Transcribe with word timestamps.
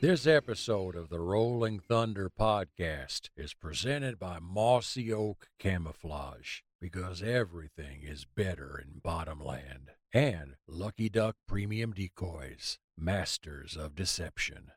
This 0.00 0.28
episode 0.28 0.94
of 0.94 1.08
the 1.08 1.18
Rolling 1.18 1.80
Thunder 1.80 2.30
podcast 2.30 3.30
is 3.36 3.52
presented 3.52 4.16
by 4.16 4.38
Mossy 4.40 5.12
Oak 5.12 5.48
Camouflage 5.58 6.60
because 6.80 7.20
everything 7.20 8.02
is 8.04 8.24
better 8.24 8.78
in 8.78 9.00
Bottomland 9.02 9.90
and 10.14 10.54
Lucky 10.68 11.08
Duck 11.08 11.34
Premium 11.48 11.92
Decoys, 11.92 12.78
masters 12.96 13.76
of 13.76 13.96
deception. 13.96 14.70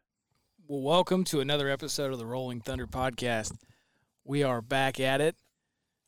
Well, 0.68 0.82
welcome 0.82 1.24
to 1.26 1.40
another 1.40 1.70
episode 1.70 2.12
of 2.12 2.18
the 2.18 2.26
Rolling 2.26 2.62
Thunder 2.62 2.88
podcast. 2.88 3.54
We 4.24 4.42
are 4.42 4.64
back 4.64 5.00
at 5.00 5.22
it. 5.22 5.36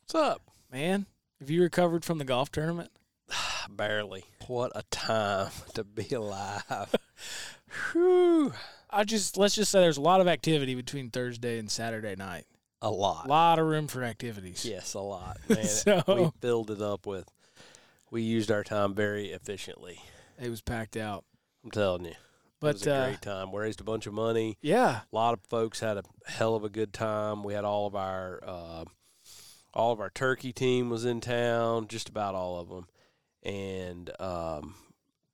What's 0.00 0.16
up? 0.16 0.42
Man, 0.72 1.06
have 1.38 1.50
you 1.50 1.62
recovered 1.62 2.04
from 2.04 2.18
the 2.18 2.24
golf 2.24 2.50
tournament? 2.50 2.90
Barely. 3.70 4.24
What 4.48 4.72
a 4.74 4.82
time 4.90 5.52
to 5.74 5.84
be 5.84 6.08
alive. 6.12 6.96
Whew. 7.92 8.52
I 8.94 9.04
just 9.04 9.36
let's 9.36 9.54
just 9.54 9.70
say 9.70 9.80
there's 9.80 9.96
a 9.96 10.00
lot 10.02 10.20
of 10.20 10.28
activity 10.28 10.74
between 10.74 11.10
Thursday 11.10 11.58
and 11.58 11.70
Saturday 11.70 12.14
night. 12.16 12.46
A 12.82 12.90
lot. 12.90 13.26
A 13.26 13.28
lot 13.28 13.58
of 13.58 13.66
room 13.66 13.86
for 13.88 14.02
activities. 14.04 14.64
Yes, 14.64 14.94
a 14.94 15.00
lot. 15.00 15.38
Man, 15.48 15.64
So- 15.64 16.02
we 16.08 16.30
filled 16.40 16.70
it 16.70 16.80
up 16.82 17.06
with. 17.06 17.28
We 18.10 18.22
used 18.22 18.50
our 18.50 18.62
time 18.62 18.94
very 18.94 19.30
efficiently. 19.32 19.98
It 20.40 20.48
was 20.50 20.60
packed 20.60 20.96
out. 20.96 21.24
I'm 21.64 21.70
telling 21.70 22.04
you. 22.04 22.10
it 22.12 22.16
But 22.60 22.74
was 22.74 22.86
a 22.86 22.94
uh, 22.94 23.06
great 23.06 23.22
time. 23.22 23.50
We 23.52 23.60
raised 23.60 23.80
a 23.80 23.84
bunch 23.84 24.06
of 24.06 24.12
money. 24.12 24.58
yeah, 24.60 25.00
A 25.12 25.16
lot 25.16 25.32
of 25.34 25.40
folks 25.48 25.80
had 25.80 25.96
a 25.96 26.02
hell 26.26 26.54
of 26.54 26.62
a 26.62 26.68
good 26.68 26.92
time. 26.92 27.42
We 27.42 27.54
had 27.54 27.64
all 27.64 27.86
of 27.86 27.96
our 27.96 28.40
uh, 28.46 28.84
all 29.72 29.90
of 29.92 29.98
our 30.00 30.10
turkey 30.10 30.52
team 30.52 30.90
was 30.90 31.04
in 31.04 31.20
town, 31.20 31.88
just 31.88 32.08
about 32.08 32.34
all 32.36 32.60
of 32.60 32.68
them, 32.68 32.86
and 33.42 34.10
um, 34.20 34.74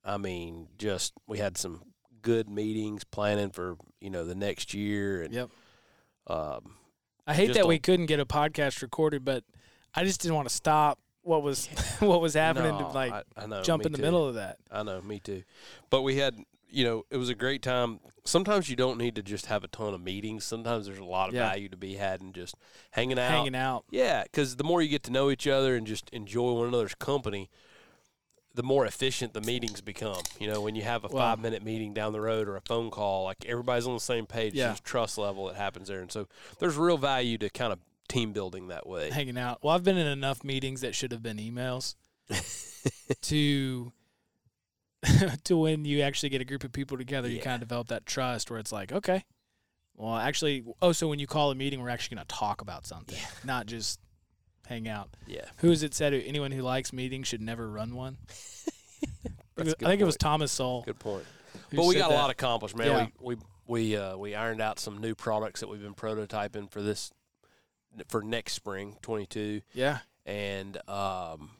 I 0.04 0.16
mean, 0.16 0.68
just 0.78 1.12
we 1.26 1.36
had 1.38 1.58
some 1.58 1.82
good 2.22 2.48
meetings 2.48 3.04
planning 3.04 3.50
for 3.50 3.76
you 4.00 4.10
know 4.10 4.24
the 4.24 4.34
next 4.34 4.74
year, 4.74 5.22
and 5.22 5.32
Yep. 5.34 5.50
um, 6.26 6.74
I 7.26 7.34
hate 7.34 7.54
that 7.54 7.66
we 7.66 7.78
couldn't 7.78 8.06
get 8.06 8.20
a 8.20 8.26
podcast 8.26 8.82
recorded, 8.82 9.24
but 9.24 9.44
I 9.94 10.04
just 10.04 10.20
didn't 10.20 10.34
want 10.36 10.48
to 10.48 10.54
stop 10.54 10.98
what 11.22 11.42
was 11.42 11.66
what 12.00 12.20
was 12.20 12.34
happening 12.34 12.76
to 12.78 12.86
like 12.88 13.12
I, 13.12 13.22
I 13.36 13.46
know, 13.46 13.62
jump 13.62 13.84
in 13.86 13.92
the 13.92 13.98
too. 13.98 14.02
middle 14.04 14.26
of 14.26 14.34
that. 14.34 14.56
I 14.70 14.82
know, 14.82 15.00
me 15.02 15.20
too. 15.20 15.42
But 15.90 16.02
we 16.02 16.16
had, 16.16 16.36
you 16.68 16.84
know, 16.84 17.04
it 17.10 17.16
was 17.18 17.28
a 17.28 17.34
great 17.34 17.62
time. 17.62 18.00
Sometimes 18.24 18.68
you 18.70 18.76
don't 18.76 18.98
need 18.98 19.14
to 19.16 19.22
just 19.22 19.46
have 19.46 19.64
a 19.64 19.68
ton 19.68 19.94
of 19.94 20.00
meetings. 20.02 20.44
Sometimes 20.44 20.86
there's 20.86 20.98
a 20.98 21.04
lot 21.04 21.28
of 21.28 21.34
Yeah. 21.34 21.48
value 21.48 21.68
to 21.68 21.76
be 21.76 21.94
had 21.94 22.20
in 22.20 22.32
just 22.32 22.54
hanging 22.92 23.18
out. 23.18 23.30
Hanging 23.30 23.54
out. 23.54 23.84
Yeah, 23.90 24.22
because 24.24 24.56
the 24.56 24.64
more 24.64 24.82
you 24.82 24.88
get 24.88 25.02
to 25.04 25.10
know 25.12 25.30
each 25.30 25.46
other 25.46 25.76
and 25.76 25.86
just 25.86 26.08
enjoy 26.10 26.52
one 26.52 26.68
another's 26.68 26.94
company, 26.94 27.50
the 28.60 28.66
more 28.66 28.84
efficient 28.84 29.32
the 29.32 29.40
meetings 29.40 29.80
become. 29.80 30.20
You 30.38 30.46
know, 30.46 30.60
when 30.60 30.74
you 30.74 30.82
have 30.82 31.02
a 31.02 31.08
Well- 31.08 31.16
five 31.24 31.40
minute 31.40 31.62
meeting 31.64 31.94
down 31.94 32.12
the 32.12 32.20
road 32.20 32.46
or 32.46 32.56
a 32.56 32.60
phone 32.60 32.90
call, 32.90 33.24
like 33.24 33.46
everybody's 33.46 33.86
on 33.86 33.94
the 33.94 34.00
same 34.00 34.26
page. 34.26 34.52
Yeah. 34.52 34.66
There's 34.66 34.80
trust 34.80 35.16
level 35.16 35.46
that 35.46 35.56
happens 35.56 35.88
there, 35.88 36.02
and 36.02 36.12
so 36.12 36.28
there's 36.58 36.76
real 36.76 36.98
value 36.98 37.38
to 37.38 37.48
kind 37.48 37.72
of 37.72 37.78
team 38.06 38.34
building 38.34 38.68
that 38.68 38.86
way. 38.86 39.08
hanging 39.08 39.38
out. 39.38 39.64
Well, 39.64 39.74
I've 39.74 39.82
been 39.82 39.96
in 39.96 40.06
enough 40.06 40.44
meetings 40.44 40.82
that 40.82 40.94
should 40.94 41.10
have 41.10 41.22
been 41.22 41.38
emails 41.38 41.94
to 43.22 43.92
to 45.44 45.56
when 45.56 45.86
you 45.86 46.02
actually 46.02 46.28
get 46.28 46.42
a 46.42 46.44
group 46.44 46.62
of 46.62 46.70
people 46.72 46.98
together, 46.98 47.30
you 47.30 47.40
kind 47.40 47.54
of 47.62 47.66
develop 47.66 47.88
that 47.88 48.04
trust 48.04 48.50
where 48.50 48.60
it's 48.60 48.72
like, 48.72 48.92
okay, 48.92 49.24
well, 49.96 50.16
actually, 50.16 50.64
oh, 50.82 50.92
so 50.92 51.08
when 51.08 51.18
you 51.18 51.26
call 51.26 51.50
a 51.50 51.54
meeting, 51.54 51.80
we're 51.80 51.88
actually 51.88 52.16
going 52.16 52.26
to 52.26 52.34
talk 52.34 52.60
about 52.60 52.84
something, 52.86 53.18
not 53.42 53.64
just 53.64 54.00
hang 54.70 54.88
out. 54.88 55.10
Yeah, 55.26 55.44
Who 55.58 55.70
is 55.70 55.82
it 55.82 55.92
said 55.92 56.14
anyone 56.14 56.52
who 56.52 56.62
likes 56.62 56.92
meetings 56.92 57.28
should 57.28 57.42
never 57.42 57.68
run 57.70 57.94
one? 57.94 58.16
I 59.58 59.64
think 59.64 59.78
good 59.78 60.00
it 60.00 60.04
was. 60.04 60.16
Thomas 60.16 60.50
Sowell. 60.52 60.82
good 60.86 60.98
point. 60.98 61.24
But 61.74 61.84
we 61.84 61.94
got 61.96 62.10
a 62.10 62.14
lot 62.14 62.30
accomplished, 62.30 62.76
man. 62.76 62.86
Yeah. 62.86 63.06
We 63.20 63.34
we 63.34 63.40
we 63.66 63.96
uh, 63.96 64.16
we 64.16 64.34
ironed 64.34 64.60
out 64.62 64.78
some 64.78 64.98
new 64.98 65.14
products 65.14 65.60
that 65.60 65.68
we've 65.68 65.82
been 65.82 65.94
prototyping 65.94 66.70
for 66.70 66.80
this 66.80 67.10
for 68.08 68.22
next 68.22 68.52
spring, 68.54 68.96
22, 69.02 69.62
Yeah, 69.74 69.98
and 70.24 70.76
um, 70.88 71.50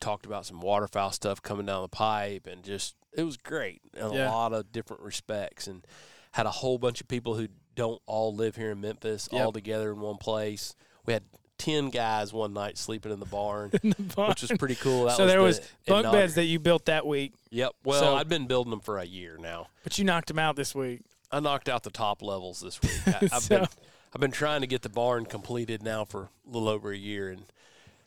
talked 0.00 0.24
about 0.24 0.46
some 0.46 0.60
waterfowl 0.60 1.10
stuff 1.10 1.42
coming 1.42 1.66
down 1.66 1.82
the 1.82 1.88
pipe, 1.88 2.46
and 2.46 2.62
just 2.62 2.94
it 3.12 3.24
was 3.24 3.36
great 3.36 3.82
in 3.94 4.12
Yeah. 4.12 4.28
a 4.28 4.30
lot 4.30 4.52
of 4.52 4.70
different 4.72 5.02
respects, 5.02 5.66
and 5.66 5.84
had 6.32 6.46
a 6.46 6.50
whole 6.50 6.78
bunch 6.78 7.00
of 7.00 7.08
people 7.08 7.34
who 7.34 7.48
don't 7.74 8.00
all 8.06 8.34
live 8.34 8.56
here 8.56 8.70
in 8.70 8.80
Memphis 8.80 9.28
Yep. 9.32 9.44
all 9.44 9.52
together 9.52 9.90
in 9.92 10.00
one 10.00 10.16
place. 10.18 10.74
We 11.04 11.12
had 11.12 11.24
ten 11.58 11.90
guys 11.90 12.32
one 12.32 12.52
night 12.52 12.78
sleeping 12.78 13.12
in 13.16 13.20
the 13.20 13.26
barn, 13.26 13.70
which 13.82 14.42
was 14.42 14.52
pretty 14.58 14.74
cool. 14.76 15.04
That 15.06 15.16
so 15.16 15.26
there 15.26 15.42
was 15.42 15.60
the 15.60 15.66
bunk 15.86 16.12
beds 16.12 16.34
that 16.34 16.44
you 16.44 16.58
built 16.58 16.86
that 16.86 17.06
week, 17.06 17.32
Yep. 17.50 17.72
Well, 17.84 18.00
So- 18.00 18.16
I'd 18.16 18.28
been 18.28 18.46
building 18.46 18.70
them 18.70 18.80
for 18.80 18.98
a 18.98 19.04
year 19.04 19.36
now. 19.40 19.68
but 19.84 19.98
you 19.98 20.04
knocked 20.04 20.28
them 20.28 20.38
out 20.38 20.56
this 20.56 20.74
week. 20.74 21.00
I 21.32 21.40
knocked 21.40 21.68
out 21.68 21.82
the 21.82 21.90
top 21.90 22.22
levels 22.22 22.60
this 22.60 22.80
week. 22.82 22.92
I, 23.06 23.28
I've 23.32 23.42
So- 23.42 23.58
been 23.60 23.68
I've 24.14 24.20
been 24.20 24.30
trying 24.30 24.62
to 24.62 24.66
get 24.66 24.80
the 24.82 24.88
barn 24.88 25.26
completed 25.26 25.82
now 25.82 26.04
for 26.06 26.22
a 26.22 26.50
little 26.50 26.68
over 26.68 26.90
a 26.90 26.96
year, 26.96 27.28
and 27.30 27.42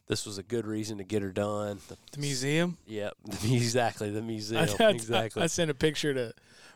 this 0.07 0.25
was 0.25 0.39
a 0.39 0.43
good 0.43 0.65
reason 0.65 0.97
to 0.97 1.03
get 1.03 1.21
her 1.21 1.29
done. 1.31 1.79
The, 1.87 1.97
The 2.13 2.19
museum. 2.19 2.77
Yep, 2.87 3.13
exactly 3.43 4.09
the 4.09 4.21
museum. 4.23 4.67
I, 4.79 4.83
I- 4.85 4.89
exactly. 4.89 5.43
I 5.43 5.47
sent 5.47 5.69
a 5.69 5.75
picture 5.75 6.13
to 6.15 6.33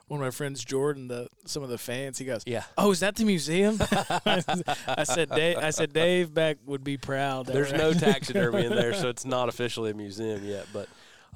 one 0.07 0.19
of 0.19 0.25
my 0.25 0.31
friends, 0.31 0.63
Jordan, 0.63 1.07
the 1.07 1.27
some 1.45 1.63
of 1.63 1.69
the 1.69 1.77
fans. 1.77 2.17
He 2.17 2.25
goes, 2.25 2.43
yeah. 2.45 2.63
"Oh, 2.77 2.91
is 2.91 2.99
that 2.99 3.15
the 3.15 3.25
museum?" 3.25 3.77
I 4.25 5.03
said, 5.03 5.29
"Dave." 5.29 5.57
I 5.57 5.69
said, 5.71 5.93
"Dave 5.93 6.33
Beck 6.33 6.57
would 6.65 6.83
be 6.83 6.97
proud." 6.97 7.45
There's 7.47 7.71
we're- 7.71 7.83
no 7.83 7.93
taxidermy 7.99 8.65
in 8.65 8.75
there, 8.75 8.93
so 8.93 9.09
it's 9.09 9.25
not 9.25 9.49
officially 9.49 9.91
a 9.91 9.93
museum 9.93 10.43
yet. 10.45 10.67
But 10.73 10.87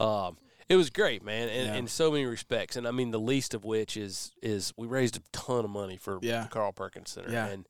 um, 0.04 0.38
it 0.70 0.76
was 0.76 0.90
great, 0.90 1.24
man, 1.24 1.50
in, 1.50 1.66
Yeah. 1.68 1.76
in 1.76 1.88
so 1.88 2.12
many 2.12 2.26
respects. 2.26 2.76
And 2.76 2.88
I 2.88 2.92
mean, 2.92 3.12
the 3.12 3.20
least 3.20 3.54
of 3.54 3.64
which 3.64 3.96
is 3.98 4.32
is 4.42 4.74
we 4.78 4.88
raised 4.88 5.18
a 5.18 5.22
ton 5.32 5.64
of 5.66 5.72
money 5.72 5.98
for 5.98 6.20
Yeah. 6.22 6.44
the 6.44 6.50
Carl 6.50 6.72
Perkins 6.74 7.10
Center, 7.12 7.32
Yeah. 7.32 7.48
and 7.48 7.66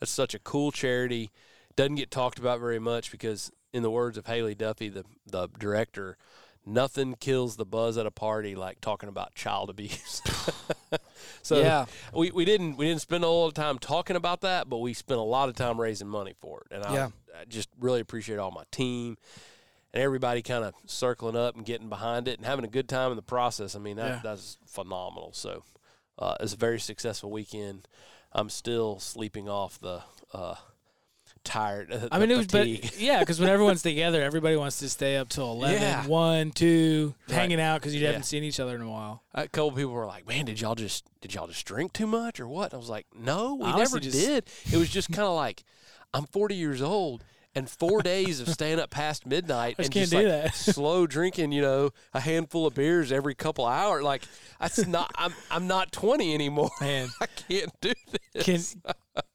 that's 0.00 0.12
such 0.12 0.34
a 0.34 0.38
cool 0.38 0.70
charity. 0.70 1.30
Doesn't 1.76 1.94
get 1.96 2.10
talked 2.10 2.38
about 2.38 2.60
very 2.60 2.78
much 2.78 3.10
because, 3.10 3.50
in 3.72 3.82
the 3.82 3.90
words 3.90 4.18
of 4.18 4.26
Haley 4.26 4.54
Duffy, 4.54 4.90
the 4.90 5.04
the 5.26 5.48
director, 5.58 6.18
nothing 6.64 7.14
kills 7.18 7.56
the 7.56 7.64
buzz 7.64 7.96
at 7.98 8.06
a 8.06 8.10
party 8.10 8.54
like 8.54 8.80
talking 8.80 9.08
about 9.08 9.34
child 9.34 9.68
abuse. 9.70 10.22
so 11.42 11.58
Yeah. 11.60 11.86
we, 12.14 12.30
we 12.30 12.44
didn't 12.44 12.76
we 12.76 12.86
didn't 12.86 13.00
spend 13.00 13.24
a 13.24 13.28
lot 13.28 13.48
of 13.48 13.54
time 13.54 13.78
talking 13.78 14.16
about 14.16 14.40
that, 14.42 14.68
but 14.68 14.78
we 14.78 14.94
spent 14.94 15.18
a 15.18 15.24
lot 15.24 15.48
of 15.48 15.56
time 15.56 15.80
raising 15.80 16.08
money 16.08 16.34
for 16.40 16.60
it. 16.70 16.74
And 16.74 16.84
I, 16.84 16.94
Yeah. 16.94 17.08
I 17.40 17.44
just 17.46 17.68
really 17.80 18.00
appreciate 18.00 18.38
all 18.38 18.50
my 18.50 18.64
team 18.70 19.16
and 19.92 20.02
everybody 20.02 20.42
kind 20.42 20.64
of 20.64 20.74
circling 20.86 21.36
up 21.36 21.56
and 21.56 21.64
getting 21.64 21.88
behind 21.88 22.28
it 22.28 22.38
and 22.38 22.46
having 22.46 22.64
a 22.64 22.68
good 22.68 22.88
time 22.88 23.10
in 23.10 23.16
the 23.16 23.22
process. 23.22 23.74
I 23.74 23.78
mean, 23.78 23.96
that, 23.96 24.08
Yeah. 24.08 24.20
that's 24.22 24.58
phenomenal. 24.66 25.32
So 25.32 25.64
uh, 26.18 26.36
it's 26.40 26.54
a 26.54 26.56
very 26.58 26.78
successful 26.80 27.30
weekend. 27.30 27.88
I'm 28.32 28.48
still 28.48 28.98
sleeping 29.00 29.48
off 29.48 29.78
the 29.80 30.02
uh, 30.32 30.54
tired. 31.44 32.08
I 32.12 32.18
mean, 32.18 32.30
it 32.30 32.36
was, 32.36 32.46
fatigue. 32.46 32.82
but 32.82 32.98
yeah, 33.00 33.20
because 33.20 33.40
when 33.40 33.48
everyone's 33.48 33.82
together, 33.92 34.22
everybody 34.22 34.56
wants 34.56 34.78
to 34.78 34.88
stay 34.88 35.16
up 35.16 35.28
till 35.28 35.50
11, 35.52 35.80
Yeah. 35.82 36.06
1, 36.06 36.50
2, 36.52 37.14
Right. 37.28 37.34
hanging 37.34 37.60
out 37.60 37.80
because 37.80 37.94
you 37.94 38.00
Yeah. 38.00 38.08
haven't 38.08 38.24
seen 38.24 38.42
each 38.44 38.60
other 38.60 38.74
in 38.76 38.82
a 38.82 38.90
while. 38.90 39.22
a 39.34 39.48
couple 39.48 39.72
people 39.72 39.92
were 39.92 40.06
like, 40.06 40.26
"Man, 40.28 40.44
did 40.44 40.60
y'all 40.60 40.74
just 40.74 41.04
did 41.20 41.34
y'all 41.34 41.46
just 41.46 41.64
drink 41.66 41.92
too 41.92 42.06
much 42.06 42.38
or 42.40 42.46
what?" 42.48 42.72
I 42.74 42.76
was 42.76 42.88
like, 42.90 43.06
"No, 43.14 43.54
we 43.54 43.64
honestly 43.66 43.78
never 43.82 44.00
just- 44.00 44.18
did. 44.26 44.44
It 44.72 44.76
was 44.76 44.88
just 44.90 45.10
kind 45.10 45.26
of 45.28 45.34
like 45.34 45.64
I'm 46.14 46.26
40 46.26 46.54
years 46.54 46.82
old 46.82 47.24
and 47.54 47.68
four 47.68 48.00
days 48.02 48.40
of 48.40 48.48
staying 48.48 48.78
up 48.80 48.88
past 48.90 49.26
midnight 49.26 49.76
just 49.78 49.86
and 49.88 49.92
just 49.94 50.12
like 50.14 50.24
that. 50.26 50.54
slow 50.54 51.06
drinking, 51.06 51.52
you 51.52 51.60
know, 51.60 51.90
a 52.14 52.20
handful 52.20 52.66
of 52.66 52.74
beers 52.74 53.10
every 53.12 53.34
couple 53.34 53.66
hours. 53.66 54.02
Like 54.04 54.22
that's 54.60 54.86
not. 54.86 55.10
I'm 55.16 55.34
I'm 55.50 55.66
not 55.66 55.92
20 55.92 56.32
anymore. 56.34 56.70
Man, 56.80 57.08
I 57.20 57.26
can't 57.26 57.70
do 57.80 57.92
this. 58.34 58.44
can 58.74 58.82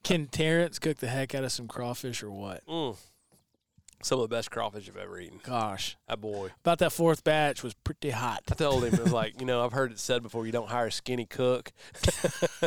can 0.03 0.27
Terrence 0.27 0.79
cook 0.79 0.97
the 0.97 1.07
heck 1.07 1.35
out 1.35 1.43
of 1.43 1.51
some 1.51 1.67
crawfish 1.67 2.23
or 2.23 2.31
what? 2.31 2.65
Mm. 2.67 2.97
Some 4.03 4.19
of 4.19 4.29
the 4.29 4.35
best 4.35 4.51
crawfish 4.51 4.87
I've 4.87 4.95
ever 4.97 5.19
eaten. 5.19 5.39
Gosh, 5.43 5.97
That 6.07 6.21
boy. 6.21 6.51
about 6.63 6.77
that 6.79 6.91
fourth 6.91 7.23
batch 7.23 7.63
was 7.63 7.73
pretty 7.73 8.11
hot. 8.11 8.43
I 8.51 8.53
told 8.53 8.83
him 8.83 8.93
it 8.93 9.01
was 9.01 9.11
like, 9.11 9.33
you 9.39 9.45
know, 9.47 9.65
I've 9.65 9.71
heard 9.73 9.91
it 9.91 9.97
said 9.99 10.21
before, 10.21 10.45
you 10.45 10.51
don't 10.51 10.69
hire 10.69 10.85
a 10.87 10.91
skinny 10.91 11.25
cook. 11.25 11.71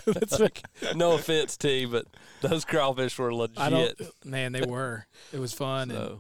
That's 0.07 0.41
like, 0.41 0.63
no 0.97 1.13
offense, 1.13 1.57
T, 1.57 1.85
but 1.85 2.07
those 2.41 2.65
crawfish 2.65 3.17
were 3.17 3.33
legit. 3.33 3.59
I 3.61 3.71
don't. 3.71 4.01
Man, 4.25 4.51
they 4.53 4.63
were. 4.63 5.07
It 5.33 5.39
was 5.39 5.53
fun. 5.53 5.93
and 5.93 6.19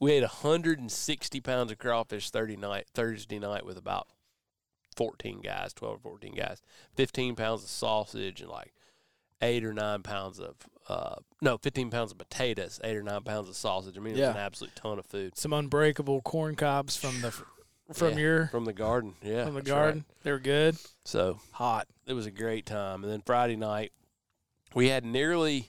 we 0.00 0.12
ate 0.12 0.22
160 0.22 1.40
pounds 1.40 1.72
of 1.72 1.78
crawfish 1.78 2.28
30 2.30 2.56
night, 2.56 2.86
Thursday 2.92 3.38
night 3.38 3.64
with 3.64 3.78
about 3.78 4.08
14 4.96 5.40
guys, 5.40 5.72
12 5.72 5.94
or 5.94 5.98
14 5.98 6.34
guys, 6.34 6.60
15 6.94 7.36
pounds 7.36 7.62
of 7.62 7.70
sausage 7.70 8.42
and 8.42 8.50
like 8.50 8.74
eight 9.42 9.64
or 9.64 9.72
nine 9.74 10.02
pounds 10.02 10.38
of 10.40 10.54
uh, 10.88 11.16
no, 11.40 11.58
fifteen 11.58 11.90
pounds 11.90 12.12
of 12.12 12.18
potatoes, 12.18 12.80
eight 12.84 12.96
or 12.96 13.02
nine 13.02 13.22
pounds 13.22 13.48
of 13.48 13.56
sausage. 13.56 13.96
I 13.96 14.00
mean, 14.00 14.16
it 14.16 14.20
was 14.20 14.28
an 14.30 14.36
absolute 14.36 14.74
ton 14.76 14.98
of 14.98 15.06
food 15.06 15.36
Some 15.36 15.52
unbreakable 15.52 16.22
corn 16.22 16.54
cobs 16.56 16.96
from 16.96 17.20
the 17.20 17.30
from 17.92 18.12
Yeah, 18.12 18.16
your 18.18 18.46
from 18.48 18.64
the 18.64 18.72
garden. 18.72 19.14
Yeah, 19.22 19.44
from 19.44 19.54
the 19.54 19.60
that's 19.60 19.70
right. 19.70 19.76
garden. 19.78 20.04
They 20.22 20.32
were 20.32 20.38
good, 20.38 20.76
So 21.04 21.38
hot. 21.52 21.86
it 22.06 22.14
was 22.14 22.26
a 22.26 22.30
great 22.30 22.66
time. 22.66 23.02
And 23.04 23.12
then 23.12 23.22
Friday 23.24 23.56
night, 23.56 23.92
we 24.74 24.88
had 24.88 25.04
nearly. 25.04 25.68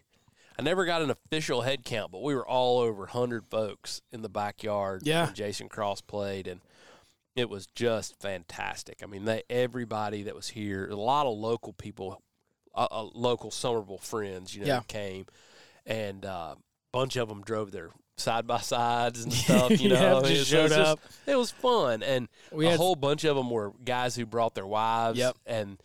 I 0.58 0.62
never 0.62 0.86
got 0.86 1.02
an 1.02 1.10
official 1.10 1.62
head 1.62 1.84
count, 1.84 2.12
but 2.12 2.22
we 2.22 2.36
were 2.36 2.48
all 2.48 2.80
over 2.80 3.08
hundred 3.08 3.46
folks 3.48 4.02
in 4.12 4.22
the 4.22 4.30
backyard. 4.30 5.02
Yeah. 5.04 5.26
when 5.26 5.34
Jason 5.36 5.68
Cross 5.70 6.02
played, 6.02 6.48
and 6.48 6.62
it 7.36 7.50
was 7.50 7.66
just 7.74 8.20
fantastic. 8.22 9.00
I 9.02 9.08
mean, 9.08 9.26
they 9.26 9.42
everybody 9.50 10.22
that 10.24 10.36
was 10.36 10.50
here, 10.50 10.88
a 10.88 10.96
lot 10.96 11.26
of 11.26 11.36
local 11.38 11.74
people, 11.74 12.22
uh, 12.76 12.88
uh, 12.90 13.04
local 13.14 13.52
Somerville 13.52 13.98
friends, 14.00 14.56
you 14.56 14.62
know, 14.62 14.68
Yeah. 14.68 14.82
came, 14.88 15.26
and 15.86 16.26
uh, 16.26 16.56
a 16.56 16.58
bunch 16.92 17.16
of 17.16 17.28
them 17.30 17.42
drove 17.42 17.72
their 17.72 17.90
side 18.18 18.46
by 18.48 18.60
sides 18.60 19.24
and 19.24 19.34
stuff. 19.34 19.72
You 19.72 19.90
Yeah, 19.90 20.00
know, 20.00 20.22
just 20.22 20.32
It 20.32 20.38
was 20.40 20.48
showed 20.48 20.70
just- 20.70 20.80
up. 20.80 21.00
It 21.28 21.36
was 21.36 21.52
fun, 21.52 22.04
and 22.04 22.28
We 22.52 22.66
a 22.68 22.72
had 22.72 22.78
whole 22.78 22.96
bunch 22.96 23.24
of 23.24 23.36
them 23.36 23.50
were 23.50 23.72
guys 23.84 24.16
who 24.16 24.26
brought 24.26 24.56
their 24.56 24.68
wives. 24.68 25.18
Yep. 25.20 25.38
And, 25.46 25.80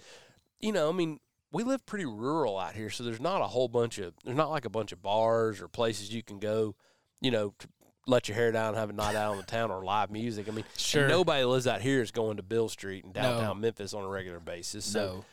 you 0.60 0.72
know, 0.72 0.88
I 0.88 0.92
mean, 0.92 1.20
we 1.52 1.62
live 1.62 1.84
pretty 1.86 2.04
rural 2.04 2.58
out 2.58 2.74
here, 2.74 2.90
so 2.90 3.04
there's 3.04 3.20
not 3.20 3.40
a 3.40 3.46
whole 3.46 3.68
bunch 3.68 3.98
of, 3.98 4.12
there's 4.24 4.36
not 4.36 4.50
like 4.50 4.64
a 4.66 4.70
bunch 4.70 4.92
of 4.92 5.00
bars 5.02 5.60
or 5.62 5.68
places 5.68 6.12
you 6.12 6.22
can 6.22 6.38
go, 6.38 6.74
you 7.20 7.30
know, 7.30 7.54
to 7.58 7.68
let 8.06 8.28
your 8.28 8.34
hair 8.36 8.52
down 8.52 8.74
have 8.74 8.90
a 8.90 8.92
night 8.92 9.14
out 9.14 9.32
on 9.32 9.36
the 9.38 9.42
town 9.42 9.70
or 9.70 9.82
live 9.84 10.10
music. 10.10 10.48
I 10.48 10.52
mean, 10.52 10.64
sure. 10.76 11.08
nobody 11.08 11.44
lives 11.44 11.66
out 11.66 11.80
here 11.82 12.00
is 12.02 12.10
going 12.10 12.36
to 12.38 12.42
Beale 12.42 12.68
Street 12.68 13.04
in 13.04 13.12
downtown 13.12 13.56
No. 13.56 13.62
Memphis 13.62 13.92
on 13.94 14.02
a 14.04 14.08
regular 14.08 14.40
basis. 14.40 14.84
So 14.86 14.98
no. 15.00 15.24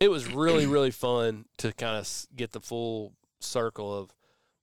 It 0.00 0.10
was 0.10 0.26
really, 0.32 0.66
really 0.66 0.90
fun 0.90 1.44
to 1.58 1.72
kind 1.72 1.96
of 1.96 2.26
get 2.34 2.52
the 2.52 2.60
full 2.60 3.12
circle 3.38 3.96
of 3.96 4.10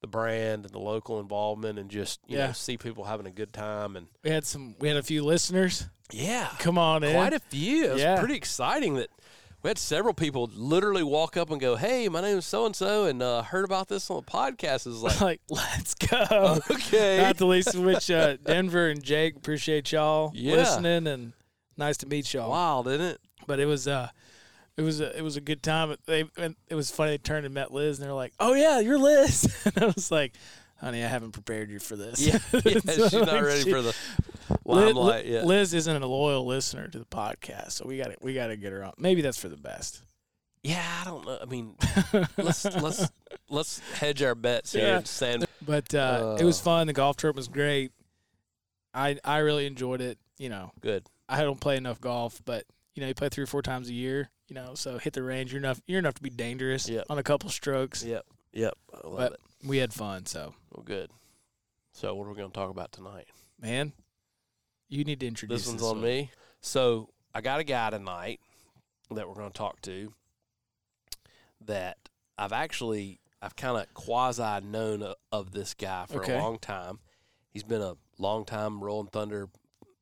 the 0.01 0.07
brand 0.07 0.65
and 0.65 0.73
the 0.73 0.79
local 0.79 1.19
involvement 1.19 1.79
and 1.79 1.89
just, 1.89 2.19
you 2.27 2.37
Yeah. 2.37 2.47
know, 2.47 2.53
see 2.53 2.77
people 2.77 3.05
having 3.05 3.25
a 3.25 3.31
good 3.31 3.53
time. 3.53 3.95
And 3.95 4.07
We 4.23 4.29
had 4.31 4.45
some. 4.45 4.75
We 4.79 4.87
had 4.89 4.97
a 4.97 5.03
few 5.03 5.23
listeners. 5.23 5.85
yeah, 6.11 6.49
Come 6.59 6.77
on 6.77 7.03
in. 7.03 7.13
quite 7.13 7.33
a 7.33 7.39
few. 7.39 7.85
It 7.85 7.93
was 7.93 8.01
Yeah. 8.01 8.19
pretty 8.19 8.35
exciting 8.35 8.95
that 8.95 9.09
we 9.63 9.69
had 9.69 9.77
several 9.79 10.13
people 10.13 10.49
literally 10.53 11.01
walk 11.03 11.35
up 11.35 11.49
and 11.49 11.59
go, 11.59 11.75
"Hey, 11.75 12.07
my 12.09 12.21
name 12.21 12.37
is 12.37 12.45
so 12.45 12.65
and 12.67 12.75
so, 12.75 13.05
and 13.05 13.21
uh, 13.23 13.41
heard 13.41 13.65
about 13.65 13.87
this 13.87 14.09
on 14.11 14.17
the 14.17 14.31
podcast." 14.31 14.85
It 14.85 14.89
was 14.89 15.01
like, 15.03 15.19
like, 15.19 15.41
let's 15.49 15.95
go. 15.95 16.59
okay, 16.71 17.17
Not 17.21 17.37
the 17.37 17.47
least 17.47 17.73
of 17.73 17.81
which, 17.81 18.09
uh, 18.11 18.37
Denver 18.37 18.87
and 18.89 19.03
Jake 19.03 19.35
appreciate 19.35 19.91
y'all 19.91 20.31
Yeah. 20.35 20.57
listening 20.57 21.07
and 21.07 21.33
nice 21.75 21.97
to 21.97 22.05
meet 22.05 22.31
y'all. 22.35 22.51
wild, 22.51 22.87
isn't 22.87 23.01
it? 23.01 23.19
But 23.47 23.59
it 23.59 23.65
was 23.65 23.87
uh, 23.87 24.09
it 24.77 24.81
was 24.83 25.01
a, 25.01 25.17
it 25.17 25.21
was 25.23 25.35
a 25.37 25.41
good 25.41 25.61
time. 25.63 25.95
They 26.05 26.25
and 26.37 26.55
it 26.69 26.75
was 26.75 26.91
funny. 26.91 27.11
They 27.11 27.17
turned 27.17 27.45
and 27.45 27.53
met 27.53 27.73
Liz, 27.73 27.97
and 27.99 28.05
they're 28.07 28.13
like, 28.13 28.33
"Oh 28.39 28.53
yeah, 28.53 28.79
you're 28.79 28.97
Liz." 28.99 29.51
and 29.65 29.77
I 29.83 29.85
was 29.87 30.11
like, 30.11 30.33
"Honey, 30.79 31.03
I 31.03 31.07
haven't 31.07 31.31
prepared 31.31 31.69
you 31.69 31.79
for 31.79 31.95
this." 31.95 32.19
Yeah, 32.21 32.39
yeah 32.65 32.79
So, 32.85 33.09
she's 33.09 33.13
not 33.13 33.27
like, 33.27 33.43
ready 33.43 33.63
she- 33.63 33.71
for 33.71 33.81
the 33.81 33.95
Liz, 34.65 34.85
limelight 34.95 35.25
yet. 35.25 35.45
Liz 35.45 35.73
isn't 35.73 36.03
a 36.03 36.05
loyal 36.07 36.45
listener 36.45 36.87
to 36.87 36.99
the 36.99 37.05
podcast, 37.05 37.71
so 37.73 37.87
we 37.87 37.97
got 37.97 38.11
to 38.11 38.17
we 38.21 38.33
got 38.33 38.47
to 38.47 38.55
get 38.57 38.71
her 38.71 38.83
on. 38.83 38.93
Maybe 38.97 39.21
that's 39.21 39.37
for 39.39 39.49
the 39.49 39.57
best. 39.57 40.03
Yeah, 40.63 40.83
I 41.01 41.05
don't 41.05 41.25
know. 41.25 41.37
I 41.41 41.45
mean, 41.45 41.75
let's 42.37 42.65
let's 42.65 43.09
let's 43.49 43.79
hedge 43.95 44.21
our 44.21 44.35
bets 44.35 44.73
here. 44.73 45.01
Yeah. 45.21 45.37
But 45.65 45.93
uh, 45.95 46.37
it 46.39 46.43
was 46.43 46.59
Uh. 46.59 46.63
fun. 46.63 46.87
The 46.87 46.93
golf 46.93 47.15
trip 47.17 47.35
was 47.35 47.47
great. 47.47 47.91
I 48.93 49.17
I 49.23 49.39
really 49.39 49.65
enjoyed 49.65 50.01
it. 50.01 50.17
You 50.37 50.49
know, 50.49 50.71
Good. 50.81 51.03
I 51.29 51.41
don't 51.43 51.59
play 51.59 51.77
enough 51.77 51.99
golf, 51.99 52.41
but 52.45 52.65
you 52.95 53.01
know, 53.01 53.07
you 53.07 53.13
play 53.13 53.29
three 53.29 53.43
or 53.43 53.47
four 53.47 53.61
times 53.61 53.89
a 53.89 53.93
year. 53.93 54.29
You 54.47 54.55
know, 54.55 54.75
so 54.75 54.97
hit 54.97 55.13
the 55.13 55.23
range. 55.23 55.51
You're 55.51 55.59
enough. 55.59 55.81
You're 55.87 55.99
enough 55.99 56.13
to 56.15 56.21
be 56.23 56.29
dangerous 56.29 56.87
Yep. 56.87 57.07
on 57.09 57.17
a 57.17 57.23
couple 57.23 57.49
strokes. 57.49 58.03
Yep. 58.03 58.25
Yep. 58.53 58.77
I 58.93 59.07
love 59.07 59.17
But- 59.17 59.33
it. 59.33 59.39
We 59.67 59.77
had 59.77 59.93
fun. 59.93 60.25
So, 60.25 60.53
Well, 60.71 60.83
good. 60.83 61.11
So, 61.91 62.13
what 62.15 62.25
are 62.25 62.29
we 62.29 62.35
going 62.37 62.51
to 62.51 62.55
talk 62.55 62.69
about 62.69 62.91
tonight? 62.91 63.27
man, 63.59 63.91
you 64.87 65.03
need 65.03 65.19
to 65.19 65.25
introduce. 65.27 65.61
This 65.61 65.67
one's 65.67 65.81
this 65.81 65.89
on 65.89 65.95
one. 65.97 66.05
me. 66.05 66.31
So 66.61 67.09
I 67.33 67.41
got 67.41 67.59
a 67.59 67.63
guy 67.63 67.89
tonight 67.89 68.39
that 69.09 69.27
we're 69.27 69.33
going 69.33 69.51
to 69.51 69.57
talk 69.57 69.81
to 69.81 70.13
that 71.61 71.97
I've 72.37 72.53
actually 72.53 73.19
I've 73.41 73.55
kind 73.55 73.77
of 73.77 73.91
quasi 73.95 74.61
known 74.65 75.01
o- 75.03 75.15
of 75.31 75.51
this 75.51 75.73
guy 75.73 76.05
for 76.05 76.21
Okay. 76.21 76.35
a 76.37 76.41
long 76.41 76.59
time. 76.59 76.99
He's 77.49 77.63
been 77.63 77.81
a 77.81 77.95
long 78.19 78.45
time 78.45 78.83
Rolling 78.83 79.07
Thunder 79.09 79.49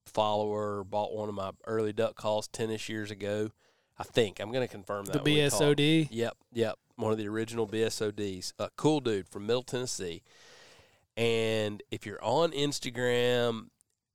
follower. 0.06 0.84
Bought 0.84 1.14
one 1.14 1.30
of 1.30 1.36
my 1.36 1.52
early 1.66 1.94
duck 1.94 2.16
calls 2.16 2.48
tennis 2.50 2.88
years 2.90 3.10
ago. 3.12 3.52
I 3.98 4.04
think 4.04 4.40
I'm 4.40 4.52
going 4.52 4.68
to 4.68 4.72
confirm 4.72 5.06
that 5.06 5.14
The 5.14 5.20
when 5.20 5.34
we 5.34 5.50
talk. 5.50 5.62
BSOD. 5.62 6.08
Yep, 6.12 6.38
yep. 6.54 6.76
One 6.98 7.12
of 7.12 7.18
the 7.18 7.28
original 7.28 7.68
BSODs. 7.68 8.54
A 8.60 8.70
cool 8.76 9.00
dude 9.00 9.28
from 9.28 9.46
Middle 9.46 9.64
Tennessee. 9.64 10.22
And 11.18 11.82
if 11.92 12.06
you're 12.06 12.24
on 12.24 12.52
Instagram, 12.52 13.68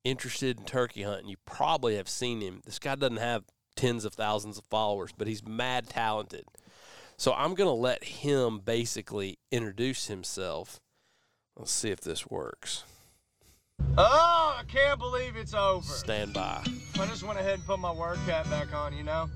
interested 0.05 0.59
in 0.59 0.65
turkey 0.65 1.03
hunting, 1.03 1.29
you 1.29 1.37
probably 1.47 1.97
have 1.97 2.09
seen 2.09 2.41
him. 2.41 2.61
This 2.65 2.79
guy 2.79 2.95
doesn't 2.95 3.17
have 3.17 3.45
tens 3.77 4.05
of 4.05 4.13
thousands 4.13 4.59
of 4.59 4.65
followers, 4.65 5.13
but 5.17 5.27
he's 5.27 5.47
mad 5.47 5.89
talented. 5.89 6.45
So 7.17 7.33
I'm 7.33 7.55
going 7.55 7.69
to 7.69 7.73
let 7.73 8.05
him 8.05 8.61
basically 8.61 9.39
introduce 9.51 10.07
himself. 10.09 10.81
Let's 11.57 11.73
see 11.73 11.91
if 11.91 12.01
this 12.01 12.27
works. 12.27 12.85
Oh, 13.99 14.57
I 14.59 14.63
can't 14.65 14.99
believe 14.99 15.37
it's 15.37 15.55
over. 15.55 15.85
Stand 15.85 16.33
by. 16.33 16.63
I 16.99 17.07
just 17.07 17.23
went 17.23 17.39
ahead 17.39 17.55
and 17.55 17.67
put 17.67 17.79
my 17.79 17.93
work 17.93 18.19
hat 18.19 18.49
back 18.51 18.75
on, 18.75 18.97
you 18.97 19.03
know? 19.03 19.29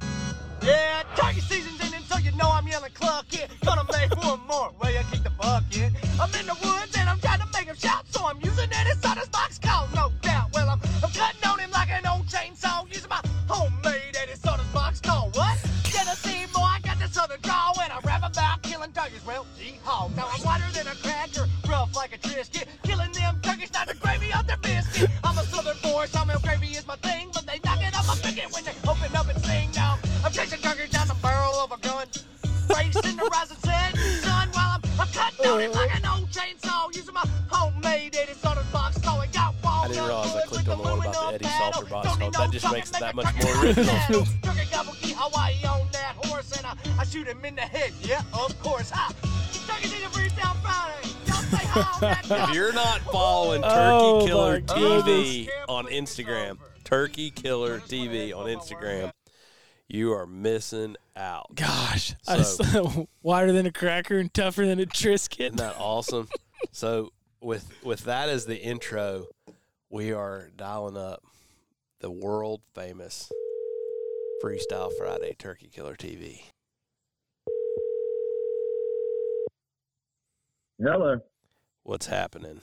Yeah, 0.62 1.02
turkey 1.16 1.40
season's 1.40 1.80
ending, 1.82 2.02
so 2.04 2.18
you 2.18 2.32
know 2.32 2.48
I'm 2.50 2.66
yelling 2.66 2.92
cluck 2.94 3.26
it. 3.32 3.50
Gonna 3.64 3.84
make 3.92 4.16
one 4.24 4.40
more 4.46 4.70
way 4.82 4.98
I 4.98 5.02
kick 5.10 5.22
the 5.22 5.30
bucket. 5.30 5.92
I'm 6.20 6.32
in 6.34 6.46
the 6.46 6.56
woods 6.62 6.96
and 6.98 7.08
I'm 7.08 7.20
trying 7.20 7.40
to 7.40 7.48
make 7.52 7.66
him 7.66 7.76
shout, 7.76 8.06
so 8.08 8.24
I'm 8.26 8.38
using 8.42 8.70
that 8.70 8.86
inside 8.86 9.18
his 9.18 9.28
box 9.28 9.58
call, 9.58 9.88
no 9.94 10.10
doubt. 10.22 10.52
Well, 10.52 10.68
I'm, 10.68 10.80
I'm 11.02 11.10
cutting 11.10 11.44
on 11.46 11.58
him 11.58 11.70
like 11.70 11.90
an 11.90 12.06
old 12.06 12.26
chainsaw, 12.26 12.86
using 12.92 13.10
my 13.10 13.20
homemade 13.48 14.16
Eddie 14.20 14.36
Salter's 14.36 14.66
box 14.68 15.00
call. 15.00 15.30
What? 15.34 15.58
Tennessee 15.84 16.46
boy, 16.52 16.60
I 16.60 16.80
got 16.82 16.98
the 16.98 17.08
southern 17.08 17.40
draw, 17.40 17.72
and 17.82 17.92
I 17.92 17.98
rap 18.04 18.22
about 18.24 18.62
killing 18.62 18.92
turkeys. 18.92 19.24
Well, 19.26 19.46
gee-haw. 19.58 20.08
Now 20.16 20.28
I'm 20.32 20.40
whiter 20.42 20.70
than 20.72 20.86
a 20.86 20.94
cracker, 20.96 21.46
rough 21.68 21.94
like 21.96 22.14
a 22.14 22.18
Triscuit. 22.18 22.66
Killing 22.82 23.12
them 23.12 23.23
turkeys, 23.44 23.72
not 23.72 23.86
the 23.86 23.94
gravy 23.94 24.32
on 24.32 24.46
their 24.46 24.56
biscuit. 24.56 25.10
I'm 25.22 25.38
a 25.38 25.44
southern 25.44 25.76
boy, 25.82 26.06
sawmill 26.06 26.40
gravy 26.40 26.68
is 26.68 26.86
my 26.86 26.96
thing, 26.96 27.28
but 27.32 27.46
they 27.46 27.60
knock 27.64 27.80
it 27.82 27.94
off 27.96 28.08
my 28.08 28.16
bigot 28.22 28.50
when 28.52 28.64
they 28.64 28.74
open 28.88 29.14
up 29.14 29.28
and 29.28 29.38
sing. 29.44 29.70
Now 29.74 29.98
I'm 30.24 30.32
chasing 30.32 30.60
turkeys 30.60 30.90
down 30.90 31.08
the 31.08 31.16
barrel 31.22 31.54
of 31.60 31.72
a 31.72 31.78
gun, 31.78 32.06
racing 32.74 33.16
the 33.16 33.28
rising 33.30 33.58
sun, 33.58 33.94
sun 34.24 34.48
while 34.52 34.80
I'm, 34.80 34.82
I'm 34.98 35.08
cutting 35.08 35.46
on 35.46 35.60
it 35.60 35.72
like 35.74 35.94
an 35.94 36.06
old 36.06 36.30
chainsaw, 36.30 36.94
using 36.94 37.14
my 37.14 37.24
homemade 37.48 38.16
Eddie 38.16 38.34
Salter's 38.34 38.66
box 38.72 38.98
call. 39.00 39.20
It 39.20 39.32
got 39.32 39.54
I 39.64 39.88
didn't 39.88 40.04
realize 40.04 40.36
I 40.36 40.46
clicked 40.46 40.68
on 40.68 40.78
the 40.78 40.82
one 40.82 41.06
about 41.06 41.12
the 41.12 41.34
Eddie 41.34 41.44
Salter 41.58 41.86
box 41.86 42.16
call. 42.16 42.30
That 42.30 42.50
just 42.50 42.72
makes 42.72 42.90
it 42.90 43.00
that 43.00 43.14
much 43.14 43.26
more 43.42 43.64
original. 43.64 44.24
Turkey 44.42 44.66
gobble 44.72 44.94
Hawaii 45.16 45.64
on 45.66 45.86
that 45.92 46.14
horse, 46.24 46.52
and 46.56 46.66
I, 46.66 46.74
I 46.98 47.04
shoot 47.04 47.26
him 47.26 47.44
in 47.44 47.54
the 47.54 47.62
head. 47.62 47.92
Yeah, 48.00 48.22
of 48.32 48.58
course. 48.60 48.90
Ha! 48.90 49.12
Turkey 49.68 49.94
need 49.94 50.04
a 50.04 50.08
freestyle 50.08 50.56
Friday. 50.62 51.13
If 51.76 52.54
you're 52.54 52.72
not 52.72 53.00
following 53.00 53.62
oh 53.64 53.68
Turkey 53.68 53.74
Oh, 53.74 54.26
Killer 54.26 54.60
TV 54.60 55.48
on 55.68 55.86
Instagram, 55.86 56.58
Turkey 56.84 57.30
Killer 57.30 57.80
TV 57.80 58.32
on 58.32 58.46
Instagram, 58.46 59.10
you 59.88 60.12
are 60.12 60.26
missing 60.26 60.96
out. 61.16 61.54
Gosh, 61.54 62.14
So- 62.22 62.36
just, 62.36 62.98
wider 63.22 63.52
than 63.52 63.66
a 63.66 63.72
cracker 63.72 64.18
and 64.18 64.32
tougher 64.32 64.64
than 64.66 64.78
a 64.78 64.86
Triscuit. 64.86 65.46
Isn't 65.46 65.56
that 65.56 65.76
awesome? 65.78 66.28
so 66.72 67.10
with 67.40 67.68
with 67.82 68.04
that 68.04 68.28
as 68.28 68.46
the 68.46 68.56
intro, 68.60 69.26
we 69.90 70.12
are 70.12 70.50
dialing 70.56 70.96
up 70.96 71.22
the 72.00 72.10
world 72.10 72.60
famous 72.74 73.30
Freestyle 74.42 74.92
Friday 74.96 75.34
Turkey 75.38 75.68
Killer 75.72 75.96
TV. 75.96 76.42
Hello. 80.80 81.20
What's 81.84 82.06
happening? 82.06 82.62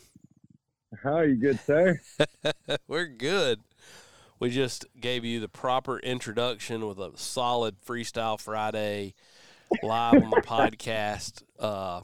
How 1.04 1.18
are 1.18 1.26
you, 1.28 1.36
good 1.36 1.60
sir? 1.60 2.02
We're 2.88 3.06
good. 3.06 3.60
We 4.40 4.50
just 4.50 4.88
gave 5.00 5.24
you 5.24 5.40
the 5.40 5.48
proper 5.48 6.00
introduction 6.00 6.88
with 6.88 6.98
a 6.98 7.12
solid 7.18 7.76
Freestyle 7.86 8.42
Friday 8.42 9.14
live 9.84 10.16
on 10.16 10.32
the 10.32 10.42
podcast 10.46 11.44
uh, 11.60 12.02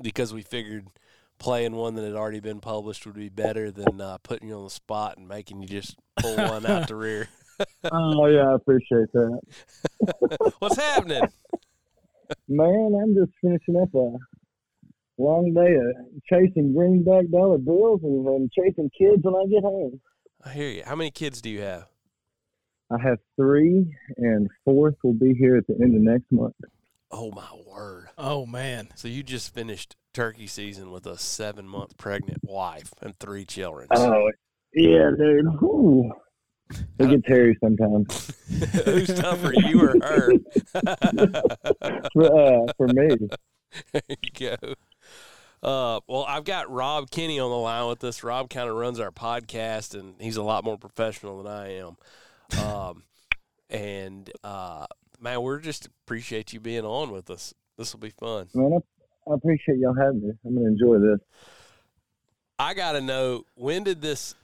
because 0.00 0.32
we 0.32 0.42
figured 0.42 0.86
playing 1.40 1.74
one 1.74 1.96
that 1.96 2.04
had 2.04 2.14
already 2.14 2.38
been 2.38 2.60
published 2.60 3.04
would 3.04 3.16
be 3.16 3.28
better 3.28 3.72
than 3.72 4.00
uh, 4.00 4.18
putting 4.18 4.46
you 4.46 4.54
on 4.54 4.62
the 4.62 4.70
spot 4.70 5.18
and 5.18 5.26
making 5.26 5.62
you 5.62 5.66
just 5.66 5.96
pull 6.20 6.36
one 6.36 6.64
out 6.66 6.86
the 6.86 6.94
rear. 6.94 7.28
oh 7.90 8.26
yeah, 8.26 8.48
I 8.48 8.54
appreciate 8.54 9.10
that. 9.12 9.40
What's 10.60 10.76
happening? 10.76 11.24
Man, 12.46 13.00
I'm 13.02 13.12
just 13.16 13.32
finishing 13.42 13.76
up 13.76 13.92
a 13.92 14.16
long 15.20 15.52
day 15.54 15.74
of 15.74 16.22
chasing 16.28 16.74
greenback 16.74 17.30
dollar 17.30 17.58
bills 17.58 18.00
and, 18.02 18.26
and 18.26 18.50
chasing 18.52 18.90
kids 18.96 19.22
when 19.22 19.34
I 19.34 19.46
get 19.50 19.62
home. 19.62 20.00
I 20.44 20.50
hear 20.50 20.68
you. 20.68 20.82
How 20.84 20.96
many 20.96 21.10
kids 21.10 21.40
do 21.40 21.50
you 21.50 21.60
have? 21.60 21.86
I 22.90 23.00
have 23.00 23.18
three, 23.36 23.86
and 24.16 24.48
fourth 24.64 24.96
will 25.04 25.14
be 25.14 25.34
here 25.34 25.56
at 25.56 25.66
the 25.66 25.74
end 25.74 25.94
of 25.94 26.02
next 26.02 26.32
month. 26.32 26.54
Oh 27.12 27.30
my 27.32 27.48
word! 27.66 28.08
Oh 28.18 28.46
man. 28.46 28.88
So 28.94 29.08
you 29.08 29.22
just 29.22 29.52
finished 29.52 29.96
turkey 30.12 30.46
season 30.46 30.90
with 30.90 31.06
a 31.06 31.18
seven 31.18 31.68
month 31.68 31.96
pregnant 31.96 32.40
wife 32.42 32.92
and 33.00 33.18
three 33.18 33.44
children. 33.44 33.88
Oh, 33.92 34.30
yeah, 34.74 35.10
dude. 35.16 35.46
Whew. 35.60 36.12
It 36.98 37.10
gets 37.10 37.26
hairy 37.26 37.58
sometimes. 37.60 38.32
Who's 38.84 39.08
tougher, 39.08 39.52
you 39.52 39.82
or 39.82 39.96
her? 40.02 40.32
For, 42.12 42.24
uh, 42.24 42.72
for 42.76 42.86
me. 42.88 43.08
there 43.92 44.02
you 44.08 44.30
go. 44.38 44.56
Uh, 45.62 46.00
well, 46.06 46.24
I've 46.26 46.44
got 46.44 46.70
Rob 46.70 47.10
Kenny 47.10 47.38
on 47.38 47.50
the 47.50 47.56
line 47.56 47.86
with 47.88 48.02
us. 48.04 48.24
Rob 48.24 48.48
kind 48.48 48.68
of 48.68 48.76
runs 48.76 48.98
our 48.98 49.10
podcast, 49.10 49.98
and 49.98 50.14
he's 50.18 50.36
a 50.36 50.42
lot 50.42 50.64
more 50.64 50.78
professional 50.78 51.42
than 51.42 51.52
I 51.52 51.78
am. 51.78 51.96
Um, 52.58 53.02
and 53.70 54.30
uh, 54.42 54.86
man, 55.20 55.42
we're 55.42 55.60
just 55.60 55.88
appreciate 56.06 56.52
you 56.52 56.60
being 56.60 56.84
on 56.84 57.10
with 57.10 57.30
us. 57.30 57.54
This 57.76 57.92
will 57.92 58.00
be 58.00 58.10
fun. 58.10 58.48
Man, 58.54 58.72
I, 58.74 59.30
I 59.30 59.34
appreciate 59.34 59.78
y'all 59.78 59.94
having 59.94 60.22
me. 60.22 60.32
I'm 60.44 60.54
going 60.54 60.66
to 60.66 60.72
enjoy 60.72 60.98
this. 60.98 61.20
I 62.58 62.74
got 62.74 62.92
to 62.92 63.00
know 63.00 63.44
when 63.54 63.84
did 63.84 64.02
this 64.02 64.34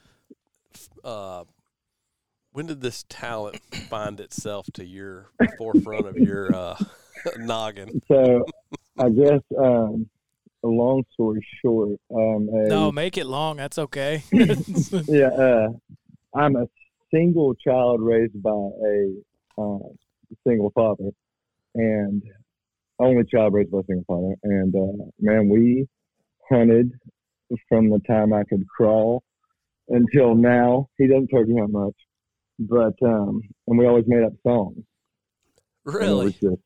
uh, 1.04 1.44
when 2.52 2.66
did 2.66 2.80
this 2.80 3.04
talent 3.08 3.61
find 3.90 4.20
itself 4.20 4.66
to 4.75 4.85
your 4.85 5.30
forefront 5.58 6.06
of 6.06 6.16
your 6.16 6.54
uh, 6.54 6.76
noggin? 7.38 8.00
So, 8.08 8.44
I 8.99 9.11
guess 9.11 9.40
um, 9.58 10.08
a 10.66 10.70
long 10.70 11.04
story 11.12 11.46
short, 11.62 11.99
um, 12.14 12.49
a, 12.52 12.68
No, 12.68 12.92
make 12.92 13.16
it 13.16 13.26
long. 13.26 13.56
That's 13.56 13.78
okay. 13.78 14.23
yeah, 14.32 15.28
uh, 15.28 15.68
I'm 16.35 16.56
a 16.56 16.66
single 17.12 17.54
child 17.54 18.00
raised 18.02 18.40
by 18.42 18.50
a 18.50 19.14
uh, 19.58 19.78
single 20.46 20.70
father, 20.75 21.11
and 21.75 22.23
only 22.99 23.25
child 23.25 23.54
raised 23.54 23.70
by 23.70 23.78
a 23.78 23.85
single 23.87 24.04
father. 24.06 24.35
And 24.42 24.75
uh, 24.75 25.04
man, 25.20 25.49
we 25.49 25.87
hunted 26.50 26.90
from 27.68 27.90
the 27.90 28.00
time 28.06 28.32
I 28.32 28.42
could 28.44 28.66
crawl 28.68 29.23
until 29.88 30.35
now. 30.35 30.88
He 30.99 31.06
doesn't 31.06 31.28
turkey 31.28 31.54
hunt 31.56 31.73
much, 31.73 31.94
but 32.58 32.94
um, 33.02 33.40
and 33.68 33.78
we 33.78 33.87
always 33.87 34.04
made 34.06 34.25
up 34.25 34.32
songs. 34.46 34.76
And 35.87 35.94
it 35.94 36.00
was 36.00 36.25
Really? 36.25 36.32
just- 36.32 36.62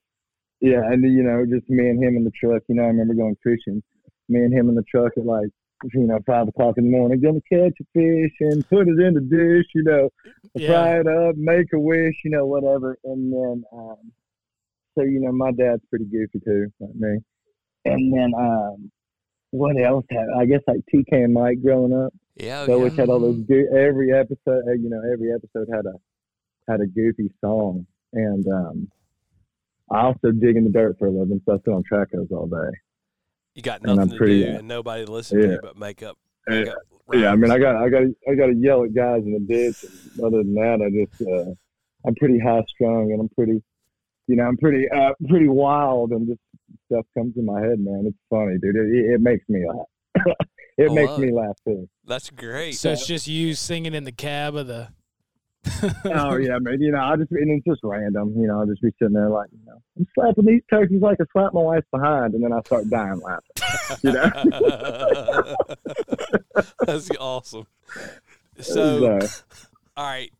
yeah, 0.62 0.82
and 0.84 1.02
you 1.02 1.22
know, 1.22 1.46
just 1.46 1.70
me 1.70 1.88
and 1.88 2.02
him 2.02 2.18
in 2.18 2.24
the 2.24 2.30
truck. 2.38 2.62
You 2.68 2.74
know, 2.74 2.82
I 2.82 2.88
remember 2.88 3.14
going 3.14 3.34
fishing. 3.42 3.82
Me 4.30 4.40
and 4.40 4.52
him 4.54 4.68
in 4.68 4.74
the 4.76 4.82
truck 4.84 5.12
at 5.18 5.26
like 5.26 5.48
you 5.94 6.00
know 6.06 6.18
five 6.26 6.46
o'clock 6.48 6.76
in 6.78 6.84
the 6.84 6.90
morning, 6.90 7.20
gonna 7.20 7.40
catch 7.52 7.72
a 7.80 7.84
fish 7.94 8.32
and 8.40 8.66
put 8.68 8.86
it 8.88 8.98
in 9.00 9.14
the 9.14 9.20
dish. 9.20 9.66
You 9.74 9.82
know, 9.82 10.08
Yeah. 10.54 10.68
fry 10.68 11.00
it 11.00 11.06
up, 11.06 11.36
make 11.36 11.72
a 11.74 11.78
wish. 11.80 12.20
You 12.24 12.30
know, 12.30 12.46
whatever. 12.46 12.96
And 13.04 13.32
then, 13.32 13.64
um, 13.72 14.12
so 14.96 15.02
you 15.04 15.20
know, 15.20 15.32
my 15.32 15.52
dad's 15.52 15.82
pretty 15.90 16.04
goofy 16.06 16.40
too, 16.40 16.72
like 16.80 16.94
me. 16.94 17.18
And 17.86 18.12
then, 18.12 18.32
um, 18.38 18.90
what 19.52 19.80
else? 19.80 20.04
Had, 20.10 20.26
I 20.38 20.44
guess 20.46 20.60
like 20.66 20.80
TK 20.94 21.24
and 21.24 21.32
Mike 21.34 21.62
growing 21.62 21.92
up. 21.94 22.12
Yeah, 22.36 22.66
So 22.66 22.76
yeah. 22.76 22.84
which 22.84 22.94
had 22.96 23.08
all 23.08 23.18
those 23.18 23.40
go- 23.40 23.76
every 23.76 24.12
episode, 24.12 24.62
you 24.78 24.88
know, 24.90 25.02
every 25.12 25.32
episode 25.32 25.68
had 25.74 25.86
a 25.86 25.94
had 26.70 26.80
a 26.80 26.86
goofy 26.86 27.32
song, 27.40 27.84
and 28.12 28.46
um, 28.46 28.88
I 29.90 30.02
also 30.02 30.30
dig 30.30 30.56
in 30.56 30.64
the 30.64 30.70
dirt 30.70 30.96
for 30.98 31.06
a 31.06 31.10
living, 31.10 31.40
so 31.44 31.54
I 31.54 31.56
sit 31.64 31.72
on 31.74 31.82
trackhoes 31.90 32.30
all 32.30 32.46
day. 32.46 32.70
You 33.54 33.62
got 33.62 33.80
and 33.80 33.90
I'm 33.90 33.96
nothing 33.96 34.12
to 34.12 34.18
pretty, 34.18 34.44
do 34.44 34.52
uh, 34.52 34.58
and 34.58 34.68
nobody 34.68 35.04
to 35.04 35.12
listen 35.12 35.40
to 35.40 35.46
yeah. 35.46 35.52
you 35.54 35.60
but 35.62 35.76
make 35.76 36.02
up. 36.02 36.16
Make 36.46 36.66
Yeah, 36.66 36.72
up 36.72 36.78
yeah. 37.12 37.32
I 37.32 37.36
mean. 37.36 37.50
I 37.50 37.58
got 37.58 37.76
I 37.76 37.88
got 37.88 38.02
I 38.28 38.34
got 38.34 38.46
to 38.46 38.54
yell 38.54 38.84
at 38.84 38.94
guys 38.94 39.22
in 39.24 39.32
the 39.32 39.40
ditch. 39.40 39.84
And 39.84 40.24
other 40.24 40.38
than 40.38 40.54
that, 40.54 40.80
I 40.80 40.90
just 40.90 41.22
uh, 41.28 41.54
I'm 42.06 42.14
pretty 42.14 42.38
high 42.38 42.62
strung, 42.68 43.12
and 43.12 43.20
I'm 43.20 43.28
pretty, 43.30 43.62
you 44.26 44.36
know, 44.36 44.44
I'm 44.44 44.56
pretty 44.56 44.88
uh, 44.88 45.12
pretty 45.28 45.48
wild, 45.48 46.12
and 46.12 46.28
just 46.28 46.40
stuff 46.86 47.06
comes 47.16 47.34
in 47.36 47.44
my 47.44 47.60
head, 47.60 47.78
man. 47.78 48.04
It's 48.06 48.18
funny, 48.28 48.58
dude. 48.62 48.76
It, 48.76 49.14
it 49.14 49.20
makes 49.20 49.48
me 49.48 49.64
laugh. 49.66 50.36
it 50.78 50.90
I 50.90 50.94
makes 50.94 51.10
love 51.10 51.20
me 51.20 51.32
laugh 51.32 51.56
too. 51.66 51.88
That's 52.04 52.30
great. 52.30 52.76
so 52.76 52.92
it's 52.92 53.06
just 53.06 53.26
you 53.26 53.54
singing 53.54 53.94
in 53.94 54.04
the 54.04 54.12
cab 54.12 54.54
of 54.54 54.66
the. 54.66 54.88
Oh 56.04 56.36
yeah, 56.36 56.58
man. 56.58 56.80
You 56.80 56.92
know, 56.92 57.00
I 57.00 57.16
just 57.16 57.30
and 57.32 57.50
it's 57.50 57.64
just 57.66 57.80
random. 57.82 58.34
You 58.36 58.46
know, 58.46 58.60
I'll 58.60 58.66
just 58.66 58.80
be 58.82 58.90
sitting 58.98 59.14
there 59.14 59.28
like, 59.28 59.48
you 59.52 59.58
know, 59.66 59.82
I'm 59.98 60.06
slapping 60.14 60.46
these 60.46 60.62
turkeys 60.70 61.02
like 61.02 61.18
I 61.20 61.24
slap 61.32 61.52
my 61.52 61.60
wife 61.60 61.84
behind, 61.92 62.34
and 62.34 62.42
then 62.42 62.52
I 62.52 62.60
start 62.62 62.88
dying 62.88 63.20
laughing. 63.20 63.46
You 64.02 64.12
know. 64.12 64.30
That's 66.86 67.10
awesome. 67.18 67.66
So, 68.58 69.18
So, 69.18 69.18
all 69.96 70.06
right. 70.06 70.32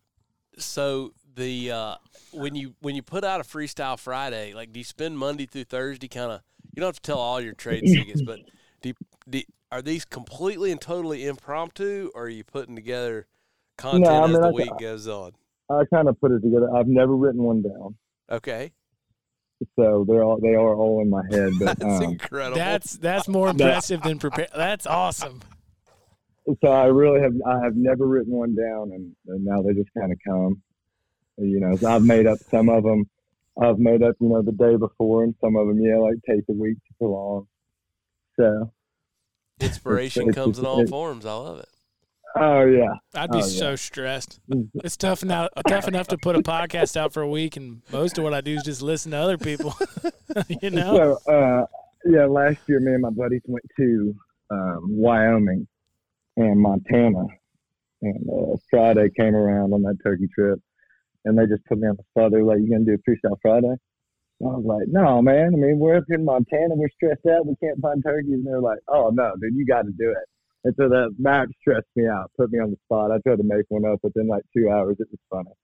So 0.57 1.13
the 1.35 1.71
uh, 1.71 1.95
when 2.33 2.55
you 2.55 2.75
when 2.81 2.95
you 2.95 3.03
put 3.03 3.25
out 3.25 3.41
a 3.41 3.45
freestyle 3.45 3.99
Friday, 3.99 4.55
like 4.55 4.73
do 4.73 4.81
you 4.81 4.85
spend 4.85 5.19
Monday 5.19 5.47
through 5.47 5.65
Thursday 5.65 6.09
kind 6.09 6.33
of? 6.33 6.43
You 6.75 6.81
don't 6.81 6.89
have 6.89 6.97
to 6.97 7.03
tell 7.03 7.19
all 7.19 7.41
your 7.41 7.55
trade 7.55 7.83
secrets, 7.87 8.23
but 8.23 8.41
do, 8.81 8.91
you, 8.91 8.95
do 9.29 9.43
are 9.73 9.83
these 9.83 10.05
completely 10.05 10.71
and 10.71 10.81
totally 10.81 11.27
impromptu, 11.27 12.11
or 12.15 12.25
are 12.25 12.29
you 12.29 12.45
putting 12.45 12.75
together 12.75 13.27
content 13.81 14.07
I 14.09 14.27
mean, 14.27 14.37
as 14.37 14.41
the 14.41 14.47
I- 14.47 14.51
week 14.51 14.71
goes 14.79 15.09
on? 15.09 15.33
I 15.71 15.85
kind 15.93 16.09
of 16.09 16.21
put 16.21 16.33
it 16.33 16.41
together. 16.41 16.69
I've 16.75 16.89
never 16.89 17.15
written 17.15 17.43
one 17.45 17.63
down, 17.63 17.95
Okay, 18.31 18.73
so 19.77 20.05
they're 20.09 20.25
all 20.25 20.41
they 20.41 20.55
are 20.55 20.75
all 20.75 21.01
in 21.01 21.09
my 21.11 21.23
head. 21.31 21.53
But 21.61 21.67
that's 21.79 21.97
um, 21.99 22.03
incredible. 22.03 22.57
That's 22.57 22.95
that's 22.95 23.29
more 23.29 23.49
impressive 23.51 24.03
than 24.03 24.19
prepare. 24.19 24.49
That's 24.55 24.87
awesome. 24.87 25.41
so 26.61 26.69
I 26.69 26.87
really 26.87 27.21
have 27.21 27.35
I 27.47 27.63
have 27.63 27.77
never 27.77 28.07
written 28.07 28.33
one 28.33 28.55
down, 28.57 28.91
and, 28.93 29.15
and 29.29 29.45
now 29.45 29.63
they 29.63 29.73
just 29.75 29.91
kind 29.97 30.11
of 30.13 30.19
come. 30.27 30.61
You 31.39 31.61
know, 31.61 31.75
so 31.77 31.89
I've 31.89 32.03
made 32.05 32.27
up 32.27 32.39
some 32.51 32.69
of 32.69 32.83
them. 32.83 33.09
I've 33.63 33.79
made 33.79 34.03
up, 34.03 34.15
you 34.21 34.29
know, 34.29 34.43
the 34.43 34.53
day 34.53 34.77
before, 34.77 35.23
and 35.25 35.35
some 35.41 35.55
of 35.57 35.67
them, 35.69 35.81
yeah, 35.81 35.97
like 35.99 36.17
take 36.29 36.45
a 36.49 36.53
week 36.53 36.77
to 36.79 36.95
pull 36.99 37.15
on. 37.15 37.47
So, 38.37 38.73
Inspiration 39.61 40.23
it's- 40.29 40.35
comes 40.35 40.59
in 40.59 40.67
all 40.67 40.81
it- 40.81 40.89
forms. 40.89 41.25
I 41.25 41.33
love 41.35 41.61
it. 41.61 41.69
Oh 42.37 42.65
yeah, 42.67 42.93
I'd 43.15 43.31
be 43.31 43.39
Oh, 43.39 43.41
so 43.43 43.71
yeah. 43.71 43.75
stressed. 43.77 44.41
It's 44.85 44.97
tough 44.97 45.25
now, 45.25 45.49
tough 45.69 45.89
enough 45.89 46.09
to 46.09 46.19
put 46.19 46.37
a 46.37 46.41
podcast 46.43 46.97
out 46.97 47.13
for 47.13 47.23
a 47.23 47.29
week, 47.29 47.57
and 47.57 47.83
most 47.93 48.19
of 48.19 48.25
what 48.25 48.35
I 48.35 48.41
do 48.41 48.55
is 48.55 48.63
just 48.63 48.83
listen 48.83 49.13
to 49.13 49.19
other 49.19 49.39
people. 49.39 49.75
you 50.63 50.71
know, 50.71 51.19
So, 51.27 51.33
uh, 51.33 51.67
yeah, 52.07 52.27
last 52.27 52.59
year, 52.67 52.81
me 52.81 52.93
and 52.93 53.03
my 53.03 53.11
buddies 53.11 53.43
went 53.47 53.65
to 53.79 54.15
um, 54.51 54.81
Wyoming 54.89 55.67
and 56.37 56.59
Montana, 56.61 57.25
and 58.03 58.31
uh, 58.31 58.57
Friday 58.71 59.09
came 59.19 59.35
around 59.35 59.73
on 59.73 59.83
that 59.83 59.97
turkey 60.03 60.29
trip, 60.35 60.59
and 61.25 61.39
they 61.39 61.47
just 61.47 61.65
put 61.67 61.79
me 61.79 61.89
on 61.89 61.97
the 61.97 62.05
spot. 62.11 62.33
They 62.33 62.39
were 62.43 62.55
like, 62.55 62.59
"You 62.63 62.71
gonna 62.71 62.85
do 62.85 62.95
a 62.95 63.11
freestyle 63.11 63.37
Friday?" 63.43 63.75
I 64.43 64.45
was 64.47 64.65
like, 64.65 64.89
"No, 64.89 65.21
man. 65.21 65.53
I 65.53 65.57
mean, 65.57 65.79
we're 65.79 65.97
up 65.97 66.05
in 66.09 66.25
Montana. 66.25 66.75
We're 66.75 66.89
stressed 66.95 67.27
out. 67.27 67.45
We 67.47 67.55
can't 67.63 67.79
find 67.81 68.03
turkeys." 68.03 68.33
And 68.35 68.47
they're 68.47 68.61
like, 68.61 68.79
"Oh 68.89 69.11
no, 69.13 69.33
dude, 69.41 69.55
you 69.55 69.67
got 69.67 69.83
to 69.83 69.91
do 69.99 70.11
it." 70.11 70.29
And 70.65 70.75
so 70.77 70.89
that 70.89 71.15
that 71.21 71.49
stressed 71.61 71.87
me 71.97 72.07
out, 72.07 72.31
put 72.37 72.51
me 72.53 72.59
on 72.59 72.71
the 72.71 72.77
spot. 72.85 73.11
I 73.11 73.19
tried 73.27 73.39
to 73.39 73.45
make 73.45 73.65
one 73.69 73.85
up 73.91 74.01
within 74.03 74.29
like 74.29 74.43
two 74.55 74.69
hours. 74.71 74.97
It 75.01 75.09
was 75.11 75.21
funny. 75.31 75.55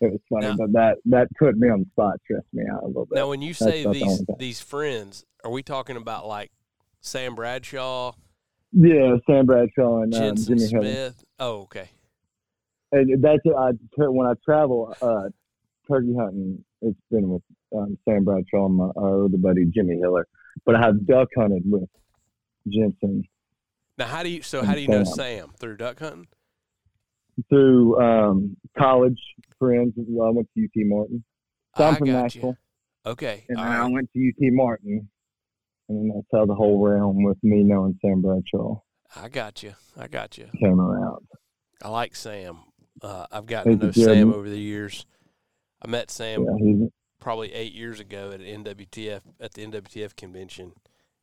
It 0.00 0.12
was 0.12 0.20
funny, 0.28 0.48
Now- 0.48 0.56
but 0.56 0.72
that 0.72 0.98
that 1.06 1.28
put 1.38 1.56
me 1.56 1.68
on 1.68 1.80
the 1.80 1.86
spot, 1.92 2.18
stressed 2.24 2.46
me 2.52 2.64
out 2.70 2.82
a 2.82 2.86
little 2.86 3.06
bit. 3.06 3.16
Now, 3.16 3.28
when 3.28 3.42
you 3.42 3.54
say 3.54 3.84
that's 3.84 3.98
the 3.98 4.04
these 4.04 4.24
these 4.38 4.60
friends, 4.60 5.24
are 5.44 5.50
we 5.50 5.62
talking 5.62 5.96
about 5.96 6.26
like 6.26 6.50
Sam 7.00 7.34
Bradshaw, 7.34 8.12
Yeah, 8.72 9.16
Sam 9.26 9.46
Bradshaw 9.46 10.02
and 10.02 10.14
um, 10.14 10.36
Jimmy 10.36 10.60
Hill. 10.60 10.68
Smith? 10.68 11.24
Oh, 11.38 11.62
okay. 11.62 11.88
And 12.92 13.22
that's 13.22 13.40
it. 13.44 13.54
I 13.56 13.70
when 13.96 14.26
I 14.26 14.34
travel 14.44 14.94
uh, 15.00 15.28
turkey 15.90 16.14
hunting, 16.18 16.64
it's 16.82 16.98
been 17.10 17.30
with 17.30 17.42
um, 17.74 17.96
Sam 18.06 18.24
Bradshaw 18.24 18.66
and 18.66 18.76
my 18.76 18.88
other 18.96 19.28
buddy 19.38 19.64
Jimmy 19.66 19.96
Hiller. 19.98 20.26
But 20.66 20.76
I 20.76 20.80
have 20.82 21.06
duck 21.06 21.28
hunted 21.36 21.62
with 21.66 21.88
Jensen 22.68 23.24
Now, 23.98 24.06
how 24.06 24.22
do 24.22 24.28
you? 24.28 24.42
So, 24.42 24.62
how 24.62 24.74
do 24.74 24.80
you 24.80 24.88
know 24.88 25.04
Sam. 25.04 25.52
Through 25.58 25.76
duck 25.76 25.98
hunting? 26.00 26.26
through 27.48 28.00
um, 28.00 28.56
college 28.78 29.18
friends. 29.58 29.92
Well, 29.96 30.28
I 30.28 30.30
went 30.30 30.48
to 30.56 30.64
UT 30.64 30.86
Martin. 30.86 31.24
So 31.76 31.84
I'm 31.84 31.96
from 31.96 32.08
Nashville, 32.08 32.56
you. 33.04 33.10
Okay. 33.12 33.44
and 33.48 33.58
then 33.58 33.66
I 33.66 33.80
right. 33.80 33.92
went 33.92 34.10
to 34.12 34.20
UT 34.20 34.52
Martin, 34.52 35.08
and 35.88 36.12
that's 36.14 36.26
how 36.32 36.46
the 36.46 36.54
whole 36.54 36.78
realm 36.86 37.24
with 37.24 37.38
me 37.42 37.64
knowing 37.64 37.98
Sam 38.00 38.22
Bradshaw 38.22 38.80
I 39.16 39.28
got 39.28 39.62
you. 39.62 39.74
I 39.96 40.06
got 40.06 40.38
you. 40.38 40.48
came 40.60 40.80
around. 40.80 41.26
I 41.82 41.88
like 41.88 42.14
Sam. 42.14 42.58
Uh, 43.02 43.26
I've 43.30 43.46
gotten 43.46 43.78
to 43.78 43.86
know 43.86 43.92
He's 43.92 44.02
a 44.04 44.06
good- 44.06 44.14
Sam 44.16 44.32
over 44.32 44.48
the 44.48 44.58
years. 44.58 45.04
I 45.82 45.88
met 45.88 46.10
Sam 46.10 46.44
Yeah, 46.44 46.86
probably 47.20 47.52
eight 47.52 47.74
years 47.74 48.00
ago 48.00 48.30
at 48.32 48.40
NWTF 48.40 49.20
at 49.40 49.54
the 49.54 49.66
NWTF 49.66 50.16
convention, 50.16 50.72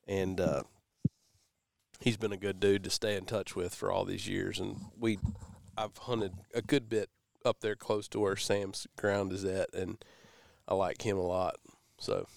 and 0.07 0.39
uh, 0.39 0.63
he's 2.01 2.17
been 2.17 2.33
a 2.33 2.37
good 2.37 2.59
dude 2.59 2.83
to 2.83 2.89
stay 2.89 3.15
in 3.15 3.25
touch 3.25 3.55
with 3.55 3.73
for 3.73 3.91
all 3.91 4.03
these 4.03 4.27
years. 4.27 4.59
And 4.59 4.77
we, 4.99 5.19
I've 5.77 5.97
hunted 5.97 6.33
a 6.53 6.61
good 6.61 6.89
bit 6.89 7.09
up 7.45 7.61
there 7.61 7.75
close 7.75 8.07
to 8.09 8.19
where 8.19 8.35
Sam's 8.35 8.87
ground 8.97 9.31
is 9.31 9.45
at, 9.45 9.73
and 9.73 10.03
I 10.67 10.73
like 10.73 11.03
him 11.03 11.17
a 11.17 11.25
lot. 11.25 11.55
So 11.99 12.27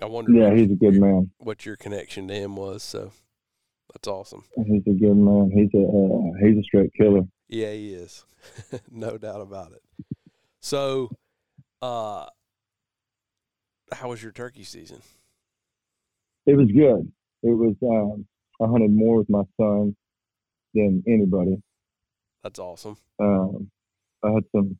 I 0.00 0.06
wonder 0.06 0.32
yeah, 0.32 0.54
he's 0.54 0.70
a 0.70 0.76
good 0.76 1.00
man. 1.00 1.30
what 1.38 1.66
your 1.66 1.76
connection 1.76 2.28
to 2.28 2.34
him 2.34 2.56
was. 2.56 2.82
So 2.82 3.12
that's 3.92 4.08
awesome. 4.08 4.44
He's 4.66 4.82
a 4.86 4.98
good 4.98 5.16
man. 5.16 5.50
He's 5.52 5.70
a 5.74 5.84
uh, 5.84 6.46
he's 6.46 6.58
a 6.58 6.62
straight 6.62 6.92
killer. 6.94 7.22
Yeah, 7.48 7.72
he 7.72 7.94
is. 7.94 8.24
no 8.90 9.18
doubt 9.18 9.40
about 9.40 9.72
it. 9.72 9.82
So, 10.60 11.10
uh, 11.82 12.26
how 13.92 14.08
was 14.08 14.22
your 14.22 14.32
turkey 14.32 14.64
season? 14.64 15.02
it 16.46 16.56
was 16.56 16.68
good. 16.70 17.10
It 17.42 17.56
was 17.56 17.74
um, 17.82 18.26
I 18.64 18.68
hunted 18.68 18.90
more 18.90 19.18
with 19.18 19.30
my 19.30 19.42
son 19.58 19.94
than 20.74 21.02
anybody. 21.06 21.62
That's 22.42 22.58
awesome. 22.58 22.96
Um, 23.18 23.70
I 24.22 24.32
had 24.32 24.44
some 24.52 24.78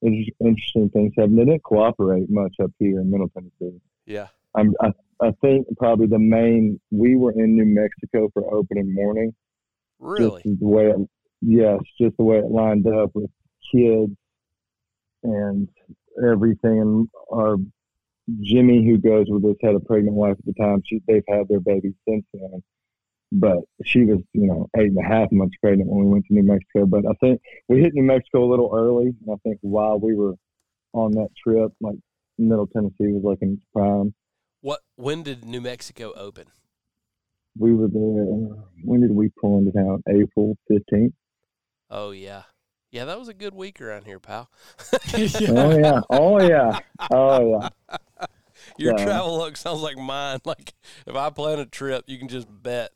inter- 0.00 0.32
interesting 0.40 0.88
things 0.90 1.12
happen. 1.16 1.36
They 1.36 1.44
didn't 1.44 1.62
cooperate 1.62 2.30
much 2.30 2.54
up 2.62 2.70
here 2.78 3.00
in 3.00 3.10
Middle 3.10 3.28
Tennessee. 3.28 3.80
Yeah. 4.06 4.28
I'm, 4.54 4.74
I, 4.80 4.92
I 5.20 5.30
think 5.40 5.66
probably 5.78 6.06
the 6.06 6.18
main. 6.18 6.80
We 6.90 7.16
were 7.16 7.32
in 7.32 7.56
New 7.56 7.66
Mexico 7.66 8.30
for 8.32 8.54
opening 8.54 8.94
morning. 8.94 9.34
Really? 9.98 10.42
Just 10.42 10.60
the 10.60 10.66
way 10.66 10.86
it, 10.88 11.08
yes, 11.40 11.80
just 12.00 12.16
the 12.16 12.24
way 12.24 12.38
it 12.38 12.50
lined 12.50 12.86
up 12.86 13.10
with 13.14 13.30
kids 13.72 14.12
and 15.22 15.68
everything. 16.26 16.80
And 16.80 17.08
our 17.32 17.56
Jimmy, 18.40 18.84
who 18.86 18.98
goes 18.98 19.26
with 19.28 19.44
us, 19.44 19.56
had 19.62 19.74
a 19.74 19.80
pregnant 19.80 20.16
wife 20.16 20.36
at 20.38 20.44
the 20.44 20.54
time. 20.54 20.82
She, 20.86 21.00
they've 21.06 21.24
had 21.28 21.48
their 21.48 21.60
baby 21.60 21.94
since 22.06 22.24
then. 22.34 22.62
But 23.34 23.60
she 23.84 24.04
was, 24.04 24.18
you 24.34 24.46
know, 24.46 24.68
eight 24.76 24.88
and 24.88 24.98
a 24.98 25.08
half 25.08 25.32
months 25.32 25.56
pregnant 25.62 25.88
when 25.88 26.04
we 26.04 26.10
went 26.12 26.26
to 26.26 26.34
New 26.34 26.42
Mexico. 26.42 26.84
But 26.84 27.06
I 27.06 27.14
think 27.18 27.40
we 27.66 27.80
hit 27.80 27.94
New 27.94 28.02
Mexico 28.02 28.44
a 28.44 28.50
little 28.50 28.70
early. 28.74 29.06
And 29.06 29.30
I 29.32 29.36
think 29.42 29.56
while 29.62 29.98
we 29.98 30.14
were 30.14 30.34
on 30.92 31.12
that 31.12 31.28
trip, 31.42 31.72
like 31.80 31.96
Middle 32.36 32.66
Tennessee 32.66 33.10
was 33.12 33.22
like 33.24 33.38
in 33.40 33.54
its 33.54 33.64
prime. 33.74 34.14
What? 34.60 34.80
When 34.96 35.22
did 35.22 35.46
New 35.46 35.62
Mexico 35.62 36.12
open? 36.14 36.48
We 37.58 37.74
were 37.74 37.88
there. 37.88 38.26
When 38.84 39.00
did 39.00 39.10
we 39.12 39.30
pull 39.40 39.58
into 39.58 39.72
town? 39.72 40.02
April 40.08 40.56
fifteenth. 40.68 41.14
Oh 41.90 42.10
yeah, 42.10 42.42
yeah. 42.90 43.04
That 43.06 43.18
was 43.18 43.28
a 43.28 43.34
good 43.34 43.54
week 43.54 43.80
around 43.80 44.04
here, 44.04 44.18
pal. 44.18 44.50
Oh 45.48 45.78
yeah. 45.78 46.00
Oh 46.10 46.40
yeah. 46.40 46.78
Oh 47.10 47.60
yeah. 47.62 47.96
Your 48.78 48.96
Yeah. 48.96 49.04
travel 49.04 49.38
log 49.38 49.56
sounds 49.56 49.80
like 49.80 49.96
mine. 49.96 50.40
Like 50.44 50.74
if 51.06 51.14
I 51.14 51.30
plan 51.30 51.58
a 51.58 51.66
trip, 51.66 52.04
you 52.06 52.18
can 52.18 52.28
just 52.28 52.46
bet 52.62 52.92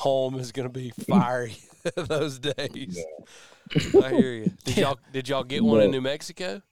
home 0.00 0.36
is 0.36 0.50
going 0.52 0.68
to 0.68 0.72
be 0.72 0.90
fiery 1.08 1.56
those 1.96 2.38
days. 2.38 3.04
I 4.02 4.08
hear 4.10 4.32
you. 4.32 4.52
Did 4.64 4.76
y'all 4.78 4.98
did 5.12 5.28
y'all 5.28 5.44
get 5.44 5.62
one 5.62 5.80
in 5.80 5.90
New 5.90 6.00
Mexico? 6.00 6.62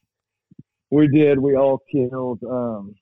We 0.90 1.08
did. 1.08 1.38
We 1.38 1.54
all 1.54 1.80
killed. 1.92 2.40
Um, 2.42 2.94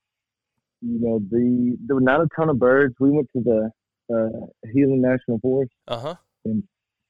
you 0.81 0.99
know, 0.99 1.19
the 1.31 1.77
there 1.85 1.95
were 1.95 2.01
not 2.01 2.21
a 2.21 2.27
ton 2.37 2.49
of 2.49 2.59
birds. 2.59 2.95
We 2.99 3.09
went 3.09 3.29
to 3.35 3.41
the 3.43 3.71
uh, 4.13 4.45
Gila 4.73 4.97
National 4.97 5.39
Forest 5.39 5.71
Uh 5.87 5.99
huh. 5.99 6.15
In 6.45 6.63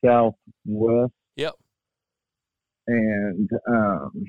southwest. 0.05 1.11
Yep. 1.35 1.55
And 2.87 3.49
um, 3.67 4.25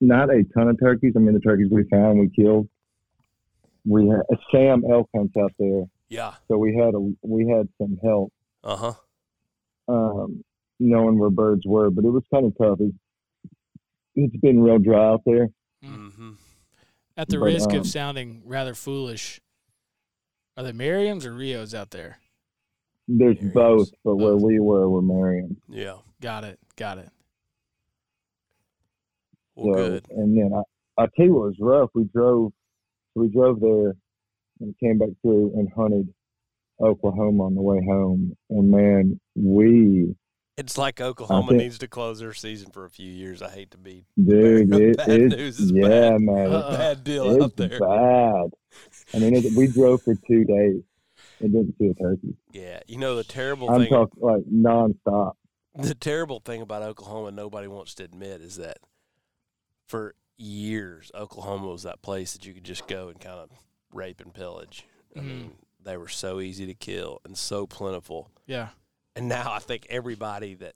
not 0.00 0.30
a 0.30 0.44
ton 0.56 0.68
of 0.68 0.78
turkeys. 0.80 1.12
I 1.16 1.18
mean, 1.18 1.34
the 1.34 1.40
turkeys 1.40 1.68
we 1.70 1.84
found, 1.90 2.18
we 2.18 2.30
killed. 2.34 2.68
We 3.86 4.08
had 4.08 4.22
Sam 4.50 4.82
elk 4.90 5.10
hunts 5.14 5.34
out 5.38 5.52
there, 5.58 5.82
Yeah. 6.14 6.34
so 6.48 6.56
we 6.58 6.76
had 6.76 6.94
a 6.94 7.00
we 7.22 7.48
had 7.48 7.68
some 7.78 7.98
help 8.02 8.32
Uh 8.62 8.76
huh. 8.76 8.92
um, 9.88 10.44
knowing 10.78 11.18
where 11.18 11.30
birds 11.30 11.62
were, 11.66 11.90
but 11.90 12.04
it 12.04 12.10
was 12.10 12.22
kind 12.32 12.46
of 12.46 12.56
tough. 12.56 12.78
It's, 12.80 12.94
it's 14.16 14.36
been 14.36 14.60
real 14.62 14.78
dry 14.78 15.04
out 15.12 15.22
there. 15.26 15.48
Mm-hmm. 15.84 16.32
At 17.16 17.28
the 17.28 17.38
But, 17.38 17.44
risk 17.46 17.70
um, 17.70 17.76
of 17.80 17.86
sounding 17.86 18.42
rather 18.44 18.74
foolish, 18.74 19.40
are 20.56 20.62
there 20.64 20.72
Merriams 20.72 21.24
or 21.24 21.32
Rios 21.32 21.74
out 21.74 21.90
there? 21.90 22.18
There's 23.08 23.36
There 23.40 23.50
both, 23.50 23.88
is. 23.88 23.92
but 24.04 24.16
where 24.16 24.36
we 24.36 24.60
were, 24.60 24.88
were 24.88 25.02
Merriam. 25.02 25.56
Yeah. 25.68 25.96
Got 26.20 26.44
it. 26.44 26.58
Got 26.76 26.98
it. 26.98 27.10
Well, 29.56 29.74
So, 29.74 29.90
good. 29.90 30.06
And 30.10 30.36
then 30.36 30.50
I, 30.54 31.02
I 31.02 31.06
tell 31.16 31.26
you 31.26 31.34
what 31.34 31.46
was 31.48 31.56
rough. 31.60 31.90
We 31.94 32.04
drove, 32.04 32.52
we 33.14 33.28
drove 33.28 33.60
there 33.60 33.94
and 34.60 34.74
came 34.78 34.98
back 34.98 35.10
through 35.22 35.52
and 35.56 35.68
hunted 35.76 36.12
Oklahoma 36.80 37.44
on 37.44 37.54
the 37.54 37.62
way 37.62 37.80
home. 37.86 38.36
And 38.50 38.70
man, 38.70 39.20
we, 39.34 40.14
It's 40.56 40.76
like 40.78 41.00
Oklahoma 41.00 41.48
think- 41.48 41.62
needs 41.62 41.78
to 41.78 41.88
close 41.88 42.18
their 42.20 42.32
season 42.34 42.70
for 42.70 42.84
a 42.84 42.90
few 42.90 43.10
years. 43.10 43.42
I 43.42 43.50
hate 43.50 43.70
to 43.72 43.78
be 43.78 44.06
dude, 44.22 44.72
it, 44.74 44.96
Bad 44.96 45.08
it's, 45.10 45.34
news 45.36 45.60
is 45.60 45.70
yeah, 45.72 45.88
bad. 46.10 46.20
man, 46.20 46.46
Uh-uh. 46.52 46.76
bad 46.76 47.04
deal 47.04 47.30
out 47.30 47.50
it's 47.50 47.54
there. 47.56 47.78
bad. 47.80 48.50
I 49.14 49.18
mean, 49.18 49.34
it, 49.36 49.52
we 49.56 49.66
drove 49.68 50.02
for 50.02 50.14
two 50.14 50.44
days 50.44 50.82
and 51.40 51.52
didn't 51.52 51.76
see 51.78 51.86
a 51.86 51.94
turkey. 51.94 52.34
Yeah. 52.52 52.80
You 52.86 52.98
know 52.98 53.16
the 53.16 53.24
terrible 53.24 53.68
I'm 53.70 53.80
thing. 53.82 53.90
talking 53.90 54.22
like 54.22 54.42
nonstop. 54.52 55.32
the 55.76 55.94
terrible 55.94 56.40
thing 56.40 56.60
about 56.62 56.82
Oklahoma 56.82 57.30
nobody 57.32 57.66
wants 57.68 57.94
to 57.96 58.04
admit 58.04 58.40
is 58.40 58.56
that 58.56 58.78
for 59.86 60.14
years 60.36 61.10
Oklahoma 61.14 61.68
was 61.68 61.82
that 61.84 62.02
place 62.02 62.32
that 62.32 62.44
you 62.46 62.52
could 62.54 62.64
just 62.64 62.86
go 62.88 63.08
and 63.08 63.20
kind 63.20 63.38
of 63.38 63.50
rape 63.94 64.20
and 64.20 64.34
pillage. 64.34 64.84
I 65.16 65.20
Mhm. 65.20 65.24
mean, 65.24 65.52
they 65.82 65.96
were 65.96 66.08
so 66.08 66.40
easy 66.40 66.66
to 66.66 66.74
kill 66.74 67.20
and 67.24 67.36
so 67.38 67.66
plentiful. 67.66 68.30
Yeah. 68.46 68.70
And 69.16 69.28
now 69.28 69.52
I 69.52 69.58
think 69.60 69.86
everybody 69.88 70.54
that 70.54 70.74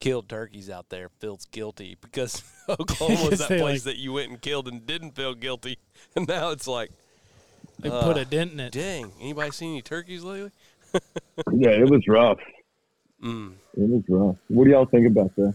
killed 0.00 0.28
turkeys 0.28 0.68
out 0.70 0.90
there 0.90 1.08
feels 1.18 1.46
guilty 1.46 1.96
because 2.00 2.42
Oklahoma 2.68 3.30
was 3.30 3.38
that 3.48 3.48
place 3.48 3.60
like- 3.60 3.82
that 3.94 3.96
you 3.96 4.12
went 4.12 4.30
and 4.30 4.40
killed 4.40 4.68
and 4.68 4.86
didn't 4.86 5.12
feel 5.12 5.34
guilty. 5.34 5.78
And 6.16 6.28
now 6.28 6.50
it's 6.50 6.66
like, 6.68 6.90
They 7.80 7.90
put 7.90 8.16
Uh, 8.16 8.20
a 8.20 8.24
dent 8.24 8.52
in 8.52 8.60
it. 8.60 8.72
dang, 8.72 9.12
anybody 9.20 9.50
seen 9.52 9.70
any 9.72 9.82
turkeys 9.82 10.22
lately? 10.24 10.50
Yeah, 11.52 11.70
it 11.70 11.88
was 11.90 12.06
rough. 12.08 12.38
Mm. 13.22 13.54
It 13.74 13.88
was 13.88 14.02
rough. 14.08 14.36
What 14.48 14.64
do 14.64 14.70
y'all 14.70 14.86
think 14.86 15.06
about 15.06 15.34
that? 15.36 15.54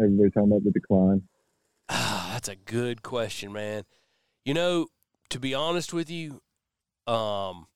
everybody 0.00 0.30
talking 0.30 0.50
about 0.50 0.64
the 0.64 0.70
decline? 0.70 1.22
Ah, 1.90 2.30
that's 2.32 2.48
a 2.48 2.56
good 2.56 3.02
question, 3.02 3.52
man. 3.52 3.84
You 4.44 4.54
know, 4.54 4.86
to 5.28 5.38
be 5.38 5.52
honest 5.54 5.92
with 5.92 6.08
you, 6.10 6.40
um, 7.06 7.66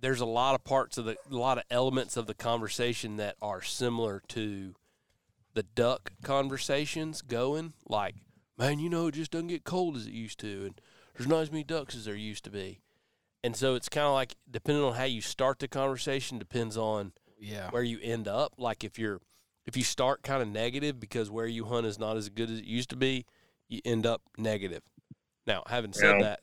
there's 0.00 0.20
a 0.20 0.26
lot 0.26 0.54
of 0.54 0.64
parts 0.64 0.98
of 0.98 1.04
the, 1.04 1.16
a 1.30 1.34
lot 1.36 1.58
of 1.58 1.64
elements 1.70 2.16
of 2.16 2.26
the 2.26 2.34
conversation 2.34 3.16
that 3.18 3.36
are 3.40 3.62
similar 3.62 4.22
to 4.28 4.74
the 5.54 5.62
duck 5.62 6.12
conversations 6.24 7.22
going. 7.22 7.72
Like, 7.88 8.16
man, 8.58 8.78
you 8.80 8.88
know, 8.90 9.06
it 9.08 9.14
just 9.14 9.30
doesn't 9.30 9.48
get 9.48 9.64
cold 9.64 9.96
as 9.96 10.06
it 10.06 10.12
used 10.12 10.40
to, 10.40 10.64
and 10.66 10.80
there's 11.16 11.28
not 11.28 11.40
as 11.42 11.52
many 11.52 11.62
ducks 11.64 11.94
as 11.94 12.04
there 12.04 12.14
used 12.16 12.44
to 12.44 12.50
be. 12.50 12.80
And 13.44 13.56
so 13.56 13.74
it's 13.74 13.88
kind 13.88 14.06
of 14.06 14.12
like 14.14 14.36
depending 14.50 14.84
on 14.84 14.94
how 14.94 15.04
you 15.04 15.20
start 15.20 15.58
the 15.58 15.68
conversation 15.68 16.38
depends 16.38 16.76
on 16.76 17.12
Yeah. 17.38 17.70
where 17.70 17.82
you 17.82 17.98
end 18.02 18.28
up. 18.28 18.54
Like 18.56 18.84
if 18.84 18.98
you're 18.98 19.20
if 19.66 19.76
you 19.76 19.82
start 19.84 20.22
kind 20.22 20.42
of 20.42 20.48
negative 20.48 20.98
because 20.98 21.30
where 21.30 21.46
you 21.46 21.64
hunt 21.66 21.86
is 21.86 21.98
not 21.98 22.16
as 22.16 22.28
good 22.28 22.50
as 22.50 22.58
it 22.60 22.64
used 22.64 22.90
to 22.90 22.96
be, 22.96 23.26
you 23.68 23.80
end 23.84 24.06
up 24.06 24.22
negative. 24.38 24.82
Now, 25.46 25.62
having 25.66 25.92
said 25.92 26.16
Yeah. 26.18 26.22
that, 26.22 26.40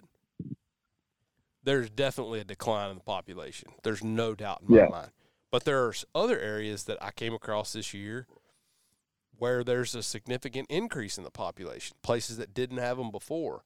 there's 1.70 1.92
definitely 1.92 2.40
a 2.40 2.44
decline 2.44 2.90
in 2.90 2.96
the 2.98 3.04
population. 3.04 3.70
There's 3.84 4.04
no 4.04 4.34
doubt 4.34 4.62
in 4.62 4.72
my 4.72 4.78
Yeah. 4.78 4.88
mind. 4.88 5.12
But 5.52 5.66
there's 5.66 6.04
other 6.16 6.40
areas 6.40 6.86
that 6.86 6.98
I 7.00 7.12
came 7.12 7.32
across 7.36 7.74
this 7.74 7.94
year 7.94 8.26
where 9.38 9.64
there's 9.64 9.94
a 9.94 10.02
significant 10.02 10.68
increase 10.70 11.20
in 11.20 11.24
the 11.24 11.30
population, 11.30 11.96
places 12.02 12.38
that 12.38 12.56
didn't 12.56 12.80
have 12.80 12.98
them 12.98 13.12
before. 13.12 13.64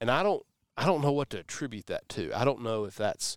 And 0.00 0.10
I 0.12 0.22
don't 0.22 0.46
I 0.76 0.86
don't 0.86 1.02
know 1.02 1.12
what 1.12 1.30
to 1.30 1.38
attribute 1.40 1.86
that 1.86 2.08
to. 2.10 2.32
I 2.32 2.44
don't 2.44 2.62
know 2.62 2.84
if 2.84 2.94
that's 2.96 3.36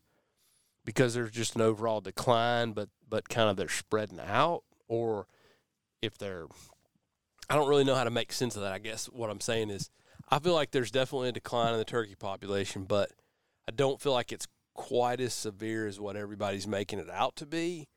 because 0.85 1.13
there's 1.15 1.31
just 1.31 1.55
an 1.55 1.61
overall 1.61 1.99
decline, 2.01 2.73
but 2.73 2.89
but 3.09 3.29
kind 3.29 3.49
of 3.49 3.57
they're 3.57 3.67
spreading 3.67 4.19
out, 4.19 4.63
or 4.87 5.27
if 6.03 6.17
they're 6.19 6.45
I 7.49 7.55
don't 7.55 7.67
really 7.67 7.83
know 7.83 7.95
how 7.95 8.03
to 8.03 8.11
make 8.11 8.31
sense 8.31 8.55
of 8.55 8.61
that. 8.61 8.73
I 8.73 8.79
guess 8.79 9.05
what 9.07 9.29
I'm 9.31 9.41
saying 9.41 9.71
is 9.71 9.89
I 10.29 10.37
feel 10.39 10.53
like 10.53 10.69
there's 10.71 10.91
definitely 10.91 11.29
a 11.29 11.31
decline 11.33 11.73
in 11.73 11.79
the 11.79 11.85
turkey 11.85 12.15
population, 12.15 12.83
but 12.85 13.11
I 13.67 13.71
don't 13.71 13.99
feel 14.01 14.13
like 14.13 14.31
it's 14.31 14.47
quite 14.73 15.19
as 15.19 15.33
severe 15.33 15.87
as 15.87 15.99
what 15.99 16.15
everybody's 16.15 16.67
making 16.67 16.99
it 16.99 17.09
out 17.09 17.35
to 17.37 17.45
be. 17.45 17.87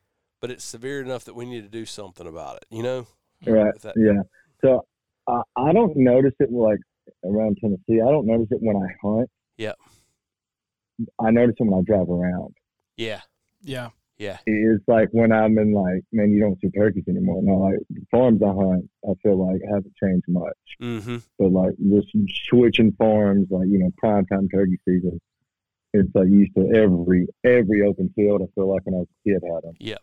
But 0.40 0.50
it's 0.50 0.64
severe 0.64 1.02
enough 1.02 1.24
that 1.26 1.34
we 1.34 1.44
need 1.44 1.62
to 1.62 1.68
do 1.68 1.84
something 1.84 2.26
about 2.26 2.56
it. 2.56 2.64
You 2.70 2.82
know? 2.82 3.06
Right. 3.46 3.74
That- 3.82 3.94
Yeah. 3.96 4.22
So 4.62 4.84
I 5.28 5.42
I 5.56 5.72
don't 5.72 5.96
notice 5.96 6.34
it 6.40 6.50
like 6.50 6.78
around 7.24 7.58
Tennessee. 7.60 8.00
I 8.00 8.10
don't 8.10 8.26
notice 8.26 8.48
it 8.50 8.58
when 8.62 8.76
I 8.76 8.88
hunt. 9.02 9.28
Yeah. 9.58 9.72
I 11.18 11.30
notice 11.30 11.56
it 11.58 11.64
when 11.66 11.78
I 11.78 11.82
drive 11.84 12.08
around. 12.08 12.54
Yeah. 12.96 13.20
Yeah. 13.62 13.90
Yeah. 14.18 14.38
It's 14.46 14.84
like 14.86 15.08
when 15.12 15.32
I'm 15.32 15.56
in 15.58 15.72
like, 15.72 16.02
man, 16.12 16.30
you 16.32 16.40
don't 16.40 16.58
see 16.60 16.70
turkeys 16.70 17.04
anymore. 17.08 17.42
No, 17.42 17.56
like 17.56 17.78
the 17.88 18.02
farms 18.10 18.42
I 18.42 18.48
hunt, 18.52 18.90
I 19.08 19.12
feel 19.22 19.36
like 19.46 19.60
haven't 19.66 19.94
changed 20.02 20.26
much. 20.28 20.58
Mm-hmm. 20.82 21.16
But 21.38 21.52
like 21.52 21.74
just 21.90 22.08
switching 22.48 22.92
farms, 22.92 23.48
like 23.50 23.68
you 23.68 23.78
know, 23.78 23.90
prime 23.98 24.26
time 24.26 24.48
turkey 24.50 24.78
season, 24.86 25.18
it's 25.92 26.08
like 26.14 26.28
used 26.28 26.54
to 26.56 26.68
every 26.74 27.26
every 27.44 27.82
open 27.82 28.10
field. 28.14 28.42
I 28.42 28.46
feel 28.54 28.72
like 28.72 28.82
when 28.84 28.94
I 28.94 28.98
was 28.98 29.08
a 29.08 29.28
kid 29.28 29.42
had 29.42 29.62
them. 29.64 29.74
Yeah. 29.78 29.96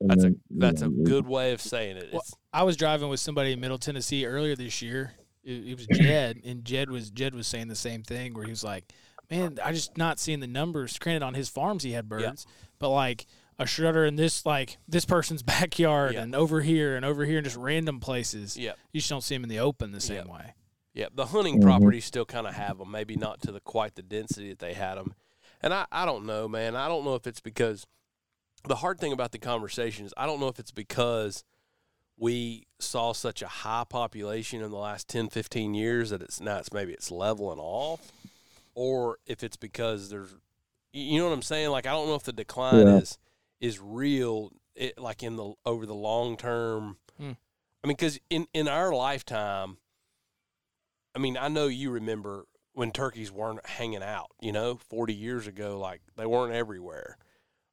And 0.00 0.08
That's 0.10 0.20
a 0.24 0.26
then, 0.28 0.40
you 0.48 0.58
that's 0.60 0.82
a 0.82 0.88
good 0.88 1.26
way 1.26 1.52
of 1.52 1.60
saying 1.60 1.98
it. 1.98 2.08
Well, 2.12 2.22
I 2.54 2.62
was 2.62 2.76
driving 2.76 3.10
with 3.10 3.20
somebody 3.20 3.52
in 3.52 3.60
Middle 3.60 3.76
Tennessee 3.78 4.24
earlier 4.24 4.56
this 4.56 4.80
year. 4.80 5.12
It, 5.44 5.68
it 5.68 5.76
was 5.76 5.86
Jed, 5.86 6.40
and 6.44 6.64
Jed 6.64 6.90
was 6.90 7.10
Jed 7.10 7.34
was 7.34 7.46
saying 7.46 7.68
the 7.68 7.74
same 7.74 8.02
thing 8.02 8.32
where 8.34 8.44
he 8.44 8.50
was 8.50 8.64
like, 8.64 8.90
"Man, 9.30 9.58
I 9.62 9.72
just 9.72 9.98
not 9.98 10.18
seeing 10.18 10.40
the 10.40 10.46
numbers." 10.46 10.98
Granted, 10.98 11.22
on 11.22 11.34
his 11.34 11.48
farms 11.50 11.82
he 11.82 11.92
had 11.92 12.08
birds, 12.08 12.46
but 12.78 12.88
like 12.90 13.26
a 13.58 13.64
shredder 13.64 14.08
in 14.08 14.16
this 14.16 14.46
like 14.46 14.78
this 14.88 15.04
person's 15.04 15.42
backyard 15.54 16.14
Yeah. 16.14 16.22
and 16.22 16.34
over 16.34 16.62
here 16.62 16.96
and 16.96 17.04
over 17.04 17.26
here 17.26 17.36
and 17.36 17.44
just 17.44 17.56
random 17.56 18.00
places. 18.00 18.56
yeah. 18.56 18.72
You 18.92 19.00
just 19.00 19.10
don't 19.10 19.22
see 19.22 19.34
them 19.34 19.42
in 19.44 19.50
the 19.50 19.58
open 19.58 19.92
the 19.92 20.00
same 20.00 20.24
Yeah. 20.26 20.32
way. 20.32 20.54
Yeah, 20.92 21.06
the 21.14 21.26
hunting 21.26 21.58
Mhm. 21.60 21.62
properties 21.62 22.04
still 22.04 22.24
kind 22.24 22.46
of 22.46 22.54
have 22.54 22.78
them. 22.78 22.90
Maybe 22.90 23.14
not 23.16 23.40
to 23.42 23.52
the 23.52 23.60
quite 23.60 23.94
the 23.94 24.02
density 24.02 24.50
that 24.50 24.58
they 24.58 24.74
had 24.74 24.96
them. 24.96 25.14
And 25.62 25.72
I, 25.72 25.86
I 25.92 26.04
don't 26.04 26.26
know, 26.26 26.48
man. 26.48 26.74
I 26.74 26.88
don't 26.88 27.04
know 27.04 27.14
if 27.14 27.26
it's 27.26 27.40
because 27.40 27.86
the 28.64 28.76
hard 28.76 28.98
thing 28.98 29.12
about 29.12 29.32
the 29.32 29.38
conversation 29.38 30.04
is 30.06 30.12
I 30.16 30.26
don't 30.26 30.40
know 30.40 30.48
if 30.48 30.58
it's 30.58 30.72
because 30.72 31.44
we 32.16 32.66
saw 32.78 33.12
such 33.12 33.40
a 33.40 33.48
high 33.48 33.84
population 33.88 34.60
in 34.62 34.70
the 34.70 34.76
last 34.76 35.08
10, 35.08 35.28
15 35.30 35.74
years 35.74 36.10
that 36.10 36.20
it's 36.22 36.40
now 36.40 36.58
it's 36.58 36.72
maybe 36.72 36.92
it's 36.92 37.10
leveling 37.10 37.58
off, 37.58 38.12
or 38.74 39.18
if 39.26 39.42
it's 39.42 39.56
because 39.56 40.10
there's, 40.10 40.34
you 40.92 41.18
know 41.18 41.28
what 41.28 41.34
I'm 41.34 41.42
saying? 41.42 41.70
Like 41.70 41.86
I 41.86 41.92
don't 41.92 42.08
know 42.08 42.14
if 42.16 42.24
the 42.24 42.32
decline 42.32 42.86
Yeah. 42.86 42.98
is 42.98 43.18
is 43.60 43.78
real, 43.78 44.50
it, 44.74 44.98
like 44.98 45.22
in 45.22 45.36
the 45.36 45.52
over 45.64 45.86
the 45.86 45.94
long 45.94 46.36
term. 46.36 46.96
Hmm. 47.18 47.32
I 47.84 47.86
mean, 47.86 47.96
because 47.96 48.18
in 48.28 48.46
in 48.52 48.66
our 48.68 48.92
lifetime, 48.94 49.78
I 51.14 51.18
mean, 51.18 51.36
I 51.36 51.48
know 51.48 51.66
you 51.66 51.90
remember 51.90 52.46
when 52.72 52.92
turkeys 52.92 53.32
weren't 53.32 53.66
hanging 53.66 54.02
out. 54.02 54.28
You 54.40 54.52
know, 54.52 54.76
40 54.88 55.14
years 55.14 55.46
ago, 55.46 55.78
like 55.78 56.00
they 56.16 56.26
weren't 56.26 56.54
everywhere. 56.54 57.16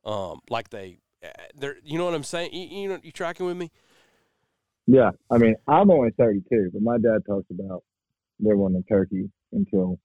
Um, 0.03 0.39
like 0.49 0.69
they, 0.69 0.99
eh, 1.21 1.29
they're, 1.55 1.75
you 1.83 1.97
know 1.97 2.05
what 2.05 2.13
I'm 2.13 2.23
saying? 2.23 2.53
You, 2.53 2.81
you 2.81 2.89
know, 2.89 2.99
you 3.03 3.11
tracking 3.11 3.45
with 3.45 3.57
me? 3.57 3.71
Yeah, 4.87 5.11
I 5.29 5.37
mean, 5.37 5.55
I'm 5.67 5.91
only 5.91 6.11
32, 6.17 6.69
but 6.71 6.81
my 6.81 6.97
dad 6.97 7.19
talks 7.27 7.47
about 7.51 7.83
there 8.39 8.55
wasn't 8.55 8.85
a 8.85 8.87
turkey 8.87 9.29
until, 9.51 9.99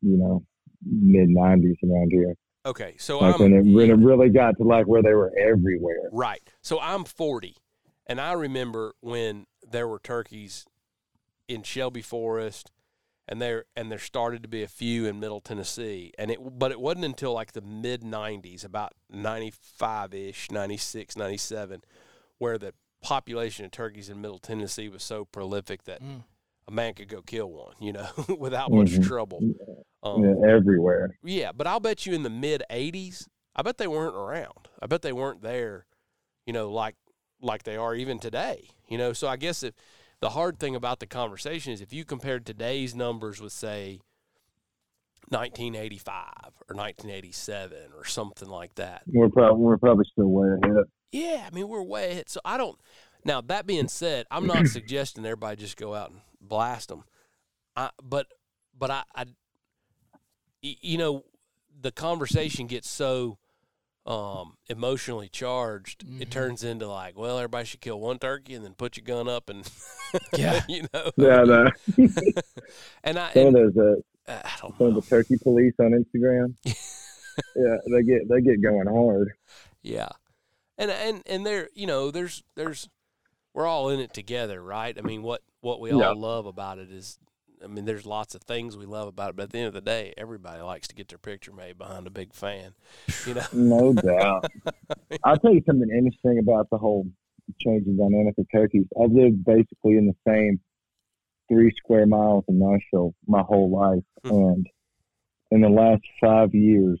you 0.00 0.16
know, 0.16 0.42
mid 0.84 1.28
90s 1.28 1.76
around 1.84 2.10
here. 2.10 2.34
Okay, 2.64 2.96
so 2.98 3.18
Like 3.18 3.34
I'm 3.34 3.42
when 3.42 3.52
it, 3.52 3.62
when 3.74 3.90
it 3.90 4.04
really 4.04 4.30
got 4.30 4.56
to 4.56 4.64
like 4.64 4.86
where 4.86 5.02
they 5.02 5.12
were 5.12 5.32
everywhere. 5.38 6.08
right. 6.12 6.42
So 6.62 6.80
I'm 6.80 7.04
40, 7.04 7.56
and 8.06 8.20
I 8.20 8.32
remember 8.32 8.94
when 9.00 9.46
there 9.68 9.86
were 9.86 9.98
turkeys 9.98 10.66
in 11.48 11.62
Shelby 11.62 12.02
Forest, 12.02 12.70
and 13.28 13.40
there 13.40 13.64
and 13.74 13.90
there 13.90 13.98
started 13.98 14.42
to 14.42 14.48
be 14.48 14.62
a 14.62 14.68
few 14.68 15.06
in 15.06 15.18
Middle 15.20 15.40
Tennessee, 15.40 16.12
and 16.18 16.30
it 16.30 16.38
but 16.58 16.70
it 16.72 16.80
wasn't 16.80 17.04
until 17.04 17.32
like 17.32 17.52
the 17.52 17.60
mid 17.62 18.02
90s, 18.02 18.64
about 18.64 18.92
95 19.10 20.14
ish, 20.14 20.50
96, 20.50 21.16
97, 21.16 21.82
where 22.38 22.58
the 22.58 22.72
population 23.02 23.64
of 23.64 23.70
turkeys 23.70 24.08
in 24.08 24.20
Middle 24.20 24.38
Tennessee 24.38 24.88
was 24.88 25.02
so 25.02 25.24
prolific 25.26 25.84
that 25.84 26.00
Mm. 26.02 26.24
a 26.68 26.70
man 26.72 26.94
could 26.94 27.08
go 27.08 27.22
kill 27.22 27.50
one, 27.50 27.74
you 27.80 27.92
know, 27.92 28.08
without 28.38 28.70
much 28.72 28.90
Mhm. 28.92 29.04
trouble. 29.06 29.40
Um, 30.02 30.24
Yeah, 30.24 30.48
everywhere. 30.48 31.18
Yeah, 31.22 31.52
but 31.52 31.66
I'll 31.66 31.80
bet 31.80 32.06
you 32.06 32.14
in 32.14 32.22
the 32.22 32.30
mid 32.30 32.62
'80s, 32.70 33.28
I 33.54 33.62
bet 33.62 33.78
they 33.78 33.86
weren't 33.88 34.14
around. 34.16 34.68
I 34.80 34.86
bet 34.86 35.02
they 35.02 35.12
weren't 35.12 35.42
there, 35.42 35.86
you 36.46 36.52
know, 36.52 36.70
like 36.70 36.96
like 37.42 37.64
they 37.64 37.76
are 37.76 37.94
even 37.94 38.18
today. 38.18 38.70
You 38.88 38.98
know, 38.98 39.12
so 39.12 39.28
I 39.28 39.36
guess 39.36 39.62
if 39.62 39.74
the 40.20 40.30
hard 40.30 40.58
thing 40.58 40.74
about 40.74 41.00
the 41.00 41.06
conversation 41.06 41.72
is 41.72 41.80
if 41.80 41.92
you 41.92 42.04
compared 42.04 42.46
today's 42.46 42.94
numbers 42.94 43.40
with 43.40 43.52
say 43.52 44.00
1985 45.28 46.14
or 46.68 46.76
1987 46.76 47.78
or 47.96 48.04
something 48.04 48.48
like 48.48 48.74
that. 48.76 49.02
We're 49.06 49.28
probably 49.28 49.64
we're 49.64 49.78
probably 49.78 50.04
still 50.12 50.30
way 50.30 50.48
ahead. 50.62 50.84
Yeah, 51.10 51.46
I 51.50 51.54
mean 51.54 51.68
we're 51.68 51.82
way 51.82 52.12
ahead. 52.12 52.28
So 52.28 52.40
I 52.44 52.56
don't. 52.56 52.78
Now 53.24 53.40
that 53.42 53.66
being 53.66 53.88
said, 53.88 54.26
I'm 54.30 54.46
not 54.46 54.66
suggesting 54.68 55.24
everybody 55.24 55.56
just 55.56 55.76
go 55.76 55.94
out 55.94 56.10
and 56.10 56.20
blast 56.40 56.88
them. 56.88 57.04
I 57.76 57.90
but 58.02 58.26
but 58.78 58.90
I, 58.90 59.02
I 59.14 59.24
you 60.62 60.98
know 60.98 61.24
the 61.78 61.92
conversation 61.92 62.66
gets 62.66 62.88
so 62.88 63.38
um 64.06 64.56
emotionally 64.68 65.28
charged 65.28 66.04
it 66.20 66.28
Mhm. 66.28 66.30
turns 66.30 66.62
into 66.62 66.86
like 66.86 67.18
well 67.18 67.38
everybody 67.38 67.64
should 67.64 67.80
kill 67.80 67.98
one 67.98 68.18
turkey 68.20 68.54
and 68.54 68.64
then 68.64 68.74
put 68.74 68.96
your 68.96 69.04
gun 69.04 69.28
up 69.28 69.50
and 69.50 69.68
Yeah. 70.36 70.62
you 70.68 70.86
know 70.94 71.10
Yeah, 71.16 71.42
no. 71.42 71.70
and 73.04 73.18
i 73.18 73.32
some 73.32 73.46
of 73.48 73.54
and, 73.54 73.74
those 73.74 73.76
uh, 74.28 74.40
don't 74.60 74.78
some 74.78 74.86
of 74.88 74.94
the 74.94 75.02
turkey 75.02 75.36
police 75.42 75.74
on 75.80 75.90
Instagram. 75.92 76.54
yeah, 76.64 77.76
they 77.90 78.02
get 78.02 78.28
they 78.28 78.40
get 78.40 78.60
going 78.62 78.86
hard. 78.86 79.32
Yeah, 79.82 80.08
and 80.78 80.90
and 80.90 81.22
and 81.26 81.46
there, 81.46 81.68
you 81.74 81.86
know, 81.86 82.10
there's 82.10 82.42
there's 82.56 82.88
we're 83.54 83.66
all 83.66 83.88
in 83.90 84.00
it 84.00 84.12
together, 84.12 84.60
right? 84.62 84.96
I 84.98 85.02
mean, 85.02 85.22
what 85.22 85.42
what 85.60 85.80
we 85.80 85.90
Yeah. 85.92 86.08
all 86.08 86.16
love 86.16 86.46
about 86.46 86.78
it 86.78 86.90
is, 86.90 87.18
I 87.64 87.68
mean, 87.68 87.84
there's 87.84 88.06
lots 88.06 88.34
of 88.34 88.42
things 88.42 88.76
we 88.76 88.86
love 88.86 89.08
about 89.08 89.30
it, 89.30 89.36
but 89.36 89.44
at 89.44 89.50
the 89.50 89.58
end 89.58 89.68
of 89.68 89.74
the 89.74 89.80
day, 89.80 90.12
everybody 90.16 90.60
likes 90.62 90.88
to 90.88 90.94
get 90.94 91.08
their 91.08 91.18
picture 91.18 91.52
made 91.52 91.78
behind 91.78 92.06
a 92.06 92.10
big 92.10 92.32
fan, 92.34 92.74
you 93.26 93.34
know. 93.34 93.42
No 93.52 93.92
doubt. 93.92 94.46
I'll 95.24 95.38
tell 95.38 95.54
you 95.54 95.62
something 95.66 95.88
interesting 95.90 96.38
about 96.38 96.68
the 96.70 96.78
whole 96.78 97.06
changing 97.60 97.96
dynamic 97.96 98.34
of 98.38 98.46
turkeys. 98.52 98.86
I've 99.00 99.10
lived 99.12 99.44
basically 99.44 99.96
in 99.96 100.06
the 100.06 100.16
same 100.30 100.60
three 101.48 101.72
square 101.76 102.06
miles 102.06 102.44
in 102.48 102.58
Nashville 102.58 103.14
my 103.26 103.42
whole 103.42 103.70
life, 103.70 104.04
Hmm. 104.24 104.34
and 104.34 104.66
in 105.52 105.60
the 105.62 105.68
last 105.68 106.02
five 106.20 106.54
years, 106.54 107.00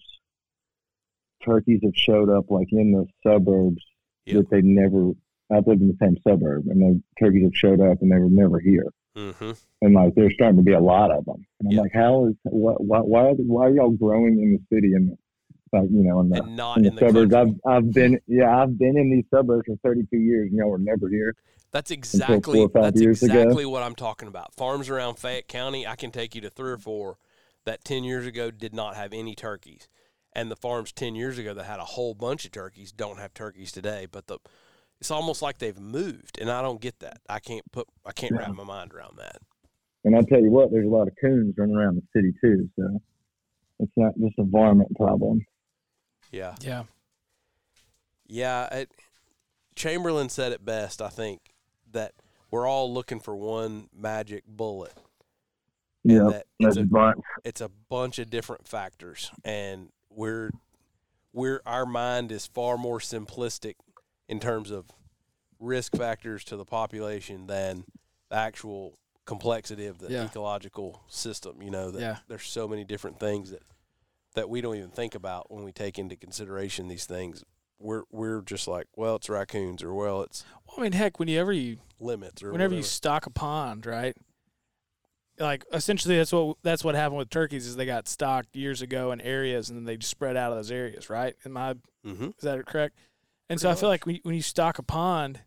turkeys 1.44 1.80
have 1.82 1.94
showed 1.94 2.30
up 2.30 2.50
like 2.50 2.68
in 2.72 2.92
the 2.92 3.06
suburbs 3.28 3.82
Yep. 4.26 4.36
that 4.36 4.50
they 4.50 4.62
never. 4.62 5.12
I've 5.52 5.66
lived 5.68 5.80
in 5.82 5.88
the 5.88 5.96
same 6.02 6.16
suburb, 6.26 6.66
and 6.66 6.80
the 6.80 7.02
turkeys 7.20 7.44
have 7.44 7.54
showed 7.54 7.80
up, 7.80 8.02
and 8.02 8.10
they 8.10 8.18
were 8.18 8.28
never 8.30 8.58
here. 8.58 8.86
Mm-hmm. 9.16 9.52
And 9.82 9.94
like, 9.94 10.14
there's 10.14 10.34
starting 10.34 10.58
to 10.58 10.62
be 10.62 10.72
a 10.72 10.80
lot 10.80 11.10
of 11.10 11.24
them. 11.24 11.46
And 11.60 11.68
I'm 11.68 11.74
Yeah. 11.74 11.80
like, 11.82 11.92
how 11.94 12.26
is 12.26 12.34
what? 12.44 12.82
Why? 12.84 13.00
Why 13.00 13.20
are, 13.28 13.32
why 13.34 13.66
are 13.66 13.70
y'all 13.70 13.90
growing 13.90 14.38
in 14.40 14.52
the 14.52 14.76
city 14.76 14.92
and 14.94 15.16
like 15.72 15.88
you 15.90 16.04
know 16.04 16.20
in 16.20 16.28
the 16.30 16.42
And 16.42 16.56
not 16.56 16.78
in 16.78 16.86
in 16.86 16.94
the 16.94 17.00
the 17.02 17.08
suburbs. 17.08 17.32
country. 17.32 17.60
I've 17.66 17.72
I've 17.84 17.92
been 17.92 18.18
yeah, 18.26 18.62
I've 18.62 18.78
been 18.78 18.96
in 18.96 19.10
these 19.10 19.24
suburbs 19.34 19.64
for 19.66 19.76
32 19.82 20.16
years, 20.16 20.48
and 20.50 20.58
y'all 20.58 20.70
were 20.70 20.78
never 20.78 21.08
here. 21.08 21.34
That's 21.72 21.90
exactly 21.90 22.66
that's 22.72 23.00
years 23.00 23.22
ago. 23.22 23.34
exactly 23.34 23.66
what 23.66 23.82
I'm 23.82 23.94
talking 23.94 24.28
about. 24.28 24.54
Farms 24.54 24.88
around 24.88 25.16
Fayette 25.18 25.48
County, 25.48 25.86
I 25.86 25.96
can 25.96 26.10
take 26.10 26.34
you 26.34 26.40
to 26.42 26.50
three 26.50 26.70
or 26.70 26.78
four 26.78 27.18
that 27.64 27.84
10 27.84 28.04
years 28.04 28.26
ago 28.26 28.50
did 28.50 28.72
not 28.72 28.96
have 28.96 29.12
any 29.12 29.34
turkeys. 29.34 29.88
And 30.32 30.50
the 30.50 30.56
farms 30.56 30.92
10 30.92 31.14
years 31.14 31.38
ago 31.38 31.52
that 31.54 31.64
had 31.64 31.80
a 31.80 31.84
whole 31.84 32.14
bunch 32.14 32.44
of 32.44 32.52
turkeys 32.52 32.92
don't 32.92 33.18
have 33.18 33.34
turkeys 33.34 33.72
today, 33.72 34.06
but 34.10 34.26
the 34.26 34.38
it's 35.00 35.10
almost 35.10 35.42
like 35.42 35.58
they've 35.58 35.78
moved 35.78 36.38
and 36.40 36.50
I 36.50 36.62
don't 36.62 36.80
get 36.80 36.98
that. 37.00 37.20
I 37.28 37.38
can't 37.38 37.64
put 37.72 37.86
I 38.04 38.12
can't 38.12 38.32
Yeah. 38.32 38.40
wrap 38.40 38.54
my 38.54 38.64
mind 38.64 38.92
around 38.92 39.18
that. 39.18 39.36
And 40.04 40.14
I'll 40.16 40.24
tell 40.24 40.40
you 40.40 40.50
what, 40.50 40.70
there's 40.70 40.86
a 40.86 40.90
lot 40.90 41.08
of 41.08 41.14
coons 41.20 41.54
running 41.58 41.76
around 41.76 41.96
the 41.96 42.02
city 42.14 42.32
too, 42.40 42.68
so 42.78 43.00
it's 43.80 43.92
not 43.96 44.12
just 44.18 44.38
a 44.38 44.44
varmint 44.44 44.94
problem. 44.96 45.44
Yeah. 46.32 46.54
Yeah. 46.60 46.84
Yeah, 48.28 48.66
it, 48.74 48.90
Chamberlain 49.76 50.28
said 50.28 50.52
it 50.52 50.64
best, 50.64 51.00
I 51.00 51.08
think, 51.08 51.40
that 51.92 52.12
we're 52.50 52.66
all 52.66 52.92
looking 52.92 53.20
for 53.20 53.36
one 53.36 53.88
magic 53.96 54.44
bullet. 54.48 54.92
Yeah, 56.02 56.28
that 56.30 56.46
it's 56.60 56.76
a 56.76 56.82
a 56.82 56.84
bunch. 56.84 57.18
it's 57.44 57.60
a 57.60 57.68
bunch 57.88 58.18
of 58.20 58.30
different 58.30 58.68
factors 58.68 59.32
and 59.44 59.88
we're 60.08 60.50
we're 61.32 61.60
our 61.66 61.84
mind 61.84 62.30
is 62.30 62.46
far 62.46 62.78
more 62.78 63.00
simplistic 63.00 63.74
in 64.28 64.40
terms 64.40 64.70
of 64.70 64.86
risk 65.58 65.96
factors 65.96 66.44
to 66.44 66.56
the 66.56 66.64
population 66.64 67.46
than 67.46 67.84
the 68.28 68.36
actual 68.36 68.98
complexity 69.24 69.86
of 69.86 69.98
the 69.98 70.10
Yeah. 70.12 70.24
ecological 70.26 71.02
system 71.08 71.60
you 71.62 71.70
know 71.70 71.90
that 71.90 72.00
Yeah. 72.00 72.18
there's 72.28 72.44
so 72.44 72.68
many 72.68 72.84
different 72.84 73.18
things 73.18 73.50
that 73.50 73.62
that 74.34 74.48
we 74.50 74.60
don't 74.60 74.76
even 74.76 74.90
think 74.90 75.14
about 75.14 75.50
when 75.50 75.64
we 75.64 75.72
take 75.72 75.98
into 75.98 76.14
consideration 76.14 76.86
these 76.88 77.06
things 77.06 77.42
we're 77.78 78.02
we're 78.10 78.40
just 78.42 78.68
like 78.68 78.86
well 78.94 79.16
it's 79.16 79.28
raccoons 79.28 79.82
or 79.82 79.94
well 79.94 80.22
it's 80.22 80.44
Well, 80.66 80.76
I 80.78 80.82
mean, 80.82 80.92
heck, 80.92 81.18
whenever 81.18 81.52
you 81.52 81.78
limits 81.98 82.42
or 82.42 82.52
whenever 82.52 82.74
you 82.74 82.82
stock 82.82 83.26
a 83.26 83.30
pond, 83.30 83.84
right? 83.86 84.16
Like 85.38 85.64
essentially, 85.72 86.16
that's 86.16 86.32
what 86.32 86.56
that's 86.62 86.82
what 86.84 86.94
happened 86.94 87.18
with 87.18 87.28
turkeys 87.30 87.66
is 87.66 87.76
they 87.76 87.84
got 87.84 88.08
stocked 88.08 88.56
years 88.56 88.80
ago 88.80 89.12
in 89.12 89.20
areas 89.20 89.68
and 89.68 89.76
then 89.78 89.84
they 89.84 89.96
just 89.98 90.10
spread 90.10 90.36
out 90.36 90.50
of 90.52 90.56
those 90.58 90.70
areas, 90.70 91.10
right? 91.10 91.34
Am 91.44 91.56
I 91.58 91.74
Mhm. 92.04 92.28
is 92.30 92.42
that 92.42 92.64
correct? 92.66 92.96
And 93.48 93.60
so 93.60 93.70
I 93.70 93.74
feel 93.74 93.88
like 93.88 94.06
when 94.06 94.16
you, 94.16 94.20
when 94.24 94.34
you 94.34 94.42
stock 94.42 94.78
a 94.78 94.82
pond 94.82 95.40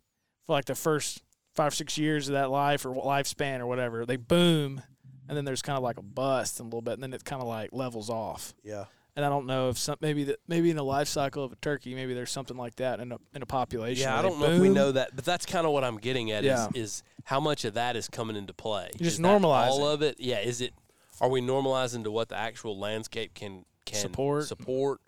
for 0.45 0.53
like 0.53 0.65
the 0.65 0.75
first 0.75 1.21
five 1.53 1.73
six 1.73 1.97
years 1.97 2.29
of 2.29 2.33
that 2.33 2.49
life 2.49 2.85
or 2.85 2.93
lifespan 2.95 3.59
or 3.59 3.67
whatever, 3.67 4.05
they 4.05 4.15
boom, 4.15 4.81
and 5.27 5.37
then 5.37 5.45
there's 5.45 5.61
kind 5.61 5.77
of 5.77 5.83
like 5.83 5.97
a 5.97 6.01
bust 6.03 6.59
in 6.59 6.63
a 6.65 6.67
little 6.67 6.81
bit, 6.81 6.93
and 6.93 7.03
then 7.03 7.13
it 7.13 7.23
kind 7.25 7.41
of 7.41 7.47
like 7.47 7.69
levels 7.73 8.09
off. 8.09 8.53
yeah 8.63 8.85
And 9.15 9.25
I 9.25 9.29
don't 9.29 9.45
know 9.45 9.69
if 9.69 9.77
some 9.77 9.97
maybe 9.99 10.23
that 10.25 10.39
maybe 10.47 10.69
in 10.69 10.77
the 10.77 10.83
life 10.83 11.07
cycle 11.09 11.43
of 11.43 11.51
a 11.51 11.55
turkey, 11.57 11.93
maybe 11.93 12.13
there's 12.13 12.31
something 12.31 12.55
like 12.55 12.75
that 12.77 12.99
in 13.01 13.11
a 13.11 13.17
in 13.35 13.41
a 13.41 13.45
population. 13.45 14.03
Yeah, 14.03 14.17
I 14.17 14.21
don't 14.21 14.39
know 14.39 14.51
if 14.51 14.61
we 14.61 14.69
know 14.69 14.91
that, 14.93 15.15
but 15.15 15.25
that's 15.25 15.45
kind 15.45 15.65
of 15.67 15.73
what 15.73 15.83
I'm 15.83 15.97
getting 15.97 16.31
at 16.31 16.43
Yeah. 16.45 16.67
is 16.69 16.75
is 16.75 17.03
how 17.25 17.39
much 17.41 17.65
of 17.65 17.73
that 17.73 17.95
is 17.97 18.07
coming 18.07 18.35
into 18.37 18.53
play. 18.53 18.89
You 18.97 19.03
just 19.03 19.19
normalize 19.19 19.67
all 19.67 19.87
of 19.87 20.01
it. 20.01 20.15
Yeah, 20.19 20.39
is 20.39 20.61
it? 20.61 20.73
Are 21.19 21.27
we 21.27 21.41
normalizing 21.41 22.05
to 22.05 22.11
what 22.11 22.29
the 22.29 22.37
actual 22.37 22.79
landscape 22.79 23.33
can 23.33 23.65
can 23.85 23.99
Support. 23.99 24.45
Support. 24.45 25.01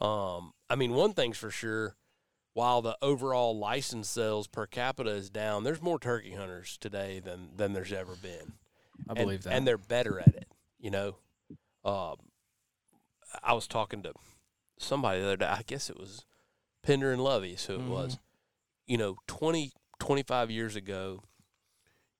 Um, 0.00 0.52
I 0.68 0.74
mean, 0.76 0.92
one 0.92 1.14
thing's 1.14 1.38
for 1.38 1.50
sure. 1.50 1.96
While 2.56 2.80
the 2.80 2.96
overall 3.02 3.58
license 3.58 4.08
sales 4.08 4.46
per 4.46 4.66
capita 4.66 5.10
is 5.10 5.28
down, 5.28 5.62
there's 5.62 5.82
more 5.82 5.98
turkey 5.98 6.32
hunters 6.32 6.78
today 6.78 7.20
than 7.20 7.50
than 7.54 7.74
there's 7.74 7.92
ever 7.92 8.16
been. 8.16 8.54
I 9.06 9.10
And- 9.10 9.16
believe 9.18 9.42
that. 9.42 9.52
and 9.52 9.66
they're 9.68 9.76
better 9.76 10.18
at 10.18 10.34
it. 10.34 10.48
You 10.78 10.90
know, 10.90 11.16
um, 11.84 12.16
I 13.42 13.52
was 13.52 13.66
talking 13.66 14.02
to 14.04 14.14
somebody 14.78 15.20
the 15.20 15.26
other 15.26 15.36
day. 15.36 15.44
I 15.48 15.64
guess 15.66 15.90
it 15.90 15.98
was 15.98 16.24
Pender 16.82 17.12
and 17.12 17.22
Lovey 17.22 17.56
who 17.66 17.74
it 17.74 17.82
was. 17.90 18.18
You 18.86 18.96
know, 18.96 19.18
20, 19.26 19.72
25 19.98 20.50
years 20.50 20.76
ago, 20.76 21.24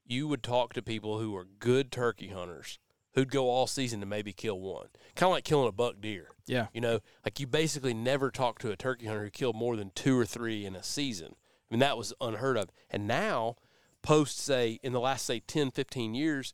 you 0.05 0.29
would 0.29 0.43
talk 0.43 0.75
to 0.75 0.83
people 0.83 1.19
who 1.19 1.31
were 1.31 1.47
good 1.47 1.91
turkey 1.91 2.29
hunters 2.29 2.79
who'd 3.17 3.31
go 3.31 3.49
all 3.49 3.67
season 3.67 3.99
to 4.01 4.07
maybe 4.07 4.33
kill 4.33 4.61
one. 4.61 4.87
Kind 5.17 5.29
of 5.29 5.33
like 5.33 5.45
killing 5.45 5.69
a 5.69 5.73
buck 5.73 6.01
deer. 6.01 6.29
Yeah. 6.47 6.67
You 6.73 6.83
know, 6.83 7.01
like 7.25 7.41
you 7.41 7.47
basically 7.47 7.95
never 7.95 8.31
talk 8.31 8.59
to 8.61 8.71
a 8.71 8.77
turkey 8.77 9.07
hunter 9.07 9.25
who 9.25 9.31
killed 9.31 9.57
more 9.57 9.75
than 9.75 9.91
two 9.95 10.17
or 10.17 10.27
three 10.27 10.65
in 10.65 10.77
a 10.77 10.83
season. 10.83 11.35
I 11.35 11.75
mean, 11.75 11.81
that 11.81 11.97
was 11.97 12.13
unheard 12.21 12.59
of. 12.59 12.69
And 12.91 13.09
now, 13.09 13.57
post, 14.03 14.39
say, 14.39 14.79
in 14.83 14.93
the 14.93 15.01
last, 15.01 15.25
say, 15.25 15.41
10, 15.41 15.71
15 15.71 16.15
years, 16.15 16.53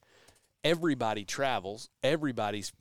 everybody 0.63 1.25
travels. 1.25 1.91
Everybody's 2.03 2.73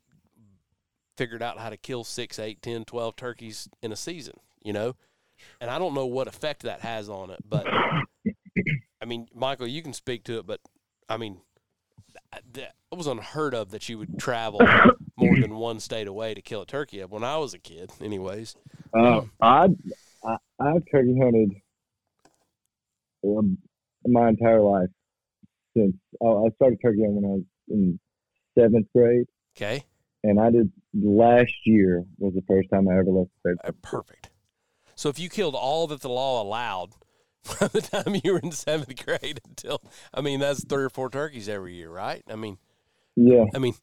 figured 1.18 1.42
out 1.42 1.58
how 1.58 1.72
to 1.72 1.78
kill 1.78 2.04
six, 2.04 2.38
eight, 2.38 2.62
10, 2.62 2.86
12 2.86 3.16
turkeys 3.16 3.68
in 3.82 3.92
a 3.92 3.96
season, 3.98 4.36
you 4.62 4.74
know? 4.74 4.96
And 5.60 5.72
I 5.72 5.80
don't 5.80 5.96
know 5.96 6.06
what 6.06 6.28
effect 6.28 6.64
that 6.64 6.82
has 6.82 7.10
on 7.10 7.32
it, 7.32 7.40
but 7.48 7.66
I 9.02 9.06
mean, 9.06 9.28
Michael, 9.34 9.68
you 9.68 9.82
can 9.82 9.94
speak 9.94 10.24
to 10.26 10.38
it, 10.38 10.46
but 10.46 10.62
I 11.10 11.18
mean, 11.18 11.42
that 12.54 12.74
it 12.92 12.96
was 12.96 13.08
unheard 13.08 13.54
of 13.54 13.72
that 13.72 13.90
you 13.90 13.98
would 13.98 14.20
travel 14.20 14.62
more 15.18 15.40
than 15.40 15.56
one 15.56 15.80
state 15.80 16.08
away 16.08 16.34
to 16.34 16.42
kill 16.42 16.62
a 16.62 16.66
turkey. 16.66 17.02
When 17.02 17.24
I 17.24 17.38
was 17.38 17.54
a 17.54 17.60
kid, 17.60 17.92
anyways. 18.02 18.56
Uh, 18.94 19.22
I, 19.40 19.70
I 20.26 20.38
I've 20.60 20.84
turkey 20.92 21.18
hunted 21.20 21.52
um, 23.26 23.58
my 24.06 24.30
entire 24.30 24.62
life 24.62 24.90
since 25.76 25.96
oh, 26.22 26.46
I 26.46 26.50
started 26.56 26.80
turkey 26.84 27.02
hunting 27.02 27.22
when 27.22 27.26
I 27.26 27.34
was 27.36 27.44
in 27.70 28.00
seventh 28.58 28.88
grade, 28.94 29.28
Okay, 29.56 29.86
and 30.24 30.40
I 30.40 30.52
did 30.52 30.72
last 30.94 31.54
year 31.66 32.04
was 32.18 32.34
the 32.34 32.44
first 32.48 32.70
time 32.70 32.88
I 32.90 32.98
ever 32.98 33.10
left 33.10 33.30
the 33.44 33.52
state. 33.52 33.68
Uh, 33.68 33.72
perfect. 33.82 34.30
So 34.96 35.10
if 35.10 35.18
you 35.18 35.30
killed 35.30 35.56
all 35.56 35.88
that 35.88 36.02
the 36.02 36.10
law 36.10 36.44
allowed 36.44 36.92
from 37.44 37.70
the 37.74 37.82
time 37.82 38.20
you 38.24 38.34
were 38.34 38.40
in 38.40 38.52
seventh 38.52 39.04
grade 39.06 39.42
until, 39.48 39.82
I 40.14 40.22
mean, 40.22 40.40
that's 40.40 40.64
three 40.64 40.84
or 40.84 40.90
four 40.90 41.10
turkeys 41.10 41.50
every 41.50 41.76
year, 41.76 41.90
right? 41.90 42.24
I 42.30 42.36
mean, 42.36 42.58
Yeah, 43.16 43.46
I 43.56 43.60
mean, 43.60 43.74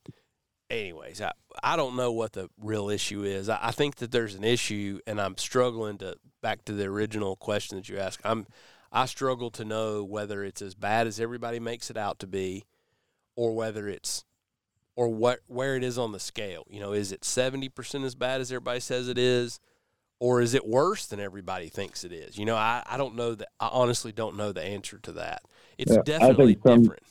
anyways, 0.71 1.21
I, 1.21 1.33
I 1.63 1.77
don't 1.77 1.97
know 1.97 2.13
what 2.13 2.33
the 2.33 2.49
real 2.61 2.89
issue 2.89 3.25
is. 3.25 3.49
I, 3.49 3.59
I 3.61 3.71
think 3.73 3.97
that 3.97 4.13
there's 4.13 4.35
an 4.35 4.45
issue, 4.45 5.01
and 5.07 5.21
I'm 5.21 5.37
struggling 5.37 5.99
to 5.99 6.17
back 6.41 6.65
to 6.67 6.73
the 6.73 6.85
original 6.85 7.37
question 7.37 7.79
that 7.79 7.89
you 7.89 7.99
asked. 7.99 8.21
I'm 8.25 8.47
I 8.91 9.07
struggle 9.07 9.51
to 9.53 9.65
know 9.65 10.03
whether 10.03 10.43
it's 10.43 10.63
as 10.63 10.75
bad 10.75 11.07
as 11.07 11.21
everybody 11.21 11.61
makes 11.61 11.91
it 11.91 11.97
out 11.97 12.19
to 12.21 12.27
be, 12.27 12.65
or 13.37 13.55
whether 13.55 13.89
it's 13.89 14.25
or 14.97 15.09
what 15.09 15.41
where 15.47 15.77
it 15.77 15.85
is 15.85 15.99
on 15.99 16.13
the 16.13 16.21
scale. 16.21 16.65
You 16.71 16.81
know, 16.81 16.93
is 16.93 17.13
it 17.13 17.25
seventy 17.25 17.69
percent 17.69 18.05
as 18.05 18.15
bad 18.15 18.41
as 18.41 18.51
everybody 18.51 18.81
says 18.81 19.09
it 19.09 19.19
is? 19.19 19.61
Or 20.21 20.41
is 20.41 20.55
it 20.55 20.67
worse 20.67 21.07
than 21.07 21.21
everybody 21.21 21.69
thinks 21.69 22.03
it 22.05 22.13
is? 22.13 22.37
You 22.37 22.45
know, 22.45 22.57
I, 22.57 22.83
I 22.87 22.97
don't 22.97 23.15
know 23.15 23.35
that. 23.37 23.49
I 23.61 23.69
honestly 23.69 24.11
don't 24.11 24.37
know 24.37 24.51
the 24.53 24.63
answer 24.63 24.99
to 25.05 25.13
that. 25.13 25.43
It's 25.79 25.93
Yeah, 25.93 26.03
definitely 26.05 26.59
some- 26.67 26.83
different. 26.83 27.03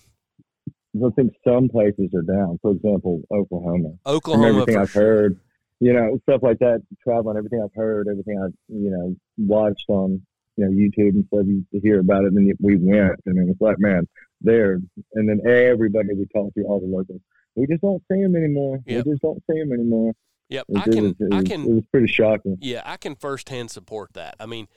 I 0.96 1.10
think 1.16 1.34
some 1.48 1.70
places 1.70 2.10
are 2.16 2.24
down. 2.24 2.58
For 2.62 2.72
example, 2.72 3.22
Oklahoma. 3.32 3.90
From 4.04 4.16
Oklahoma, 4.16 4.48
everything 4.48 4.74
for 4.76 4.82
I've 4.82 4.90
sure. 4.92 5.02
heard, 5.04 5.40
you 5.80 5.94
know, 5.94 6.18
stuff 6.24 6.42
like 6.42 6.58
that. 6.60 6.82
Traveling, 7.04 7.38
everything 7.38 7.62
I've 7.64 7.74
heard, 7.76 8.08
everything 8.08 8.42
I've 8.44 8.54
you 8.68 8.90
know 8.90 9.16
watched 9.38 9.86
on 9.90 10.26
you 10.56 10.66
know 10.66 10.72
YouTube 10.72 11.10
and 11.12 11.26
stuff. 11.28 11.46
You 11.46 11.64
hear 11.84 12.00
about 12.00 12.24
it, 12.24 12.28
and 12.34 12.38
then 12.38 12.52
we 12.60 12.78
went, 12.78 13.20
and 13.28 13.38
it 13.38 13.46
was 13.48 13.58
like, 13.60 13.76
man, 13.78 14.08
there. 14.42 14.80
And 15.14 15.30
then 15.30 15.40
everybody 15.46 16.10
we 16.16 16.26
talked 16.34 16.56
to, 16.56 16.64
all 16.64 16.80
the 16.80 16.88
locals, 16.88 17.22
we 17.56 17.68
just 17.68 17.82
don't 17.82 18.02
see 18.12 18.20
them 18.24 18.36
anymore. 18.36 18.80
Yep. 18.88 19.06
We 19.06 19.12
just 19.12 19.22
don't 19.22 19.44
see 19.52 19.60
them 19.60 19.74
anymore. 19.74 20.14
Yep, 20.50 20.66
It, 20.70 20.78
I 20.78 20.84
can. 20.84 21.04
was, 21.04 21.14
it, 21.20 21.34
I 21.34 21.36
was, 21.38 21.44
can. 21.46 21.62
it 21.64 21.70
was 21.74 21.84
pretty 21.92 22.08
shocking. 22.08 22.58
Yeah, 22.62 22.82
I 22.86 22.98
can 22.98 23.16
firsthand 23.16 23.70
support 23.72 24.14
that. 24.14 24.36
I 24.40 24.46
mean, 24.46 24.68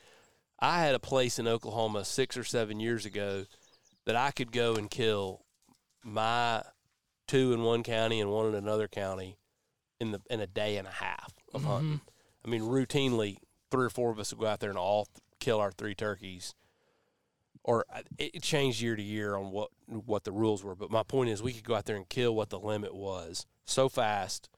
I 0.59 0.81
had 0.83 0.95
a 0.95 0.99
place 0.99 1.39
in 1.39 1.47
Oklahoma 1.47 2.05
six 2.05 2.37
or 2.37 2.45
seven 2.45 2.81
years 2.81 3.07
ago 3.07 3.45
that 4.07 4.17
I 4.17 4.31
could 4.33 4.53
go 4.53 4.75
and 4.75 4.91
kill 4.91 5.45
my 6.03 6.63
two 7.29 7.53
in 7.53 7.63
one 7.63 7.83
county 7.83 8.21
and 8.21 8.31
one 8.31 8.47
in 8.49 8.55
another 8.55 8.89
county 8.89 9.39
in 10.01 10.11
the 10.13 10.21
in 10.29 10.41
a 10.41 10.47
day 10.47 10.77
and 10.77 10.89
a 10.89 10.93
half 10.93 11.33
of 11.55 11.65
hunting. 11.65 12.01
I 12.45 12.49
mean, 12.49 12.63
routinely, 12.63 13.37
three 13.71 13.87
or 13.87 13.91
four 13.91 14.11
of 14.11 14.19
us 14.19 14.33
would 14.33 14.41
go 14.41 14.47
out 14.47 14.61
there 14.61 14.71
and 14.71 14.79
all 14.79 15.05
th- 15.05 15.19
kill 15.39 15.61
our 15.61 15.71
three 15.71 15.95
turkeys. 15.95 16.55
Or 17.63 17.85
uh, 17.95 18.01
it 18.19 18.31
it 18.37 18.43
changed 18.43 18.81
year 18.81 18.97
to 18.97 19.03
year 19.03 19.37
on 19.37 19.51
what 19.53 19.69
what 19.87 20.25
the 20.25 20.33
rules 20.33 20.65
were, 20.65 20.75
but 20.75 20.91
my 20.91 21.03
point 21.03 21.29
is, 21.31 21.43
we 21.43 21.53
could 21.53 21.65
go 21.65 21.75
out 21.75 21.85
there 21.85 21.97
and 21.97 22.09
kill 22.09 22.35
what 22.35 22.49
the 22.49 22.59
limit 22.59 22.95
was 22.95 23.47
so 23.67 23.89
fast, 23.91 24.49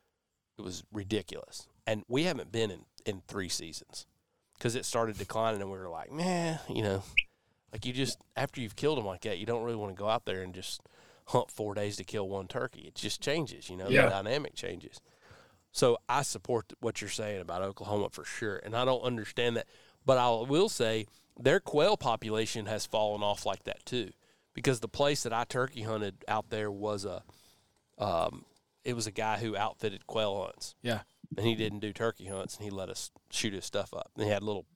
it 0.58 0.62
was 0.62 0.84
ridiculous. 0.92 1.66
And 1.86 2.04
we 2.08 2.24
haven't 2.24 2.52
been 2.52 2.70
in 2.70 2.80
in 3.04 3.22
three 3.26 3.48
seasons 3.48 4.06
because 4.54 4.76
it 4.76 4.84
started 4.84 5.18
declining, 5.18 5.60
and 5.60 5.70
we 5.72 5.78
were 5.78 5.88
like, 5.88 6.12
man, 6.12 6.60
you 6.68 6.82
know, 6.82 7.02
like 7.72 7.84
you 7.84 7.92
just 7.92 8.18
after 8.36 8.60
you've 8.60 8.76
killed 8.76 8.98
them 8.98 9.06
like 9.06 9.22
that, 9.22 9.38
you 9.38 9.46
don't 9.46 9.64
really 9.64 9.76
want 9.76 9.94
to 9.94 9.98
go 10.00 10.08
out 10.08 10.24
there 10.24 10.42
and 10.42 10.54
just 10.54 10.80
hunt 11.26 11.50
four 11.50 11.74
days 11.74 11.96
to 11.96 12.04
kill 12.04 12.28
one 12.28 12.46
turkey. 12.46 12.82
It 12.82 12.94
just 12.94 13.20
changes, 13.20 13.68
you 13.70 13.76
know, 13.76 13.88
Yeah. 13.88 14.04
the 14.04 14.10
dynamic 14.10 14.54
changes. 14.54 15.00
So 15.72 15.96
I 16.08 16.22
support 16.22 16.72
what 16.80 17.00
you're 17.00 17.10
saying 17.10 17.40
about 17.40 17.62
Oklahoma 17.62 18.10
for 18.10 18.24
sure, 18.24 18.56
and 18.58 18.76
I 18.76 18.84
don't 18.84 19.02
understand 19.02 19.56
that, 19.56 19.66
but 20.04 20.18
I 20.18 20.28
will 20.48 20.68
say 20.68 21.06
their 21.40 21.60
quail 21.60 21.96
population 21.96 22.66
has 22.66 22.84
fallen 22.86 23.22
off 23.22 23.46
like 23.46 23.64
that 23.64 23.84
too, 23.86 24.10
because 24.52 24.80
the 24.80 24.88
place 24.88 25.22
that 25.22 25.32
I 25.32 25.44
turkey 25.44 25.82
hunted 25.82 26.16
out 26.28 26.50
there 26.50 26.70
was 26.70 27.04
a, 27.06 27.22
um, 27.98 28.44
it 28.84 28.94
was 28.94 29.06
a 29.06 29.10
guy 29.12 29.38
who 29.38 29.56
outfitted 29.56 30.06
quail 30.06 30.42
hunts 30.44 30.74
Yeah. 30.82 31.00
and 31.36 31.46
he 31.46 31.54
didn't 31.54 31.80
do 31.80 31.92
turkey 31.92 32.26
hunts 32.26 32.56
and 32.56 32.64
he 32.64 32.70
let 32.70 32.88
us 32.88 33.10
shoot 33.30 33.52
his 33.52 33.64
stuff 33.64 33.92
up. 33.94 34.10
And 34.16 34.24
he 34.24 34.30
had 34.30 34.42
little, 34.42 34.66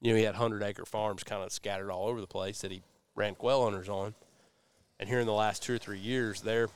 you 0.00 0.12
know, 0.12 0.16
he 0.18 0.24
had 0.24 0.34
hundred 0.34 0.62
acre 0.62 0.84
farms 0.84 1.22
kind 1.24 1.42
of 1.42 1.52
scattered 1.52 1.90
all 1.90 2.08
over 2.08 2.20
the 2.20 2.26
place 2.26 2.60
that 2.62 2.70
he 2.72 2.82
ran 3.14 3.34
quail 3.34 3.62
hunters 3.64 3.88
on. 3.88 4.14
And 5.00 5.08
here 5.08 5.20
in 5.20 5.26
the 5.26 5.32
last 5.32 5.62
two 5.62 5.74
or 5.74 5.78
three 5.78 5.98
years, 5.98 6.40
their 6.42 6.68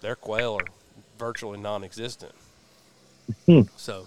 their 0.00 0.14
quail 0.16 0.56
are 0.60 0.66
virtually 1.18 1.58
non-existent. 1.58 2.32
Hmm. 3.46 3.62
So, 3.76 4.06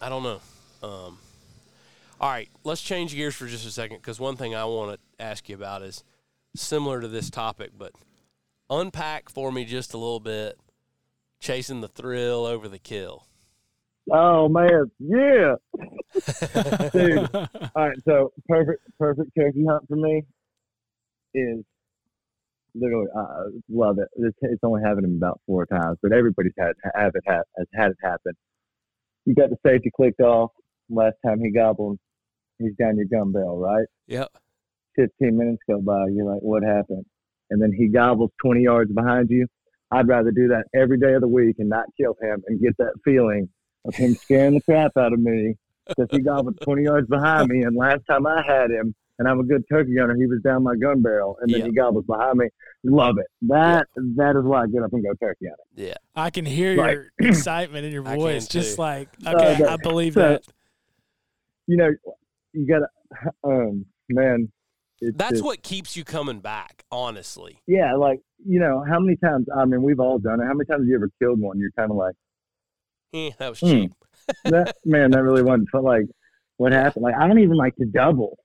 I 0.00 0.08
don't 0.08 0.22
know. 0.22 0.40
Um, 0.82 1.18
all 2.20 2.28
right, 2.30 2.48
let's 2.64 2.82
change 2.82 3.14
gears 3.14 3.34
for 3.34 3.46
just 3.46 3.66
a 3.66 3.70
second 3.70 3.96
because 3.98 4.20
one 4.20 4.36
thing 4.36 4.54
I 4.54 4.64
want 4.66 4.98
to 5.18 5.22
ask 5.24 5.48
you 5.48 5.54
about 5.54 5.82
is 5.82 6.04
similar 6.54 7.00
to 7.00 7.08
this 7.08 7.30
topic, 7.30 7.70
but 7.76 7.92
unpack 8.68 9.28
for 9.30 9.50
me 9.50 9.64
just 9.64 9.94
a 9.94 9.98
little 9.98 10.20
bit. 10.20 10.58
Chasing 11.40 11.80
the 11.80 11.88
thrill 11.88 12.44
over 12.44 12.68
the 12.68 12.78
kill. 12.78 13.26
Oh 14.12 14.48
man, 14.48 14.90
yeah, 14.98 15.54
dude. 16.92 17.28
All 17.34 17.88
right, 17.88 17.96
so 18.06 18.32
perfect, 18.48 18.82
perfect 18.98 19.30
turkey 19.38 19.64
hunt 19.68 19.84
for 19.88 19.96
me 19.96 20.24
is 21.34 21.64
literally 22.74 23.06
I 23.16 23.44
love 23.68 23.98
it. 23.98 24.08
It's, 24.16 24.36
it's 24.42 24.60
only 24.62 24.82
happened 24.82 25.16
about 25.16 25.40
four 25.46 25.66
times, 25.66 25.98
but 26.02 26.12
everybody's 26.12 26.52
had 26.58 26.72
have 26.94 27.12
it 27.14 27.22
ha- 27.26 27.42
has 27.56 27.66
had 27.72 27.90
it 27.90 27.96
happen. 28.02 28.32
You 29.26 29.34
got 29.34 29.50
the 29.50 29.56
safety 29.66 29.90
clicked 29.94 30.20
off. 30.20 30.50
Last 30.88 31.16
time 31.24 31.40
he 31.40 31.52
gobbled, 31.52 31.98
he's 32.58 32.74
down 32.78 32.96
your 32.96 33.06
gun 33.06 33.32
barrel, 33.32 33.58
right? 33.58 33.86
Yep. 34.08 34.30
15 34.96 35.38
minutes 35.38 35.62
go 35.68 35.80
by. 35.80 36.06
You're 36.12 36.26
like, 36.26 36.42
what 36.42 36.62
happened? 36.62 37.06
And 37.50 37.62
then 37.62 37.72
he 37.72 37.88
gobbles 37.88 38.30
20 38.44 38.62
yards 38.62 38.92
behind 38.92 39.30
you. 39.30 39.46
I'd 39.90 40.08
rather 40.08 40.30
do 40.30 40.48
that 40.48 40.64
every 40.74 40.98
day 40.98 41.14
of 41.14 41.20
the 41.20 41.28
week 41.28 41.56
and 41.58 41.68
not 41.68 41.86
kill 41.98 42.16
him 42.20 42.42
and 42.46 42.60
get 42.60 42.76
that 42.78 42.92
feeling 43.04 43.48
of 43.84 43.94
him 43.94 44.14
scaring 44.14 44.54
the 44.54 44.60
crap 44.62 44.92
out 44.96 45.12
of 45.12 45.18
me 45.20 45.56
because 45.88 46.06
he 46.10 46.20
gobbled 46.20 46.58
20 46.62 46.82
yards 46.84 47.08
behind 47.08 47.48
me. 47.48 47.62
And 47.62 47.76
last 47.76 48.02
time 48.08 48.26
I 48.26 48.42
had 48.46 48.70
him, 48.70 48.94
and 49.18 49.28
I'm 49.28 49.40
a 49.40 49.42
good 49.44 49.64
turkey 49.70 49.96
hunter, 49.98 50.14
he 50.14 50.26
was 50.26 50.40
down 50.42 50.62
my 50.62 50.76
gun 50.76 51.02
barrel, 51.02 51.36
and 51.40 51.52
then 51.52 51.60
Yeah. 51.60 51.66
he 51.66 51.72
gobbles 51.72 52.04
behind 52.06 52.38
me. 52.38 52.48
Love 52.84 53.18
it. 53.18 53.26
That 53.42 53.86
that 54.16 54.36
is 54.36 54.44
why 54.44 54.62
I 54.62 54.66
get 54.68 54.82
up 54.82 54.92
and 54.92 55.02
go 55.02 55.10
turkey 55.20 55.46
hunting. 55.46 55.88
Yeah. 55.88 55.94
I 56.14 56.30
can 56.30 56.44
hear 56.46 56.76
Like- 56.76 56.92
your 56.94 57.10
excitement 57.30 57.84
in 57.84 57.92
your 57.92 58.02
voice, 58.02 58.46
just 58.48 58.76
too. 58.76 58.82
like 58.82 59.08
okay, 59.26 59.58
no, 59.60 59.68
I 59.68 59.76
believe 59.76 60.14
so- 60.14 60.20
that. 60.20 60.42
You 61.66 61.76
know, 61.76 61.90
you 62.52 62.66
gotta, 62.66 62.88
um, 63.44 63.86
man. 64.08 64.50
It's 65.00 65.16
That's 65.16 65.32
just- 65.32 65.44
what 65.44 65.62
keeps 65.62 65.96
you 65.96 66.04
coming 66.04 66.40
back, 66.40 66.84
honestly. 66.92 67.60
Yeah, 67.66 67.94
like 67.96 68.20
you 68.46 68.60
know, 68.60 68.84
how 68.88 68.98
many 69.00 69.16
times? 69.16 69.46
I 69.56 69.64
mean, 69.64 69.82
we've 69.82 70.00
all 70.00 70.18
done 70.18 70.40
it. 70.40 70.44
How 70.44 70.54
many 70.54 70.66
times 70.66 70.82
have 70.82 70.88
you 70.88 70.96
ever 70.96 71.10
killed 71.20 71.40
one? 71.40 71.58
You're 71.58 71.72
kind 71.72 71.90
of 71.90 71.96
like. 71.96 72.14
Eh, 73.12 73.30
that 73.40 73.48
was 73.50 73.58
Hmm. 73.60 73.66
cheap. 73.66 73.92
that 74.44 74.76
man, 74.84 75.10
that 75.10 75.22
really 75.24 75.42
wasn't 75.42 75.68
fun. 75.70 75.82
Like, 75.82 76.04
what 76.58 76.70
happened? 76.70 77.02
Like, 77.02 77.16
I 77.16 77.26
don't 77.26 77.40
even 77.40 77.56
like 77.56 77.74
to 77.76 77.84
double. 77.86 78.38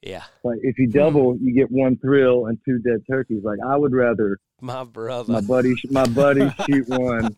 Yeah. 0.00 0.22
Like, 0.44 0.58
if 0.62 0.78
you 0.78 0.86
double, 0.86 1.36
you 1.40 1.52
get 1.52 1.70
one 1.72 1.96
thrill 1.96 2.46
and 2.46 2.56
two 2.64 2.78
dead 2.78 3.00
turkeys. 3.10 3.42
Like, 3.42 3.58
I 3.66 3.76
would 3.76 3.92
rather 3.92 4.38
My 4.60 4.84
brother. 4.84 5.32
my 5.32 5.40
buddy, 5.40 5.74
my 5.90 6.06
buddy 6.06 6.48
shoot 6.66 6.88
one. 6.88 7.36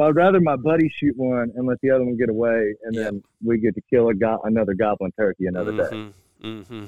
I'd 0.00 0.14
rather 0.14 0.38
my 0.40 0.56
buddy 0.56 0.88
shoot 0.94 1.16
one 1.16 1.50
and 1.56 1.66
let 1.66 1.78
the 1.82 1.90
other 1.92 2.04
one 2.04 2.16
get 2.18 2.28
away, 2.28 2.74
and 2.84 2.94
Yep. 2.94 3.04
then 3.04 3.22
we 3.42 3.58
get 3.58 3.74
to 3.76 3.80
kill 3.88 4.08
a 4.10 4.14
go- 4.14 4.40
another 4.44 4.74
goblin 4.74 5.10
turkey 5.18 5.46
another 5.46 5.72
day. 5.72 5.96
Mm-hmm. 5.96 6.46
Mm-hmm. 6.46 6.84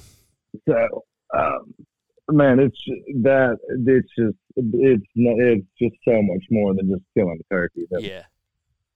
So, 0.68 1.04
um, 1.34 1.74
man, 2.30 2.60
it's 2.60 2.78
that 3.22 3.58
it's 3.68 4.08
just 4.18 4.36
it's 4.56 5.04
it's 5.14 5.66
just 5.80 5.94
so 6.04 6.22
much 6.22 6.44
more 6.50 6.74
than 6.74 6.88
just 6.88 7.02
killing 7.14 7.40
a 7.40 7.54
turkey. 7.54 7.86
Yeah. 7.90 8.24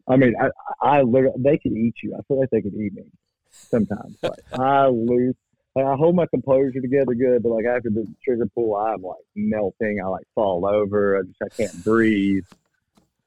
I 0.08 0.16
mean, 0.16 0.34
I, 0.40 0.50
I 0.80 1.02
literally, 1.02 1.36
they 1.38 1.58
could 1.58 1.72
eat 1.72 1.96
you. 2.02 2.14
I 2.14 2.22
feel 2.28 2.38
like 2.38 2.50
they 2.50 2.62
could 2.62 2.74
eat 2.74 2.94
me 2.94 3.10
sometimes. 3.50 4.16
Like 4.22 4.38
I 4.52 4.86
lose, 4.86 5.34
like, 5.74 5.84
I 5.84 5.94
hold 5.96 6.14
my 6.14 6.26
composure 6.26 6.80
together 6.80 7.14
good, 7.14 7.42
but 7.42 7.50
like 7.50 7.64
after 7.66 7.90
the 7.90 8.06
trigger 8.24 8.46
pull, 8.54 8.76
I'm 8.76 9.02
like 9.02 9.16
melting. 9.34 10.00
I 10.02 10.06
like 10.06 10.26
fall 10.34 10.66
over. 10.66 11.18
I 11.18 11.22
just 11.22 11.42
I 11.42 11.48
can't 11.56 11.84
breathe. 11.84 12.44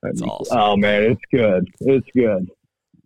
It's 0.04 0.22
awesome. 0.22 0.58
Oh 0.58 0.78
man, 0.78 1.04
it's 1.04 1.22
good. 1.32 1.68
It's 1.82 2.08
good. 2.16 2.50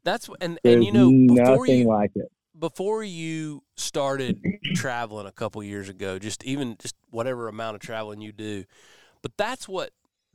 That's 0.04 0.30
and 0.42 0.60
There's 0.64 0.76
and 0.76 0.86
you 0.86 0.92
know 0.92 1.36
before 1.36 1.66
nothing 1.66 1.80
you 1.80 1.88
like 1.88 2.12
it. 2.16 2.32
Before 2.63 3.04
you 3.04 3.62
started 3.76 4.41
traveling 4.73 5.28
a 5.28 5.32
couple 5.34 5.62
years 5.62 5.89
ago, 5.89 6.17
just 6.17 6.45
even 6.45 6.78
just 6.80 6.95
whatever 7.12 7.49
amount 7.49 7.76
of 7.76 7.82
traveling 7.82 8.21
you 8.21 8.32
do, 8.32 8.63
but 9.21 9.36
that's 9.36 9.67
what 9.67 9.89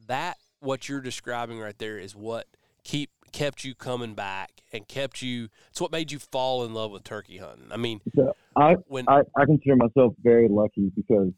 that 0.09 0.37
what 0.61 0.91
you're 0.91 1.01
describing 1.01 1.59
right 1.59 1.79
there 1.79 1.97
is 1.99 2.15
what 2.15 2.47
keep 2.85 3.09
kept 3.33 3.65
you 3.65 3.75
coming 3.75 4.13
back 4.13 4.61
and 4.75 4.87
kept 4.87 5.23
you. 5.23 5.49
It's 5.71 5.81
what 5.81 5.91
made 5.91 6.13
you 6.13 6.19
fall 6.19 6.67
in 6.67 6.75
love 6.75 6.91
with 6.91 7.03
turkey 7.03 7.39
hunting. 7.39 7.69
I 7.71 7.79
mean, 7.79 8.03
So 8.15 8.37
I, 8.55 8.75
when 8.89 9.09
I 9.09 9.23
I 9.35 9.47
consider 9.47 9.77
myself 9.77 10.13
very 10.23 10.49
lucky 10.49 10.93
because 10.95 11.33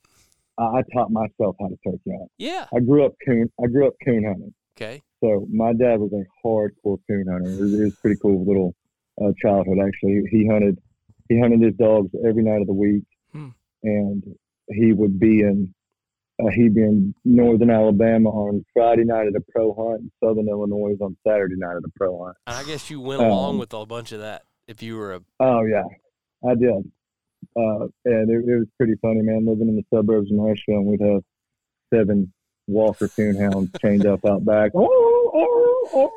I, 0.58 0.64
I 0.64 0.82
taught 0.92 1.12
myself 1.12 1.54
how 1.60 1.68
to 1.68 1.78
turkey 1.86 2.10
hunt. 2.10 2.32
yeah, 2.36 2.66
I 2.74 2.80
grew 2.80 3.06
up 3.06 3.12
coon. 3.24 3.48
I 3.62 3.68
grew 3.68 3.86
up 3.86 3.94
coon 4.04 4.24
hunting. 4.24 4.52
okay, 4.76 5.02
So 5.22 5.46
my 5.52 5.72
dad 5.72 6.00
was 6.00 6.10
a 6.12 6.24
hardcore 6.44 6.98
coon 7.08 7.26
hunter. 7.30 7.48
It 7.48 7.60
was, 7.60 7.74
it 7.74 7.84
was 7.84 7.94
pretty 8.02 8.18
cool 8.20 8.44
little 8.44 8.74
uh, 9.22 9.32
childhood. 9.40 9.78
Actually, 9.86 10.22
he 10.30 10.46
hunted. 10.46 10.78
He 11.28 11.38
hunted 11.38 11.60
his 11.62 11.74
dogs 11.74 12.10
every 12.26 12.42
night 12.42 12.60
of 12.60 12.66
the 12.66 12.72
week, 12.74 13.04
Hmm. 13.32 13.48
and 13.84 14.24
he 14.68 14.92
would 14.92 15.18
be 15.20 15.40
in. 15.42 15.72
Uh, 16.42 16.48
he'd 16.48 16.74
be 16.74 16.80
in 16.82 17.14
northern 17.24 17.70
Alabama 17.70 18.30
on 18.30 18.64
Friday 18.72 19.04
night 19.04 19.26
at 19.26 19.34
a 19.36 19.42
pro 19.52 19.74
hunt, 19.74 20.00
and 20.00 20.10
southern 20.24 20.48
Illinois 20.48 20.96
on 21.02 21.14
Saturday 21.26 21.56
night 21.56 21.76
at 21.76 21.82
a 21.84 21.90
pro 21.96 22.24
hunt. 22.24 22.36
and 22.46 22.56
I 22.56 22.64
guess 22.64 22.88
you 22.90 22.98
went 23.00 23.20
along 23.20 23.54
Um, 23.54 23.58
with 23.58 23.74
a 23.74 23.84
bunch 23.84 24.12
of 24.12 24.20
that 24.20 24.42
if 24.66 24.82
you 24.82 24.96
were 24.96 25.12
a 25.14 25.20
Oh 25.38 25.64
yeah, 25.64 25.84
I 26.48 26.54
did. 26.54 26.90
Uh, 27.56 27.88
and 28.06 28.30
it, 28.30 28.48
it 28.48 28.58
was 28.58 28.66
pretty 28.78 28.94
funny, 29.02 29.20
man. 29.22 29.44
Living 29.46 29.68
in 29.68 29.76
the 29.76 29.84
suburbs 29.94 30.30
of 30.30 30.36
Nashville, 30.38 30.76
and 30.78 30.86
we'd 30.86 31.00
have 31.02 31.22
seven 31.92 32.32
Walker 32.66 33.08
coonhounds 33.08 33.78
chained 33.82 34.06
up 34.06 34.24
out 34.24 34.44
back. 34.44 34.70
Oh. 34.74 35.06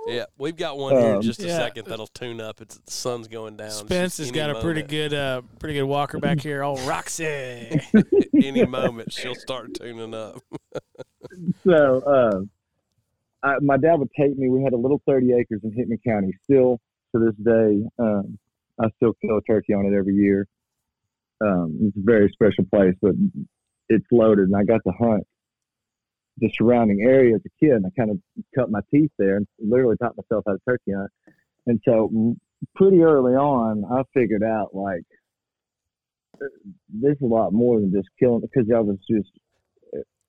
yeah. 0.07 0.25
We've 0.37 0.55
got 0.55 0.77
one 0.77 0.93
here 0.95 1.09
in 1.11 1.15
Um, 1.17 1.21
just 1.21 1.41
a 1.41 1.47
Yeah. 1.47 1.57
second 1.57 1.85
that'll 1.87 2.07
tune 2.07 2.39
up. 2.41 2.61
It's 2.61 2.77
the 2.77 2.91
sun's 2.91 3.27
going 3.27 3.57
down. 3.57 3.71
Spence 3.71 4.17
just 4.17 4.29
has 4.29 4.31
got 4.31 4.49
any 4.49 4.59
a 4.59 4.61
pretty 4.61 4.83
good, 4.83 5.13
uh, 5.13 5.41
pretty 5.59 5.75
good 5.75 5.83
walker 5.83 6.19
back 6.19 6.39
here. 6.39 6.63
Oh, 6.63 6.75
Roxy. 6.87 7.23
any 8.43 8.65
moment 8.65 9.11
she'll 9.11 9.35
start 9.35 9.73
tuning 9.75 10.13
up. 10.13 10.39
so 11.63 11.99
uh, 12.01 12.41
I, 13.47 13.59
my 13.61 13.77
dad 13.77 13.95
would 13.99 14.11
take 14.17 14.37
me. 14.37 14.49
We 14.49 14.63
had 14.63 14.73
a 14.73 14.77
little 14.77 15.01
30 15.07 15.33
acres 15.33 15.61
in 15.63 15.71
Hickman 15.73 15.99
County. 16.05 16.33
Still 16.43 16.79
to 17.15 17.19
this 17.19 17.35
day, 17.45 17.83
um, 17.99 18.37
I 18.81 18.89
still 18.97 19.13
kill 19.21 19.37
a 19.37 19.41
turkey 19.43 19.73
on 19.73 19.85
it 19.85 19.95
every 19.97 20.15
year. 20.15 20.47
Um, 21.41 21.77
it's 21.81 21.97
a 21.97 22.01
very 22.03 22.29
special 22.31 22.65
place, 22.65 22.95
but 23.01 23.13
it's 23.89 24.05
loaded, 24.11 24.47
and 24.47 24.55
I 24.55 24.63
got 24.63 24.81
to 24.87 24.93
hunt 24.97 25.27
the 26.37 26.49
surrounding 26.57 27.01
area 27.01 27.35
as 27.35 27.41
a 27.45 27.49
kid. 27.65 27.71
And 27.73 27.85
I 27.85 27.89
kind 27.97 28.11
of 28.11 28.17
cut 28.55 28.69
my 28.71 28.81
teeth 28.93 29.11
there 29.17 29.37
and 29.37 29.47
literally 29.59 29.95
taught 30.01 30.15
myself 30.17 30.43
how 30.47 30.53
to 30.53 30.59
turkey 30.67 30.91
hunt. 30.95 31.11
And 31.67 31.79
so, 31.85 32.35
pretty 32.75 33.01
early 33.01 33.33
on, 33.33 33.83
I 33.91 34.03
figured 34.13 34.43
out 34.43 34.73
like 34.75 35.03
this 36.89 37.13
is 37.15 37.21
a 37.21 37.25
lot 37.25 37.53
more 37.53 37.79
than 37.79 37.91
just 37.91 38.09
killing 38.19 38.41
because 38.41 38.69
I 38.75 38.79
was 38.79 38.97
just 39.09 39.29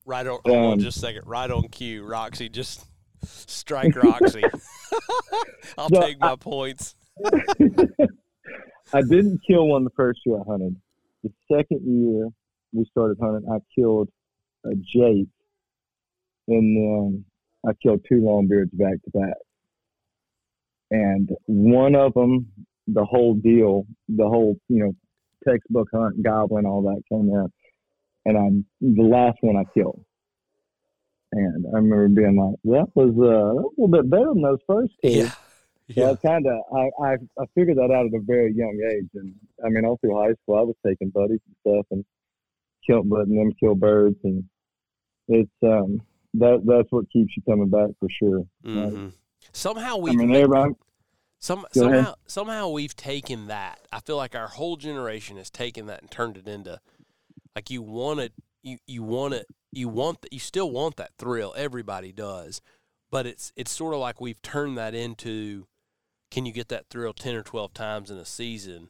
Right 0.06 0.26
on, 0.26 0.38
hold 0.44 0.56
on 0.58 0.72
Um, 0.74 0.78
just 0.80 0.98
a 0.98 1.00
second. 1.00 1.22
Right 1.26 1.50
on 1.50 1.66
cue, 1.68 2.04
Roxy. 2.04 2.50
Just 2.50 2.84
strike 3.24 3.96
Roxy. 3.96 4.42
I'll 5.78 5.88
So, 5.88 6.00
take 6.02 6.20
my 6.20 6.36
points. 6.36 6.94
I 8.92 9.00
didn't 9.00 9.40
kill 9.46 9.66
one 9.68 9.84
the 9.84 9.90
first 9.96 10.20
year 10.26 10.36
I 10.40 10.42
hunted. 10.46 10.76
The 11.22 11.32
second 11.50 11.80
year 11.86 12.28
we 12.74 12.84
started 12.90 13.16
hunting, 13.20 13.48
I 13.50 13.58
killed 13.74 14.10
a 14.66 14.74
Jake, 14.74 15.28
and 16.48 16.76
then 16.76 17.24
I 17.66 17.72
killed 17.82 18.04
two 18.08 18.16
longbeards 18.20 18.76
back 18.76 19.02
to 19.04 19.10
back. 19.18 19.36
And 20.90 21.30
one 21.46 21.94
of 21.94 22.14
them, 22.14 22.46
the 22.86 23.04
whole 23.04 23.34
deal, 23.34 23.86
the 24.08 24.28
whole 24.28 24.56
you 24.68 24.84
know 24.84 24.92
textbook 25.46 25.88
hunt, 25.92 26.22
goblin, 26.22 26.66
all 26.66 26.82
that 26.82 27.02
came 27.10 27.34
out, 27.34 27.50
and 28.24 28.36
I'm 28.36 28.66
the 28.80 29.02
last 29.02 29.38
one 29.40 29.56
I 29.56 29.64
killed. 29.72 30.04
And 31.32 31.66
I 31.66 31.76
remember 31.78 32.08
being 32.08 32.36
like, 32.36 32.56
"That 32.64 32.86
was 32.94 33.14
uh, 33.18 33.22
a 33.24 33.64
little 33.72 33.88
bit 33.88 34.08
better 34.08 34.32
than 34.32 34.42
those 34.42 34.60
first 34.66 34.92
two. 35.02 35.10
Yeah. 35.10 35.30
So 35.94 36.00
Yeah. 36.00 36.10
I 36.12 36.16
kind 36.26 36.46
of 36.46 36.62
I, 36.74 37.04
I 37.04 37.12
I 37.40 37.44
figured 37.54 37.76
that 37.78 37.90
out 37.90 38.06
at 38.06 38.14
a 38.14 38.20
very 38.22 38.54
young 38.54 38.78
age, 38.92 39.08
and 39.14 39.34
I 39.64 39.68
mean 39.68 39.84
all 39.84 39.98
through 39.98 40.16
high 40.16 40.34
school 40.42 40.58
I 40.58 40.62
was 40.62 40.76
taking 40.86 41.10
buddies 41.10 41.40
and 41.46 41.56
stuff 41.60 41.86
and 41.90 42.04
kill 42.86 43.02
letting 43.08 43.36
them 43.36 43.52
kill 43.58 43.74
birds, 43.74 44.16
and 44.24 44.44
it's 45.28 45.50
um 45.62 46.00
that 46.34 46.62
that's 46.64 46.90
what 46.90 47.10
keeps 47.10 47.32
you 47.36 47.42
coming 47.48 47.68
back 47.70 47.90
for 48.00 48.08
sure. 48.10 48.44
hmm 48.62 49.08
Somehow 49.52 49.98
we've 49.98 50.14
mean 50.16 50.34
everybody 50.34 50.72
some 51.38 51.58
ahead. 51.60 51.74
somehow 51.74 52.14
somehow 52.26 52.68
we've 52.68 52.96
taken 52.96 53.48
that. 53.48 53.78
I 53.92 54.00
feel 54.00 54.16
like 54.16 54.34
our 54.34 54.48
whole 54.48 54.76
generation 54.76 55.36
has 55.36 55.50
taken 55.50 55.86
that 55.86 56.00
and 56.00 56.10
turned 56.10 56.36
it 56.36 56.48
into 56.48 56.80
like 57.54 57.70
you 57.70 57.82
want 57.82 58.20
it 58.20 58.32
you 58.62 58.78
you 58.86 59.02
want 59.02 59.34
it 59.34 59.46
you 59.70 59.88
want 59.88 60.22
that 60.22 60.32
you 60.32 60.38
still 60.38 60.70
want 60.70 60.96
that 60.96 61.10
thrill. 61.18 61.54
Everybody 61.56 62.12
does. 62.12 62.60
But 63.10 63.26
it's 63.26 63.52
it's 63.56 63.70
sort 63.70 63.94
of 63.94 64.00
like 64.00 64.20
we've 64.20 64.40
turned 64.42 64.76
that 64.78 64.94
into 64.94 65.66
can 66.30 66.46
you 66.46 66.52
get 66.52 66.68
that 66.68 66.88
thrill 66.88 67.12
10 67.12 67.36
or 67.36 67.42
12 67.42 67.72
times 67.74 68.10
in 68.10 68.16
a 68.16 68.24
season 68.24 68.88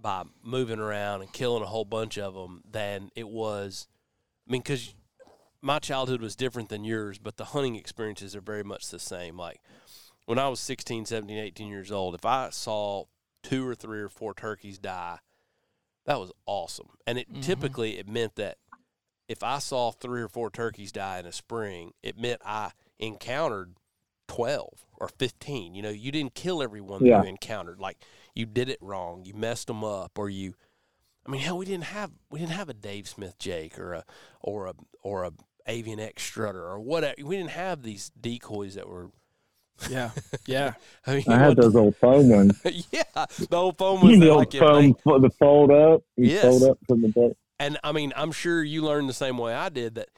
by 0.00 0.24
moving 0.42 0.80
around 0.80 1.20
and 1.20 1.32
killing 1.32 1.62
a 1.62 1.66
whole 1.66 1.84
bunch 1.84 2.18
of 2.18 2.34
them 2.34 2.62
than 2.68 3.10
it 3.14 3.28
was 3.28 3.86
I 4.48 4.52
mean 4.52 4.62
cuz 4.62 4.94
my 5.62 5.78
childhood 5.78 6.20
was 6.22 6.36
different 6.36 6.68
than 6.68 6.84
yours, 6.84 7.18
but 7.18 7.36
the 7.36 7.46
hunting 7.46 7.76
experiences 7.76 8.34
are 8.34 8.40
very 8.40 8.62
much 8.64 8.88
the 8.88 8.98
same. 8.98 9.36
Like 9.36 9.60
when 10.26 10.38
I 10.38 10.48
was 10.48 10.60
16, 10.60 11.06
17, 11.06 11.36
18 11.38 11.68
years 11.68 11.92
old, 11.92 12.14
if 12.14 12.24
I 12.24 12.50
saw 12.50 13.04
two 13.42 13.66
or 13.66 13.74
three 13.74 14.00
or 14.00 14.08
four 14.08 14.34
turkeys 14.34 14.78
die, 14.78 15.18
that 16.06 16.18
was 16.20 16.32
awesome. 16.46 16.96
And 17.06 17.18
it 17.18 17.30
Mhm. 17.32 17.42
typically 17.42 17.98
it 17.98 18.08
meant 18.08 18.36
that 18.36 18.58
if 19.28 19.42
I 19.42 19.58
saw 19.58 19.90
three 19.92 20.22
or 20.22 20.28
four 20.28 20.50
turkeys 20.50 20.92
die 20.92 21.18
in 21.18 21.26
a 21.26 21.32
spring, 21.32 21.92
it 22.02 22.18
meant 22.18 22.40
I 22.44 22.72
encountered 22.98 23.76
12 24.28 24.86
or 24.96 25.08
15. 25.08 25.74
You 25.74 25.82
know, 25.82 25.90
you 25.90 26.10
didn't 26.10 26.34
kill 26.34 26.62
everyone 26.62 27.04
Yeah. 27.04 27.18
that 27.18 27.24
you 27.24 27.30
encountered. 27.30 27.78
Like 27.80 28.02
you 28.34 28.46
did 28.46 28.68
it 28.68 28.78
wrong, 28.80 29.24
you 29.24 29.34
messed 29.34 29.66
them 29.66 29.84
up 29.84 30.18
or 30.18 30.30
you 30.30 30.54
I 31.26 31.30
mean, 31.30 31.42
hell, 31.42 31.58
we 31.58 31.66
didn't 31.66 31.84
have 31.84 32.12
we 32.30 32.40
didn't 32.40 32.52
have 32.52 32.70
a 32.70 32.74
Dave 32.74 33.06
Smith 33.06 33.38
Jake 33.38 33.78
or 33.78 33.92
a 33.92 34.04
or 34.40 34.66
a 34.66 34.74
or 35.02 35.24
a 35.24 35.32
Avian 35.70 36.00
X 36.00 36.22
Strutter 36.22 36.62
or 36.64 36.80
whatever. 36.80 37.14
We 37.24 37.36
didn't 37.36 37.50
have 37.50 37.82
these 37.82 38.10
decoys 38.20 38.74
that 38.74 38.88
were. 38.88 39.10
Yeah, 39.88 40.10
yeah. 40.46 40.74
I 41.06 41.14
mean, 41.16 41.24
I 41.28 41.38
had 41.38 41.56
those 41.56 41.74
old 41.74 41.96
foam 41.96 42.28
ones. 42.28 42.60
yeah, 42.92 43.02
the 43.14 43.56
old 43.56 43.78
foam 43.78 44.02
was 44.02 44.12
the 44.12 44.26
that, 44.26 44.30
old 44.30 44.38
like 44.38 44.54
if 44.54 44.60
foam, 44.60 44.92
they, 45.04 45.18
the 45.28 45.30
fold 45.38 45.70
up, 45.70 46.02
you 46.16 46.26
Yes. 46.26 46.42
fold 46.42 46.62
up 46.64 46.78
from 46.86 47.02
the 47.02 47.08
back. 47.08 47.32
and 47.58 47.78
I 47.82 47.92
mean, 47.92 48.12
I'm 48.14 48.32
sure 48.32 48.62
you 48.62 48.82
learned 48.82 49.08
the 49.08 49.14
same 49.14 49.38
way 49.38 49.54
I 49.54 49.68
did 49.70 49.94
that 49.94 50.08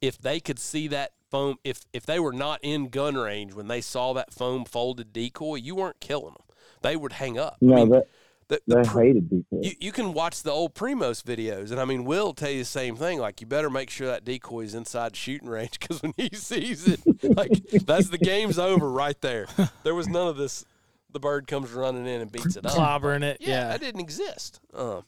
if 0.00 0.18
they 0.18 0.40
could 0.40 0.58
see 0.58 0.88
that 0.88 1.12
foam, 1.30 1.56
if 1.62 1.82
if 1.92 2.04
they 2.04 2.18
were 2.18 2.32
not 2.32 2.58
in 2.62 2.88
gun 2.88 3.14
range 3.14 3.54
when 3.54 3.68
they 3.68 3.80
saw 3.80 4.12
that 4.14 4.32
foam 4.34 4.64
folded 4.64 5.12
decoy, 5.12 5.54
you 5.56 5.76
weren't 5.76 6.00
killing 6.00 6.34
them. 6.34 6.46
They 6.80 6.96
would 6.96 7.12
hang 7.12 7.38
up. 7.38 7.58
No, 7.60 7.74
I 7.74 7.76
mean, 7.76 7.88
that 7.90 8.06
the, 8.48 8.60
the 8.66 8.76
they 8.76 8.82
pr- 8.82 9.00
hated 9.00 9.30
decoys. 9.30 9.64
you, 9.64 9.72
you 9.80 9.92
can 9.92 10.12
watch 10.12 10.42
the 10.42 10.50
old 10.50 10.74
Primos 10.74 11.22
videos, 11.22 11.70
and 11.70 11.80
I 11.80 11.84
mean, 11.84 12.04
Will 12.04 12.32
tell 12.34 12.50
you 12.50 12.60
the 12.60 12.64
same 12.64 12.96
thing. 12.96 13.18
Like, 13.18 13.40
you 13.40 13.46
better 13.46 13.70
make 13.70 13.90
sure 13.90 14.06
that 14.08 14.24
decoy 14.24 14.60
is 14.64 14.74
inside 14.74 15.16
shooting 15.16 15.48
range 15.48 15.72
because 15.80 16.02
when 16.02 16.12
he 16.16 16.30
sees 16.34 16.86
it, 16.88 17.00
like, 17.36 17.52
that's 17.86 18.08
the 18.08 18.18
game's 18.18 18.58
over 18.58 18.88
right 18.90 19.20
there. 19.20 19.46
There 19.84 19.94
was 19.94 20.08
none 20.08 20.28
of 20.28 20.36
this. 20.36 20.64
The 21.10 21.20
bird 21.20 21.46
comes 21.46 21.70
running 21.72 22.06
in 22.06 22.20
and 22.22 22.32
beats 22.32 22.56
it 22.56 22.64
up. 22.64 22.72
Clobbering 22.72 23.22
it. 23.22 23.36
Yeah, 23.40 23.48
Yeah. 23.48 23.68
that 23.68 23.80
didn't 23.80 24.00
exist. 24.00 24.60
Um, 24.74 25.04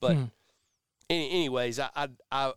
but 0.00 0.14
Hmm. 0.14 0.24
any, 1.10 1.30
anyways, 1.30 1.78
I, 1.78 1.88
I 1.94 2.08
I 2.30 2.52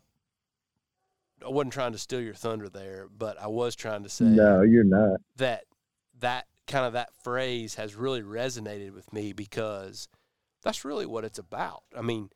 I 1.46 1.50
wasn't 1.50 1.72
trying 1.74 1.94
to 1.94 1.98
steal 1.98 2.20
your 2.22 2.34
thunder 2.34 2.68
there, 2.68 3.08
but 3.18 3.42
I 3.42 3.48
was 3.48 3.76
trying 3.76 4.04
to 4.04 4.10
say 4.10 4.26
no, 4.26 4.62
you're 4.62 4.84
not. 4.84 5.20
that 5.38 5.64
that 6.20 6.48
kind 6.70 6.86
of 6.86 6.94
that 6.94 7.14
phrase 7.24 7.76
has 7.76 7.96
really 7.96 8.22
resonated 8.22 8.94
with 8.94 9.12
me 9.12 9.34
because 9.34 10.08
that's 10.64 10.86
really 10.86 11.06
what 11.06 11.26
it's 11.26 11.40
about. 11.40 11.84
I 11.98 12.02
mean, 12.02 12.30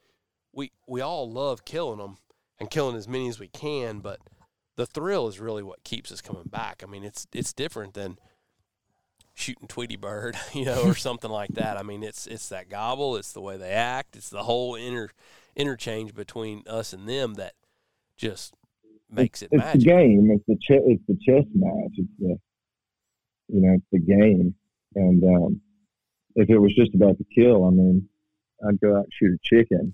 we 0.51 0.71
we 0.87 0.99
all 0.99 1.31
love 1.31 1.63
killing 1.63 1.99
them 1.99 2.17
and 2.59 2.69
killing 2.69 2.97
as 2.97 3.07
many 3.07 3.29
as 3.29 3.39
we 3.39 3.47
can, 3.47 3.99
but 3.99 4.19
the 4.75 4.85
thrill 4.85 5.27
is 5.27 5.39
really 5.39 5.63
what 5.63 5.83
keeps 5.83 6.11
us 6.11 6.21
coming 6.21 6.49
back. 6.49 6.83
I 6.83 6.89
mean, 6.89 7.03
it's 7.03 7.27
it's 7.33 7.53
different 7.53 7.93
than 7.93 8.17
shooting 9.33 9.67
Tweety 9.67 9.95
Bird, 9.95 10.35
you 10.53 10.65
know, 10.65 10.83
or 10.83 10.95
something 10.95 11.31
like 11.31 11.53
that. 11.53 11.77
I 11.77 11.83
mean, 11.83 12.03
it's 12.03 12.27
it's 12.27 12.49
that 12.49 12.69
gobble, 12.69 13.15
it's 13.15 13.33
the 13.33 13.41
way 13.41 13.57
they 13.57 13.71
act, 13.71 14.15
it's 14.15 14.29
the 14.29 14.43
whole 14.43 14.75
inter 14.75 15.09
interchange 15.55 16.15
between 16.15 16.63
us 16.67 16.93
and 16.93 17.07
them 17.07 17.35
that 17.35 17.53
just 18.17 18.55
makes 19.09 19.43
it 19.43 19.49
It's 19.51 19.73
the 19.73 19.77
game. 19.77 20.29
It's 20.31 20.45
the 20.47 20.57
che- 20.59 20.83
it's 20.85 21.03
the 21.07 21.17
chess 21.23 21.45
match. 21.53 21.91
It's 21.97 22.09
the 22.19 22.37
you 23.53 23.61
know 23.61 23.73
it's 23.75 23.85
the 23.91 23.99
game. 23.99 24.55
And 24.95 25.23
um, 25.23 25.61
if 26.35 26.49
it 26.49 26.57
was 26.57 26.73
just 26.75 26.93
about 26.95 27.17
the 27.17 27.25
kill, 27.35 27.65
I 27.65 27.69
mean, 27.69 28.09
I'd 28.67 28.79
go 28.79 28.97
out 28.97 29.05
and 29.05 29.13
shoot 29.13 29.33
a 29.33 29.39
chicken. 29.43 29.93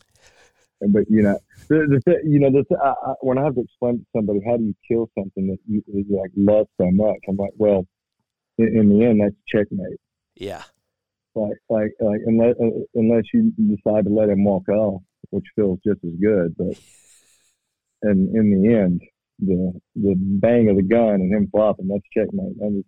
but 0.80 1.04
you 1.10 1.22
know, 1.22 1.40
the, 1.68 2.02
the 2.06 2.20
you 2.24 2.40
know, 2.40 2.50
the 2.50 2.64
I, 2.78 2.90
I, 2.90 3.14
when 3.22 3.38
I 3.38 3.44
have 3.44 3.56
to 3.56 3.62
explain 3.62 4.00
to 4.00 4.06
somebody 4.16 4.40
how 4.46 4.58
do 4.58 4.64
you 4.64 4.76
kill 4.88 5.10
something 5.18 5.48
that 5.48 5.58
you, 5.68 5.84
that 5.88 6.06
you 6.08 6.18
like 6.18 6.32
love 6.36 6.68
so 6.80 6.90
much, 6.92 7.20
I'm 7.28 7.38
like, 7.38 7.54
well, 7.58 7.86
in, 8.58 8.68
in 8.78 8.90
the 8.90 9.06
end, 9.06 9.22
that's 9.22 9.36
checkmate. 9.48 10.00
Yeah. 10.36 10.64
Like, 11.36 11.58
like, 11.70 11.92
like, 12.00 12.20
unless 12.26 12.56
uh, 12.62 12.80
unless 12.96 13.24
you 13.34 13.52
decide 13.58 14.06
to 14.06 14.10
let 14.10 14.30
him 14.30 14.44
walk 14.44 14.68
off, 14.70 15.02
which 15.30 15.46
feels 15.56 15.80
just 15.86 16.00
as 16.04 16.14
good, 16.22 16.56
but 16.58 16.80
and 18.04 18.36
in 18.36 18.62
the 18.62 18.74
end, 18.74 19.02
the 19.40 19.80
the 19.96 20.16
bang 20.18 20.70
of 20.70 20.76
the 20.76 20.84
gun 20.84 21.16
and 21.16 21.34
him 21.34 21.50
flopping, 21.52 21.88
that's 21.88 22.04
checkmate. 22.14 22.58
That 22.60 22.84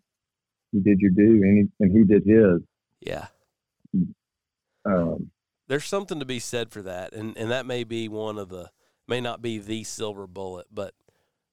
you 0.71 0.81
did 0.81 0.99
your 0.99 1.11
due, 1.11 1.43
and 1.43 1.57
he 1.57 1.85
and 1.85 1.91
he 1.97 2.03
did 2.03 2.23
his. 2.25 2.61
Yeah. 3.01 3.27
Um, 4.85 5.31
There's 5.67 5.85
something 5.85 6.19
to 6.19 6.25
be 6.25 6.39
said 6.39 6.71
for 6.71 6.81
that, 6.83 7.13
and 7.13 7.37
and 7.37 7.51
that 7.51 7.65
may 7.65 7.83
be 7.83 8.07
one 8.07 8.37
of 8.37 8.49
the 8.49 8.69
may 9.07 9.21
not 9.21 9.41
be 9.41 9.57
the 9.57 9.83
silver 9.83 10.27
bullet, 10.27 10.67
but 10.71 10.93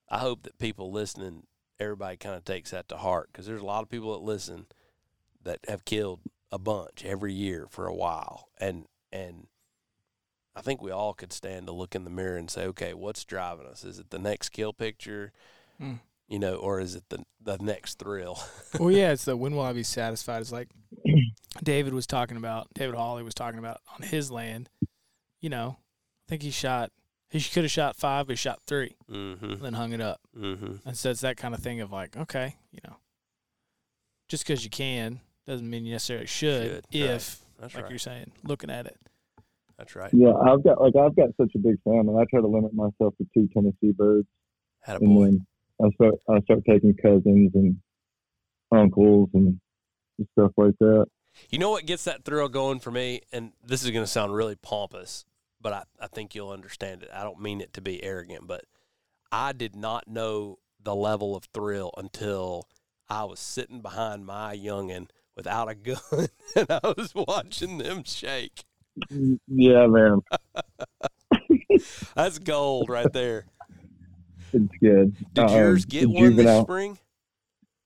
I 0.09 0.19
hope 0.19 0.43
that 0.43 0.57
people 0.57 0.91
listening, 0.91 1.43
everybody 1.79 2.17
kind 2.17 2.35
of 2.35 2.43
takes 2.43 2.71
that 2.71 2.87
to 2.89 2.97
heart 2.97 3.29
because 3.31 3.45
there's 3.45 3.61
a 3.61 3.65
lot 3.65 3.83
of 3.83 3.89
people 3.89 4.13
that 4.13 4.23
listen 4.25 4.65
that 5.43 5.59
have 5.67 5.85
killed 5.85 6.21
a 6.51 6.57
bunch 6.59 7.05
every 7.05 7.33
year 7.33 7.67
for 7.69 7.85
a 7.87 7.93
while, 7.95 8.49
and 8.57 8.85
and 9.11 9.47
I 10.55 10.61
think 10.61 10.81
we 10.81 10.91
all 10.91 11.13
could 11.13 11.31
stand 11.31 11.67
to 11.67 11.73
look 11.73 11.95
in 11.95 12.03
the 12.03 12.09
mirror 12.09 12.35
and 12.37 12.49
say, 12.49 12.65
okay, 12.65 12.93
what's 12.93 13.23
driving 13.23 13.65
us? 13.65 13.83
Is 13.85 13.99
it 13.99 14.09
the 14.09 14.19
next 14.19 14.49
kill 14.49 14.73
picture, 14.73 15.31
Hmm. 15.77 15.95
You 16.29 16.39
know, 16.39 16.55
or 16.55 16.79
is 16.79 16.95
it 16.95 17.03
the 17.09 17.25
the 17.41 17.57
next 17.57 17.99
thrill? 17.99 18.39
well, 18.79 18.91
yeah, 18.91 19.11
it's 19.11 19.25
the 19.25 19.35
when 19.35 19.55
will 19.55 19.63
I 19.63 19.73
be 19.73 19.83
satisfied? 19.83 20.41
It's 20.41 20.51
like 20.51 20.69
David 21.63 21.93
was 21.93 22.07
talking 22.07 22.37
about. 22.37 22.67
David 22.73 22.95
Hawley 22.95 23.23
was 23.23 23.33
talking 23.33 23.59
about 23.59 23.81
on 23.93 24.07
his 24.07 24.31
land. 24.31 24.69
You 25.41 25.49
know, 25.49 25.77
I 25.79 26.29
think 26.29 26.43
he 26.43 26.51
shot. 26.51 26.91
He 27.31 27.41
could 27.41 27.63
have 27.63 27.71
shot 27.71 27.95
five, 27.95 28.27
but 28.27 28.33
he 28.33 28.37
shot 28.37 28.59
three, 28.65 28.95
mm-hmm. 29.09 29.61
then 29.61 29.73
hung 29.73 29.93
it 29.93 30.01
up. 30.01 30.19
Mm-hmm. 30.35 30.87
And 30.87 30.97
so 30.97 31.11
it's 31.11 31.21
that 31.21 31.37
kind 31.37 31.53
of 31.53 31.61
thing 31.61 31.79
of 31.79 31.91
like, 31.91 32.17
okay, 32.17 32.55
you 32.71 32.79
know, 32.83 32.95
just 34.27 34.47
because 34.47 34.63
you 34.63 34.69
can 34.71 35.19
doesn't 35.45 35.69
mean 35.69 35.85
you 35.85 35.91
necessarily 35.91 36.25
should. 36.25 36.63
Should, 36.63 37.01
right. 37.01 37.11
if, 37.11 37.39
That's 37.59 37.75
like 37.75 37.83
right. 37.83 37.89
you're 37.91 37.99
saying, 37.99 38.31
looking 38.43 38.71
at 38.71 38.87
it. 38.87 38.97
That's 39.77 39.95
right. 39.95 40.09
yeah, 40.11 40.33
I've 40.33 40.63
got 40.63 40.81
like 40.81 40.95
I've 40.95 41.15
got 41.15 41.29
such 41.39 41.51
a 41.55 41.59
big 41.59 41.81
family. 41.83 42.15
I 42.19 42.25
try 42.29 42.41
to 42.41 42.47
limit 42.47 42.73
myself 42.73 43.15
to 43.17 43.27
two 43.33 43.47
Tennessee 43.53 43.93
birds. 43.95 44.27
Had 44.81 44.97
a 44.97 45.05
and 45.05 45.15
boy. 45.15 45.31
I 45.81 45.89
start 45.91 46.15
I 46.29 46.39
start 46.41 46.63
taking 46.67 46.95
cousins 46.95 47.51
and 47.53 47.77
uncles 48.71 49.29
and 49.33 49.59
stuff 50.31 50.51
like 50.57 50.75
that. 50.79 51.05
You 51.49 51.59
know 51.59 51.71
what 51.71 51.85
gets 51.85 52.03
that 52.05 52.25
thrill 52.25 52.49
going 52.49 52.79
for 52.79 52.91
me? 52.91 53.21
And 53.31 53.53
this 53.63 53.83
is 53.83 53.91
going 53.91 54.03
to 54.03 54.11
sound 54.11 54.33
really 54.33 54.55
pompous, 54.55 55.25
but 55.61 55.73
I, 55.73 55.83
I 56.01 56.07
think 56.07 56.35
you'll 56.35 56.49
understand 56.49 57.03
it. 57.03 57.09
I 57.13 57.23
don't 57.23 57.39
mean 57.39 57.61
it 57.61 57.73
to 57.73 57.81
be 57.81 58.03
arrogant, 58.03 58.47
but 58.47 58.65
I 59.31 59.53
did 59.53 59.75
not 59.75 60.07
know 60.07 60.57
the 60.81 60.95
level 60.95 61.35
of 61.35 61.45
thrill 61.53 61.91
until 61.97 62.67
I 63.09 63.23
was 63.25 63.39
sitting 63.39 63.81
behind 63.81 64.25
my 64.25 64.55
youngin' 64.55 65.09
without 65.35 65.69
a 65.69 65.75
gun 65.75 66.27
and 66.55 66.69
I 66.69 66.93
was 66.97 67.13
watching 67.15 67.77
them 67.77 68.03
shake. 68.03 68.65
Yeah, 69.47 69.87
man, 69.87 70.19
That's 72.15 72.39
gold 72.39 72.89
right 72.89 73.11
there. 73.13 73.45
It's 74.53 74.75
good. 74.81 75.15
Did 75.33 75.43
Um, 75.45 75.55
yours 75.55 75.85
get 75.85 76.09
one 76.09 76.35
this 76.35 76.61
spring? 76.61 76.97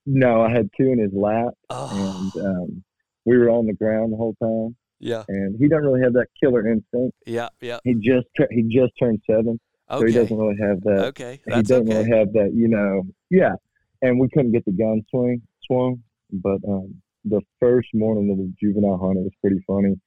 No, 0.06 0.42
I 0.42 0.50
had 0.50 0.68
two 0.76 0.90
in 0.92 0.98
his 0.98 1.12
lap, 1.14 1.54
Oh, 1.70 2.30
and 2.34 2.44
um, 2.46 2.84
we 3.24 3.38
were 3.38 3.48
on 3.50 3.66
the 3.66 3.72
ground 3.72 4.12
the 4.12 4.16
whole 4.16 4.34
time. 4.42 4.76
yeah, 5.00 5.24
And 5.28 5.56
he 5.58 5.66
doesn't 5.68 5.84
really 5.84 6.02
have 6.02 6.12
that 6.14 6.26
killer 6.38 6.66
instinct. 6.68 7.16
yeah, 7.26 7.48
yeah. 7.60 7.78
He 7.84 7.94
just 7.94 8.26
he 8.50 8.62
just 8.64 8.92
turned 8.98 9.20
seven, 9.28 9.58
so 9.90 10.04
he 10.04 10.12
doesn't 10.12 10.36
really 10.36 10.58
have 10.60 10.80
that. 10.82 11.04
okay, 11.06 11.40
That's 11.46 11.56
he 11.56 11.62
doesn't 11.62 11.88
okay. 11.88 11.96
really 11.98 12.18
have 12.18 12.32
that, 12.34 12.52
you 12.54 12.68
know. 12.68 13.02
Yeah, 13.30 13.54
and 14.02 14.20
we 14.20 14.28
couldn't 14.28 14.52
get 14.52 14.64
the 14.66 14.72
gun 14.72 15.02
swing 15.10 15.40
swung, 15.66 16.02
but 16.32 16.58
um, 16.68 16.94
the 17.24 17.40
first 17.58 17.88
morning 17.94 18.30
of 18.30 18.36
the 18.36 18.52
juvenile 18.60 18.98
hunt, 18.98 19.16
it 19.16 19.22
was 19.22 19.32
pretty 19.40 19.64
funny. 19.66 19.98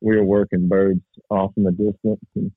We 0.00 0.16
were 0.16 0.24
working 0.24 0.68
birds 0.68 1.00
off 1.28 1.50
in 1.56 1.64
the 1.64 1.72
distance, 1.72 2.20
and 2.36 2.52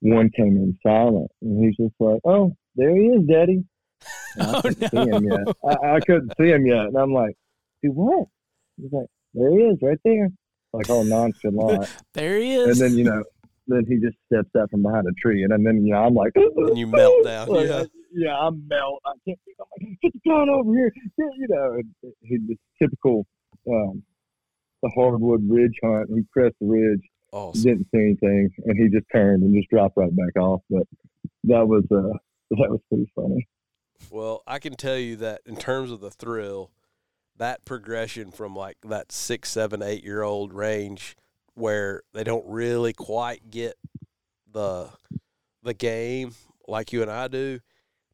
one 0.00 0.30
came 0.34 0.56
in 0.56 0.78
silent, 0.82 1.30
and 1.42 1.62
he's 1.62 1.76
just 1.76 1.94
like, 2.00 2.20
"Oh, 2.24 2.56
there 2.76 2.94
he 2.96 3.06
is, 3.06 3.26
Daddy." 3.26 3.64
And 4.36 4.46
I 4.46 4.56
Oh, 4.58 4.62
couldn't 4.62 4.90
see 4.90 4.96
no. 5.04 5.16
him 5.16 5.24
yet. 5.24 5.56
I, 5.64 5.94
I 5.96 6.00
couldn't 6.00 6.32
see 6.40 6.48
him 6.48 6.66
yet, 6.66 6.86
and 6.86 6.96
I'm 6.96 7.12
like, 7.12 7.36
"Dude, 7.82 7.94
what?" 7.94 8.26
He's 8.80 8.90
like, 8.92 9.06
"There 9.34 9.50
he 9.50 9.58
is, 9.58 9.78
right 9.82 9.98
there," 10.04 10.28
like 10.72 10.88
all 10.90 11.04
nonchalant. 11.04 11.88
There 12.14 12.38
he 12.38 12.54
is. 12.54 12.80
and 12.80 12.90
then 12.92 12.98
you 12.98 13.04
know, 13.04 13.22
then 13.68 13.84
he 13.86 13.96
just 13.98 14.16
steps 14.32 14.48
out 14.58 14.70
from 14.70 14.82
behind 14.82 15.06
a 15.06 15.12
tree, 15.20 15.42
and 15.44 15.52
then 15.66 15.84
you 15.84 15.92
know, 15.92 16.04
I'm 16.04 16.14
like, 16.14 16.32
And 16.34 16.76
you 16.78 16.86
melt 16.86 17.24
down, 17.24 17.48
Like, 17.48 17.68
yeah. 17.68 17.80
I- 17.82 17.86
yeah, 18.14 18.36
I 18.38 18.50
melt. 18.50 19.00
I 19.06 19.12
can't. 19.26 19.38
See. 19.46 19.52
I'm 19.58 19.66
like, 19.88 19.98
get 20.02 20.12
the 20.12 20.30
gun 20.30 20.48
over 20.50 20.74
here. 20.74 20.92
Yeah, 21.18 21.24
You 21.38 21.46
know, 21.48 21.72
and 21.74 22.12
he 22.22 22.38
just 22.46 22.60
typical, 22.80 23.26
um, 23.70 24.02
the 24.82 24.90
hardwood 24.94 25.42
ridge 25.48 25.72
hunt. 25.82 26.10
He 26.14 26.20
pressed 26.30 26.56
the 26.60 26.66
ridge, 26.66 27.00
Awesome. 27.32 27.62
didn't 27.62 27.86
see 27.94 28.00
anything, 28.00 28.50
and 28.66 28.76
he 28.78 28.88
just 28.94 29.06
turned 29.14 29.42
and 29.44 29.54
just 29.54 29.70
dropped 29.70 29.96
right 29.96 30.14
back 30.14 30.36
off. 30.42 30.60
But 30.68 30.82
that 31.44 31.66
was 31.66 31.84
uh, 31.90 32.12
that 32.58 32.70
was 32.70 32.80
pretty 32.88 33.10
funny. 33.14 33.46
Well, 34.10 34.42
I 34.46 34.58
can 34.58 34.74
tell 34.74 34.96
you 34.98 35.16
that 35.16 35.42
in 35.46 35.56
terms 35.56 35.90
of 35.90 36.00
the 36.00 36.10
thrill, 36.10 36.70
that 37.36 37.64
progression 37.64 38.30
from 38.30 38.54
like 38.54 38.76
that 38.84 39.12
six, 39.12 39.50
seven, 39.50 39.82
eight 39.82 40.04
year 40.04 40.22
old 40.22 40.52
range 40.52 41.16
where 41.54 42.02
they 42.12 42.24
don't 42.24 42.44
really 42.46 42.92
quite 42.92 43.50
get 43.50 43.74
the 44.50 44.90
the 45.62 45.74
game 45.74 46.34
like 46.66 46.92
you 46.92 47.02
and 47.02 47.10
I 47.10 47.28
do 47.28 47.60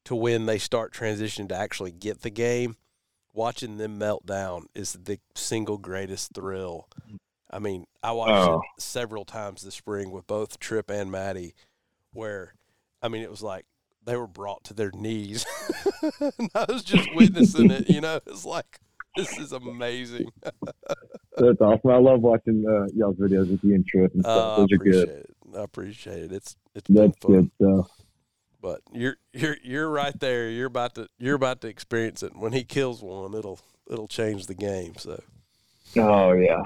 to 0.04 0.14
when 0.14 0.46
they 0.46 0.58
start 0.58 0.92
transitioning 0.92 1.48
to 1.48 1.54
actually 1.56 1.92
get 1.92 2.22
the 2.22 2.30
game, 2.30 2.76
watching 3.32 3.76
them 3.78 3.98
melt 3.98 4.24
down 4.26 4.66
is 4.74 4.92
the 4.92 5.18
single 5.34 5.78
greatest 5.78 6.32
thrill. 6.34 6.88
I 7.50 7.58
mean, 7.58 7.86
I 8.02 8.12
watched 8.12 8.48
Oh. 8.48 8.60
it 8.76 8.82
several 8.82 9.24
times 9.24 9.62
this 9.62 9.74
spring 9.74 10.10
with 10.10 10.26
both 10.26 10.58
Trip 10.58 10.90
and 10.90 11.10
Maddie 11.10 11.54
where 12.12 12.54
I 13.02 13.08
mean 13.08 13.22
it 13.22 13.30
was 13.30 13.42
like 13.42 13.64
they 14.08 14.16
were 14.16 14.26
brought 14.26 14.64
to 14.64 14.74
their 14.74 14.90
knees. 14.92 15.44
and 16.38 16.50
I 16.54 16.64
was 16.68 16.82
just 16.82 17.08
witnessing 17.14 17.70
it, 17.70 17.88
you 17.90 18.00
know. 18.00 18.20
It's 18.26 18.44
like 18.44 18.80
this 19.16 19.38
is 19.38 19.52
amazing. 19.52 20.30
That's 21.36 21.60
awesome. 21.60 21.90
I 21.90 21.98
love 21.98 22.20
watching 22.22 22.64
uh, 22.66 22.86
y'all's 22.96 23.16
videos 23.16 23.50
with 23.50 23.62
you 23.62 23.74
and 23.74 23.86
Trip 23.86 24.12
and 24.14 24.24
Uh, 24.24 24.30
stuff. 24.30 24.52
I 24.52 24.56
Those 24.60 24.72
are 24.72 24.76
appreciate 24.76 25.06
good. 25.06 25.08
it. 25.54 25.56
I 25.58 25.62
appreciate 25.62 26.22
it. 26.24 26.32
It's 26.32 26.56
it's 26.74 26.86
That's 26.88 27.18
fun. 27.18 27.32
good 27.32 27.50
stuff. 27.60 27.90
But 28.60 28.80
you're 28.92 29.16
you're 29.32 29.56
you're 29.62 29.88
right 29.90 30.18
there. 30.18 30.48
You're 30.50 30.66
about 30.66 30.94
to 30.96 31.08
you're 31.18 31.36
about 31.36 31.60
to 31.60 31.68
experience 31.68 32.22
it. 32.22 32.34
When 32.34 32.52
he 32.52 32.64
kills 32.64 33.02
one, 33.02 33.34
it'll 33.34 33.60
it'll 33.90 34.08
change 34.08 34.46
the 34.46 34.54
game. 34.54 34.94
So 34.96 35.22
Oh 35.96 36.32
yeah, 36.32 36.62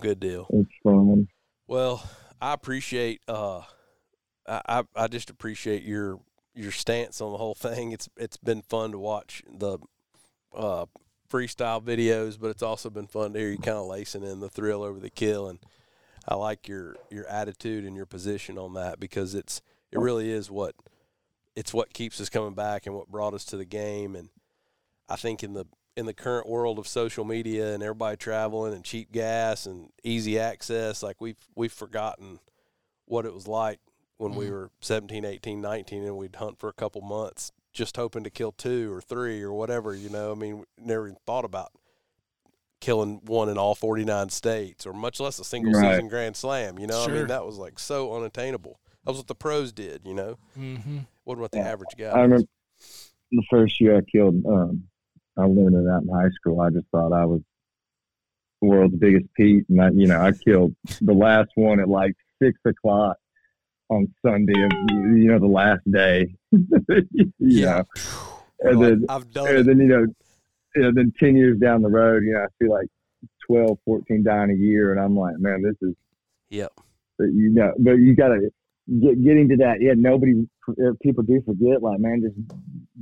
good 0.00 0.18
deal. 0.20 0.46
it's 0.50 0.70
fun. 0.82 1.28
Well, 1.66 2.08
I 2.40 2.52
appreciate 2.54 3.20
uh 3.28 3.62
I, 4.48 4.84
I 4.94 5.08
just 5.08 5.30
appreciate 5.30 5.82
your 5.82 6.20
your 6.54 6.72
stance 6.72 7.20
on 7.20 7.32
the 7.32 7.38
whole 7.38 7.54
thing. 7.54 7.92
It's 7.92 8.08
it's 8.16 8.36
been 8.36 8.62
fun 8.62 8.92
to 8.92 8.98
watch 8.98 9.42
the 9.50 9.78
uh 10.54 10.86
freestyle 11.30 11.82
videos, 11.82 12.38
but 12.38 12.48
it's 12.48 12.62
also 12.62 12.88
been 12.88 13.08
fun 13.08 13.32
to 13.32 13.38
hear 13.38 13.50
you 13.50 13.58
kind 13.58 13.76
of 13.76 13.86
lacing 13.86 14.22
in 14.22 14.40
the 14.40 14.48
thrill 14.48 14.82
over 14.82 15.00
the 15.00 15.10
kill 15.10 15.48
and 15.48 15.58
I 16.28 16.34
like 16.34 16.66
your 16.66 16.96
your 17.10 17.26
attitude 17.26 17.84
and 17.84 17.96
your 17.96 18.06
position 18.06 18.58
on 18.58 18.74
that 18.74 18.98
because 18.98 19.34
it's 19.34 19.60
it 19.92 19.98
really 19.98 20.30
is 20.30 20.50
what 20.50 20.74
it's 21.54 21.72
what 21.72 21.94
keeps 21.94 22.20
us 22.20 22.28
coming 22.28 22.54
back 22.54 22.86
and 22.86 22.94
what 22.94 23.08
brought 23.08 23.34
us 23.34 23.44
to 23.46 23.56
the 23.56 23.64
game 23.64 24.16
and 24.16 24.28
I 25.08 25.16
think 25.16 25.44
in 25.44 25.54
the 25.54 25.66
in 25.96 26.06
the 26.06 26.14
current 26.14 26.48
world 26.48 26.78
of 26.78 26.88
social 26.88 27.24
media 27.24 27.72
and 27.72 27.82
everybody 27.82 28.16
traveling 28.16 28.74
and 28.74 28.84
cheap 28.84 29.12
gas 29.12 29.66
and 29.66 29.90
easy 30.02 30.38
access 30.38 31.02
like 31.02 31.20
we've 31.20 31.48
we've 31.54 31.72
forgotten 31.72 32.40
what 33.04 33.24
it 33.24 33.32
was 33.32 33.46
like 33.46 33.78
when 34.18 34.34
we 34.34 34.46
Mhm. 34.46 34.50
were 34.50 34.70
17 34.80 35.24
18 35.24 35.60
19 35.60 36.04
and 36.04 36.16
we'd 36.16 36.36
hunt 36.36 36.58
for 36.58 36.68
a 36.68 36.72
couple 36.72 37.00
months 37.02 37.52
just 37.72 37.96
hoping 37.96 38.24
to 38.24 38.30
kill 38.30 38.52
two 38.52 38.92
or 38.92 39.00
three 39.02 39.42
or 39.42 39.52
whatever 39.52 39.94
you 39.94 40.08
know 40.08 40.32
i 40.32 40.34
mean 40.34 40.64
never 40.78 41.08
even 41.08 41.18
thought 41.26 41.44
about 41.44 41.72
killing 42.80 43.20
one 43.24 43.48
in 43.48 43.56
all 43.58 43.74
49 43.74 44.28
states 44.30 44.86
or 44.86 44.92
much 44.92 45.18
less 45.20 45.38
a 45.38 45.44
single 45.44 45.72
Right. 45.72 45.92
season 45.94 46.08
grand 46.08 46.36
slam 46.36 46.78
you 46.78 46.86
know 46.86 47.02
i 47.04 47.06
mean 47.08 47.26
that 47.26 47.44
was 47.44 47.58
like 47.58 47.78
so 47.78 48.14
unattainable 48.14 48.78
that 49.04 49.10
was 49.10 49.18
what 49.18 49.26
the 49.26 49.34
pros 49.34 49.72
did 49.72 50.02
you 50.04 50.14
know 50.14 50.38
mm-hmm. 50.56 50.98
wasn't 51.24 51.40
what 51.42 51.50
the 51.52 51.58
Yeah. 51.58 51.68
average 51.72 51.96
guy 51.98 52.06
I 52.06 52.08
was. 52.08 52.22
remember 52.22 52.48
the 53.32 53.42
first 53.50 53.80
year 53.80 53.96
I 53.96 54.02
killed. 54.02 54.46
Um, 54.46 54.84
I 55.36 55.44
learned 55.46 55.74
it 55.74 55.90
out 55.90 56.02
in 56.04 56.08
high 56.08 56.30
school. 56.30 56.60
I 56.60 56.70
just 56.70 56.86
thought 56.92 57.12
I 57.12 57.24
was 57.24 57.40
the 58.62 58.68
world's 58.68 58.94
biggest 58.94 59.26
Pete, 59.34 59.64
and 59.68 59.82
I, 59.82 59.90
you 59.90 60.06
know, 60.06 60.20
I 60.20 60.30
killed 60.32 60.76
the 61.00 61.12
last 61.12 61.50
one 61.56 61.80
at 61.80 61.88
like 61.88 62.14
six 62.40 62.56
o'clock 62.64 63.16
on 63.88 64.12
Sunday 64.24 64.60
of 64.62 64.70
you 65.16 65.30
know 65.30 65.38
the 65.38 65.46
last 65.46 65.82
day. 65.90 66.34
Yeah. 67.38 67.82
know. 68.62 68.70
and 68.70 68.82
then 68.82 69.06
i've 69.08 69.30
done 69.32 69.48
and 69.48 69.58
it 69.58 69.66
then 69.66 69.78
you 69.78 69.86
know, 69.86 70.06
you 70.74 70.82
know, 70.82 70.92
then 70.94 71.12
ten 71.18 71.36
years 71.36 71.58
down 71.58 71.82
the 71.82 71.88
road, 71.88 72.24
you 72.24 72.32
know, 72.32 72.40
I 72.40 72.46
see 72.60 72.68
like 72.68 72.88
12, 73.46 73.78
14 73.84 74.24
dying 74.24 74.50
a 74.50 74.54
year, 74.54 74.92
and 74.92 75.00
I'm 75.00 75.16
like, 75.16 75.38
man, 75.38 75.62
this 75.62 75.76
is 75.88 75.94
Yep. 76.50 76.72
But, 77.18 77.26
you 77.26 77.50
know, 77.50 77.72
but 77.78 77.92
you 77.92 78.14
gotta 78.14 78.50
get 79.00 79.24
getting 79.24 79.48
to 79.48 79.56
that. 79.56 79.80
Yeah, 79.80 79.94
nobody 79.96 80.46
uh, 80.68 80.92
people 81.02 81.24
do 81.24 81.42
forget. 81.44 81.82
Like 81.82 81.98
man, 81.98 82.22
just 82.22 82.36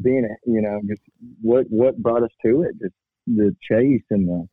being 0.02 0.24
a 0.24 0.50
you 0.50 0.62
know 0.62 0.80
just 0.88 1.02
what 1.42 1.66
what 1.68 1.98
brought 1.98 2.22
us 2.22 2.30
to 2.44 2.62
it. 2.62 2.78
Just 2.80 2.94
the 3.26 3.54
chase 3.68 4.02
and 4.10 4.28
the 4.28 4.48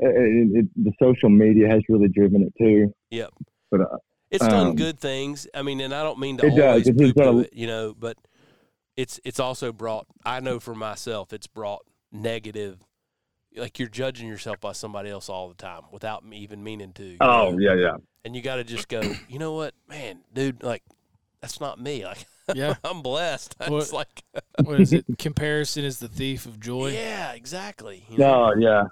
it, 0.00 0.64
it, 0.64 0.84
the 0.84 0.92
social 1.00 1.28
media 1.28 1.68
has 1.68 1.82
really 1.88 2.08
driven 2.08 2.42
it 2.42 2.52
too. 2.58 2.92
Yep. 3.10 3.30
But 3.70 3.80
uh, 3.82 3.98
It's 4.30 4.46
done 4.46 4.68
Um, 4.68 4.76
good 4.76 5.00
things. 5.00 5.46
I 5.54 5.62
mean, 5.62 5.80
and 5.80 5.94
I 5.94 6.02
don't 6.02 6.18
mean 6.18 6.36
to 6.38 6.46
It 6.46 6.60
always 6.60 6.86
It 6.88 6.98
has 7.00 7.12
poo-poo 7.12 7.22
done- 7.24 7.40
it, 7.44 7.52
you 7.54 7.66
know, 7.66 7.94
but 7.98 8.16
it's 8.96 9.20
it's 9.24 9.40
also 9.40 9.72
brought. 9.72 10.06
I 10.24 10.40
know 10.40 10.58
for 10.60 10.74
myself, 10.74 11.32
it's 11.32 11.46
brought 11.46 11.84
negative. 12.12 12.78
Like 13.56 13.78
you're 13.78 13.88
judging 13.88 14.28
yourself 14.28 14.60
by 14.60 14.72
somebody 14.72 15.08
else 15.10 15.28
all 15.28 15.48
the 15.48 15.54
time 15.54 15.82
without 15.90 16.24
me 16.24 16.38
even 16.38 16.62
meaning 16.62 16.92
to. 16.94 17.16
oh 17.20 17.52
know? 17.52 17.58
yeah, 17.58 17.74
yeah. 17.74 17.96
And 18.24 18.36
you 18.36 18.42
got 18.42 18.56
to 18.56 18.64
just 18.64 18.88
go. 18.88 19.00
You 19.28 19.38
know 19.38 19.52
what, 19.54 19.74
man, 19.88 20.20
dude? 20.32 20.62
Like 20.62 20.82
that's 21.40 21.60
not 21.60 21.80
me. 21.80 22.04
Like 22.04 22.26
Yeah. 22.54 22.74
I'm 22.84 23.00
blessed. 23.02 23.56
What- 23.68 23.82
It's 23.82 23.92
like 23.92 24.22
What 24.62 24.80
is 24.80 24.92
it? 24.92 25.06
Comparison 25.18 25.84
is 25.84 25.98
the 26.00 26.08
thief 26.08 26.44
of 26.46 26.60
joy. 26.60 26.88
yeah, 26.92 27.32
exactly. 27.32 28.04
you 28.10 28.18
know? 28.18 28.50
No, 28.54 28.60
yeah. 28.60 28.84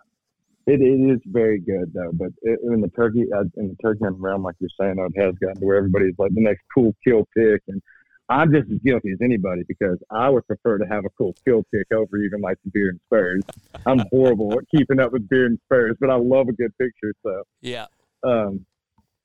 It, 0.66 0.80
it 0.80 0.84
is 0.84 1.20
very 1.26 1.60
good 1.60 1.92
though, 1.94 2.10
but 2.12 2.28
it, 2.42 2.58
in 2.64 2.80
the 2.80 2.88
turkey 2.88 3.24
uh, 3.32 3.44
in 3.56 3.68
the 3.68 3.76
turkey 3.80 4.00
hunting 4.02 4.20
realm, 4.20 4.42
like 4.42 4.56
you're 4.58 4.68
saying, 4.80 4.96
it 4.98 5.20
has 5.20 5.34
gotten 5.36 5.60
to 5.60 5.64
where 5.64 5.76
everybody's 5.76 6.14
like 6.18 6.32
the 6.34 6.42
next 6.42 6.62
cool 6.74 6.92
kill 7.06 7.24
pick, 7.36 7.62
and 7.68 7.80
I'm 8.28 8.52
just 8.52 8.70
as 8.72 8.78
guilty 8.84 9.12
as 9.12 9.18
anybody 9.22 9.62
because 9.68 9.98
I 10.10 10.28
would 10.28 10.44
prefer 10.46 10.78
to 10.78 10.86
have 10.86 11.04
a 11.04 11.10
cool 11.16 11.34
kill 11.46 11.62
pick 11.72 11.86
over 11.92 12.16
even 12.18 12.40
like 12.40 12.58
the 12.64 12.70
beer 12.74 12.88
and 12.90 13.00
spurs. 13.06 13.42
I'm 13.86 14.00
horrible 14.10 14.52
at 14.58 14.68
keeping 14.74 14.98
up 14.98 15.12
with 15.12 15.28
beer 15.28 15.46
and 15.46 15.58
spurs, 15.66 15.96
but 16.00 16.10
I 16.10 16.16
love 16.16 16.48
a 16.48 16.52
good 16.52 16.76
picture. 16.78 17.14
So 17.22 17.44
Yeah. 17.60 17.86
um, 18.24 18.66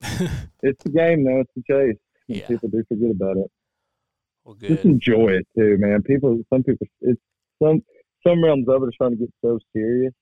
it's 0.62 0.82
the 0.84 0.90
game 0.94 1.24
though. 1.24 1.40
It's 1.40 1.50
the 1.56 1.62
chase. 1.68 1.96
Yeah. 2.28 2.46
People 2.46 2.68
do 2.68 2.84
forget 2.88 3.10
about 3.10 3.36
it. 3.38 3.50
Well, 4.44 4.56
Just 4.60 4.84
enjoy 4.84 5.28
it 5.32 5.46
too, 5.56 5.76
man. 5.78 6.02
People, 6.02 6.40
some 6.52 6.62
people, 6.62 6.86
it's 7.00 7.20
some 7.60 7.82
some 8.24 8.42
realms 8.44 8.68
of 8.68 8.82
it 8.82 8.86
are 8.86 8.92
starting 8.92 9.18
to 9.18 9.24
get 9.24 9.34
so 9.44 9.58
serious. 9.72 10.12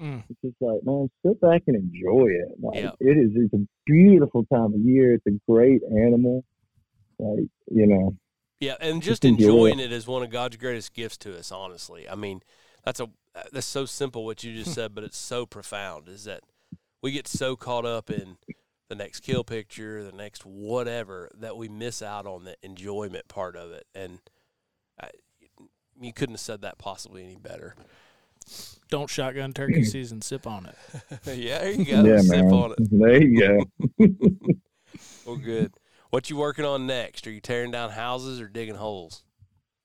Mm. 0.00 0.22
It's 0.28 0.40
just 0.42 0.56
like, 0.60 0.80
man, 0.84 1.08
sit 1.24 1.40
back 1.40 1.62
and 1.66 1.76
enjoy 1.76 2.26
it. 2.28 2.48
Like, 2.60 2.82
Yeah. 2.82 2.90
it 3.00 3.16
is. 3.16 3.30
It's 3.34 3.54
a 3.54 3.66
beautiful 3.86 4.44
time 4.46 4.74
of 4.74 4.80
year. 4.80 5.14
It's 5.14 5.26
a 5.26 5.38
great 5.50 5.82
animal. 5.84 6.44
Like, 7.18 7.48
you 7.70 7.86
know, 7.86 8.16
Yeah, 8.60 8.76
and 8.80 9.02
just 9.02 9.22
Just 9.22 9.24
enjoy 9.24 9.66
enjoying 9.66 9.80
it 9.80 9.92
is 9.92 10.06
one 10.06 10.22
of 10.22 10.30
God's 10.30 10.56
greatest 10.56 10.94
gifts 10.94 11.16
to 11.18 11.38
us. 11.38 11.52
Honestly, 11.52 12.08
I 12.08 12.14
mean, 12.14 12.40
that's 12.84 13.00
a 13.00 13.08
that's 13.52 13.66
so 13.66 13.84
simple 13.84 14.24
what 14.24 14.42
you 14.44 14.54
just 14.54 14.74
said, 14.74 14.94
but 14.94 15.04
it's 15.04 15.16
so 15.18 15.44
profound. 15.44 16.08
Is 16.08 16.24
that 16.24 16.42
we 17.02 17.12
get 17.12 17.28
so 17.28 17.56
caught 17.56 17.84
up 17.84 18.10
in 18.10 18.36
the 18.88 18.94
next 18.94 19.20
kill 19.20 19.44
picture, 19.44 20.02
the 20.02 20.12
next 20.12 20.44
whatever, 20.46 21.30
that 21.36 21.56
we 21.56 21.68
miss 21.68 22.00
out 22.00 22.26
on 22.26 22.44
the 22.44 22.56
enjoyment 22.62 23.28
part 23.28 23.56
of 23.56 23.72
it. 23.72 23.86
And 23.94 24.20
I, 25.00 25.10
you 26.00 26.12
couldn't 26.12 26.34
have 26.34 26.40
said 26.40 26.62
that 26.62 26.78
possibly 26.78 27.24
any 27.24 27.36
better. 27.36 27.74
Don't 28.90 29.08
shotgun 29.10 29.52
turkey 29.52 29.84
season. 29.84 30.20
Sip 30.22 30.46
on 30.46 30.66
it. 30.66 30.76
yeah, 31.36 31.58
there 31.58 31.70
you 31.72 31.84
go. 31.84 32.04
yeah, 32.04 32.18
Sip 32.20 32.44
man. 32.44 32.52
on 32.52 32.72
it. 32.72 32.78
There 32.90 33.22
you 33.22 33.40
go. 33.98 34.06
Well, 35.26 35.36
good. 35.36 35.72
What 36.10 36.28
you 36.30 36.36
working 36.36 36.64
on 36.66 36.86
next? 36.86 37.26
Are 37.26 37.30
you 37.32 37.40
tearing 37.40 37.70
down 37.70 37.90
houses 37.90 38.40
or 38.40 38.46
digging 38.46 38.74
holes? 38.76 39.24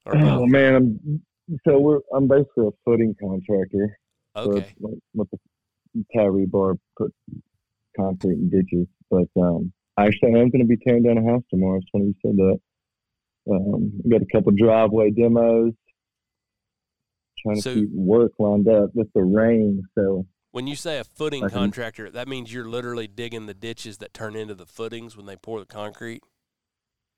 Or 0.06 0.16
Oh 0.18 0.46
man, 0.46 0.76
I'm 0.76 1.22
so 1.66 1.80
we're 1.80 2.00
I'm 2.14 2.28
basically 2.28 2.68
a 2.68 2.72
footing 2.86 3.16
contractor. 3.20 3.98
So 4.36 4.42
Okay. 4.52 4.60
it's 4.60 4.82
like 4.82 4.94
with 5.16 5.30
the 5.32 5.38
tie 6.16 6.24
rebar, 6.26 6.78
put 6.98 7.14
concrete 7.98 8.34
and 8.38 8.52
ditches. 8.52 8.88
But 9.10 9.28
um, 9.42 9.72
actually, 9.98 10.36
I 10.36 10.40
am 10.40 10.50
going 10.50 10.62
to 10.62 10.66
be 10.68 10.78
tearing 10.78 11.04
down 11.04 11.18
a 11.18 11.24
house 11.32 11.44
tomorrow. 11.50 11.78
It's 11.78 11.88
funny 11.92 12.06
you 12.08 12.16
said 12.22 12.36
that. 12.38 12.60
Um, 13.52 13.92
we 14.04 14.12
got 14.12 14.22
a 14.22 14.28
couple 14.32 14.52
driveway 14.56 15.10
demos. 15.12 15.72
Trying 17.44 17.56
to 17.58 17.62
So- 17.62 17.74
keep 17.76 17.90
work 17.94 18.32
lined 18.40 18.68
up 18.68 18.92
with 18.94 19.12
the 19.14 19.24
rain. 19.24 19.82
So 19.96 20.26
When 20.52 20.68
you 20.68 20.76
say 20.76 21.00
a 21.00 21.04
footing 21.04 21.48
contractor, 21.50 22.10
that 22.12 22.28
means 22.28 22.52
you're 22.54 22.68
literally 22.70 23.08
digging 23.08 23.46
the 23.46 23.54
ditches 23.54 24.00
that 24.00 24.14
turn 24.14 24.36
into 24.36 24.56
the 24.56 24.66
footings 24.66 25.16
when 25.16 25.26
they 25.26 25.36
pour 25.36 25.60
the 25.60 25.66
concrete. 25.66 26.22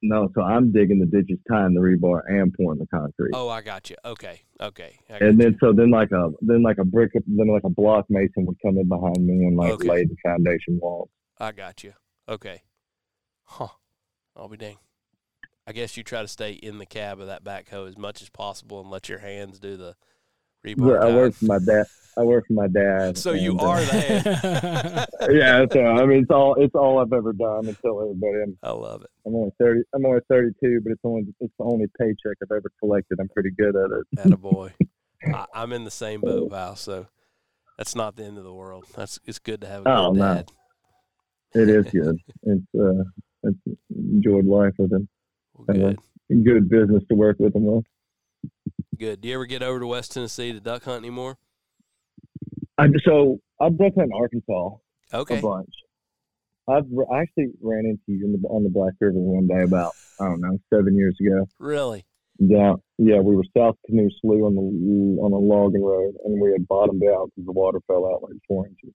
no, 0.03 0.27
so 0.33 0.41
I'm 0.41 0.71
digging 0.71 0.99
the 0.99 1.05
ditches, 1.05 1.37
tying 1.47 1.75
the 1.75 1.79
rebar, 1.79 2.21
and 2.27 2.51
pouring 2.55 2.79
the 2.79 2.87
concrete. 2.87 3.31
Oh, 3.35 3.49
I 3.49 3.61
got 3.61 3.89
you. 3.91 3.95
Okay, 4.03 4.41
okay. 4.59 4.97
And 5.09 5.37
you. 5.37 5.43
then 5.43 5.57
so 5.59 5.73
then 5.73 5.91
like 5.91 6.11
a 6.11 6.31
then 6.41 6.63
like 6.63 6.79
a 6.79 6.83
brick 6.85 7.11
then 7.13 7.47
like 7.47 7.63
a 7.63 7.69
block 7.69 8.07
mason 8.09 8.45
would 8.47 8.57
come 8.65 8.77
in 8.79 8.87
behind 8.89 9.17
me 9.25 9.45
and 9.45 9.55
like 9.55 9.73
Okay. 9.73 9.87
lay 9.87 10.03
the 10.05 10.15
foundation 10.25 10.79
walls. 10.81 11.09
I 11.39 11.51
got 11.51 11.83
you. 11.83 11.93
Okay. 12.27 12.63
Huh. 13.43 13.67
I'll 14.35 14.49
be 14.49 14.57
dang. 14.57 14.77
I 15.67 15.71
guess 15.73 15.95
you 15.95 16.03
try 16.03 16.23
to 16.23 16.27
stay 16.27 16.53
in 16.53 16.79
the 16.79 16.85
cab 16.87 17.19
of 17.19 17.27
that 17.27 17.43
backhoe 17.43 17.87
as 17.87 17.95
much 17.97 18.21
as 18.23 18.29
possible 18.29 18.81
and 18.81 18.89
let 18.89 19.07
your 19.07 19.19
hands 19.19 19.59
do 19.59 19.77
the 19.77 19.95
rebar. 20.65 20.99
Yeah, 21.01 21.07
I 21.07 21.15
work 21.15 21.33
for 21.35 21.45
my 21.45 21.59
dad. 21.59 21.85
I 22.17 22.23
work 22.23 22.45
for 22.47 22.53
my 22.53 22.67
dad. 22.67 23.17
So 23.17 23.31
you 23.31 23.51
and, 23.51 23.61
uh, 23.61 23.67
are 23.69 23.79
the 23.79 23.85
head. 23.85 25.07
yeah, 25.31 25.65
so 25.71 25.81
I 25.85 26.05
mean, 26.05 26.19
it's 26.23 26.29
all 26.31 26.55
it's 26.55 26.75
all 26.75 26.99
I've 26.99 27.13
ever 27.13 27.31
done. 27.33 27.67
until 27.67 28.01
everybody, 28.01 28.43
I'm, 28.43 28.57
I 28.61 28.71
love 28.71 29.01
it. 29.03 29.09
I'm 29.25 29.33
only 29.35 29.51
thirty. 29.59 29.81
I'm 29.95 30.05
only 30.05 30.19
thirty-two, 30.29 30.81
but 30.83 30.91
it's 30.91 31.01
only 31.05 31.23
it's 31.39 31.53
the 31.57 31.63
only 31.63 31.85
paycheck 31.99 32.37
I've 32.43 32.51
ever 32.51 32.69
collected. 32.79 33.19
I'm 33.21 33.29
pretty 33.29 33.51
good 33.57 33.75
at 33.75 33.91
it. 33.91 34.05
And 34.23 34.33
a 34.33 34.37
boy, 34.37 34.73
I'm 35.53 35.71
in 35.71 35.85
the 35.85 35.91
same 35.91 36.19
boat, 36.21 36.51
pal. 36.51 36.75
So 36.75 37.07
that's 37.77 37.95
not 37.95 38.17
the 38.17 38.25
end 38.25 38.37
of 38.37 38.43
the 38.43 38.53
world. 38.53 38.85
That's 38.95 39.19
it's 39.25 39.39
good 39.39 39.61
to 39.61 39.67
have 39.67 39.81
a 39.81 39.83
good 39.85 39.91
Oh, 39.93 40.11
no. 40.11 40.33
dad. 40.35 40.51
It 41.53 41.69
is 41.69 41.85
good. 41.91 42.17
it's 42.43 42.65
uh, 42.77 43.03
it's 43.43 43.77
enjoyed 43.89 44.45
life 44.45 44.73
with 44.77 44.91
him. 44.91 45.07
Well, 45.55 45.65
Uh, 45.69 45.73
good, 46.29 46.43
Good 46.45 46.69
business 46.69 47.03
to 47.09 47.15
work 47.15 47.37
with 47.39 47.55
him 47.55 47.65
with. 47.65 47.85
Good. 49.01 49.19
Do 49.19 49.27
you 49.27 49.33
ever 49.33 49.45
get 49.47 49.63
over 49.63 49.79
to 49.79 49.87
West 49.87 50.13
Tennessee 50.13 50.53
to 50.53 50.59
duck 50.59 50.83
hunt 50.83 50.99
anymore? 50.99 51.37
I 52.77 52.87
so 53.03 53.39
I've 53.59 53.77
duck 53.77 53.93
hunted 53.97 54.13
in 54.13 54.21
Arkansas 54.21 54.69
Okay. 55.13 55.39
a 55.39 55.41
bunch. 55.41 55.73
I've 56.69 56.85
I 57.11 57.21
actually 57.21 57.49
ran 57.61 57.85
into 57.85 58.03
you 58.07 58.25
in 58.25 58.39
the, 58.39 58.47
on 58.47 58.63
the 58.63 58.69
Black 58.69 58.93
River 59.01 59.17
one 59.17 59.47
day 59.47 59.63
about 59.63 59.93
I 60.19 60.25
don't 60.25 60.39
know 60.39 60.57
seven 60.71 60.95
years 60.95 61.17
ago. 61.19 61.47
Really? 61.59 62.05
Yeah, 62.37 62.75
yeah, 62.97 63.19
we 63.19 63.35
were 63.35 63.43
south 63.57 63.75
Canoe 63.87 64.09
Slough 64.21 64.43
on 64.43 64.55
the 64.55 65.21
on 65.21 65.33
a 65.33 65.37
logging 65.37 65.83
road, 65.83 66.13
and 66.23 66.39
we 66.39 66.51
had 66.51 66.67
bottomed 66.67 67.03
out 67.03 67.29
because 67.35 67.45
the 67.45 67.51
water 67.51 67.79
fell 67.87 68.05
out 68.05 68.23
like 68.23 68.37
four 68.47 68.67
inches. 68.67 68.93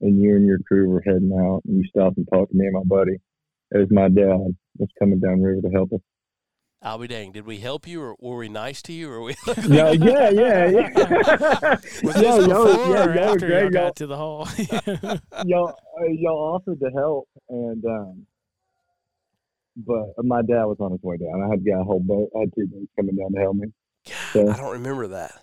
And 0.00 0.20
you 0.20 0.34
and 0.34 0.46
your 0.46 0.58
crew 0.66 0.88
were 0.88 1.02
heading 1.06 1.32
out, 1.32 1.62
and 1.66 1.78
you 1.78 1.84
stopped 1.84 2.16
and 2.18 2.26
talked 2.32 2.50
to 2.50 2.56
me 2.56 2.66
and 2.66 2.74
my 2.74 2.82
buddy. 2.84 3.18
It 3.70 3.78
was 3.78 3.88
my 3.90 4.08
dad 4.08 4.54
was 4.78 4.88
coming 4.98 5.20
down 5.20 5.40
river 5.40 5.62
to 5.62 5.70
help 5.70 5.92
us. 5.92 6.00
I'll 6.84 6.98
be 6.98 7.06
dang. 7.06 7.30
Did 7.30 7.46
we 7.46 7.58
help 7.58 7.86
you, 7.86 8.02
or 8.02 8.16
were 8.18 8.38
we 8.38 8.48
nice 8.48 8.82
to 8.82 8.92
you, 8.92 9.08
or 9.08 9.22
we? 9.22 9.36
Yeah, 9.68 9.92
yeah, 9.92 10.30
yeah, 10.30 10.68
yeah. 10.68 11.76
Was 12.02 12.20
Yo, 12.20 12.38
this 12.38 12.46
before 12.48 12.94
yeah, 12.94 13.04
or 13.04 13.14
y'all 13.14 13.34
after 13.34 13.48
y'all 13.48 13.60
great. 13.60 13.62
Y'all, 13.62 13.70
got 13.70 13.96
to 13.96 14.06
the 14.08 14.16
hole? 14.16 14.48
y'all, 15.46 15.68
uh, 15.68 16.06
y'all 16.08 16.54
offered 16.56 16.80
to 16.80 16.90
help, 16.90 17.28
and 17.48 17.84
um, 17.84 18.26
but 19.76 20.24
my 20.24 20.42
dad 20.42 20.64
was 20.64 20.78
on 20.80 20.90
his 20.90 21.02
way 21.02 21.18
down. 21.18 21.40
I 21.40 21.50
had 21.50 21.64
got 21.64 21.80
a 21.80 21.84
whole 21.84 22.00
boat. 22.00 22.30
I 22.36 22.40
had 22.40 22.52
two 22.54 22.66
boats 22.66 22.90
coming 22.96 23.14
down 23.14 23.32
to 23.32 23.40
help 23.40 23.56
me. 23.56 23.68
God, 24.34 24.48
I 24.48 24.56
don't 24.56 24.72
remember 24.72 25.06
that. 25.08 25.40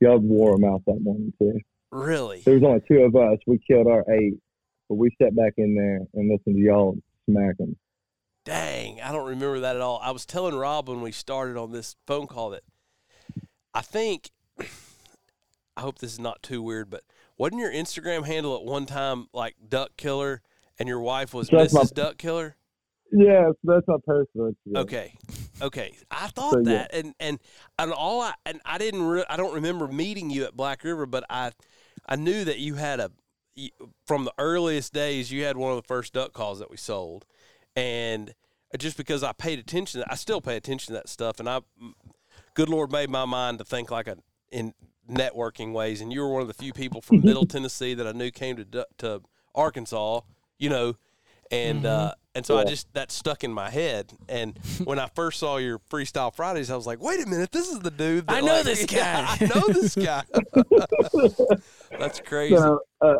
Y'all 0.00 0.18
wore 0.18 0.56
them 0.56 0.64
out 0.64 0.82
that 0.86 1.00
morning 1.02 1.34
too. 1.38 1.60
Really? 1.90 2.40
There 2.40 2.54
was 2.54 2.62
only 2.62 2.80
two 2.88 3.02
of 3.02 3.14
us. 3.14 3.38
We 3.46 3.60
killed 3.68 3.86
our 3.86 4.04
eight, 4.10 4.34
but 4.88 4.94
we 4.94 5.10
sat 5.22 5.36
back 5.36 5.52
in 5.58 5.74
there 5.74 6.00
and 6.14 6.30
listened 6.30 6.56
to 6.56 6.60
y'all 6.62 6.96
smack 7.28 7.58
them. 7.58 7.76
Dang, 8.44 9.00
I 9.00 9.10
don't 9.12 9.26
remember 9.26 9.60
that 9.60 9.76
at 9.76 9.82
all. 9.82 9.98
I 10.02 10.10
was 10.10 10.26
telling 10.26 10.54
Rob 10.54 10.88
when 10.88 11.00
we 11.00 11.12
started 11.12 11.56
on 11.56 11.72
this 11.72 11.96
phone 12.06 12.26
call 12.26 12.50
that 12.50 12.62
I 13.72 13.80
think 13.80 14.30
I 15.76 15.80
hope 15.80 15.98
this 15.98 16.12
is 16.12 16.18
not 16.20 16.42
too 16.42 16.62
weird, 16.62 16.90
but 16.90 17.02
wasn't 17.38 17.60
your 17.62 17.72
Instagram 17.72 18.26
handle 18.26 18.54
at 18.56 18.62
one 18.64 18.84
time 18.86 19.28
like 19.32 19.56
Duck 19.66 19.90
Killer 19.96 20.42
and 20.78 20.88
your 20.88 21.00
wife 21.00 21.32
was 21.32 21.48
That's 21.48 21.72
my- 21.72 21.80
Mrs. 21.82 21.94
Duck 21.94 22.18
Killer? 22.18 22.56
Yeah, 23.12 23.50
that's 23.62 23.86
my 23.86 23.96
personal. 24.04 24.52
Instagram. 24.66 24.76
Okay. 24.82 25.14
Okay. 25.62 25.96
I 26.10 26.26
thought 26.28 26.52
So, 26.52 26.58
yeah. 26.58 26.64
that 26.64 26.94
and 26.94 27.14
and 27.20 27.38
and 27.78 27.92
all 27.92 28.20
I 28.22 28.34
and 28.44 28.60
I 28.64 28.76
didn't 28.78 29.02
re- 29.04 29.24
I 29.28 29.36
don't 29.36 29.54
remember 29.54 29.86
meeting 29.88 30.30
you 30.30 30.44
at 30.44 30.56
Black 30.56 30.82
River, 30.84 31.06
but 31.06 31.24
I 31.30 31.52
I 32.08 32.16
knew 32.16 32.44
that 32.44 32.58
you 32.58 32.74
had 32.74 32.98
a 33.00 33.10
from 34.04 34.24
the 34.24 34.32
earliest 34.36 34.92
days 34.92 35.30
you 35.30 35.44
had 35.44 35.56
one 35.56 35.70
of 35.70 35.76
the 35.76 35.86
first 35.86 36.12
duck 36.12 36.32
calls 36.32 36.58
that 36.58 36.70
we 36.70 36.76
sold. 36.76 37.24
And 37.76 38.34
just 38.78 38.96
because 38.96 39.22
I 39.22 39.32
paid 39.32 39.58
attention 39.58 40.02
I 40.08 40.16
still 40.16 40.40
pay 40.40 40.56
attention 40.56 40.88
to 40.88 40.92
that 40.94 41.08
stuff 41.08 41.38
and 41.38 41.48
I 41.48 41.60
good 42.54 42.68
Lord 42.68 42.90
made 42.90 43.08
my 43.08 43.24
mind 43.24 43.58
to 43.58 43.64
think 43.64 43.90
like 43.90 44.08
a 44.08 44.16
in 44.50 44.74
networking 45.08 45.72
ways 45.72 46.00
and 46.00 46.12
you 46.12 46.20
were 46.20 46.28
one 46.28 46.42
of 46.42 46.48
the 46.48 46.54
few 46.54 46.72
people 46.72 47.00
from 47.00 47.20
Middle 47.24 47.46
Tennessee 47.46 47.94
that 47.94 48.06
I 48.06 48.12
knew 48.12 48.30
came 48.30 48.56
to 48.56 48.86
to 48.98 49.22
Arkansas, 49.54 50.20
you 50.58 50.68
know, 50.68 50.96
and 51.50 51.86
uh, 51.86 52.14
and 52.34 52.44
so 52.44 52.58
I 52.58 52.64
just 52.64 52.92
that 52.94 53.12
stuck 53.12 53.44
in 53.44 53.52
my 53.52 53.70
head. 53.70 54.12
And 54.28 54.58
when 54.84 54.98
I 54.98 55.08
first 55.14 55.38
saw 55.38 55.58
your 55.58 55.78
Freestyle 55.78 56.34
Fridays, 56.34 56.70
I 56.70 56.76
was 56.76 56.86
like, 56.86 57.00
wait 57.00 57.24
a 57.24 57.28
minute, 57.28 57.52
this 57.52 57.68
is 57.68 57.80
the 57.80 57.90
dude. 57.90 58.26
That 58.26 58.36
I 58.36 58.40
know 58.40 58.56
like- 58.56 58.64
this 58.64 58.86
guy. 58.86 59.24
I 59.28 59.50
know 59.54 59.68
this 59.68 59.94
guy. 59.94 60.24
That's 61.98 62.20
crazy. 62.20 62.56
So 62.56 62.80
uh, 63.00 63.14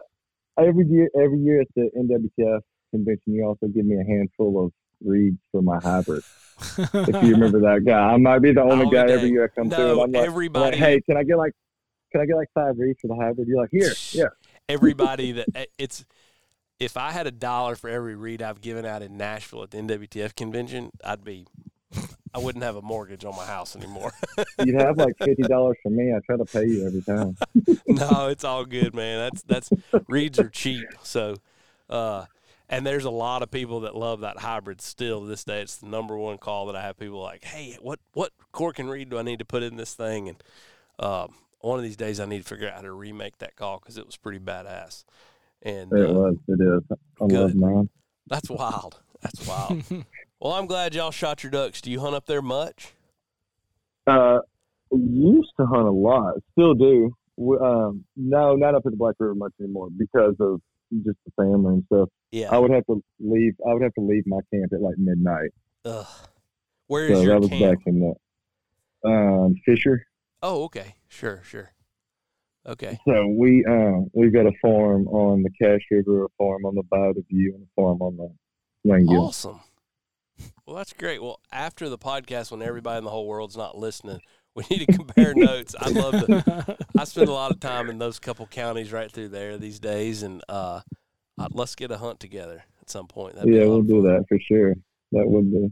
every 0.59 0.87
year, 0.87 1.09
every 1.15 1.39
year 1.39 1.61
at 1.61 1.69
the 1.77 1.91
NWTF 1.97 2.61
convention, 2.95 3.35
you 3.35 3.45
also 3.45 3.67
give 3.67 3.85
me 3.85 3.97
a 4.01 4.05
handful 4.05 4.65
of 4.65 4.73
reeds 5.05 5.39
for 5.51 5.63
my 5.63 5.79
hybrid. 5.83 6.23
if 6.79 7.23
you 7.25 7.33
remember 7.35 7.61
that 7.61 7.85
guy, 7.85 7.99
I 7.99 8.17
might 8.17 8.39
be 8.39 8.53
the 8.53 8.63
only 8.63 8.89
guy 8.89 9.11
every 9.11 9.31
year 9.31 9.45
I 9.45 9.49
come 9.49 9.69
No, 9.69 9.77
through. 9.77 10.01
I'm 10.03 10.13
like, 10.13 10.27
everybody- 10.27 10.65
like, 10.71 10.75
hey, 10.77 11.01
can 11.01 11.17
I 11.17 11.25
get 11.25 11.37
like, 11.37 11.53
can 12.13 12.21
I 12.21 12.27
get 12.27 12.37
like 12.37 12.49
five 12.55 12.79
reeds 12.79 13.01
for 13.01 13.09
the 13.09 13.17
hybrid? 13.17 13.49
You're 13.49 13.61
like, 13.61 13.71
here, 13.73 13.93
yeah. 14.13 14.27
everybody 14.69 15.33
that 15.33 15.49
eh, 15.55 15.65
it's 15.79 16.05
if 16.79 16.97
I 16.97 17.11
had 17.11 17.27
a 17.27 17.33
dollar 17.33 17.75
for 17.77 17.91
every 17.91 18.15
read 18.15 18.41
I've 18.43 18.61
given 18.61 18.85
out 18.85 19.03
in 19.03 19.17
Nashville 19.17 19.65
at 19.65 19.71
the 19.73 19.79
NWTF 19.79 20.37
convention, 20.37 20.91
I'd 21.05 21.25
be 21.25 21.47
I 22.33 22.39
wouldn't 22.39 22.65
have 22.65 22.77
a 22.77 22.83
mortgage 22.83 23.25
on 23.25 23.37
my 23.37 23.47
house 23.47 23.77
anymore. 23.77 24.13
You'd 24.65 24.81
have 24.81 24.97
like 24.97 25.15
fifty 25.19 25.43
dollars 25.43 25.77
from 25.83 25.97
me. 25.97 26.13
I 26.15 26.19
try 26.27 26.37
to 26.37 26.45
pay 26.45 26.67
you 26.67 26.87
every 26.87 27.03
time. 27.03 27.37
no, 27.87 28.29
it's 28.29 28.45
all 28.45 28.65
good, 28.65 28.95
man. 28.95 29.19
That's 29.19 29.43
that's 29.43 29.71
reeds 30.09 30.39
are 30.39 30.49
cheap. 30.49 30.87
So 31.03 31.37
uh 31.89 32.27
and 32.75 32.85
there's 32.85 33.05
a 33.05 33.11
lot 33.11 33.43
of 33.43 33.53
people 33.53 33.81
that 33.81 33.95
love 33.95 34.21
that 34.21 34.39
hybrid 34.39 34.81
still 34.81 35.21
to 35.21 35.27
this 35.27 35.45
day. 35.45 35.61
It's 35.63 35.77
the 35.77 35.87
number 35.87 36.17
one 36.17 36.39
call 36.39 36.67
that 36.67 36.75
I 36.75 36.83
have 36.83 36.99
people 36.99 37.21
like, 37.21 37.45
Hey, 37.45 37.79
what 37.81 38.01
what 38.15 38.33
cork 38.51 38.81
and 38.81 38.91
reed 38.91 39.11
do 39.11 39.19
I 39.19 39.23
need 39.23 39.39
to 39.39 39.45
put 39.45 39.63
in 39.63 39.77
this 39.77 39.95
thing? 39.95 40.29
And 40.29 40.43
um 40.99 41.35
one 41.61 41.79
of 41.79 41.85
these 41.85 41.97
days 41.97 42.19
I 42.19 42.27
need 42.27 42.43
to 42.43 42.49
figure 42.49 42.67
out 42.69 42.75
how 42.75 42.81
to 42.83 42.93
remake 42.93 43.39
that 43.39 43.55
call 43.55 43.79
because 43.79 43.97
it 43.97 44.05
was 44.05 44.17
pretty 44.17 44.41
badass. 44.41 45.05
And 45.63 45.93
It 45.93 46.11
uh, 46.11 46.13
was. 46.13 46.37
It 46.49 46.61
is. 46.61 46.99
I 47.23 47.27
Good. 47.27 47.41
love 47.41 47.55
mine. 47.55 47.89
That's 48.27 48.51
wild. 48.51 49.01
That's 49.23 49.47
wild. 49.47 49.83
well, 50.41 50.53
I'm 50.53 50.67
glad 50.67 50.95
y'all 50.95 51.11
shot 51.11 51.43
your 51.43 51.51
ducks. 51.51 51.81
Do 51.81 51.91
you 51.91 52.01
hunt 52.01 52.15
up 52.15 52.27
there 52.27 52.43
much? 52.43 52.93
Uh, 54.07 54.41
used 54.93 55.53
to 55.59 55.65
hunt 55.65 55.87
a 55.87 55.91
lot. 55.91 56.35
Still 56.53 56.75
do. 56.75 57.17
Um, 57.39 58.05
no, 58.17 58.57
not 58.57 58.75
up 58.75 58.83
at 58.85 58.93
the 58.93 58.97
Black 58.99 59.15
River 59.19 59.35
much 59.35 59.53
anymore 59.59 59.89
because 59.97 60.35
of 60.41 60.61
just 60.93 61.19
the 61.27 61.33
family 61.37 61.75
and 61.75 61.85
stuff. 61.93 62.09
Yeah. 62.33 62.49
I 62.51 62.59
would 62.59 62.71
have 62.71 62.85
to 62.87 63.03
leave. 63.21 63.55
I 63.69 63.73
would 63.73 63.83
have 63.83 63.95
to 63.95 64.01
leave 64.01 64.25
my 64.27 64.41
camp 64.53 64.73
at 64.73 64.81
like 64.81 64.97
midnight. 64.99 65.51
Ugh. 65.85 66.07
Where 66.87 67.07
is 67.07 67.19
So 67.19 67.23
your 67.23 67.35
that 67.35 67.41
was 67.41 67.49
camp? 67.51 67.79
back 67.79 67.87
in 67.87 68.01
the 68.01 69.09
um, 69.09 69.55
Fisher. 69.65 70.07
Oh, 70.43 70.65
okay. 70.65 70.95
Sure, 71.09 71.41
sure. 71.45 71.71
Okay. 72.67 72.99
So 73.07 73.27
we 73.29 73.65
uh, 73.69 74.01
we've 74.13 74.33
got 74.33 74.47
a 74.47 74.53
farm 74.63 75.07
on 75.09 75.43
the 75.43 75.51
Cache 75.61 75.83
River, 75.91 76.25
a 76.25 76.29
farm 76.39 76.65
on 76.65 76.75
the 76.75 76.83
Bayou 76.91 77.13
de 77.13 77.23
View, 77.31 77.53
and 77.55 77.65
a 77.65 77.69
farm 77.81 78.01
on 78.01 78.17
the 78.17 78.31
L'Anguille. 78.91 79.29
Awesome. 79.29 79.61
Well, 80.67 80.77
that's 80.77 80.93
great. 80.95 81.23
Well, 81.23 81.41
after 81.53 81.89
the 81.89 81.99
podcast, 81.99 82.51
when 82.51 82.63
everybody 82.63 82.99
in 82.99 83.05
the 83.05 83.11
whole 83.11 83.29
world's 83.29 83.57
not 83.57 83.77
listening, 83.77 84.21
we 84.55 84.65
need 84.71 84.87
to 84.87 84.93
compare 84.93 85.35
notes. 85.37 85.75
I 85.79 85.91
love 85.91 86.13
to. 86.27 86.77
I 86.99 87.05
spend 87.05 87.29
a 87.29 87.33
lot 87.33 87.51
of 87.51 87.61
time 87.61 87.91
in 87.91 87.99
those 87.99 88.19
couple 88.19 88.47
counties 88.47 88.93
right 88.93 89.11
through 89.11 89.29
there 89.29 89.57
these 89.57 89.79
days, 89.81 90.23
and 90.23 90.43
uh, 90.49 90.81
uh, 91.39 91.49
let's 91.53 91.75
get 91.75 91.91
a 91.91 91.99
hunt 91.99 92.21
together 92.21 92.65
at 92.81 92.91
some 92.91 93.07
point. 93.07 93.35
That'd 93.35 93.53
Yeah, 93.53 93.63
a 93.63 93.69
we'll 93.69 93.83
do 93.83 94.03
that 94.03 94.25
for 94.29 94.39
sure. 94.41 94.75
That 95.13 95.27
would 95.29 95.51
be. 95.53 95.71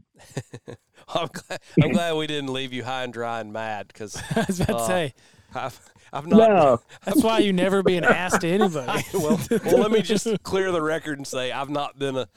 I'm 1.14 1.28
glad. 1.32 1.60
I'm 1.82 1.90
glad 1.92 2.14
we 2.14 2.26
didn't 2.26 2.52
leave 2.52 2.72
you 2.72 2.84
high 2.84 3.02
and 3.04 3.12
dry 3.12 3.40
and 3.40 3.52
mad 3.52 3.88
because 3.88 4.16
I 4.36 4.44
was 4.46 4.60
about 4.60 4.76
to 4.78 4.82
Uh, 4.82 4.86
say 4.86 5.14
I've 5.54 5.80
I've 6.12 6.26
not. 6.26 6.36
No, 6.50 6.80
that's 7.04 7.22
why 7.24 7.38
you 7.38 7.52
never 7.52 7.82
being 7.82 8.04
asked 8.04 8.42
to 8.42 8.48
anybody. 8.48 9.02
well, 9.14 9.40
well, 9.64 9.78
let 9.78 9.90
me 9.90 10.02
just 10.02 10.28
clear 10.42 10.70
the 10.70 10.82
record 10.82 11.18
and 11.18 11.26
say 11.26 11.50
I've 11.50 11.70
not 11.70 11.98
been 11.98 12.16
a, 12.16 12.28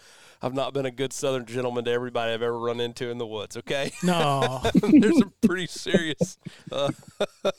I've 0.46 0.54
not 0.54 0.76
been 0.76 0.86
a 0.86 0.91
good 0.91 1.12
Southern 1.12 1.46
gentleman 1.46 1.86
to 1.86 1.91
everybody 1.91 2.32
I've 2.32 2.43
ever 2.43 2.60
run 2.60 2.80
into 2.80 3.10
in 3.10 3.18
the 3.18 3.26
woods. 3.26 3.58
Okay, 3.58 3.91
no, 4.04 4.62
there's 4.76 5.18
some 5.18 5.34
pretty 5.43 5.66
serious. 5.66 6.38
Uh, 6.72 6.91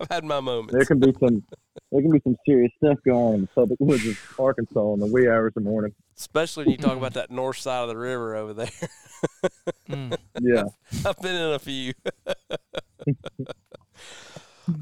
I've 0.00 0.08
had 0.10 0.24
my 0.24 0.40
moments. 0.40 0.74
there 0.74 0.84
can 0.84 0.98
be 0.98 1.12
some. 1.20 1.44
There 1.92 2.02
can 2.02 2.10
be 2.10 2.20
some 2.24 2.36
serious 2.44 2.72
stuff 2.82 2.98
going 3.06 3.16
on 3.16 3.34
in 3.34 3.40
the 3.42 3.46
public 3.46 3.78
woods 3.78 4.04
of 4.04 4.18
Arkansas 4.36 4.94
in 4.94 4.98
the 4.98 5.06
wee 5.06 5.28
hours 5.28 5.52
of 5.56 5.62
the 5.62 5.70
morning. 5.70 5.94
especially 6.18 6.64
when 6.64 6.72
you 6.72 6.78
talk 6.78 6.96
about 6.96 7.14
that 7.14 7.30
north 7.30 7.58
side 7.58 7.82
of 7.82 7.88
the 7.88 7.96
river 7.96 8.34
over 8.34 8.52
there. 8.52 8.70
Mm. 9.88 10.14
Yeah, 10.42 10.64
I've 11.06 11.18
been 11.20 11.34
in 11.36 11.52
a 11.52 11.58
few. 11.60 11.92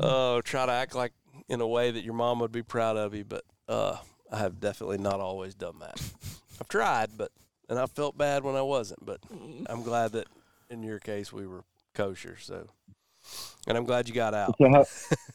oh, 0.01 0.41
try 0.41 0.67
to 0.67 0.73
act 0.73 0.95
like 0.95 1.13
in 1.49 1.61
a 1.61 1.67
way 1.67 1.91
that 1.91 2.03
your 2.03 2.15
mom 2.15 2.41
would 2.41 2.51
be 2.51 2.63
proud 2.63 2.97
of 2.97 3.15
you, 3.15 3.25
but 3.25 3.45
uh, 3.69 3.99
I 4.33 4.39
have 4.39 4.59
definitely 4.59 4.99
not 4.99 5.21
always 5.21 5.55
done 5.55 5.79
that. 5.81 6.01
I've 6.61 6.69
tried, 6.69 7.11
but 7.17 7.31
and 7.69 7.79
I 7.79 7.87
felt 7.87 8.17
bad 8.17 8.45
when 8.45 8.57
I 8.57 8.63
wasn't. 8.63 9.05
But 9.05 9.21
I'm 9.67 9.83
glad 9.83 10.13
that 10.13 10.27
in 10.71 10.83
your 10.83 10.99
case 10.99 11.33
we 11.33 11.47
were 11.47 11.65
kosher. 11.95 12.37
So, 12.41 12.67
and 13.67 13.77
I'm 13.77 13.85
glad 13.85 14.09
you 14.09 14.15
got 14.15 14.35
out. 14.35 14.55
So 14.59 14.69
how? 14.71 14.85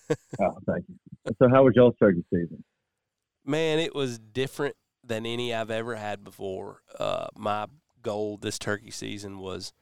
oh, 0.42 0.58
thank 0.66 0.86
you. 0.88 0.96
So 1.40 1.50
how 1.50 1.64
was 1.64 1.74
y'all's 1.76 1.96
turkey 2.00 2.24
season? 2.34 2.64
Man, 3.46 3.80
it 3.80 3.96
was 3.96 4.20
different 4.20 4.76
than 5.04 5.26
any 5.26 5.54
I've 5.54 5.72
ever 5.72 5.96
had 5.96 6.24
before. 6.24 6.82
Uh, 6.98 7.28
my 7.36 7.68
goal 8.02 8.38
this 8.38 8.60
turkey 8.60 8.92
season 8.92 9.40
was 9.40 9.74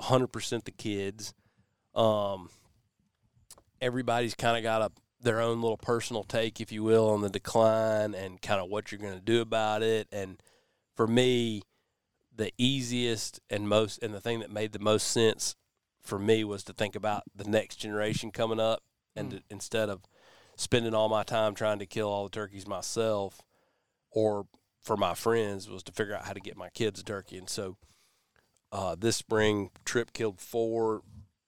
100% 0.00 0.64
the 0.64 0.70
kids. 0.70 1.34
Um, 1.94 2.50
everybody's 3.80 4.34
kind 4.34 4.56
of 4.56 4.62
got 4.62 4.82
a 4.82 4.90
their 5.20 5.40
own 5.40 5.60
little 5.60 5.76
personal 5.76 6.22
take, 6.22 6.60
if 6.60 6.70
you 6.70 6.82
will, 6.82 7.10
on 7.10 7.22
the 7.22 7.28
decline 7.28 8.14
and 8.14 8.40
kind 8.40 8.60
of 8.60 8.68
what 8.68 8.92
you're 8.92 9.00
going 9.00 9.14
to 9.14 9.20
do 9.20 9.40
about 9.40 9.82
it. 9.82 10.06
And 10.12 10.40
for 10.98 11.06
me, 11.06 11.62
the 12.34 12.50
easiest 12.58 13.38
and 13.48 13.68
most 13.68 14.02
and 14.02 14.12
the 14.12 14.20
thing 14.20 14.40
that 14.40 14.50
made 14.50 14.72
the 14.72 14.80
most 14.80 15.06
sense 15.06 15.54
for 16.00 16.18
me 16.18 16.42
was 16.42 16.64
to 16.64 16.72
think 16.72 16.96
about 16.96 17.22
the 17.32 17.48
next 17.48 17.76
generation 17.76 18.32
coming 18.32 18.58
up, 18.58 18.82
and 19.14 19.30
to, 19.30 19.42
instead 19.48 19.88
of 19.88 20.00
spending 20.56 20.94
all 20.94 21.08
my 21.08 21.22
time 21.22 21.54
trying 21.54 21.78
to 21.78 21.86
kill 21.86 22.08
all 22.08 22.24
the 22.24 22.30
turkeys 22.30 22.66
myself 22.66 23.42
or 24.10 24.48
for 24.82 24.96
my 24.96 25.14
friends 25.14 25.70
was 25.70 25.84
to 25.84 25.92
figure 25.92 26.16
out 26.16 26.24
how 26.24 26.32
to 26.32 26.40
get 26.40 26.56
my 26.56 26.68
kids 26.70 26.98
a 26.98 27.04
turkey. 27.04 27.38
And 27.38 27.48
so 27.48 27.76
uh, 28.72 28.96
this 28.98 29.14
spring, 29.14 29.70
Trip 29.84 30.12
killed 30.12 30.40
four, 30.40 31.02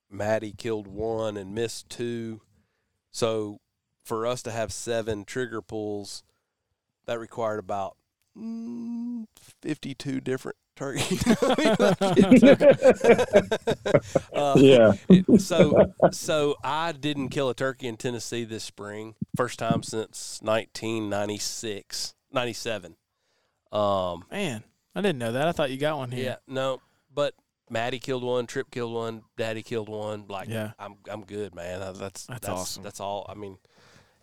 Maddie 0.09 0.55
killed 0.57 0.87
one, 0.87 1.37
and 1.37 1.57
missed 1.57 1.91
two. 1.91 2.41
So 3.11 3.59
for 4.05 4.29
us 4.29 4.43
to 4.43 4.53
have 4.53 4.73
seven 4.73 5.25
trigger 5.25 5.61
pulls, 5.61 6.23
that 7.07 7.19
required 7.19 7.59
about 7.59 7.97
mm, 8.41 9.26
52 9.62 10.20
different 10.20 10.57
turkeys. 10.76 11.26
uh, 14.32 14.55
Yeah, 14.57 14.93
so 15.38 15.93
so 16.11 16.57
I 16.64 16.93
didn't 16.93 17.28
kill 17.28 17.51
a 17.51 17.55
turkey 17.55 17.86
in 17.86 17.97
Tennessee 17.97 18.45
this 18.45 18.64
spring. 18.64 19.14
First 19.36 19.59
time 19.59 19.82
since 19.82 20.41
1996, 20.43 22.14
97. 22.32 22.97
Um, 23.72 24.24
man, 24.30 24.64
I 24.95 25.01
didn't 25.03 25.18
know 25.18 25.32
that. 25.32 25.47
I 25.47 25.53
thought 25.53 25.70
you 25.70 25.76
got 25.76 25.99
one 25.99 26.11
here. 26.11 26.24
yeah, 26.24 26.36
no, 26.47 26.80
but 27.14 27.34
Maddie 27.70 27.99
killed 28.01 28.24
one, 28.24 28.47
Trip 28.47 28.70
killed 28.70 28.93
one, 28.93 29.22
Daddy 29.36 29.62
killed 29.62 29.88
one. 29.88 30.24
Like, 30.28 30.49
Yeah. 30.49 30.72
I'm 30.78 30.97
I'm 31.11 31.24
good, 31.24 31.55
man. 31.55 31.80
That's 31.80 31.99
That's 31.99 32.26
that's 32.26 32.49
awesome. 32.49 32.82
That's 32.82 33.01
all. 33.01 33.26
I 33.28 33.34
mean, 33.34 33.59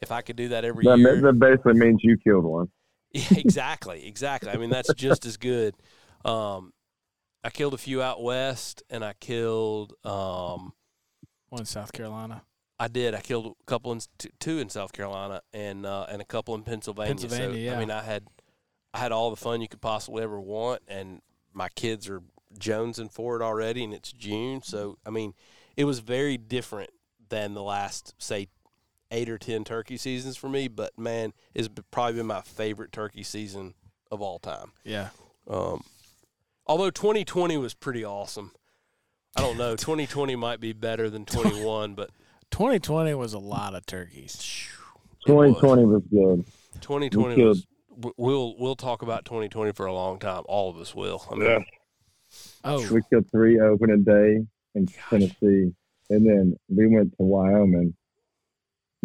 if 0.01 0.11
I 0.11 0.21
could 0.21 0.35
do 0.35 0.49
that 0.49 0.65
every 0.65 0.83
that, 0.85 0.97
year, 0.97 1.21
that 1.21 1.39
basically 1.39 1.73
means 1.73 2.01
you 2.03 2.17
killed 2.17 2.45
one. 2.45 2.69
Yeah, 3.17 3.37
exactly, 3.39 4.05
exactly. 4.05 4.51
I 4.51 4.57
mean, 4.57 4.69
that's 4.69 4.93
just 4.93 5.25
as 5.25 5.37
good. 5.37 5.75
Um, 6.23 6.73
I 7.43 7.49
killed 7.49 7.73
a 7.73 7.77
few 7.77 8.01
out 8.01 8.21
west, 8.21 8.83
and 8.89 9.03
I 9.03 9.13
killed. 9.13 9.93
Um, 10.03 10.73
One 11.49 11.61
in 11.61 11.65
South 11.65 11.93
Carolina. 11.93 12.43
I 12.79 12.87
did. 12.87 13.15
I 13.15 13.21
killed 13.21 13.55
a 13.59 13.63
couple 13.65 13.91
in 13.91 14.01
t- 14.19 14.29
two 14.39 14.59
in 14.59 14.69
South 14.69 14.93
Carolina 14.93 15.41
and 15.51 15.85
uh, 15.85 16.05
and 16.09 16.21
a 16.21 16.25
couple 16.25 16.53
in 16.55 16.63
Pennsylvania. 16.63 17.15
Pennsylvania, 17.15 17.55
so, 17.55 17.59
yeah. 17.59 17.75
I 17.75 17.79
mean, 17.79 17.89
I 17.89 18.03
had 18.03 18.27
I 18.93 18.99
had 18.99 19.11
all 19.11 19.29
the 19.29 19.35
fun 19.35 19.61
you 19.61 19.67
could 19.67 19.81
possibly 19.81 20.23
ever 20.23 20.39
want, 20.39 20.83
and 20.87 21.21
my 21.53 21.69
kids 21.69 22.07
are 22.07 22.21
jonesing 22.59 23.11
for 23.11 23.35
it 23.35 23.41
already, 23.41 23.83
and 23.83 23.93
it's 23.93 24.11
June. 24.11 24.61
So 24.61 24.99
I 25.05 25.09
mean, 25.09 25.33
it 25.75 25.85
was 25.85 25.99
very 25.99 26.37
different 26.37 26.91
than 27.29 27.53
the 27.55 27.63
last 27.63 28.13
say 28.19 28.47
eight 29.11 29.29
or 29.29 29.37
ten 29.37 29.63
turkey 29.63 29.97
seasons 29.97 30.37
for 30.37 30.49
me. 30.49 30.67
But 30.67 30.97
man, 30.97 31.33
it's 31.53 31.69
probably 31.91 32.13
been 32.13 32.27
my 32.27 32.41
favorite 32.41 32.91
turkey 32.91 33.23
season 33.23 33.73
of 34.11 34.21
all 34.21 34.39
time. 34.39 34.71
Yeah. 34.83 35.09
Um, 35.49 35.83
although 36.65 36.89
2020 36.89 37.57
was 37.57 37.73
pretty 37.73 38.03
awesome. 38.03 38.51
I 39.35 39.41
don't 39.41 39.57
know. 39.57 39.75
2020 39.75 40.35
might 40.35 40.59
be 40.59 40.73
better 40.73 41.09
than 41.09 41.25
21, 41.25 41.93
but 41.93 42.09
2020 42.51 43.13
was 43.13 43.33
a 43.33 43.39
lot 43.39 43.75
of 43.75 43.85
turkeys. 43.85 44.67
It 45.27 45.31
was. 45.31 45.55
2020 45.59 45.85
was 45.85 46.03
good. 46.09 46.45
2020 46.81 47.35
killed- 47.35 47.47
was. 47.49 47.65
w- 47.99 48.13
We'll 48.17 48.55
we'll 48.57 48.75
talk 48.75 49.01
about 49.01 49.25
2020 49.25 49.73
for 49.73 49.85
a 49.85 49.93
long 49.93 50.19
time. 50.19 50.43
All 50.47 50.69
of 50.69 50.77
us 50.77 50.95
will. 50.95 51.23
I 51.31 51.35
mean, 51.35 51.49
Yeah. 51.49 51.59
Oh, 52.63 52.93
We 52.93 53.01
killed 53.09 53.29
three 53.31 53.59
opening 53.59 54.03
day 54.03 54.45
in 54.75 54.87
Tennessee, 55.09 55.73
and 56.09 56.25
then 56.27 56.55
we 56.69 56.87
went 56.87 57.11
to 57.17 57.23
Wyoming. 57.23 57.95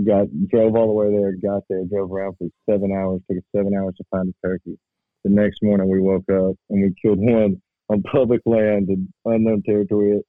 Got 0.06 0.26
drove 0.48 0.74
all 0.74 0.86
the 0.86 0.92
way 0.94 1.10
there, 1.10 1.32
got 1.32 1.62
there, 1.68 1.84
drove 1.84 2.10
around 2.10 2.36
for 2.38 2.48
seven 2.68 2.92
hours. 2.92 3.20
Took 3.28 3.38
us 3.38 3.44
seven 3.54 3.74
hours 3.74 3.94
to 3.98 4.04
find 4.10 4.28
a 4.28 4.46
turkey. 4.46 4.78
The 5.24 5.30
next 5.30 5.58
morning 5.62 5.88
we 5.88 6.00
woke 6.00 6.24
up 6.30 6.56
and 6.70 6.82
we 6.82 6.94
killed 7.00 7.18
one 7.18 7.60
on 7.90 8.02
public 8.10 8.40
land 8.46 8.88
in 8.88 9.12
unknown 9.26 9.62
territory 9.64 10.16
at 10.16 10.22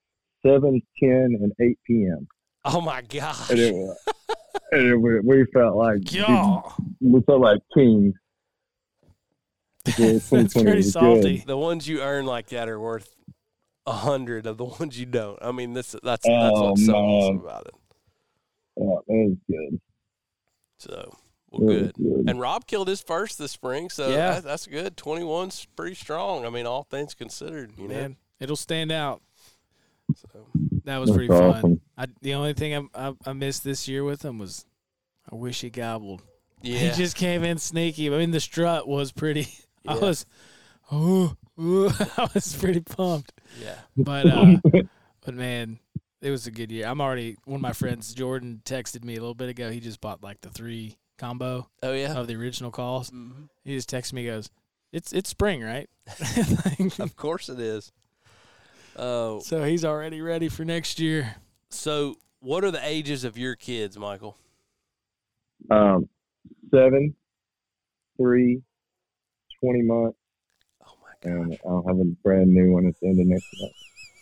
seven, 0.46 0.82
ten, 1.02 1.38
and 1.42 1.52
eight 1.62 1.80
p.m. 1.88 2.28
oh 2.66 2.82
my 2.82 3.02
gosh! 3.04 3.50
And 3.52 3.60
it, 3.60 3.74
was- 3.74 3.98
and 4.74 4.88
it, 4.90 5.24
we, 5.24 5.46
felt 5.54 5.78
like 5.78 6.00
yeah. 6.12 6.60
we 7.00 7.22
felt 7.22 7.42
like 7.42 7.60
kings. 7.76 8.14
Yeah, 9.98 10.18
That's 10.32 10.54
pretty 10.54 10.82
salty. 10.82 11.38
good. 11.40 11.48
The 11.48 11.58
ones 11.58 11.88
you 11.90 12.02
earn 12.02 12.26
like 12.26 12.48
that 12.50 12.70
are 12.70 12.80
worth 12.80 13.14
a 13.86 13.92
hundred 13.92 14.46
of 14.48 14.58
the 14.58 14.64
ones 14.64 14.98
you 14.98 15.06
don't. 15.06 15.38
I 15.42 15.52
mean, 15.52 15.74
this 15.74 15.92
that's 15.92 16.02
that's 16.04 16.28
Oh, 16.30 16.70
what's 16.70 16.86
so 16.86 16.94
awesome 16.96 17.40
about 17.46 17.66
it. 17.68 17.74
Yeah, 18.78 18.86
that 18.86 19.04
was 19.08 19.38
good. 19.50 19.82
So 20.80 20.90
That 21.52 21.60
well, 21.62 21.68
good. 21.68 21.94
good. 21.96 22.30
And 22.30 22.40
Rob 22.40 22.66
killed 22.68 22.88
his 22.88 23.02
first 23.02 23.38
this 23.38 23.52
spring, 23.52 23.90
so 23.90 24.10
Yeah. 24.10 24.34
that, 24.36 24.44
that's 24.44 24.68
good. 24.68 24.98
21's 24.98 25.66
pretty 25.76 25.96
strong. 25.96 26.46
I 26.46 26.50
mean, 26.50 26.66
all 26.66 26.84
things 26.84 27.14
considered, 27.14 27.72
you 27.78 27.88
know. 27.88 28.16
It'll 28.40 28.56
stand 28.56 28.92
out. 28.92 29.22
So, 30.16 30.48
That 30.84 30.98
was 30.98 31.10
That's 31.10 31.18
pretty 31.18 31.30
fun. 31.34 31.80
I, 31.98 32.08
the 32.22 32.34
only 32.34 32.54
thing 32.54 32.90
I, 32.94 33.08
I, 33.10 33.14
I 33.26 33.34
missed 33.34 33.64
this 33.64 33.88
year 33.88 34.04
with 34.04 34.24
him 34.26 34.38
was 34.40 34.66
I 35.32 35.36
wish 35.36 35.62
he 35.62 35.70
gobbled. 35.70 36.22
yeah, 36.62 36.78
He 36.80 36.92
just 36.92 37.16
came 37.16 37.44
in 37.44 37.58
sneaky. 37.58 38.08
I 38.14 38.18
mean, 38.18 38.32
the 38.32 38.40
strut 38.42 38.88
was 38.88 39.12
pretty. 39.12 39.48
I 39.88 39.96
was, 39.96 40.26
ooh, 40.92 41.38
ooh, 41.62 41.90
I 42.18 42.30
was 42.34 42.56
pretty 42.56 42.82
pumped. 42.82 43.32
yeah. 43.62 43.76
But 43.96 44.26
uh, 44.28 44.58
but 45.26 45.34
man, 45.36 45.80
it 46.24 46.32
was 46.32 46.48
a 46.48 46.52
good 46.52 46.72
year. 46.72 46.88
I'm 46.88 47.02
already 47.02 47.36
one 47.46 47.56
of 47.58 47.62
my 47.62 47.74
friends, 47.74 48.14
Jordan, 48.14 48.62
texted 48.66 49.04
me 49.04 49.16
a 49.16 49.20
little 49.20 49.36
bit 49.36 49.50
ago. 49.50 49.70
He 49.70 49.80
just 49.80 50.00
bought 50.02 50.24
like 50.24 50.42
the 50.42 50.50
three 50.50 50.98
combo 51.18 51.70
Oh 51.84 51.94
yeah. 51.94 52.14
of 52.18 52.28
the 52.28 52.36
original 52.36 52.72
calls. 52.72 53.12
Mhm. 53.12 53.50
He 53.64 53.76
just 53.76 53.90
texted 53.90 54.14
me, 54.14 54.26
goes, 54.26 54.50
"It's 54.92 55.12
it's 55.14 55.30
spring, 55.30 55.62
right?" 55.62 55.90
Like, 56.66 57.00
Of 57.00 57.16
course 57.16 57.50
it 57.50 57.60
is. 57.60 57.92
Oh, 58.96 59.40
so 59.40 59.64
he's 59.64 59.84
already 59.84 60.22
ready 60.22 60.50
for 60.50 60.64
next 60.66 61.00
year. 61.00 61.36
so 61.70 62.16
what 62.40 62.64
are 62.64 62.72
the 62.72 62.86
ages 62.86 63.24
of 63.24 63.38
your 63.38 63.56
kids, 63.56 63.98
Michael? 63.98 64.38
Um, 65.72 66.10
seven, 66.72 67.16
three, 68.18 68.62
20 69.64 69.82
months, 69.84 70.18
Oh 70.86 70.94
my 71.02 71.10
god. 71.22 71.40
and 71.42 71.58
I'll 71.66 71.84
have 71.88 71.98
a 72.00 72.04
brand 72.22 72.54
new 72.54 72.74
one 72.74 72.86
at 72.86 72.94
the 73.00 73.08
end 73.08 73.20
of 73.22 73.28
next 73.28 73.48
month. 73.60 73.74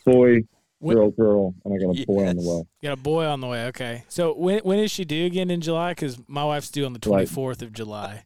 Boy, 0.06 0.36
What- 0.82 0.94
girl, 0.96 1.10
girl, 1.10 1.54
and 1.64 1.74
I 1.74 1.78
got 1.78 1.96
a 1.96 2.06
boy 2.06 2.26
on 2.28 2.36
the 2.36 2.42
Yes. 2.42 2.50
way. 2.50 2.62
Got 2.82 2.92
a 2.92 2.96
boy 3.02 3.24
on 3.26 3.40
the 3.40 3.46
way. 3.46 3.66
Okay. 3.66 4.02
So 4.08 4.34
when 4.34 4.58
when 4.64 4.78
is 4.80 4.90
she 4.90 5.04
due 5.04 5.26
again 5.26 5.50
in 5.50 5.60
July? 5.60 5.92
Because 5.92 6.18
my 6.28 6.44
wife's 6.44 6.70
due 6.70 6.84
on 6.84 6.92
the 6.92 6.98
24th 6.98 7.62
of 7.62 7.72
July. 7.72 8.24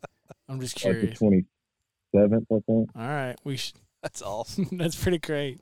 I'm 0.49 0.61
just 0.61 0.75
Like 0.85 0.95
curious. 0.95 1.19
27th, 2.15 2.47
I 2.51 2.61
think. 2.67 2.91
All 2.97 3.03
right, 3.03 3.37
we 3.45 3.57
should. 3.57 3.75
That's 4.03 4.23
awesome. 4.23 4.69
That's 4.73 5.01
pretty 5.01 5.19
great. 5.19 5.61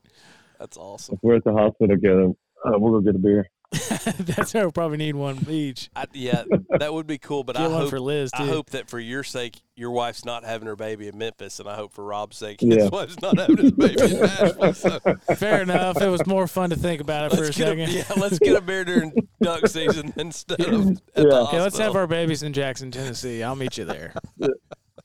That's 0.58 0.76
awesome. 0.76 1.14
If 1.16 1.20
we're 1.22 1.36
at 1.36 1.44
the 1.44 1.52
hospital 1.52 1.88
together, 1.96 2.28
uh, 2.64 2.78
we'll 2.78 2.92
go 2.92 3.00
get 3.00 3.16
a 3.16 3.18
beer. 3.18 3.48
That's 4.18 4.54
why 4.54 4.60
we'll 4.60 4.72
probably 4.72 4.98
need 4.98 5.14
one 5.16 5.44
each. 5.48 5.90
I, 5.96 6.04
yeah, 6.12 6.44
that 6.78 6.92
would 6.92 7.06
be 7.06 7.18
cool. 7.18 7.44
But 7.44 7.56
Get 7.56 7.66
I 7.66 7.70
hope 7.70 7.90
for 7.90 8.00
Liz 8.00 8.30
too. 8.30 8.42
I 8.42 8.46
hope 8.46 8.70
that 8.70 8.88
for 8.88 8.98
your 9.00 9.22
sake, 9.24 9.60
your 9.76 9.90
wife's 9.90 10.24
not 10.24 10.44
having 10.44 10.66
her 10.66 10.76
baby 10.76 11.08
in 11.08 11.18
Memphis, 11.18 11.58
and 11.60 11.68
I 11.68 11.74
hope 11.74 11.92
for 11.92 12.04
Rob's 12.04 12.36
sake, 12.36 12.58
Yeah. 12.60 12.82
his 12.82 12.90
wife's 12.90 13.20
not 13.20 13.38
having 13.38 13.56
his 13.56 13.72
baby 13.72 14.02
in 14.02 14.20
Nashville. 14.20 14.74
So 14.74 14.98
Fair 15.36 15.62
enough. 15.62 16.00
It 16.00 16.08
was 16.08 16.26
more 16.26 16.46
fun 16.46 16.70
to 16.70 16.76
think 16.76 17.00
about 17.00 17.32
it 17.32 17.36
for 17.36 17.42
a 17.42 17.46
let's 17.46 17.56
get 17.58 17.68
a, 17.78 17.86
second. 17.86 17.92
yeah, 18.16 18.22
let's 18.22 18.38
get 18.38 18.56
a 18.56 18.60
beer 18.60 18.84
during 18.84 19.12
duck 19.42 19.66
season 19.66 20.12
instead 20.16 20.60
of 20.60 20.88
at 20.90 20.96
the 21.14 21.22
Yeah. 21.28 21.38
Okay, 21.40 21.60
let's 21.60 21.78
have 21.78 21.96
our 21.96 22.06
babies 22.06 22.42
in 22.42 22.52
Jackson, 22.52 22.90
Tennessee. 22.90 23.42
I'll 23.42 23.56
meet 23.56 23.76
you 23.78 23.84
there. 23.84 24.14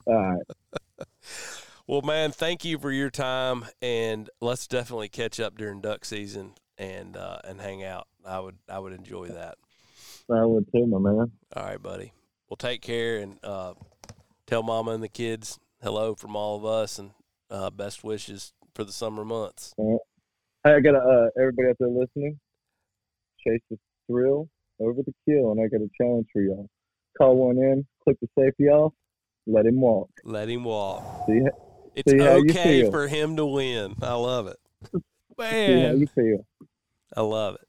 All 0.05 0.15
right. 0.15 0.41
Well, 1.87 2.01
man, 2.03 2.31
thank 2.31 2.63
you 2.65 2.77
for 2.77 2.91
your 2.91 3.09
time, 3.09 3.65
and 3.81 4.29
let's 4.41 4.67
definitely 4.67 5.09
catch 5.09 5.39
up 5.39 5.57
during 5.57 5.81
duck 5.81 6.05
season 6.05 6.53
and 6.79 7.15
uh, 7.15 7.39
and 7.43 7.61
hang 7.61 7.83
out. 7.83 8.07
I 8.25 8.39
would 8.39 8.57
I 8.67 8.79
would 8.79 8.93
enjoy 8.93 9.27
that. 9.27 9.57
I 10.31 10.45
would 10.45 10.65
too, 10.71 10.87
my 10.87 10.97
man. 10.97 11.31
All 11.55 11.63
right, 11.63 11.81
buddy. 11.81 12.13
Well, 12.49 12.57
take 12.57 12.81
care 12.81 13.17
and 13.17 13.37
uh, 13.43 13.73
tell 14.47 14.63
Mama 14.63 14.91
and 14.91 15.03
the 15.03 15.09
kids 15.09 15.59
hello 15.83 16.15
from 16.15 16.35
all 16.35 16.55
of 16.55 16.65
us, 16.65 16.97
and 16.97 17.11
uh, 17.51 17.69
best 17.69 18.03
wishes 18.03 18.53
for 18.73 18.83
the 18.83 18.91
summer 18.91 19.25
months. 19.25 19.73
Hey, 19.77 19.97
I 20.65 20.79
got 20.79 20.95
uh, 20.95 21.27
everybody 21.39 21.69
out 21.69 21.75
there 21.79 21.89
listening, 21.89 22.39
chase 23.45 23.61
the 23.69 23.77
thrill 24.07 24.49
over 24.79 25.01
the 25.03 25.13
kill, 25.27 25.51
and 25.51 25.61
I 25.61 25.67
got 25.67 25.81
a 25.81 25.89
challenge 25.99 26.27
for 26.31 26.41
y'all. 26.41 26.67
Call 27.17 27.35
one 27.35 27.57
in, 27.57 27.85
click 28.03 28.17
the 28.21 28.27
safety 28.37 28.67
off, 28.69 28.93
let 29.45 29.65
him 29.65 29.81
walk. 29.81 30.09
Let 30.23 30.47
him 30.47 30.63
walk. 30.63 31.03
See, 31.27 31.41
It's 31.95 32.11
See 32.11 32.21
okay 32.21 32.89
for 32.89 33.07
him 33.07 33.35
to 33.35 33.45
win. 33.45 33.95
I 34.01 34.13
love 34.13 34.47
it. 34.47 34.57
see 34.93 34.99
how 35.39 35.49
Man, 35.49 35.99
you 35.99 36.07
feel. 36.07 36.45
I 37.15 37.21
love 37.21 37.55
it. 37.55 37.67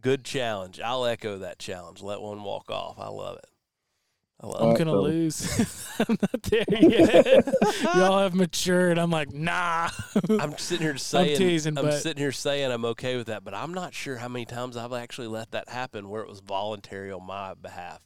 Good 0.00 0.24
challenge. 0.24 0.80
I'll 0.80 1.04
echo 1.04 1.38
that 1.38 1.58
challenge. 1.58 2.02
Let 2.02 2.20
one 2.20 2.42
walk 2.42 2.70
off. 2.70 2.98
I 2.98 3.08
love 3.08 3.36
it. 3.36 3.44
I 4.42 4.46
love 4.46 4.62
I'm 4.62 4.74
it. 4.74 4.78
gonna 4.78 4.90
so- 4.92 5.02
lose. 5.02 5.96
I'm 6.08 6.16
not 6.22 6.42
there 6.44 6.64
yet. 6.70 7.54
Y'all 7.94 8.18
have 8.20 8.34
matured. 8.34 8.98
I'm 8.98 9.10
like, 9.10 9.34
nah. 9.34 9.90
I'm 10.30 10.56
sitting 10.56 10.86
here 10.86 10.96
saying, 10.96 11.36
teasing, 11.36 11.76
I'm 11.76 11.84
but- 11.84 12.00
sitting 12.00 12.22
here 12.22 12.32
saying 12.32 12.70
I'm 12.72 12.86
okay 12.86 13.16
with 13.18 13.26
that, 13.26 13.44
but 13.44 13.52
I'm 13.52 13.74
not 13.74 13.92
sure 13.92 14.16
how 14.16 14.28
many 14.28 14.46
times 14.46 14.78
I've 14.78 14.94
actually 14.94 15.26
let 15.26 15.50
that 15.50 15.68
happen 15.68 16.08
where 16.08 16.22
it 16.22 16.28
was 16.28 16.40
voluntary 16.40 17.12
on 17.12 17.26
my 17.26 17.52
behalf. 17.52 18.00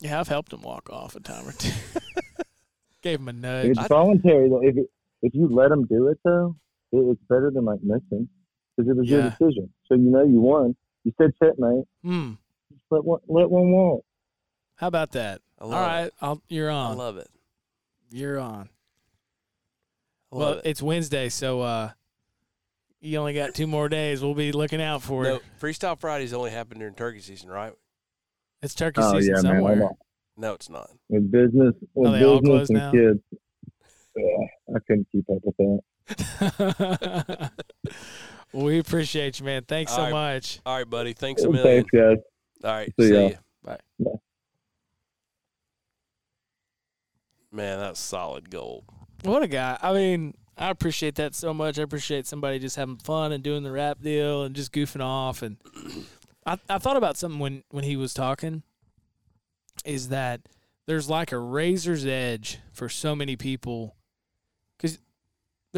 yeah, 0.00 0.18
I've 0.18 0.28
helped 0.28 0.54
him 0.54 0.62
walk 0.62 0.88
off 0.90 1.14
a 1.16 1.20
time 1.20 1.46
or 1.46 1.52
two. 1.52 1.72
Gave 3.02 3.20
him 3.20 3.28
a 3.28 3.32
nudge. 3.34 3.76
It's 3.76 3.88
voluntary 3.88 4.48
though. 4.48 4.62
If 4.62 4.76
it, 4.78 4.86
if 5.20 5.34
you 5.34 5.48
let 5.48 5.70
him 5.70 5.84
do 5.84 6.08
it 6.08 6.18
though, 6.24 6.56
it, 6.92 6.96
it's 6.98 7.20
better 7.28 7.50
than 7.54 7.66
like 7.66 7.80
missing 7.82 8.28
because 8.78 8.90
it 8.90 8.96
was 8.96 9.08
your 9.10 9.22
decision. 9.22 9.70
So 9.86 9.94
you 9.94 10.10
know 10.10 10.22
you 10.24 10.40
won. 10.40 10.76
You 11.04 11.12
said 11.20 11.32
checkmate. 11.42 11.84
Hmm. 12.04 12.32
Just 12.70 12.82
let 12.90 13.04
one 13.04 13.20
let 13.28 13.50
one 13.50 13.70
walk. 13.72 14.04
How 14.76 14.86
about 14.86 15.12
that? 15.12 15.40
I 15.58 15.64
All 15.64 15.70
love 15.70 15.86
right, 15.86 16.04
it. 16.04 16.14
I'll, 16.20 16.40
you're 16.48 16.70
on. 16.70 16.92
I 16.92 16.94
love 16.94 17.16
it. 17.16 17.28
You're 18.10 18.38
on. 18.38 18.68
I 20.32 20.36
Well, 20.36 20.52
it. 20.54 20.62
it's 20.66 20.80
Wednesday, 20.82 21.28
so 21.30 21.60
uh, 21.62 21.90
you 23.00 23.18
only 23.18 23.34
got 23.34 23.54
two 23.54 23.66
more 23.66 23.88
days. 23.88 24.22
We'll 24.22 24.34
be 24.34 24.52
looking 24.52 24.80
out 24.80 25.02
for 25.02 25.24
No, 25.24 25.34
it. 25.36 25.42
freestyle 25.60 25.98
Fridays 25.98 26.32
only 26.32 26.50
happen 26.52 26.78
during 26.78 26.94
turkey 26.94 27.20
season, 27.20 27.50
right? 27.50 27.72
It's 28.62 28.74
turkey 28.74 29.00
Oh 29.02 29.14
season 29.18 29.34
yeah, 29.34 29.40
somewhere. 29.40 29.82
I'm- 29.82 29.94
No, 30.36 30.52
it's 30.54 30.68
not. 30.70 30.90
With 31.08 31.30
business, 31.30 31.74
with 31.94 32.12
they 32.12 32.20
business 32.20 32.70
and 32.70 32.78
now? 32.78 32.92
kids. 32.92 33.20
Yeah, 34.16 34.46
I 34.76 34.78
couldn't 34.86 35.06
keep 35.10 35.24
up 35.30 35.38
with 35.44 35.56
that. 35.56 37.50
well, 38.52 38.64
we 38.64 38.78
appreciate 38.78 39.38
you, 39.40 39.46
man. 39.46 39.62
Thanks 39.66 39.92
so 39.92 39.98
All 39.98 40.04
right. 40.04 40.34
much. 40.34 40.60
All 40.64 40.76
right, 40.78 40.88
buddy. 40.88 41.12
Thanks 41.12 41.42
a 41.42 41.50
Well, 41.50 41.62
million. 41.62 41.84
Thanks, 41.84 41.90
guys. 41.90 42.24
All 42.64 42.70
right. 42.76 42.92
See 42.98 43.08
See, 43.08 43.14
ya. 43.14 43.28
ya. 43.28 43.36
Bye. 43.64 43.78
Bye. 44.00 44.10
Man, 47.50 47.78
that's 47.78 48.00
solid 48.00 48.50
gold. 48.50 48.84
What 49.22 49.42
a 49.42 49.48
guy. 49.48 49.78
I 49.80 49.92
mean, 49.92 50.34
I 50.56 50.70
appreciate 50.70 51.14
that 51.16 51.34
so 51.34 51.54
much. 51.54 51.78
I 51.78 51.82
appreciate 51.82 52.26
somebody 52.26 52.58
just 52.58 52.76
having 52.76 52.96
fun 52.98 53.32
and 53.32 53.42
doing 53.42 53.62
the 53.62 53.72
rap 53.72 54.00
deal 54.02 54.42
and 54.44 54.54
just 54.54 54.72
goofing 54.72 55.02
off. 55.02 55.42
And 55.42 55.56
I, 56.46 56.58
I 56.68 56.78
thought 56.78 56.96
about 56.96 57.16
something 57.16 57.38
when, 57.40 57.62
when 57.70 57.84
he 57.84 57.96
was 57.96 58.12
talking 58.12 58.62
is 59.84 60.08
that 60.08 60.42
there's 60.86 61.08
like 61.08 61.32
a 61.32 61.38
razor's 61.38 62.04
edge 62.04 62.58
for 62.72 62.88
so 62.88 63.14
many 63.14 63.36
people 63.36 63.96
because 64.76 64.98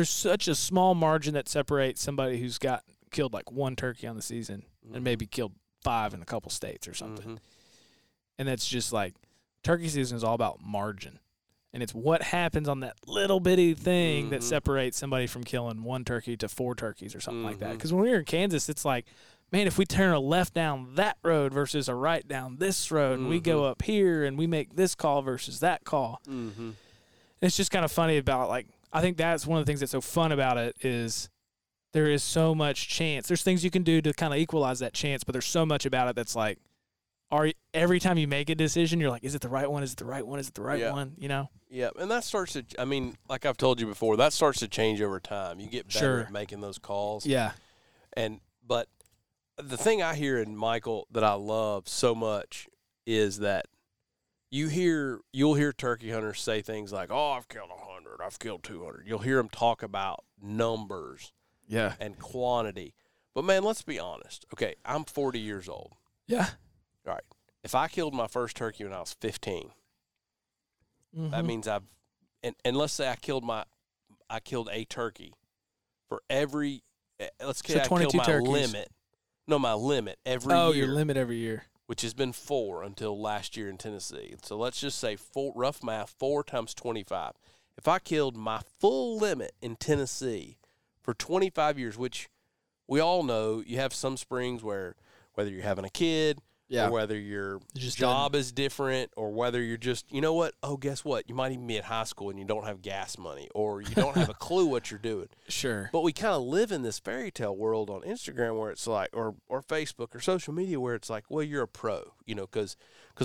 there's 0.00 0.08
such 0.08 0.48
a 0.48 0.54
small 0.54 0.94
margin 0.94 1.34
that 1.34 1.46
separates 1.46 2.00
somebody 2.00 2.40
who's 2.40 2.56
got 2.56 2.82
killed 3.10 3.34
like 3.34 3.52
one 3.52 3.76
turkey 3.76 4.06
on 4.06 4.16
the 4.16 4.22
season 4.22 4.62
and 4.94 5.04
maybe 5.04 5.26
killed 5.26 5.52
five 5.82 6.14
in 6.14 6.22
a 6.22 6.24
couple 6.24 6.50
states 6.50 6.88
or 6.88 6.94
something. 6.94 7.34
Mhm. 7.34 7.38
And 8.38 8.48
that's 8.48 8.66
just 8.66 8.94
like 8.94 9.14
turkey 9.62 9.88
season 9.90 10.16
is 10.16 10.24
all 10.24 10.32
about 10.34 10.62
margin. 10.64 11.18
And 11.74 11.82
it's 11.82 11.94
what 11.94 12.22
happens 12.22 12.66
on 12.66 12.80
that 12.80 12.96
little 13.06 13.40
bitty 13.40 13.74
thing 13.74 14.30
that 14.30 14.40
Mhm. 14.40 14.44
separates 14.44 14.96
somebody 14.96 15.26
from 15.26 15.44
killing 15.44 15.82
one 15.84 16.06
turkey 16.06 16.34
to 16.38 16.48
four 16.48 16.74
turkeys 16.74 17.14
or 17.14 17.20
something 17.20 17.44
like 17.44 17.58
that. 17.58 17.72
Because 17.72 17.92
when 17.92 18.02
we 18.02 18.08
were 18.10 18.20
in 18.20 18.24
Kansas, 18.24 18.70
it's 18.70 18.86
like, 18.86 19.04
man, 19.52 19.66
if 19.66 19.76
we 19.76 19.84
turn 19.84 20.14
a 20.14 20.18
left 20.18 20.54
down 20.54 20.94
that 20.94 21.18
road 21.22 21.52
versus 21.52 21.88
a 21.90 21.94
right 21.94 22.26
down 22.26 22.56
this 22.56 22.90
road, 22.90 23.18
and 23.18 23.28
we 23.28 23.38
go 23.38 23.60
Mhm. 23.64 23.70
up 23.70 23.82
here 23.82 24.24
and 24.24 24.38
we 24.38 24.46
make 24.46 24.76
this 24.76 24.94
call 24.94 25.20
versus 25.20 25.60
that 25.60 25.84
call, 25.84 26.22
Mhm. 26.26 26.72
it's 27.42 27.56
just 27.56 27.70
kind 27.70 27.84
of 27.84 27.92
funny 27.92 28.16
about 28.16 28.48
like 28.48 28.66
I 28.92 29.00
think 29.00 29.16
that's 29.16 29.46
one 29.46 29.58
of 29.58 29.64
the 29.66 29.70
things 29.70 29.80
that's 29.80 29.92
so 29.92 30.00
fun 30.00 30.32
about 30.32 30.56
it 30.58 30.76
is 30.80 31.28
there 31.92 32.06
is 32.10 32.22
so 32.22 32.54
much 32.54 32.88
chance. 32.88 33.28
There's 33.28 33.42
things 33.42 33.64
you 33.64 33.70
can 33.70 33.82
do 33.82 34.00
to 34.02 34.12
kind 34.12 34.32
of 34.32 34.38
equalize 34.40 34.78
that 34.80 34.92
chance, 34.92 35.24
but 35.24 35.32
there's 35.32 35.46
so 35.46 35.64
much 35.66 35.86
about 35.86 36.08
it 36.08 36.16
that's 36.16 36.34
like 36.36 36.58
are 37.32 37.48
every 37.72 38.00
time 38.00 38.18
you 38.18 38.26
make 38.26 38.50
a 38.50 38.56
decision, 38.56 38.98
you're 38.98 39.10
like, 39.10 39.22
is 39.22 39.36
it 39.36 39.40
the 39.40 39.48
right 39.48 39.70
one? 39.70 39.84
Is 39.84 39.92
it 39.92 39.98
the 39.98 40.04
right 40.04 40.26
one? 40.26 40.40
Is 40.40 40.48
it 40.48 40.54
the 40.54 40.62
right 40.62 40.80
Yeah. 40.80 40.90
one? 40.92 41.14
You 41.16 41.28
know? 41.28 41.48
Yeah, 41.68 41.90
and 41.96 42.10
that 42.10 42.24
starts 42.24 42.54
to. 42.54 42.64
I 42.76 42.84
mean, 42.84 43.16
like 43.28 43.46
I've 43.46 43.56
told 43.56 43.80
you 43.80 43.86
before, 43.86 44.16
that 44.16 44.32
starts 44.32 44.58
to 44.58 44.66
change 44.68 45.00
over 45.00 45.20
time. 45.20 45.60
You 45.60 45.68
get 45.68 45.86
better 45.86 45.98
Sure. 45.98 46.20
at 46.22 46.32
making 46.32 46.60
those 46.60 46.78
calls. 46.78 47.24
Yeah. 47.24 47.52
And 48.14 48.40
but 48.66 48.88
the 49.56 49.76
thing 49.76 50.02
I 50.02 50.16
hear 50.16 50.38
in 50.38 50.56
Michael 50.56 51.06
that 51.12 51.22
I 51.22 51.34
love 51.34 51.86
so 51.88 52.16
much 52.16 52.66
is 53.06 53.38
that 53.38 53.66
you 54.50 54.66
hear 54.66 55.20
you'll 55.32 55.54
hear 55.54 55.72
turkey 55.72 56.10
hunters 56.10 56.40
say 56.40 56.60
things 56.62 56.92
like, 56.92 57.10
"Oh, 57.12 57.30
I've 57.32 57.48
killed 57.48 57.70
a 57.70 57.76
hundred, 58.10 58.24
I've 58.24 58.38
killed 58.38 58.62
two 58.62 58.84
hundred. 58.84 59.06
You'll 59.06 59.18
hear 59.20 59.36
them 59.36 59.48
talk 59.48 59.82
about 59.82 60.24
numbers 60.40 61.32
Yeah. 61.68 61.94
and 62.00 62.18
quantity. 62.18 62.94
But 63.34 63.44
man, 63.44 63.62
let's 63.62 63.82
be 63.82 63.98
honest. 63.98 64.44
Okay, 64.52 64.74
I'm 64.84 65.04
40 65.04 65.38
years 65.38 65.68
old. 65.68 65.92
Yeah. 66.26 66.48
All 67.06 67.14
right. 67.14 67.22
If 67.62 67.74
I 67.74 67.88
killed 67.88 68.14
my 68.14 68.26
first 68.26 68.56
turkey 68.56 68.84
when 68.84 68.92
I 68.92 69.00
was 69.00 69.12
15, 69.20 69.70
that 71.12 71.42
Mhm. 71.42 71.46
means 71.46 71.68
I've 71.68 71.84
and 72.42 72.54
and 72.64 72.76
let's 72.76 72.92
say 72.92 73.08
I 73.08 73.16
killed 73.16 73.44
my 73.44 73.64
I 74.28 74.40
killed 74.40 74.68
a 74.72 74.84
turkey 74.84 75.34
for 76.08 76.22
every 76.30 76.82
eh, 77.18 77.28
let's 77.44 77.60
say 77.66 77.74
So 77.74 77.80
I 77.80 77.82
killed 77.82 77.88
22 78.12 78.16
my 78.18 78.24
turkeys. 78.24 78.48
limit. 78.48 78.92
No, 79.46 79.58
my 79.58 79.74
limit 79.74 80.18
every 80.24 80.52
year. 80.54 80.62
oh, 80.62 80.70
year, 80.72 80.84
your 80.86 80.94
limit 80.94 81.16
every 81.16 81.36
year. 81.38 81.64
which 81.86 82.02
has 82.02 82.14
been 82.14 82.32
four 82.32 82.84
until 82.84 83.20
last 83.20 83.56
year 83.56 83.68
in 83.68 83.76
Tennessee. 83.76 84.34
So 84.44 84.56
let's 84.56 84.80
just 84.80 84.98
say 84.98 85.16
four 85.16 85.52
rough 85.56 85.82
math, 85.82 86.10
four 86.10 86.44
times 86.44 86.72
twenty 86.74 87.02
five. 87.02 87.32
If 87.80 87.88
I 87.88 87.98
killed 87.98 88.36
my 88.36 88.60
full 88.78 89.16
limit 89.16 89.52
in 89.62 89.76
Tennessee 89.76 90.58
for 91.02 91.14
twenty 91.14 91.48
five 91.48 91.78
years, 91.78 91.96
which 91.96 92.28
we 92.86 93.00
all 93.00 93.22
know 93.22 93.62
you 93.66 93.76
have 93.78 93.94
some 93.94 94.18
springs 94.18 94.62
where 94.62 94.96
whether 95.32 95.48
you're 95.50 95.62
having 95.62 95.86
a 95.86 95.90
kid 95.90 96.40
Yeah. 96.68 96.88
or 96.88 96.90
whether 96.90 97.18
your 97.18 97.60
job 97.74 98.34
is 98.34 98.52
different 98.52 99.12
or 99.16 99.32
whether 99.32 99.62
you're 99.62 99.78
just 99.78 100.12
you 100.12 100.20
know 100.20 100.34
what 100.34 100.54
oh 100.62 100.76
guess 100.76 101.04
what 101.06 101.26
you 101.26 101.34
might 101.34 101.52
even 101.52 101.66
be 101.66 101.78
at 101.78 101.84
high 101.84 102.04
school 102.04 102.28
and 102.28 102.38
you 102.38 102.44
don't 102.44 102.66
have 102.66 102.82
gas 102.82 103.16
money 103.16 103.48
or 103.54 103.80
you 103.80 103.94
don't 103.94 104.14
have 104.16 104.28
a 104.28 104.34
clue 104.46 104.66
what 104.66 104.90
you're 104.90 104.98
doing 105.00 105.28
Sure. 105.48 105.88
but 105.92 106.02
we 106.02 106.12
kind 106.12 106.34
of 106.34 106.42
live 106.42 106.70
in 106.72 106.82
this 106.82 106.98
fairy 106.98 107.30
tale 107.30 107.56
world 107.56 107.88
on 107.88 108.02
instagram 108.02 108.58
where 108.58 108.70
it's 108.70 108.86
like 108.86 109.08
or 109.14 109.36
or 109.48 109.62
facebook 109.62 110.14
or 110.14 110.20
social 110.20 110.52
media 110.52 110.78
where 110.78 110.94
it's 110.96 111.08
like 111.08 111.24
well 111.30 111.42
you're 111.44 111.62
a 111.62 111.68
pro 111.68 112.12
you 112.26 112.34
know 112.34 112.46
because 112.46 112.76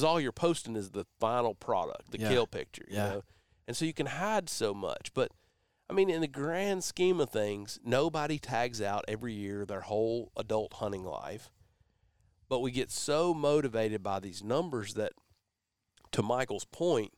all 0.03 0.21
you're 0.21 0.31
posting 0.31 0.75
is 0.77 0.91
the 0.91 1.05
final 1.19 1.55
product 1.55 2.11
the 2.11 2.19
Yeah. 2.19 2.29
kill 2.29 2.47
picture 2.47 2.85
you 2.87 2.95
Yeah. 2.97 3.09
know 3.09 3.23
and 3.67 3.75
so 3.75 3.85
you 3.85 3.93
can 3.93 4.05
hide 4.07 4.49
so 4.49 4.73
much. 4.73 5.11
But 5.13 5.31
I 5.89 5.93
mean, 5.93 6.09
in 6.09 6.21
the 6.21 6.27
grand 6.27 6.83
scheme 6.83 7.19
of 7.19 7.29
things, 7.29 7.79
nobody 7.83 8.39
tags 8.39 8.81
out 8.81 9.05
every 9.07 9.33
year 9.33 9.65
their 9.65 9.81
whole 9.81 10.31
adult 10.35 10.73
hunting 10.73 11.03
life. 11.03 11.51
But 12.49 12.59
we 12.61 12.71
get 12.71 12.91
so 12.91 13.33
motivated 13.33 14.01
by 14.03 14.19
these 14.19 14.43
numbers 14.43 14.93
that 14.95 15.13
to 16.11 16.21
Michael's 16.23 16.65
point 16.65 17.13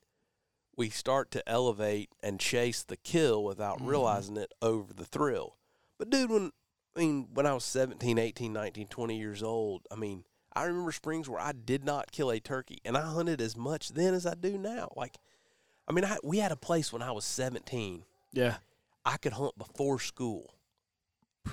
we 0.76 0.90
start 0.90 1.32
to 1.32 1.50
elevate 1.50 2.10
and 2.22 2.40
chase 2.40 2.84
the 2.84 2.98
kill 2.98 3.44
without 3.44 3.80
Mhm. 3.80 3.88
realizing 3.88 4.38
it 4.38 4.54
over 4.62 4.94
the 4.94 5.06
thrill. 5.06 5.58
But 5.98 6.10
dude 6.10 6.30
when 6.30 6.52
I 6.96 7.00
mean 7.00 7.28
when 7.34 7.46
I 7.46 7.54
was 7.54 7.64
17 7.66 8.18
18 8.18 8.54
19 8.54 8.88
20 8.88 9.18
years 9.18 9.42
old 9.44 9.88
I 9.92 9.96
mean 9.96 10.26
I 10.54 10.64
remember 10.64 10.92
springs 10.92 11.28
where 11.30 11.40
I 11.40 11.52
did 11.52 11.84
not 11.84 12.12
kill 12.12 12.32
a 12.32 12.40
turkey 12.40 12.80
and 12.86 12.98
I 12.98 13.02
hunted 13.02 13.42
as 13.42 13.56
much 13.58 13.90
then 13.90 14.14
as 14.14 14.26
I 14.26 14.34
do 14.36 14.58
now. 14.58 14.92
Like 14.96 15.18
I 15.88 15.92
mean 15.94 16.06
I, 16.06 16.18
we 16.24 16.38
had 16.40 16.52
a 16.52 16.56
place 16.58 16.92
when 16.92 17.02
I 17.02 17.12
was 17.12 17.26
17 17.26 18.04
Yeah. 18.34 18.58
I 19.06 19.18
could 19.18 19.34
hunt 19.34 19.58
before 19.58 20.00
school 20.00 20.54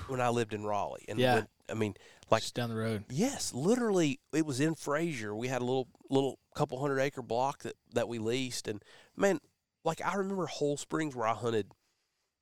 when 0.07 0.19
I 0.19 0.29
lived 0.29 0.53
in 0.53 0.63
Raleigh 0.65 1.05
and 1.07 1.19
Yeah. 1.19 1.35
when, 1.35 1.47
I 1.69 1.73
mean 1.73 1.95
like 2.29 2.41
Just 2.41 2.55
down 2.55 2.69
the 2.69 2.75
road. 2.75 3.05
Yes, 3.09 3.53
literally, 3.53 4.19
it 4.33 4.45
was 4.45 4.59
in 4.59 4.75
Frayser. 4.75 5.35
We 5.37 5.47
had 5.47 5.61
a 5.61 5.65
little 5.65 5.87
little 6.09 6.39
couple 6.55 6.79
hundred 6.79 6.99
acre 6.99 7.21
block 7.21 7.59
that 7.63 7.75
that 7.93 8.07
we 8.07 8.17
leased, 8.19 8.67
and 8.67 8.81
man, 9.15 9.39
like 9.83 10.01
I 10.03 10.15
remember 10.15 10.47
Whole 10.47 10.75
Springs 10.77 11.15
where 11.15 11.27
I 11.27 11.33
hunted 11.33 11.71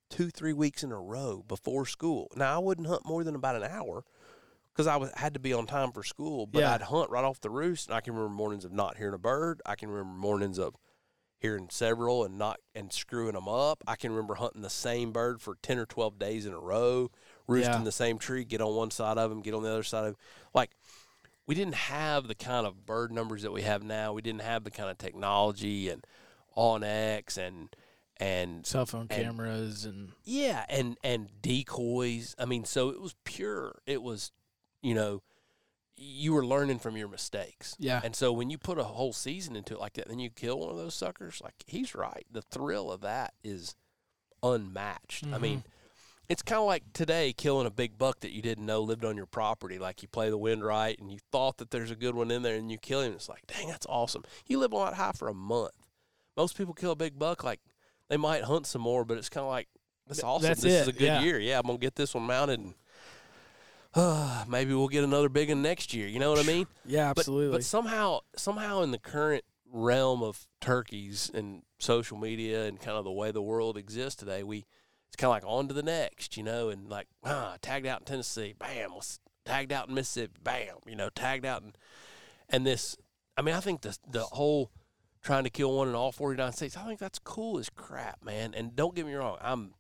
two 0.09 0.29
three 0.29 0.53
weeks 0.53 0.83
in 0.83 0.91
a 0.91 0.99
row 0.99 1.43
before 1.47 1.85
school. 1.85 2.31
Now 2.35 2.55
I 2.55 2.59
wouldn't 2.59 2.87
hunt 2.87 3.05
more 3.05 3.23
than 3.25 3.35
about 3.35 3.55
an 3.57 3.63
hour 3.63 4.03
because 4.73 4.87
I 4.87 4.95
was, 4.95 5.11
had 5.15 5.33
to 5.35 5.39
be 5.39 5.51
on 5.53 5.67
time 5.67 5.91
for 5.91 6.01
school, 6.03 6.47
but 6.47 6.59
Yeah. 6.61 6.73
I'd 6.73 6.81
hunt 6.83 7.09
right 7.09 7.23
off 7.25 7.39
the 7.41 7.49
roost. 7.49 7.87
And 7.89 7.95
I 7.95 8.01
can 8.01 8.13
remember 8.15 8.33
mornings 8.35 8.63
of 8.65 8.71
not 8.71 8.97
hearing 8.97 9.13
a 9.13 9.19
bird. 9.19 9.61
I 9.65 9.75
can 9.75 9.89
remember 9.89 10.17
mornings 10.17 10.57
of 10.57 10.75
hearing 11.43 11.67
several 11.69 12.23
and 12.23 12.37
not 12.37 12.57
and 12.73 12.91
screwing 12.91 13.33
them 13.33 13.47
up. 13.49 13.83
I 13.85 13.95
can 13.97 14.11
remember 14.11 14.35
hunting 14.35 14.61
the 14.63 14.69
same 14.69 15.11
bird 15.11 15.41
for 15.41 15.55
ten 15.61 15.77
or 15.77 15.85
twelve 15.85 16.17
days 16.17 16.45
in 16.47 16.53
a 16.53 16.59
row, 16.59 17.11
roosting 17.47 17.73
Yeah. 17.73 17.83
the 17.83 17.91
same 17.91 18.17
tree, 18.17 18.45
get 18.45 18.61
on 18.61 18.73
one 18.75 18.89
side 18.89 19.17
of 19.17 19.29
him, 19.31 19.41
get 19.41 19.53
on 19.53 19.61
the 19.61 19.69
other 19.69 19.83
side 19.83 20.05
of 20.05 20.09
him. 20.11 20.15
Like 20.55 20.71
we 21.45 21.53
didn't 21.53 21.75
have 21.75 22.27
the 22.29 22.35
kind 22.35 22.65
of 22.65 22.85
bird 22.85 23.11
numbers 23.11 23.41
that 23.43 23.51
we 23.51 23.61
have 23.63 23.83
now. 23.83 24.13
We 24.13 24.21
didn't 24.21 24.41
have 24.41 24.63
the 24.63 24.71
kind 24.71 24.89
of 24.89 24.97
technology 24.97 25.89
and 25.89 26.07
onX 26.57 27.37
and 27.37 27.75
and 28.17 28.65
Cell 28.65 28.85
phone 28.85 29.07
And- 29.09 29.23
cameras 29.23 29.83
and 29.85 30.13
yeah, 30.23 30.65
and 30.69 30.97
and 31.03 31.29
decoys. 31.41 32.35
I 32.39 32.45
mean, 32.45 32.63
so 32.63 32.89
it 32.89 33.01
was 33.01 33.15
pure. 33.25 33.79
It 33.85 34.01
was, 34.01 34.31
you 34.81 34.93
know, 34.93 35.21
you 35.95 36.33
were 36.33 36.45
learning 36.45 36.79
from 36.79 36.97
your 36.97 37.07
mistakes. 37.07 37.75
yeah. 37.79 38.01
And 38.03 38.15
so 38.15 38.31
when 38.31 38.49
you 38.49 38.57
put 38.57 38.79
a 38.79 38.83
whole 38.83 39.13
season 39.13 39.55
into 39.55 39.75
it 39.75 39.79
like 39.79 39.93
that, 39.93 40.07
then 40.07 40.19
you 40.19 40.29
kill 40.29 40.59
one 40.59 40.69
of 40.69 40.77
those 40.77 40.95
suckers. 40.95 41.41
Like 41.43 41.55
he's 41.67 41.95
right. 41.95 42.25
The 42.31 42.41
thrill 42.41 42.91
of 42.91 43.01
that 43.01 43.33
is 43.43 43.75
unmatched. 44.41 45.25
I 45.31 45.37
mean, 45.37 45.59
mm-hmm. 45.59 45.67
it's 46.29 46.41
kind 46.41 46.59
of 46.59 46.65
like 46.65 46.83
today 46.93 47.33
killing 47.33 47.67
a 47.67 47.71
big 47.71 47.97
buck 47.97 48.21
that 48.21 48.31
you 48.31 48.41
didn't 48.41 48.65
know 48.65 48.81
lived 48.81 49.05
on 49.05 49.17
your 49.17 49.25
property. 49.25 49.77
Like 49.77 50.01
you 50.01 50.07
play 50.07 50.29
the 50.29 50.37
wind 50.37 50.63
right, 50.63 50.97
and 50.99 51.11
you 51.11 51.19
thought 51.31 51.57
that 51.57 51.71
there's 51.71 51.91
a 51.91 51.95
good 51.95 52.15
one 52.15 52.31
in 52.31 52.41
there, 52.41 52.55
and 52.55 52.71
you 52.71 52.77
kill 52.77 53.01
him. 53.01 53.13
It's 53.13 53.29
like, 53.29 53.45
dang, 53.47 53.67
that's 53.69 53.87
awesome. 53.87 54.23
You 54.47 54.59
live 54.59 54.73
on 54.73 54.85
that 54.85 54.95
high 54.95 55.11
for 55.13 55.27
a 55.27 55.33
month. 55.33 55.71
Most 56.35 56.57
people 56.57 56.73
kill 56.73 56.91
a 56.91 56.95
big 56.95 57.19
buck 57.19 57.43
like 57.43 57.61
they 58.09 58.17
might 58.17 58.43
hunt 58.43 58.65
some 58.65 58.81
more, 58.81 59.05
but 59.05 59.17
it's 59.17 59.29
kind 59.29 59.43
of 59.43 59.49
like 59.49 59.67
that's 60.07 60.23
awesome. 60.23 60.47
that's 60.47 60.61
this 60.61 60.81
is 60.81 60.87
a 60.87 60.93
good 60.93 61.01
yeah. 61.01 61.21
year. 61.21 61.39
Yeah, 61.39 61.59
I'm 61.59 61.65
gonna 61.65 61.77
get 61.77 61.95
this 61.95 62.13
one 62.13 62.23
mounted, 62.23 62.59
and 62.59 62.73
uh, 63.93 64.45
maybe 64.47 64.73
we'll 64.73 64.87
get 64.87 65.03
another 65.03 65.29
big 65.29 65.49
one 65.49 65.61
next 65.61 65.93
year. 65.93 66.07
You 66.07 66.19
know 66.19 66.31
what 66.31 66.39
I 66.39 66.47
mean? 66.47 66.67
yeah, 66.85 67.09
absolutely. 67.09 67.57
But, 67.57 67.63
somehow, 67.63 68.19
somehow, 68.35 68.81
in 68.81 68.91
the 68.91 68.99
current 68.99 69.43
realm 69.71 70.21
of 70.21 70.47
turkeys 70.61 71.31
and 71.33 71.63
social 71.79 72.17
media 72.17 72.65
and 72.65 72.79
kind 72.79 72.97
of 72.97 73.03
the 73.03 73.11
way 73.11 73.31
the 73.31 73.41
world 73.41 73.77
exists 73.77 74.19
today, 74.19 74.43
we 74.43 74.65
it's 75.07 75.15
kind 75.15 75.29
of 75.29 75.31
like 75.31 75.43
on 75.45 75.67
to 75.67 75.73
the 75.73 75.83
next, 75.83 76.37
you 76.37 76.43
know, 76.43 76.69
and 76.69 76.89
like 76.89 77.07
ah, 77.23 77.57
tagged 77.61 77.85
out 77.85 78.01
in 78.01 78.05
Tennessee, 78.05 78.55
bam, 78.57 78.95
was 78.95 79.19
tagged 79.45 79.71
out 79.71 79.87
in 79.87 79.95
Mississippi, 79.95 80.39
bam, 80.41 80.77
you 80.87 80.95
know, 80.95 81.09
tagged 81.09 81.45
out 81.45 81.61
in, 81.61 81.73
and 82.49 82.65
this. 82.65 82.97
I 83.37 83.41
mean, 83.41 83.55
I 83.55 83.59
think 83.59 83.81
the 83.81 83.97
the 84.09 84.23
whole 84.23 84.71
trying 85.23 85.43
to 85.45 85.49
kill 85.49 85.77
one 85.77 85.87
in 85.87 85.95
all 85.95 86.11
49 86.11 86.51
states, 86.51 86.75
I 86.75 86.85
think 86.85 86.99
that's 86.99 87.19
cool 87.19 87.57
as 87.57 87.69
crap, 87.69 88.23
man. 88.23 88.53
And 88.53 88.75
don't 88.75 88.93
get 88.93 89.05
me 89.05 89.13
wrong, 89.13 89.37
I'm 89.41 89.73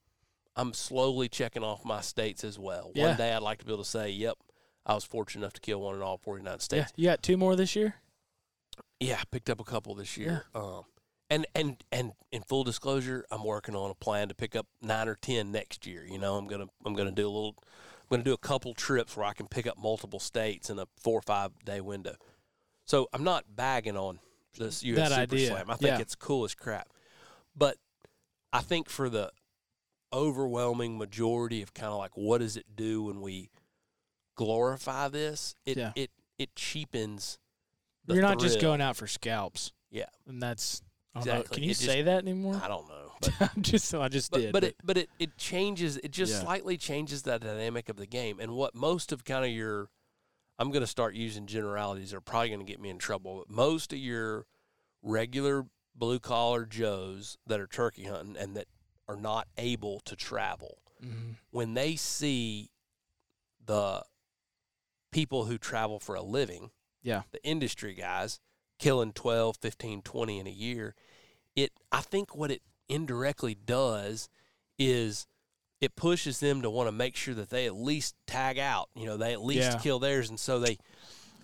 I'm 0.55 0.73
slowly 0.73 1.29
checking 1.29 1.63
off 1.63 1.83
my 1.83 2.01
states 2.01 2.43
as 2.43 2.59
well. 2.59 2.91
Yeah. 2.93 3.07
One 3.07 3.17
day 3.17 3.33
I'd 3.33 3.41
like 3.41 3.59
to 3.59 3.65
be 3.65 3.73
able 3.73 3.83
to 3.83 3.89
say, 3.89 4.09
yep, 4.09 4.37
I 4.85 4.93
was 4.93 5.03
fortunate 5.03 5.41
enough 5.41 5.53
to 5.53 5.61
kill 5.61 5.81
one 5.81 5.95
in 5.95 6.01
all 6.01 6.17
49 6.17 6.59
states." 6.59 6.93
yeah. 6.95 7.01
You 7.01 7.09
got 7.11 7.23
two 7.23 7.37
more 7.37 7.55
this 7.55 7.75
year? 7.75 7.95
Yeah, 8.99 9.17
I 9.19 9.23
picked 9.31 9.49
up 9.49 9.59
a 9.59 9.63
couple 9.63 9.95
this 9.95 10.17
year. 10.17 10.45
Um, 10.55 10.83
and 11.29 11.45
and 11.55 11.83
and 11.91 12.11
in 12.31 12.41
full 12.43 12.63
disclosure, 12.63 13.25
I'm 13.31 13.43
working 13.43 13.75
on 13.75 13.89
a 13.89 13.95
plan 13.95 14.29
to 14.29 14.35
pick 14.35 14.55
up 14.55 14.67
nine 14.81 15.07
or 15.07 15.15
ten 15.15 15.51
next 15.51 15.87
year. 15.87 16.05
You 16.05 16.19
know, 16.19 16.35
I'm 16.35 16.47
gonna 16.47 16.67
I'm 16.85 16.93
gonna 16.93 17.11
do 17.11 17.25
a 17.25 17.31
little, 17.31 17.55
I'm 17.57 18.07
gonna 18.09 18.23
do 18.23 18.33
a 18.33 18.37
couple 18.37 18.73
trips 18.73 19.17
where 19.17 19.25
I 19.25 19.33
can 19.33 19.47
pick 19.47 19.65
up 19.65 19.77
multiple 19.77 20.19
states 20.19 20.69
in 20.69 20.77
a 20.79 20.85
four 20.99 21.19
or 21.19 21.21
five 21.21 21.51
day 21.65 21.81
window. 21.81 22.15
So 22.85 23.07
I'm 23.13 23.23
not 23.23 23.45
bagging 23.55 23.97
on 23.97 24.19
this 24.57 24.83
U.S. 24.83 24.97
That 24.97 25.09
Super 25.09 25.21
idea, 25.21 25.47
Slam. 25.49 25.69
I 25.69 25.75
think 25.75 25.95
yeah. 25.95 25.99
it's 25.99 26.15
cool 26.15 26.43
as 26.45 26.53
crap, 26.53 26.89
but 27.55 27.77
I 28.51 28.61
think 28.61 28.89
for 28.89 29.09
the 29.09 29.31
overwhelming 30.13 30.97
majority 30.97 31.61
of 31.61 31.73
kind 31.73 31.91
of 31.91 31.97
like 31.97 32.15
what 32.15 32.37
does 32.39 32.55
it 32.55 32.65
do 32.75 33.03
when 33.03 33.19
we 33.21 33.49
glorify 34.35 35.07
this? 35.07 35.55
It 35.65 35.77
Yeah. 35.77 35.91
it 35.95 36.11
it 36.37 36.55
cheapens. 36.55 37.39
You're 38.07 38.21
not 38.21 38.39
just 38.39 38.59
going 38.59 38.81
out 38.81 38.97
for 38.97 39.07
scalps. 39.07 39.71
Yeah. 39.91 40.07
And 40.27 40.41
that's. 40.41 40.81
Exactly. 41.15 41.53
Can 41.55 41.63
you 41.63 41.69
It 41.69 41.73
just- 41.75 41.85
say 41.85 42.01
that 42.01 42.23
anymore? 42.23 42.59
I 42.63 42.67
don't 42.67 42.87
know, 42.89 43.11
but 43.21 43.33
I'm 43.55 43.61
just 43.61 43.93
I 43.93 44.07
just 44.07 44.31
but, 44.31 44.39
did. 44.41 44.51
but 44.51 44.63
it 44.63 44.75
but 44.83 44.97
it, 44.97 45.09
it 45.19 45.37
changes 45.37 45.97
it 45.97 46.09
just 46.11 46.33
Yeah. 46.33 46.39
slightly 46.41 46.75
changes 46.75 47.21
the 47.21 47.37
dynamic 47.37 47.87
of 47.87 47.97
the 47.97 48.07
game 48.07 48.39
and 48.39 48.53
what 48.53 48.73
most 48.73 49.11
of 49.11 49.23
kind 49.23 49.45
of 49.45 49.51
your 49.51 49.89
i'm 50.57 50.71
going 50.71 50.81
to 50.81 50.87
start 50.87 51.13
using 51.13 51.45
generalities 51.45 52.09
that 52.11 52.17
are 52.17 52.21
probably 52.21 52.49
going 52.49 52.61
to 52.61 52.65
get 52.65 52.79
me 52.81 52.89
in 52.89 52.97
trouble 52.97 53.37
but 53.47 53.49
most 53.55 53.93
of 53.93 53.99
your 53.99 54.47
regular 55.03 55.67
blue 55.95 56.19
collar 56.19 56.65
joes 56.65 57.37
that 57.45 57.59
are 57.59 57.67
turkey 57.67 58.05
hunting 58.05 58.35
and 58.35 58.55
that 58.57 58.65
are 59.07 59.15
not 59.17 59.47
able 59.57 59.99
to 60.01 60.15
travel 60.15 60.77
Mhm. 61.01 61.37
when 61.51 61.73
they 61.73 61.95
see 61.95 62.71
the 63.65 64.03
people 65.11 65.45
who 65.45 65.57
travel 65.57 65.99
for 65.99 66.15
a 66.15 66.21
living, 66.21 66.71
Yeah. 67.01 67.23
the 67.31 67.43
industry 67.45 67.93
guys 67.93 68.39
killing 68.79 69.13
12, 69.13 69.57
15, 69.57 70.01
20 70.01 70.39
in 70.39 70.47
a 70.47 70.51
year, 70.51 70.95
it 71.55 71.71
I 71.91 72.01
think 72.01 72.35
what 72.35 72.51
it 72.51 72.63
indirectly 72.89 73.55
does 73.55 74.29
is 74.77 75.27
it 75.79 75.95
pushes 75.95 76.39
them 76.39 76.61
to 76.61 76.69
want 76.69 76.87
to 76.87 76.91
make 76.91 77.15
sure 77.15 77.33
that 77.35 77.49
they 77.49 77.65
at 77.65 77.75
least 77.75 78.15
tag 78.25 78.57
out, 78.57 78.89
you 78.95 79.05
know, 79.05 79.17
they 79.17 79.33
at 79.33 79.41
least 79.43 79.71
Yeah. 79.73 79.79
kill 79.79 79.99
theirs 79.99 80.29
and 80.29 80.39
so 80.39 80.59
they 80.59 80.77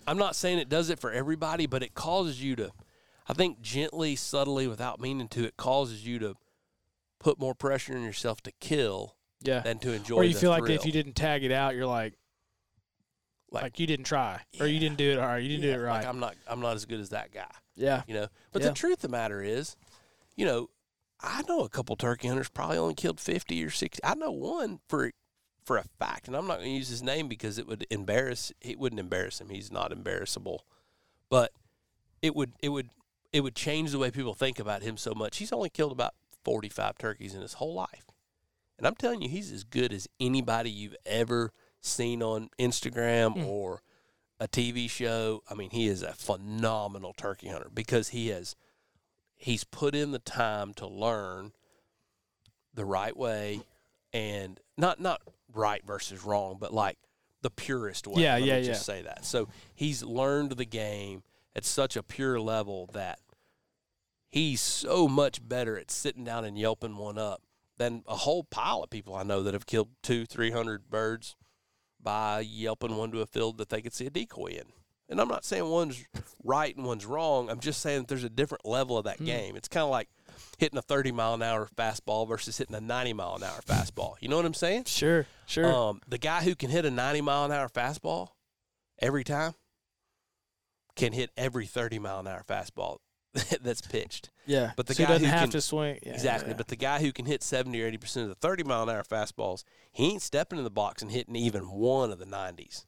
I'm 0.08 0.18
not 0.18 0.36
saying 0.36 0.58
it 0.58 0.70
does 0.70 0.90
it 0.90 0.98
for 1.00 1.12
everybody, 1.12 1.68
but 1.68 1.84
it 1.84 1.94
causes 1.94 2.42
you 2.42 2.56
to 2.56 2.72
I 3.28 3.34
think 3.34 3.62
gently, 3.62 4.16
subtly, 4.16 4.66
without 4.68 5.00
meaning 5.00 5.28
to, 5.30 5.44
it 5.46 5.56
causes 5.56 6.04
you 6.04 6.18
to 6.18 6.36
put 7.20 7.40
more 7.40 7.54
pressure 7.54 7.96
on 7.96 8.04
yourself 8.04 8.42
to 8.42 8.52
kill 8.60 9.16
Yeah. 9.42 9.60
than 9.60 9.80
to 9.80 9.92
enjoy. 9.94 10.16
Or 10.18 10.24
you 10.24 10.36
feel 10.36 10.50
like 10.52 10.70
if 10.70 10.86
you 10.86 10.92
didn't 10.92 11.14
tag 11.14 11.44
it 11.44 11.52
out, 11.52 11.76
you're 11.76 11.86
like 11.88 12.14
Like- 13.52 13.64
like, 13.64 13.80
you 13.80 13.88
didn't 13.88 14.06
try 14.06 14.42
or 14.60 14.68
you 14.68 14.80
didn't 14.80 14.98
do 14.98 15.12
it 15.12 15.18
all 15.18 15.26
right. 15.26 15.42
You 15.42 15.50
didn't 15.50 15.64
Yeah, 15.64 15.76
do 15.76 15.82
it 15.82 15.84
right. 15.84 15.98
Like 16.00 16.06
I'm 16.06 16.20
not 16.20 16.36
I'm 16.48 16.60
not 16.60 16.76
as 16.76 16.86
good 16.86 17.00
as 17.00 17.10
that 17.10 17.32
guy. 17.32 17.50
yeah. 17.76 18.04
You 18.08 18.14
know. 18.14 18.28
But 18.52 18.62
Yeah. 18.62 18.70
the 18.70 18.74
truth 18.76 18.98
of 18.98 19.02
the 19.02 19.10
matter 19.10 19.42
is, 19.42 19.76
you 20.36 20.46
know, 20.46 20.70
I 21.20 21.42
know 21.48 21.62
a 21.62 21.70
couple 21.70 21.96
turkey 21.96 22.28
hunters 22.28 22.50
probably 22.50 22.78
only 22.78 22.94
killed 22.94 23.20
fifty 23.20 23.64
or 23.64 23.70
sixty. 23.72 24.04
I 24.04 24.14
know 24.16 24.32
one 24.32 24.80
for 24.88 25.12
for 25.66 25.78
a 25.78 25.84
fact, 26.00 26.28
and 26.28 26.36
I'm 26.38 26.48
not 26.48 26.58
going 26.60 26.70
to 26.70 26.76
use 26.78 26.88
his 26.90 27.04
name 27.04 27.28
because 27.28 27.58
it 27.60 27.68
would 27.68 27.86
embarrass. 27.92 28.52
It 28.62 28.80
wouldn't 28.80 29.00
embarrass 29.00 29.40
him. 29.42 29.50
He's 29.50 29.72
not 29.72 29.92
embarrassable, 29.92 30.66
but 31.30 31.52
it 32.22 32.36
would 32.36 32.54
it 32.62 32.70
would 32.70 32.90
it 33.34 33.42
would 33.42 33.56
change 33.56 33.92
the 33.92 34.00
way 34.00 34.10
people 34.12 34.34
think 34.36 34.60
about 34.60 34.82
him 34.84 34.96
so 34.96 35.14
much. 35.14 35.38
He's 35.38 35.52
only 35.52 35.70
killed 35.70 35.92
about 35.92 36.14
45 36.50 36.98
turkeys 36.98 37.36
in 37.36 37.42
his 37.42 37.54
whole 37.54 37.76
life. 37.76 38.08
And 38.80 38.88
I'm 38.88 38.96
telling 38.96 39.22
you, 39.22 39.30
he's 39.30 39.52
as 39.52 39.64
good 39.64 39.94
as 39.94 40.08
anybody 40.20 40.72
you've 40.72 40.96
ever 41.06 41.52
seen 41.80 42.24
on 42.24 42.50
Instagram 42.58 43.34
Hmm. 43.34 43.46
or 43.46 43.84
a 44.40 44.48
TV 44.48 44.90
show. 44.90 45.44
I 45.48 45.54
mean, 45.54 45.70
he 45.70 45.88
is 45.88 46.02
a 46.02 46.14
phenomenal 46.14 47.14
turkey 47.14 47.50
hunter 47.50 47.70
because 47.72 48.10
he 48.10 48.30
has 48.30 48.56
he's 49.36 49.64
put 49.64 49.94
in 49.94 50.12
the 50.12 50.18
time 50.20 50.74
to 50.74 50.88
learn 50.88 51.52
the 52.74 52.84
right 52.86 53.16
way 53.16 53.62
and 54.12 54.60
not 54.76 55.00
not 55.00 55.22
right 55.54 55.86
versus 55.86 56.24
wrong, 56.26 56.58
but 56.60 56.74
like 56.74 56.98
the 57.44 57.52
purest 57.52 58.08
way. 58.08 58.24
Yeah, 58.24 58.34
Let 58.34 58.42
me 58.42 58.48
yeah, 58.48 58.62
just 58.62 58.86
say 58.88 59.04
that. 59.04 59.24
So 59.24 59.50
he's 59.76 60.04
learned 60.04 60.54
the 60.54 60.66
game 60.66 61.22
at 61.56 61.64
such 61.64 61.96
a 61.96 62.02
pure 62.02 62.40
level 62.40 62.90
that 62.94 63.20
he's 64.30 64.62
so 64.62 65.08
much 65.08 65.48
better 65.48 65.78
at 65.78 65.90
sitting 65.92 66.24
down 66.24 66.46
and 66.46 66.58
yelping 66.58 66.98
one 66.98 67.18
up 67.18 67.42
than 67.78 68.04
a 68.08 68.16
whole 68.16 68.44
pile 68.44 68.84
of 68.84 68.90
people 68.90 69.16
I 69.16 69.24
know 69.24 69.42
that 69.44 69.54
have 69.54 69.66
killed 69.66 69.90
two, 70.04 70.26
three 70.26 70.52
hundred 70.52 70.90
birds 70.90 71.36
by 72.02 72.40
yelping 72.42 72.96
one 72.98 73.12
to 73.12 73.22
a 73.22 73.26
field 73.26 73.58
that 73.58 73.70
they 73.70 73.82
could 73.82 73.94
see 73.94 74.06
a 74.06 74.10
decoy 74.10 74.48
in. 74.52 74.64
And 75.10 75.20
I'm 75.20 75.28
not 75.28 75.44
saying 75.44 75.66
one's 75.66 76.06
right 76.44 76.76
and 76.76 76.86
one's 76.86 77.06
wrong. 77.06 77.50
I'm 77.50 77.60
just 77.60 77.82
saying 77.82 78.02
that 78.02 78.08
there's 78.10 78.24
a 78.24 78.30
different 78.30 78.64
level 78.66 78.98
of 78.98 79.06
that 79.06 79.18
Hmm. 79.18 79.26
game. 79.26 79.56
It's 79.56 79.68
kind 79.68 79.84
of 79.84 79.90
like 79.90 80.08
hitting 80.60 80.78
a 80.78 80.82
30 80.84 81.12
mile 81.12 81.34
an 81.34 81.42
hour 81.42 81.68
fastball 81.76 82.28
versus 82.28 82.58
hitting 82.58 82.76
a 82.76 82.80
90 82.82 83.14
mile 83.14 83.36
an 83.36 83.44
hour 83.44 83.60
fastball. 83.66 84.16
You 84.20 84.28
know 84.30 84.36
what 84.36 84.46
I'm 84.46 84.54
saying? 84.54 84.84
Sure, 84.86 85.26
sure. 85.48 85.66
Um, 85.74 86.02
the 86.08 86.18
guy 86.20 86.44
who 86.44 86.54
can 86.56 86.70
hit 86.70 86.86
a 86.86 86.92
90 86.92 87.22
mile 87.22 87.46
an 87.46 87.52
hour 87.52 87.70
fastball 87.70 88.30
every 89.00 89.24
time 89.24 89.56
can 90.96 91.14
hit 91.14 91.32
every 91.38 91.66
30 91.66 91.98
mile 92.00 92.20
an 92.20 92.28
hour 92.28 92.44
fastball 92.48 92.98
that's 93.62 93.82
pitched. 93.82 94.30
yeah, 94.46 94.72
but 94.76 94.88
the 94.88 94.94
so 94.96 95.04
guy 95.04 95.10
doesn't 95.10 95.26
who 95.26 95.32
have 95.32 95.42
can- 95.42 95.50
to 95.52 95.62
swing. 95.62 96.00
Yeah, 96.04 96.14
exactly. 96.14 96.50
yeah. 96.52 96.58
But 96.58 96.68
the 96.68 96.76
guy 96.76 97.00
who 97.00 97.12
can 97.12 97.26
hit 97.26 97.44
70 97.44 97.82
or 97.82 97.92
80% 97.92 98.24
of 98.24 98.30
the 98.30 98.36
30 98.36 98.64
mile 98.64 98.84
an 98.84 98.90
hour 98.96 99.04
fastballs, 99.04 99.64
he 99.92 100.08
ain't 100.12 100.22
stepping 100.22 100.58
in 100.58 100.64
the 100.64 100.70
box 100.72 101.02
and 101.02 101.12
hitting 101.12 101.36
even 101.36 101.64
one 101.70 102.12
of 102.12 102.20
the 102.20 102.26
90s. 102.26 102.86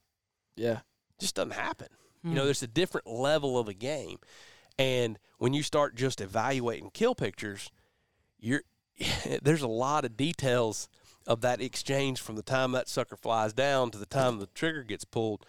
yeah, 0.55 0.79
just 1.19 1.35
doesn't 1.35 1.51
happen. 1.53 1.87
You 2.23 2.29
Hmm. 2.31 2.35
know, 2.37 2.45
there's 2.45 2.63
a 2.63 2.67
different 2.67 3.07
level 3.07 3.57
of 3.59 3.65
the 3.67 3.73
game. 3.73 4.17
And 4.79 5.19
when 5.37 5.53
you 5.53 5.61
start 5.63 5.95
just 5.95 6.21
evaluating 6.21 6.89
kill 6.91 7.13
pictures, 7.15 7.69
you're 8.39 8.63
there's 9.41 9.61
a 9.61 9.67
lot 9.67 10.05
of 10.05 10.17
details 10.17 10.87
of 11.27 11.41
that 11.41 11.61
exchange 11.61 12.19
from 12.19 12.35
the 12.35 12.41
time 12.41 12.71
that 12.71 12.87
sucker 12.89 13.15
flies 13.15 13.53
down 13.53 13.91
to 13.91 13.97
the 13.99 14.05
time 14.07 14.39
the 14.39 14.47
trigger 14.47 14.83
gets 14.83 15.05
pulled 15.05 15.45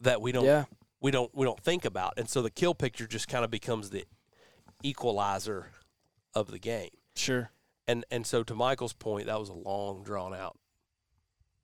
that 0.00 0.20
we 0.20 0.32
don't 0.32 0.44
yeah, 0.44 0.64
we 1.00 1.10
don't 1.10 1.34
we 1.34 1.44
don't 1.44 1.60
think 1.60 1.84
about. 1.84 2.14
And 2.16 2.28
so 2.28 2.42
the 2.42 2.50
kill 2.50 2.74
picture 2.74 3.06
just 3.06 3.28
kind 3.28 3.44
of 3.44 3.50
becomes 3.50 3.90
the 3.90 4.04
equalizer 4.82 5.66
of 6.34 6.50
the 6.50 6.58
game. 6.58 6.90
sure. 7.16 7.50
And 7.88 8.04
and 8.10 8.24
so 8.26 8.42
to 8.44 8.54
Michael's 8.54 8.92
point, 8.92 9.26
that 9.26 9.38
was 9.40 9.48
a 9.48 9.54
long 9.54 10.02
drawn 10.04 10.32
out 10.34 10.56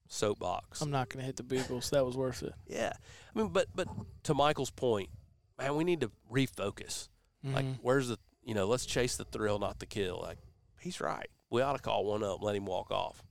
soapbox. 0.08 0.80
I'm 0.80 0.90
not 0.90 1.08
gonna 1.08 1.24
hit 1.24 1.36
the 1.36 1.42
beagles. 1.42 1.90
That 1.90 2.04
was 2.04 2.16
worth 2.16 2.42
it. 2.42 2.52
Yeah, 2.66 2.92
I 3.34 3.38
mean, 3.38 3.48
but 3.48 3.66
but 3.74 3.88
to 4.24 4.34
Michael's 4.34 4.70
point, 4.70 5.10
man, 5.58 5.76
we 5.76 5.84
need 5.84 6.00
to 6.00 6.10
refocus. 6.30 7.08
Like, 7.44 7.64
Mhm. 7.64 7.78
where's 7.82 8.08
the 8.08 8.18
you 8.42 8.54
know? 8.54 8.66
Let's 8.66 8.86
chase 8.86 9.16
the 9.16 9.24
thrill, 9.24 9.58
not 9.60 9.78
the 9.78 9.86
kill. 9.86 10.20
Like, 10.20 10.38
he's 10.80 11.00
right. 11.00 11.28
We 11.50 11.62
ought 11.62 11.74
to 11.74 11.82
call 11.82 12.04
one 12.06 12.24
up, 12.24 12.42
let 12.42 12.56
him 12.56 12.66
walk 12.66 12.90
off. 12.90 13.22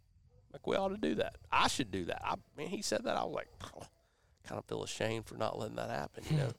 Like, 0.53 0.65
we 0.67 0.77
ought 0.77 0.89
to 0.89 0.97
do 0.97 1.15
that. 1.15 1.35
I 1.51 1.67
should 1.67 1.91
do 1.91 2.05
that. 2.05 2.21
I 2.23 2.35
mean, 2.55 2.69
he 2.69 2.81
said 2.81 3.03
that. 3.03 3.17
I 3.17 3.23
was 3.25 3.33
like, 3.35 3.49
kind 4.47 4.59
of 4.59 4.65
feel 4.65 4.83
ashamed 4.83 5.25
for 5.25 5.35
not 5.35 5.57
letting 5.57 5.75
that 5.75 5.89
happen. 5.89 6.23
You 6.29 6.37
know, 6.37 6.51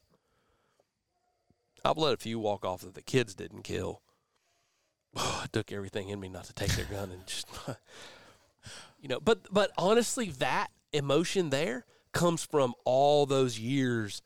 I've 1.85 1.99
let 1.99 2.15
a 2.15 2.17
few 2.17 2.39
walk 2.39 2.65
off 2.65 2.81
that 2.83 2.95
the 2.95 3.03
kids 3.03 3.35
didn't 3.35 3.63
kill. 3.63 4.03
it 5.17 5.53
took 5.53 5.73
everything 5.73 6.09
in 6.09 6.21
me 6.21 6.29
not 6.29 6.45
to 6.45 6.53
take 6.53 6.73
their 6.73 6.85
gun 6.87 7.11
and 7.11 7.27
just, 7.27 7.49
you 9.01 9.09
know. 9.09 9.21
But 9.21 9.47
but 9.51 9.71
honestly, 9.79 10.31
that 10.39 10.69
emotion 10.93 11.51
there 11.51 11.85
comes 12.13 12.45
from 12.45 12.75
all 12.85 13.27
those 13.27 13.59
years 13.59 14.23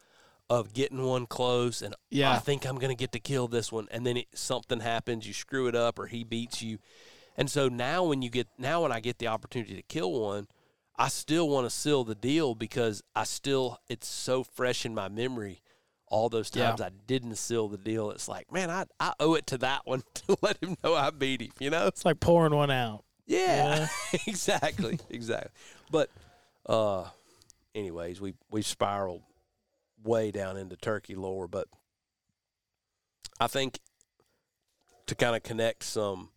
of 0.48 0.72
getting 0.72 1.02
one 1.02 1.26
close 1.26 1.80
and 1.80 1.94
Yeah. 2.10 2.32
I 2.32 2.38
think 2.38 2.64
I'm 2.66 2.76
going 2.76 2.90
to 2.90 2.96
get 2.96 3.12
to 3.12 3.20
kill 3.20 3.46
this 3.46 3.70
one 3.70 3.86
and 3.90 4.04
then 4.04 4.16
it, 4.18 4.26
something 4.34 4.80
happens 4.80 5.26
you 5.26 5.32
screw 5.32 5.68
it 5.68 5.76
up 5.76 5.98
or 5.98 6.06
he 6.06 6.24
beats 6.24 6.60
you 6.60 6.78
and 7.36 7.48
so 7.48 7.68
now 7.68 8.04
when 8.04 8.20
you 8.20 8.30
get 8.30 8.48
now 8.58 8.82
when 8.82 8.92
I 8.92 8.98
get 8.98 9.18
the 9.18 9.28
opportunity 9.28 9.76
to 9.76 9.82
kill 9.82 10.12
one 10.12 10.48
I 11.00 11.08
still 11.08 11.48
want 11.48 11.64
to 11.66 11.70
seal 11.70 12.04
the 12.04 12.14
deal 12.14 12.54
because 12.54 13.02
I 13.16 13.24
still 13.24 13.78
it's 13.88 14.06
so 14.06 14.44
fresh 14.44 14.84
in 14.84 14.94
my 14.94 15.08
memory 15.08 15.62
all 16.06 16.28
those 16.28 16.50
Yeah. 16.54 16.66
times 16.68 16.80
I 16.82 16.90
didn't 17.06 17.36
seal 17.36 17.68
the 17.68 17.78
deal 17.78 18.10
it's 18.10 18.28
like 18.28 18.52
man 18.52 18.68
I 18.70 18.84
I 19.00 19.14
owe 19.18 19.34
it 19.34 19.46
to 19.48 19.58
that 19.58 19.86
one 19.86 20.02
to 20.14 20.36
let 20.42 20.62
him 20.62 20.76
know 20.84 20.94
I 20.94 21.08
beat 21.10 21.40
him 21.40 21.50
you 21.58 21.70
know 21.70 21.86
It's 21.86 22.04
like 22.04 22.20
pouring 22.20 22.54
one 22.54 22.70
out. 22.70 23.04
yeah, 23.26 23.88
exactly, 24.26 24.98
exactly. 25.08 25.50
But, 25.90 26.10
uh, 26.66 27.04
anyways, 27.74 28.20
we 28.20 28.34
we 28.50 28.60
spiraled 28.62 29.22
way 30.04 30.30
down 30.32 30.56
into 30.56 30.76
turkey 30.76 31.14
lore, 31.14 31.46
but 31.48 31.66
I 33.40 33.46
think 33.46 33.78
to 35.06 35.14
kind 35.14 35.34
of 35.36 35.42
connect 35.42 35.84
some 35.84 36.30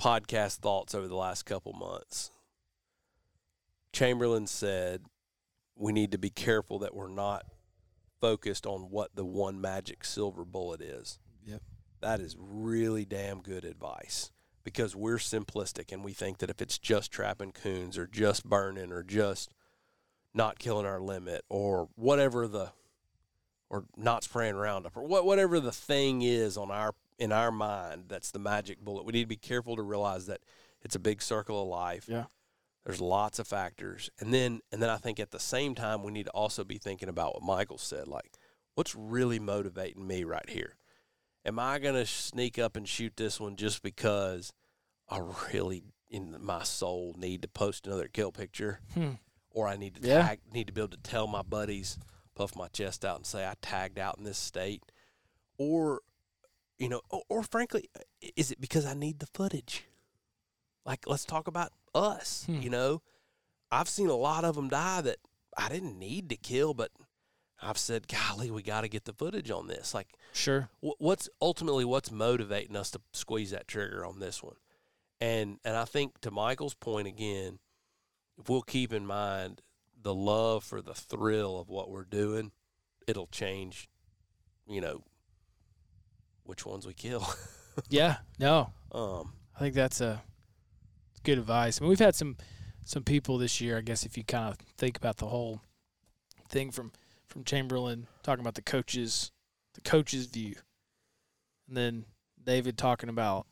podcast 0.00 0.56
thoughts 0.56 0.94
over 0.94 1.06
the 1.08 1.16
last 1.16 1.44
couple 1.44 1.72
months, 1.72 2.30
Chamberlain 3.92 4.46
said 4.46 5.02
we 5.76 5.92
need 5.92 6.12
to 6.12 6.18
be 6.18 6.30
careful 6.30 6.78
that 6.80 6.94
we're 6.94 7.08
not 7.08 7.44
focused 8.20 8.66
on 8.66 8.90
what 8.90 9.14
the 9.14 9.24
one 9.24 9.60
magic 9.60 10.04
silver 10.04 10.44
bullet 10.44 10.80
is. 10.80 11.18
Yep. 11.46 11.62
That 12.00 12.20
is 12.20 12.36
really 12.38 13.04
damn 13.04 13.40
good 13.40 13.64
advice 13.64 14.30
because 14.64 14.94
we're 14.94 15.18
simplistic 15.18 15.92
and 15.92 16.04
we 16.04 16.12
think 16.12 16.38
that 16.38 16.50
if 16.50 16.60
it's 16.60 16.78
just 16.78 17.10
trapping 17.10 17.52
coons 17.52 17.96
or 17.96 18.06
just 18.06 18.44
burning 18.44 18.92
or 18.92 19.02
just 19.02 19.54
not 20.34 20.58
killing 20.58 20.86
our 20.86 21.00
limit 21.00 21.44
or 21.48 21.88
whatever 21.94 22.46
the 22.46 22.70
or 23.70 23.84
not 23.96 24.24
spraying 24.24 24.56
Roundup 24.56 24.96
or 24.96 25.04
what 25.04 25.24
whatever 25.24 25.60
the 25.60 25.72
thing 25.72 26.22
is 26.22 26.56
on 26.56 26.70
our 26.70 26.94
in 27.18 27.32
our 27.32 27.50
mind 27.50 28.04
that's 28.08 28.30
the 28.30 28.38
magic 28.38 28.80
bullet. 28.80 29.04
We 29.04 29.12
need 29.12 29.22
to 29.22 29.26
be 29.26 29.36
careful 29.36 29.76
to 29.76 29.82
realize 29.82 30.26
that 30.26 30.40
it's 30.82 30.94
a 30.94 31.00
big 31.00 31.22
circle 31.22 31.62
of 31.62 31.68
life. 31.68 32.06
Yeah. 32.08 32.24
There's 32.88 33.02
lots 33.02 33.38
of 33.38 33.46
factors. 33.46 34.08
And 34.18 34.32
then 34.32 34.60
and 34.72 34.80
then 34.82 34.88
I 34.88 34.96
think 34.96 35.20
at 35.20 35.30
the 35.30 35.38
same 35.38 35.74
time 35.74 36.02
we 36.02 36.10
need 36.10 36.24
to 36.24 36.30
also 36.32 36.64
be 36.64 36.78
thinking 36.78 37.10
about 37.10 37.34
what 37.34 37.42
Michael 37.42 37.76
said 37.76 38.08
like 38.08 38.32
what's 38.76 38.94
really 38.94 39.38
motivating 39.38 40.06
me 40.06 40.24
right 40.24 40.48
here? 40.48 40.76
Am 41.44 41.58
I 41.58 41.78
going 41.80 41.96
to 41.96 42.06
sneak 42.06 42.58
up 42.58 42.76
and 42.76 42.88
shoot 42.88 43.12
this 43.16 43.38
one 43.38 43.56
just 43.56 43.82
because 43.82 44.54
I 45.06 45.20
really 45.52 45.84
in 46.08 46.34
my 46.40 46.62
soul 46.62 47.14
need 47.18 47.42
to 47.42 47.48
post 47.48 47.86
another 47.86 48.08
kill 48.08 48.32
picture 48.32 48.80
Hmm. 48.94 49.12
or 49.50 49.68
I 49.68 49.76
need 49.76 49.96
to 49.96 50.08
Yeah. 50.08 50.22
tag, 50.26 50.40
need 50.50 50.68
to 50.68 50.72
be 50.72 50.80
able 50.80 50.88
to 50.92 50.96
tell 50.96 51.26
my 51.26 51.42
buddies, 51.42 51.98
puff 52.34 52.56
my 52.56 52.68
chest 52.68 53.04
out 53.04 53.16
and 53.16 53.26
say 53.26 53.46
I 53.46 53.52
tagged 53.60 53.98
out 53.98 54.16
in 54.16 54.24
this 54.24 54.38
state, 54.38 54.82
or 55.58 56.00
you 56.78 56.88
know, 56.88 57.02
or, 57.10 57.22
or 57.28 57.42
frankly, 57.42 57.90
is 58.34 58.50
it 58.50 58.62
because 58.62 58.86
I 58.86 58.94
need 58.94 59.18
the 59.18 59.26
footage? 59.26 59.84
Like, 60.86 61.06
let's 61.06 61.26
talk 61.26 61.48
about 61.48 61.72
us. 61.98 62.44
Hmm. 62.46 62.60
You 62.62 62.70
know, 62.70 63.02
I've 63.70 63.88
seen 63.88 64.08
a 64.08 64.14
lot 64.16 64.44
of 64.44 64.54
them 64.54 64.68
die 64.68 65.00
that 65.02 65.16
I 65.56 65.68
didn't 65.68 65.98
need 65.98 66.28
to 66.30 66.36
kill, 66.36 66.72
but 66.74 66.90
I've 67.60 67.76
said, 67.78 68.06
golly, 68.08 68.50
we 68.50 68.62
got 68.62 68.82
to 68.82 68.88
get 68.88 69.04
the 69.04 69.12
footage 69.12 69.50
on 69.50 69.66
this. 69.66 69.92
Like, 69.92 70.08
Sure. 70.32 70.68
wh- 70.80 71.00
what's 71.00 71.28
ultimately 71.42 71.84
what's 71.84 72.10
motivating 72.12 72.76
us 72.76 72.90
to 72.92 73.00
squeeze 73.12 73.50
that 73.50 73.66
trigger 73.66 74.04
on 74.06 74.20
this 74.20 74.42
one 74.42 74.54
and 75.20 75.58
and 75.64 75.74
i 75.76 75.84
think 75.84 76.20
to 76.20 76.30
michael's 76.30 76.74
point 76.74 77.08
again 77.08 77.58
if 78.38 78.48
we'll 78.48 78.62
keep 78.62 78.92
in 78.92 79.04
mind 79.04 79.60
the 80.00 80.14
love 80.14 80.62
for 80.62 80.80
the 80.80 80.94
thrill 80.94 81.58
of 81.58 81.68
what 81.68 81.90
we're 81.90 82.04
doing 82.04 82.52
it'll 83.08 83.26
change 83.26 83.88
you 84.68 84.80
know 84.80 85.02
which 86.44 86.64
ones 86.64 86.86
we 86.86 86.94
kill 86.94 87.26
Yeah. 87.88 88.18
No. 88.38 88.72
um 88.92 89.32
I 89.56 89.58
think 89.60 89.74
that's 89.74 90.00
a 90.00 90.22
good 91.28 91.38
advice. 91.38 91.78
I 91.78 91.82
mean, 91.82 91.90
we've 91.90 91.98
had 91.98 92.14
some 92.14 92.36
some 92.84 93.02
people 93.02 93.36
this 93.36 93.60
year. 93.60 93.76
I 93.76 93.82
guess 93.82 94.06
if 94.06 94.16
you 94.16 94.24
kind 94.24 94.48
of 94.48 94.56
think 94.78 94.96
about 94.96 95.18
the 95.18 95.26
whole 95.26 95.60
thing 96.48 96.70
from 96.70 96.92
from 97.26 97.44
Chamberlain 97.44 98.06
talking 98.22 98.40
about 98.40 98.54
the 98.54 98.62
coaches, 98.62 99.30
the 99.74 99.82
coaches' 99.82 100.24
view, 100.24 100.54
and 101.68 101.76
then 101.76 102.04
David 102.42 102.78
talking 102.78 103.10
about 103.10 103.46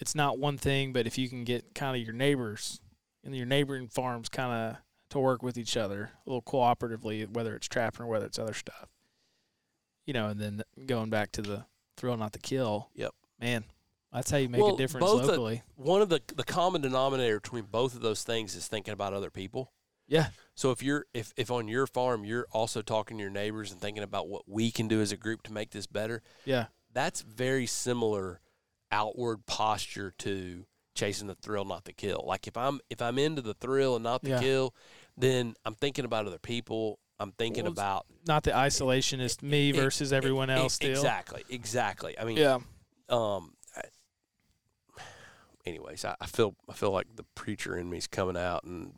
it's 0.00 0.16
not 0.16 0.36
one 0.36 0.58
thing, 0.58 0.92
but 0.92 1.06
if 1.06 1.16
you 1.16 1.28
can 1.28 1.44
get 1.44 1.76
kind 1.76 1.96
of 1.96 2.02
your 2.02 2.14
neighbors 2.14 2.80
and 3.22 3.36
your 3.36 3.46
neighboring 3.46 3.86
farms 3.86 4.28
kind 4.28 4.52
of 4.52 4.76
to 5.10 5.20
work 5.20 5.44
with 5.44 5.56
each 5.56 5.76
other 5.76 6.10
a 6.26 6.28
little 6.28 6.42
cooperatively, 6.42 7.28
whether 7.28 7.54
it's 7.54 7.68
trapping 7.68 8.04
or 8.04 8.08
whether 8.08 8.26
it's 8.26 8.38
other 8.38 8.54
stuff, 8.54 8.88
you 10.06 10.12
know, 10.12 10.26
and 10.26 10.40
then 10.40 10.62
going 10.86 11.08
back 11.08 11.30
to 11.30 11.42
the 11.42 11.66
thrill, 11.96 12.16
not 12.16 12.32
the 12.32 12.40
kill. 12.40 12.88
Yep. 12.96 13.12
man, 13.38 13.64
that's 14.12 14.30
how 14.30 14.36
you 14.36 14.48
make 14.48 14.60
Well, 14.62 14.74
a 14.74 14.78
difference 14.78 15.04
both 15.06 15.22
the- 15.22 15.28
locally. 15.28 15.62
one 15.76 16.02
of 16.02 16.08
the 16.08 16.20
the 16.34 16.44
common 16.44 16.80
denominator 16.82 17.40
between 17.40 17.64
both 17.64 17.94
of 17.94 18.00
those 18.02 18.22
things 18.24 18.54
is 18.54 18.68
thinking 18.68 18.92
about 18.92 19.12
other 19.12 19.30
people 19.30 19.72
yeah, 20.08 20.30
So 20.54 20.72
if 20.72 20.82
you're 20.82 21.06
if 21.14 21.32
if 21.36 21.50
on 21.50 21.68
your 21.68 21.86
farm 21.86 22.24
you're 22.24 22.46
also 22.52 22.82
talking 22.82 23.16
to 23.16 23.22
your 23.22 23.30
neighbors 23.30 23.72
and 23.72 23.80
thinking 23.80 24.02
about 24.02 24.28
what 24.28 24.42
we 24.46 24.70
can 24.70 24.86
do 24.88 25.00
as 25.00 25.10
a 25.12 25.16
group 25.16 25.42
to 25.44 25.52
make 25.52 25.70
this 25.70 25.86
better, 25.86 26.22
yeah, 26.44 26.66
that's 26.92 27.22
very 27.22 27.66
similar 27.66 28.40
outward 28.90 29.46
posture 29.46 30.12
to 30.18 30.66
chasing 30.94 31.28
the 31.28 31.34
thrill, 31.36 31.64
not 31.64 31.84
the 31.84 31.92
kill. 31.94 32.22
Like 32.26 32.46
if 32.46 32.56
I'm 32.58 32.80
if 32.90 33.00
I'm 33.00 33.18
into 33.18 33.40
the 33.40 33.54
thrill 33.54 33.94
and 33.96 34.02
not 34.02 34.22
the 34.22 34.30
Yeah. 34.30 34.40
kill, 34.40 34.74
then 35.16 35.54
I'm 35.64 35.76
thinking 35.76 36.04
about 36.04 36.26
other 36.26 36.38
people. 36.38 36.98
I'm 37.18 37.32
thinking 37.32 37.64
Well, 37.64 37.72
about 37.72 38.06
Not 38.26 38.42
the 38.42 38.50
isolationist 38.50 39.40
me 39.42 39.68
e- 39.70 39.72
versus 39.72 40.12
everyone 40.12 40.50
e- 40.50 40.54
else. 40.54 40.74
Still, 40.74 40.90
Exactly, 40.90 41.44
exactly. 41.48 42.18
I 42.18 42.24
mean, 42.24 42.36
Yeah. 42.36 42.58
um 43.08 43.54
anyways 45.64 46.04
I, 46.04 46.16
I 46.20 46.26
feel 46.26 46.54
i 46.68 46.72
feel 46.72 46.90
like 46.90 47.06
the 47.16 47.24
preacher 47.34 47.76
in 47.76 47.88
me's 47.90 48.06
coming 48.06 48.36
out 48.36 48.64
and 48.64 48.94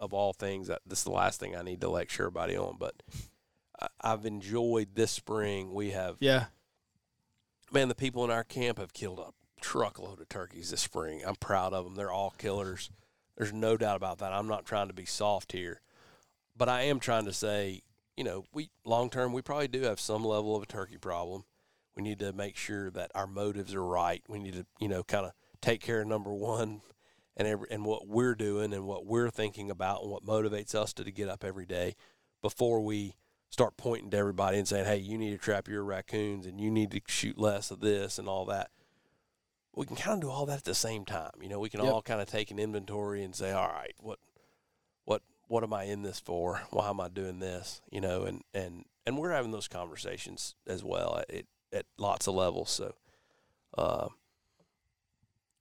of 0.00 0.12
all 0.12 0.32
things 0.32 0.66
that 0.68 0.80
this 0.86 0.98
is 1.00 1.04
the 1.04 1.10
last 1.12 1.38
thing 1.40 1.54
i 1.56 1.62
need 1.62 1.80
to 1.82 1.88
lecture 1.88 2.24
everybody 2.24 2.56
on 2.56 2.76
but 2.78 3.02
I, 3.80 3.88
i've 4.00 4.26
enjoyed 4.26 4.94
this 4.94 5.10
spring. 5.12 5.72
We 5.72 5.90
have 5.90 6.16
Yeah. 6.20 6.46
man 7.72 7.88
the 7.88 7.94
people 7.94 8.24
in 8.24 8.30
our 8.30 8.44
camp 8.44 8.78
have 8.78 8.92
killed 8.92 9.18
a 9.20 9.30
truckload 9.60 10.20
of 10.20 10.28
turkeys 10.28 10.70
this 10.70 10.80
spring. 10.80 11.22
I'm 11.26 11.36
proud 11.36 11.72
of 11.74 11.84
them. 11.84 11.94
They're 11.94 12.10
all 12.10 12.34
killers. 12.38 12.90
There's 13.36 13.52
no 13.52 13.76
doubt 13.76 13.96
about 13.96 14.18
that. 14.18 14.32
I'm 14.32 14.48
not 14.48 14.64
trying 14.64 14.88
to 14.88 14.94
be 14.94 15.06
soft 15.06 15.52
here 15.52 15.80
but 16.56 16.68
i 16.68 16.82
am 16.82 17.00
trying 17.00 17.24
to 17.24 17.32
say 17.32 17.80
you 18.16 18.24
know 18.24 18.44
we 18.52 18.68
long 18.84 19.08
term 19.08 19.32
we 19.32 19.40
probably 19.40 19.68
do 19.68 19.80
have 19.82 19.98
some 20.00 20.24
level 20.24 20.54
of 20.56 20.62
a 20.62 20.66
turkey 20.66 20.98
problem. 20.98 21.44
We 21.96 22.02
need 22.02 22.18
to 22.18 22.32
make 22.32 22.56
sure 22.56 22.90
that 22.90 23.10
our 23.14 23.26
motives 23.26 23.74
are 23.74 23.84
right. 23.84 24.22
We 24.28 24.38
need 24.40 24.54
to 24.54 24.66
you 24.80 24.88
know 24.88 25.02
kind 25.04 25.26
of 25.26 25.32
take 25.62 25.80
care 25.80 26.00
of 26.02 26.06
number 26.08 26.32
one 26.32 26.80
and 27.36 27.46
every, 27.48 27.66
and 27.70 27.84
what 27.84 28.06
we're 28.06 28.34
doing 28.34 28.72
and 28.72 28.86
what 28.86 29.06
we're 29.06 29.30
thinking 29.30 29.70
about 29.70 30.02
and 30.02 30.10
what 30.10 30.24
motivates 30.24 30.74
us 30.74 30.92
to, 30.94 31.04
to 31.04 31.10
get 31.12 31.28
up 31.28 31.44
every 31.44 31.66
day 31.66 31.94
before 32.42 32.80
we 32.80 33.14
start 33.50 33.76
pointing 33.76 34.10
to 34.10 34.16
everybody 34.16 34.58
and 34.58 34.68
saying 34.68 34.84
hey 34.84 34.96
you 34.96 35.18
need 35.18 35.30
to 35.30 35.38
trap 35.38 35.66
your 35.68 35.82
raccoons 35.84 36.46
and 36.46 36.60
you 36.60 36.70
need 36.70 36.90
to 36.90 37.00
shoot 37.08 37.36
less 37.38 37.70
of 37.70 37.80
this 37.80 38.18
and 38.18 38.28
all 38.28 38.44
that. 38.46 38.70
We 39.74 39.86
can 39.86 39.96
kind 39.96 40.14
of 40.14 40.20
do 40.20 40.30
all 40.30 40.46
that 40.46 40.58
at 40.58 40.64
the 40.64 40.74
same 40.74 41.04
time 41.04 41.32
you 41.40 41.48
know? 41.48 41.58
We 41.60 41.68
can 41.68 41.80
Yep. 41.82 41.92
all 41.92 42.02
kind 42.02 42.20
of 42.20 42.28
take 42.28 42.50
an 42.50 42.58
inventory 42.58 43.22
and 43.22 43.34
say 43.34 43.52
all 43.52 43.68
right 43.68 43.94
what 43.98 44.18
what 45.04 45.22
what 45.48 45.64
am 45.64 45.72
i 45.74 45.84
in 45.84 46.02
this 46.02 46.20
for? 46.20 46.62
Why 46.70 46.88
am 46.90 47.00
i 47.00 47.08
doing 47.08 47.38
this? 47.40 47.80
You 47.90 48.00
know 48.00 48.24
and 48.24 48.42
and 48.54 48.84
and 49.06 49.18
we're 49.18 49.32
having 49.32 49.50
those 49.50 49.68
conversations 49.68 50.54
as 50.66 50.84
well 50.84 51.18
at 51.18 51.30
at, 51.34 51.44
at 51.72 51.86
lots 51.98 52.26
of 52.26 52.34
levels 52.34 52.70
so 52.70 52.94
uh 53.76 54.08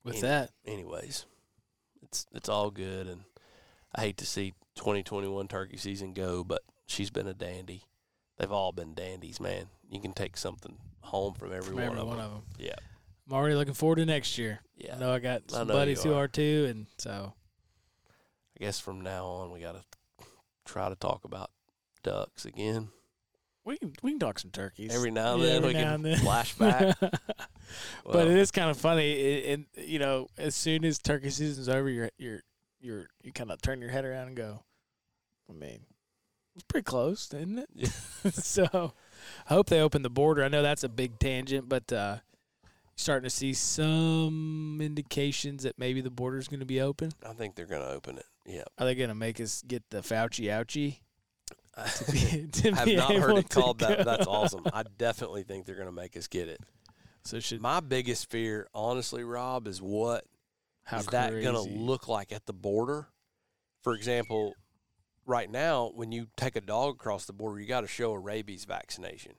With 0.09 0.23
Any- 0.23 0.27
that, 0.27 0.51
anyways, 0.65 1.25
it's 2.01 2.25
it's 2.33 2.49
all 2.49 2.71
good, 2.71 3.07
and 3.07 3.21
I 3.95 4.01
hate 4.01 4.17
to 4.17 4.25
see 4.25 4.53
2021 4.75 5.47
turkey 5.47 5.77
season 5.77 6.13
go, 6.13 6.43
but 6.43 6.61
she's 6.87 7.09
been 7.09 7.27
a 7.27 7.33
dandy. 7.33 7.83
They've 8.37 8.51
all 8.51 8.71
been 8.71 8.93
dandies, 8.93 9.39
man. 9.39 9.67
You 9.89 9.99
can 10.01 10.13
take 10.13 10.37
something 10.37 10.77
home 11.01 11.33
from 11.33 11.49
every, 11.51 11.63
from 11.73 11.75
one, 11.75 11.83
every 11.85 11.99
of 11.99 12.07
one 12.07 12.17
them. 12.17 12.25
of 12.25 12.31
them. 12.31 12.41
Yeah, 12.57 12.75
I'm 13.27 13.33
already 13.33 13.55
looking 13.55 13.73
forward 13.73 13.97
to 13.97 14.05
next 14.05 14.37
year. 14.37 14.59
yeah. 14.77 14.95
I 14.95 14.99
know 14.99 15.11
I 15.13 15.19
got 15.19 15.49
some 15.51 15.67
know 15.67 15.73
buddies 15.73 16.03
who 16.03 16.13
are. 16.13 16.23
are 16.23 16.27
too, 16.27 16.67
and 16.69 16.85
so 16.97 17.33
I 18.59 18.63
guess 18.63 18.79
from 18.79 19.01
now 19.01 19.25
on 19.25 19.51
we 19.51 19.59
got 19.61 19.73
to 19.75 20.25
try 20.65 20.89
to 20.89 20.95
talk 20.95 21.25
about 21.25 21.51
ducks 22.03 22.45
again. 22.45 22.89
We 23.69 23.77
can 23.77 23.93
we 24.01 24.11
can 24.11 24.19
talk 24.19 24.39
some 24.39 24.51
turkeys 24.51 24.93
Every 24.93 25.11
now 25.11 25.35
and 25.35 25.43
Yeah, 25.43 25.49
then 25.53 25.61
we 25.65 25.73
can 25.73 25.87
and 25.95 26.05
then. 26.05 26.17
flash 26.17 26.53
back. 26.55 26.97
but 28.05 28.27
it 28.27 28.37
is 28.37 28.51
kind 28.51 28.69
of 28.69 28.77
funny, 28.77 29.45
and 29.51 29.65
you 29.77 29.99
know, 29.99 30.27
as 30.37 30.55
soon 30.55 30.83
as 30.83 30.99
turkey 30.99 31.29
season's 31.29 31.69
over, 31.69 31.89
you're 31.89 32.09
you're 32.17 32.41
you're 32.81 33.07
you 33.23 33.31
kind 33.31 33.51
of 33.51 33.61
turn 33.61 33.79
your 33.81 33.91
head 33.91 34.05
around 34.05 34.27
and 34.27 34.35
go, 34.35 34.63
I 35.49 35.53
mean, 35.53 35.81
it's 36.55 36.63
pretty 36.67 36.85
close, 36.85 37.31
isn't 37.33 37.59
it? 37.59 37.69
Yeah. 37.75 37.89
so, 38.31 38.93
I 39.49 39.53
hope 39.53 39.69
they 39.69 39.81
open 39.81 40.01
the 40.01 40.09
border. 40.09 40.43
I 40.43 40.47
know 40.47 40.61
that's 40.61 40.83
a 40.83 40.89
big 40.89 41.19
tangent, 41.19 41.69
but 41.69 41.91
uh, 41.93 42.17
starting 42.95 43.23
to 43.25 43.29
see 43.29 43.53
some 43.53 44.79
indications 44.81 45.63
that 45.63 45.77
maybe 45.77 46.01
the 46.01 46.09
border's 46.09 46.47
going 46.47 46.59
to 46.59 46.65
be 46.65 46.81
open. 46.81 47.11
I 47.25 47.33
think 47.33 47.55
they're 47.55 47.65
going 47.65 47.81
to 47.81 47.89
open 47.91 48.17
it. 48.17 48.25
Yeah. 48.45 48.63
Are 48.77 48.85
they 48.85 48.95
going 48.95 49.09
to 49.09 49.15
make 49.15 49.39
us 49.39 49.63
get 49.67 49.83
the 49.89 49.99
Fauci 49.99 50.45
ouchie? 50.45 50.97
To 51.85 52.11
be, 52.11 52.47
to 52.51 52.71
I 52.71 52.75
have 52.75 52.85
be 52.85 52.95
not 52.95 53.15
heard 53.15 53.37
it 53.37 53.49
to 53.49 53.61
called 53.61 53.79
that. 53.79 54.05
That's 54.05 54.27
awesome. 54.27 54.63
I 54.73 54.83
definitely 54.97 55.43
think 55.43 55.65
they're 55.65 55.75
going 55.75 55.87
to 55.87 55.93
make 55.93 56.17
us 56.17 56.27
get 56.27 56.47
it. 56.47 56.61
So 57.23 57.39
should 57.39 57.61
My 57.61 57.79
biggest 57.79 58.29
fear, 58.29 58.67
honestly, 58.73 59.23
Rob, 59.23 59.67
is 59.67 59.81
what 59.81 60.25
how 60.83 60.99
is 60.99 61.05
that 61.07 61.31
going 61.31 61.55
to 61.55 61.61
look 61.61 62.07
like 62.07 62.31
at 62.31 62.45
the 62.45 62.53
border? 62.53 63.07
For 63.83 63.93
example, 63.93 64.53
right 65.25 65.49
now, 65.49 65.91
when 65.93 66.11
you 66.11 66.27
take 66.35 66.55
a 66.55 66.61
dog 66.61 66.95
across 66.95 67.25
the 67.25 67.33
border, 67.33 67.59
you 67.59 67.67
got 67.67 67.81
to 67.81 67.87
show 67.87 68.13
a 68.13 68.19
rabies 68.19 68.65
vaccination. 68.65 69.33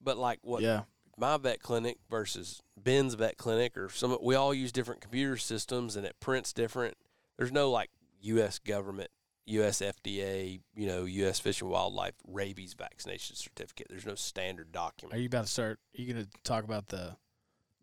But 0.00 0.18
like 0.18 0.38
what 0.42 0.62
Yeah, 0.62 0.82
my 1.16 1.36
vet 1.36 1.60
clinic 1.60 1.98
versus 2.10 2.62
Ben's 2.76 3.14
vet 3.14 3.36
clinic, 3.36 3.76
or 3.76 3.88
some, 3.88 4.16
we 4.22 4.34
all 4.34 4.54
use 4.54 4.72
different 4.72 5.00
computer 5.00 5.36
systems, 5.36 5.96
and 5.96 6.06
it 6.06 6.18
prints 6.20 6.52
different. 6.52 6.96
There's 7.36 7.52
no 7.52 7.70
like 7.70 7.90
U.S. 8.22 8.58
government, 8.58 9.10
U.S. 9.46 9.80
FDA, 9.80 10.60
you 10.74 10.86
know, 10.86 11.04
U.S. 11.04 11.38
Fish 11.38 11.60
and 11.60 11.70
Wildlife 11.70 12.14
rabies 12.26 12.74
vaccination 12.74 13.36
certificate. 13.36 13.88
There's 13.90 14.06
no 14.06 14.14
standard 14.14 14.72
document. 14.72 15.16
Are 15.16 15.20
you 15.20 15.26
about 15.26 15.46
to 15.46 15.50
start? 15.50 15.78
Are 15.98 16.02
you 16.02 16.12
going 16.12 16.24
to 16.24 16.30
talk 16.42 16.64
about 16.64 16.88
the 16.88 17.16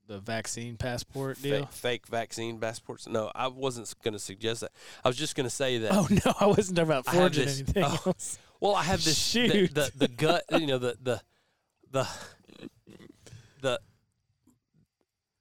the 0.07 0.20
vaccine 0.20 0.76
passport 0.76 1.41
deal? 1.41 1.68
fake 1.68 2.07
vaccine 2.07 2.59
passports? 2.59 3.07
No, 3.07 3.32
I 3.36 3.47
wasn't 3.47 3.93
going 4.03 4.14
to 4.14 4.20
suggest 4.20 4.62
that. 4.62 4.72
I 5.05 5.07
was 5.07 5.18
just 5.18 5.36
going 5.36 5.45
to 5.45 5.51
say 5.51 5.78
that. 5.80 5.91
Oh 5.93 6.07
no, 6.26 6.34
I 6.39 6.47
wasn't 6.47 6.78
talking 6.78 6.91
about 6.91 7.05
forging 7.05 7.45
this- 7.45 7.59
anything 7.59 7.84
oh. 7.84 7.99
else. 8.07 8.39
Well, 8.59 8.76
I 8.76 8.84
have 8.84 9.03
this 9.03 9.34
the, 9.34 9.68
the 9.68 9.91
the 9.95 10.07
gut, 10.07 10.43
you 10.51 10.68
know, 10.68 10.78
the 10.78 10.95
the 11.01 11.22
the 11.91 12.07
the 13.62 13.80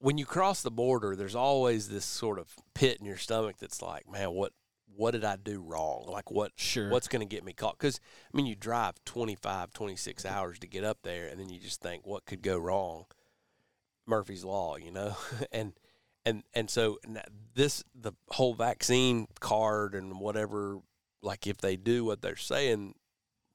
when 0.01 0.17
you 0.17 0.25
cross 0.25 0.63
the 0.63 0.71
border, 0.71 1.15
there's 1.15 1.35
always 1.35 1.89
this 1.89 2.05
sort 2.05 2.39
of 2.39 2.49
pit 2.75 2.99
in 2.99 3.07
your 3.07 3.19
stomach 3.19 3.57
that's 3.59 3.83
like, 3.83 4.11
man, 4.11 4.31
what 4.31 4.53
what 4.97 5.13
did 5.13 5.25
I 5.25 5.37
do 5.37 5.61
wrong? 5.61 6.07
Like 6.09 6.31
what 6.31 6.53
Sure. 6.57 6.89
what's 6.89 7.09
going 7.09 7.21
to 7.21 7.35
get 7.35 7.45
me 7.45 7.53
caught? 7.53 7.79
Cuz 7.79 8.01
I 8.33 8.37
mean, 8.37 8.47
you 8.47 8.57
drive 8.57 9.03
25, 9.05 9.73
26 9.73 10.27
hours 10.27 10.59
to 10.59 10.67
get 10.67 10.85
up 10.85 10.99
there 11.03 11.27
and 11.27 11.39
then 11.41 11.49
you 11.49 11.59
just 11.61 11.81
think 11.81 12.07
what 12.07 12.27
could 12.27 12.43
go 12.43 12.59
wrong? 12.59 13.07
Murphy's 14.07 14.45
law, 14.45 14.77
you 14.77 14.91
know. 14.91 15.17
and 15.53 15.75
and 16.25 16.43
and 16.55 16.71
so 16.71 16.99
this 17.55 17.83
the 17.95 18.13
whole 18.31 18.55
vaccine 18.55 19.27
card 19.41 19.95
and 19.95 20.21
whatever 20.21 20.81
like 21.23 21.47
if 21.47 21.59
they 21.59 21.77
do 21.77 22.05
what 22.05 22.23
they're 22.23 22.37
saying 22.37 22.95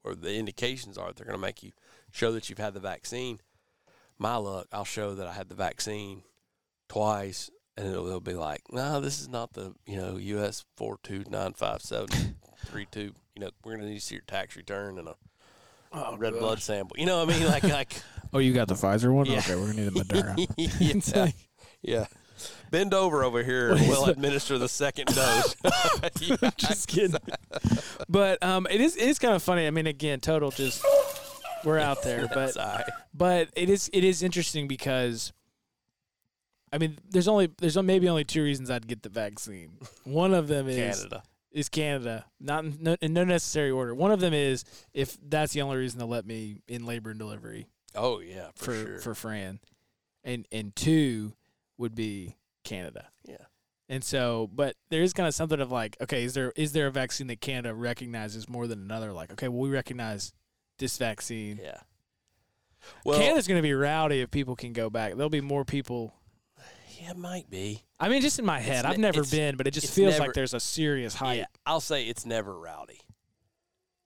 or 0.04 0.16
the 0.16 0.36
indications 0.36 0.98
are 0.98 1.12
they're 1.14 1.26
going 1.26 1.38
to 1.38 1.42
make 1.42 1.64
you 1.64 1.72
show 2.12 2.32
that 2.32 2.50
you've 2.50 2.60
had 2.60 2.74
the 2.74 2.80
vaccine 2.80 3.40
my 4.18 4.36
luck 4.36 4.68
i'll 4.72 4.86
show 4.86 5.16
that 5.16 5.28
i 5.28 5.34
had 5.34 5.50
the 5.50 5.56
vaccine 5.56 6.24
twice 6.90 7.50
and 7.78 7.88
it'll, 7.88 8.08
it'll 8.08 8.20
be 8.22 8.34
like 8.34 8.62
no 8.72 9.00
this 9.02 9.20
is 9.20 9.28
not 9.30 9.54
the 9.54 9.74
you 9.86 9.98
know 9.98 10.16
us 10.44 10.64
4295732 10.78 12.36
you 12.96 13.14
know 13.38 13.50
we're 13.64 13.74
going 13.74 13.82
to 13.84 13.88
need 13.90 14.00
to 14.00 14.06
see 14.06 14.16
your 14.16 14.24
tax 14.28 14.56
return 14.56 14.98
and 15.00 15.08
a 15.08 15.16
Oh, 15.98 16.18
red 16.18 16.34
gosh. 16.34 16.40
blood 16.42 16.60
sample 16.62 16.98
you 17.00 17.06
know 17.06 17.24
what 17.24 17.34
i 17.34 17.40
mean 17.40 17.48
like 17.50 17.64
like 17.64 17.94
Oh, 18.34 18.40
you 18.40 18.52
got 18.54 18.68
the 18.68 18.74
Pfizer 18.74 19.14
one? 19.14 19.28
Yeah. 19.28 19.38
Okay, 19.38 19.56
we're 19.56 19.68
gonna 19.68 19.84
need 19.90 19.94
the 19.94 20.04
Moderna. 20.04 20.46
Yeah, 20.58 21.24
like- 21.24 21.36
yeah 21.82 22.06
bend 22.70 22.94
over 22.94 23.24
over 23.24 23.42
here 23.44 23.72
and 23.72 23.80
we'll 23.88 24.06
administer 24.08 24.58
the 24.58 24.68
second 24.68 25.06
dose 25.08 25.56
Yeah, 26.20 26.50
just 26.58 26.90
kidding. 26.90 27.16
But 28.10 28.44
um, 28.44 28.68
it 28.70 28.82
is 28.82 28.98
it 28.98 29.08
is 29.08 29.20
kind 29.20 29.36
of 29.36 29.42
funny. 29.42 29.68
I 29.68 29.72
mean, 29.72 29.88
again, 29.88 30.20
total 30.20 30.52
just 30.52 30.84
we're 31.64 31.80
out 31.80 32.04
there, 32.04 32.28
but 32.34 32.58
but 33.14 33.48
it 33.56 33.70
is 33.70 33.90
it 33.94 34.04
is 34.04 34.22
interesting 34.22 34.68
because 34.68 35.32
I 36.76 36.78
mean, 36.78 36.98
there's 37.10 37.30
only 37.30 37.50
there's 37.58 37.78
maybe 37.78 38.10
only 38.10 38.26
two 38.26 38.44
reasons 38.44 38.70
I'd 38.70 38.86
get 38.88 39.02
the 39.02 39.10
vaccine. 39.10 39.78
One 40.04 40.34
of 40.34 40.50
them 40.50 40.68
is 40.68 40.76
Canada. 40.98 41.24
is 41.52 41.70
Canada, 41.70 42.26
not 42.40 42.66
in 42.66 42.78
no, 42.82 42.98
in 43.02 43.14
no 43.14 43.24
necessary 43.24 43.72
order. 43.72 43.96
One 43.96 44.12
of 44.12 44.20
them 44.20 44.34
is 44.34 44.66
if 44.94 45.18
that's 45.26 45.54
the 45.54 45.62
only 45.62 45.78
reason 45.78 46.00
they'll 46.00 46.08
let 46.10 46.26
me 46.26 46.58
in 46.68 46.86
labor 46.86 47.12
and 47.12 47.18
delivery 47.20 47.68
Oh 47.96 48.20
yeah, 48.20 48.48
for, 48.56 48.66
for 48.66 48.74
sure. 48.74 49.00
for 49.00 49.16
Fran, 49.16 49.60
and 50.26 50.46
and 50.52 50.76
two 50.76 51.34
would 51.78 51.96
be 51.96 52.36
Canada. 52.66 53.08
yeah. 53.24 53.38
And 53.88 54.04
so, 54.04 54.50
but 54.52 54.76
there 54.90 55.04
is 55.04 55.14
kind 55.14 55.28
of 55.28 55.36
something 55.36 55.60
of 55.62 55.72
like, 55.72 55.96
okay, 56.02 56.24
is 56.24 56.34
there 56.34 56.52
is 56.56 56.74
there 56.74 56.88
a 56.88 56.92
vaccine 56.92 57.28
that 57.28 57.40
Canada 57.40 57.74
recognizes 57.74 58.50
more 58.50 58.68
than 58.68 58.80
another? 58.82 59.14
Like, 59.14 59.32
okay, 59.32 59.48
well, 59.48 59.62
we 59.62 59.70
recognize 59.70 60.34
this 60.80 60.98
vaccine. 60.98 61.60
Yeah. 61.64 61.78
Well, 63.04 63.20
Canada's 63.20 63.48
going 63.48 63.60
to 63.60 63.64
be 63.64 63.74
rowdy 63.74 64.22
if 64.22 64.32
people 64.32 64.56
can 64.56 64.74
go 64.74 64.90
back. 64.90 65.14
There'll 65.14 65.30
be 65.30 65.40
more 65.42 65.64
people. 65.66 66.14
Yeah, 67.02 67.12
it 67.12 67.18
might 67.18 67.50
be. 67.50 67.84
I 68.00 68.10
mean, 68.10 68.22
just 68.22 68.40
in 68.40 68.46
my 68.46 68.60
head, 68.60 68.84
ne- 68.84 68.90
I've 68.92 68.98
never 68.98 69.20
it's- 69.22 69.32
been, 69.32 69.56
but 69.58 69.68
it 69.68 69.72
just 69.72 69.86
it's 69.88 69.96
feels 69.96 70.14
never- 70.14 70.26
like 70.26 70.34
there's 70.34 70.54
a 70.54 70.60
serious 70.60 71.16
hype. 71.16 71.38
Yeah, 71.38 71.46
I'll 71.66 71.80
say 71.82 72.06
it's 72.08 72.26
never 72.26 72.58
rowdy. 72.58 73.02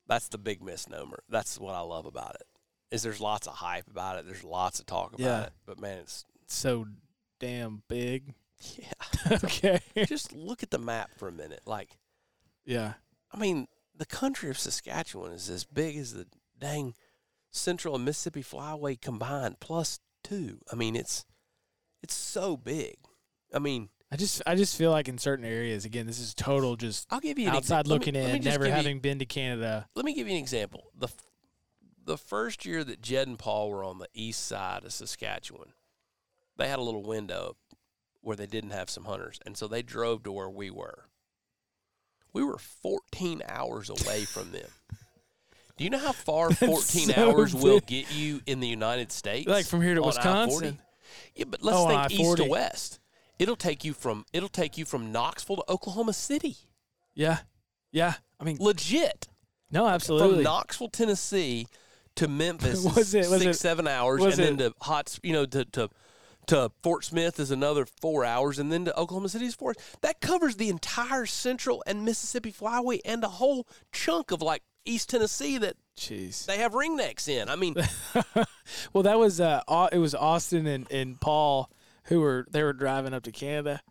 That's 0.08 0.28
the 0.30 0.38
big 0.38 0.64
misnomer. 0.64 1.24
That's 1.30 1.60
what 1.60 1.76
I 1.76 1.82
love 1.82 2.06
about 2.06 2.36
it. 2.36 2.48
Is 2.92 3.04
there's 3.04 3.20
lots 3.22 3.46
of 3.48 3.54
hype 3.56 3.88
about 3.88 4.18
it. 4.18 4.26
There's 4.26 4.44
lots 4.44 4.80
of 4.80 4.86
talk 4.88 5.10
about 5.14 5.20
Yeah. 5.20 5.42
it. 5.44 5.54
But 5.66 5.80
man, 5.80 6.00
it's 6.00 6.26
It's 6.44 6.56
so 6.56 6.86
damn 7.40 7.84
big. 7.88 8.34
yeah. 8.76 8.92
okay. 9.44 9.80
Just 10.08 10.34
look 10.34 10.64
at 10.64 10.72
the 10.72 10.80
map 10.80 11.12
for 11.18 11.28
a 11.28 11.32
minute. 11.32 11.62
Like, 11.66 11.98
yeah. 12.66 12.94
I 13.32 13.38
mean, 13.38 13.68
the 13.96 14.08
country 14.08 14.50
of 14.50 14.58
Saskatchewan 14.58 15.32
is 15.34 15.50
as 15.50 15.64
big 15.66 15.96
as 15.98 16.14
the 16.14 16.26
dang 16.58 16.96
Central 17.52 17.96
and 17.96 18.06
Mississippi 18.06 18.42
Flyway 18.44 19.00
combined 19.00 19.60
plus 19.60 20.00
two. 20.24 20.60
I 20.72 20.76
mean, 20.76 20.96
it's 20.96 21.26
It's 22.02 22.14
so 22.16 22.56
big. 22.58 22.98
I 23.54 23.60
mean, 23.60 23.90
I 24.12 24.16
just 24.16 24.42
I 24.48 24.56
just 24.56 24.76
feel 24.78 24.92
like 24.92 25.08
in 25.08 25.18
certain 25.18 25.46
areas, 25.46 25.86
again, 25.86 26.06
this 26.08 26.20
is 26.20 26.34
total 26.34 26.76
just 26.76 27.08
I'll 27.12 27.20
give 27.20 27.38
you 27.40 27.48
an 27.50 27.56
outside 27.56 27.86
exa- 27.86 27.90
looking 27.90 28.14
me 28.14 28.22
in, 28.22 28.44
never 28.44 28.60
give 28.66 28.68
you- 28.68 28.74
having 28.74 29.00
been 29.00 29.20
to 29.20 29.26
Canada. 29.26 29.88
let 29.96 30.06
me 30.06 30.14
give 30.14 30.28
you 30.28 30.34
an 30.36 30.40
example. 30.40 30.92
The 30.98 31.10
the 32.06 32.18
first 32.18 32.66
year 32.66 32.84
that 32.84 33.02
Jed 33.02 33.28
and 33.28 33.38
Paul 33.38 33.70
were 33.70 33.84
on 33.84 34.00
the 34.00 34.08
east 34.14 34.46
side 34.48 34.84
of 34.84 34.94
Saskatchewan, 34.94 35.74
they 36.58 36.68
had 36.68 36.80
a 36.80 36.82
little 36.84 37.04
window 37.04 37.56
where 38.22 38.36
they 38.36 38.48
didn't 38.48 38.72
have 38.72 38.90
some 38.90 39.06
hunters, 39.06 39.40
and 39.46 39.56
so 39.56 39.68
they 39.68 39.82
drove 39.84 40.24
to 40.24 40.32
where 40.32 40.50
we 40.50 40.70
were. 40.72 41.06
We 42.34 42.44
were 42.44 42.58
14 42.58 43.42
hours 43.48 43.90
away 43.90 44.26
from 44.26 44.52
them. 44.52 44.70
Do 45.78 45.84
you 45.84 45.90
know 45.90 45.98
how 46.00 46.12
far 46.12 46.52
14 46.54 47.08
so 47.08 47.14
hours 47.32 47.56
will 47.56 47.80
get 47.80 48.12
you 48.14 48.42
in 48.46 48.60
the 48.60 48.68
United 48.68 49.12
States? 49.12 49.48
Like 49.48 49.66
from 49.66 49.82
here 49.82 49.96
to 49.96 50.04
on 50.04 50.18
I-40? 50.18 50.78
Yeah, 51.36 51.46
but 51.48 51.62
let's 51.64 51.78
Oh, 51.78 51.88
think 51.88 52.12
east 52.20 52.38
to 52.38 52.46
west. 52.46 53.00
It'll 53.38 53.56
take 53.56 53.84
you 53.86 53.94
from 53.94 54.26
it'll 54.34 54.50
take 54.50 54.78
you 54.78 54.86
from 54.86 55.12
Knoxville 55.12 55.58
to 55.58 55.64
Oklahoma 55.72 56.14
City. 56.14 56.58
Yeah. 57.14 57.40
Yeah. 57.92 58.14
I 58.40 58.44
mean 58.44 58.58
Legit. 58.60 59.28
no, 59.72 59.88
absolutely. 59.88 60.36
from 60.36 60.44
Knoxville, 60.44 60.90
Tennessee, 60.90 61.68
to 62.16 62.28
Memphis, 62.28 62.84
Was 62.96 63.14
it- 63.14 63.30
was 63.30 63.42
six 63.42 63.58
it- 63.58 63.60
seven 63.60 63.88
hours, 63.88 64.24
and 64.24 64.34
then 64.34 64.58
to 64.58 64.74
hot, 64.82 65.18
you 65.24 65.34
know, 65.34 65.46
to, 65.46 65.64
to 65.66 65.90
to 66.48 66.72
Fort 66.82 67.06
Smith 67.06 67.40
is 67.40 67.52
another 67.52 67.86
four 68.02 68.26
hours, 68.26 68.58
and 68.58 68.72
then 68.72 68.84
to 68.86 68.98
Oklahoma 69.00 69.30
City 69.30 69.46
is 69.46 69.54
four. 69.56 69.76
That 70.02 70.20
covers 70.20 70.56
the 70.56 70.70
entire 70.70 71.26
Central 71.28 71.84
and 71.86 72.04
Mississippi 72.04 72.52
Flyway 72.52 73.00
and 73.06 73.24
a 73.24 73.28
whole 73.30 73.68
chunk 73.92 74.32
of 74.32 74.42
like 74.42 74.64
East 74.84 75.10
Tennessee 75.10 75.60
that 75.60 75.76
Jeez. 76.00 76.46
they 76.46 76.58
have 76.58 76.74
ring 76.74 76.96
necks 76.96 77.28
in. 77.28 77.50
I 77.50 77.56
mean, 77.56 77.76
well, 78.94 79.04
that 79.04 79.20
was 79.20 79.42
uh, 79.42 79.62
it 79.92 79.98
was 79.98 80.16
Austin 80.16 80.66
and, 80.66 80.90
and 80.92 81.20
Paul 81.20 81.70
who 82.06 82.22
were 82.22 82.48
they 82.50 82.64
were 82.64 82.74
driving 82.74 83.14
up 83.14 83.24
to 83.24 83.32
Canada, 83.32 83.82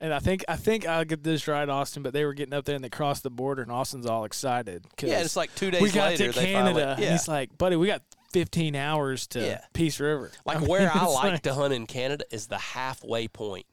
and 0.00 0.12
I 0.12 0.18
think 0.18 0.44
I 0.48 0.56
think 0.56 0.86
I'll 0.86 1.04
get 1.04 1.22
this 1.22 1.46
right, 1.48 1.68
Austin. 1.68 2.02
But 2.02 2.12
they 2.12 2.24
were 2.24 2.34
getting 2.34 2.52
up 2.54 2.64
there 2.64 2.74
and 2.74 2.84
they 2.84 2.88
crossed 2.90 3.22
the 3.22 3.30
border, 3.30 3.62
and 3.62 3.70
Austin's 3.72 4.06
all 4.06 4.24
excited. 4.24 4.84
'cause 4.96 5.08
yeah, 5.08 5.20
it's 5.20 5.36
like 5.36 5.54
two 5.54 5.70
days 5.70 5.80
we 5.80 5.90
got 5.90 6.10
later 6.10 6.32
to 6.32 6.38
Canada. 6.38 6.54
finally, 6.64 6.82
and 6.82 7.00
yeah. 7.00 7.12
he's 7.12 7.28
like, 7.28 7.56
buddy, 7.56 7.76
we 7.76 7.86
got 7.86 8.02
15 8.32 8.74
hours 8.74 9.26
to 9.28 9.40
Yeah. 9.40 9.60
Peace 9.72 10.00
River. 10.00 10.30
Like 10.44 10.58
mean, 10.60 10.68
where 10.68 10.90
I 10.92 11.04
it's 11.04 11.14
like 11.14 11.42
to 11.42 11.54
hunt 11.54 11.72
in 11.72 11.86
Canada 11.86 12.24
is 12.30 12.46
the 12.48 12.58
halfway 12.58 13.28
point 13.28 13.66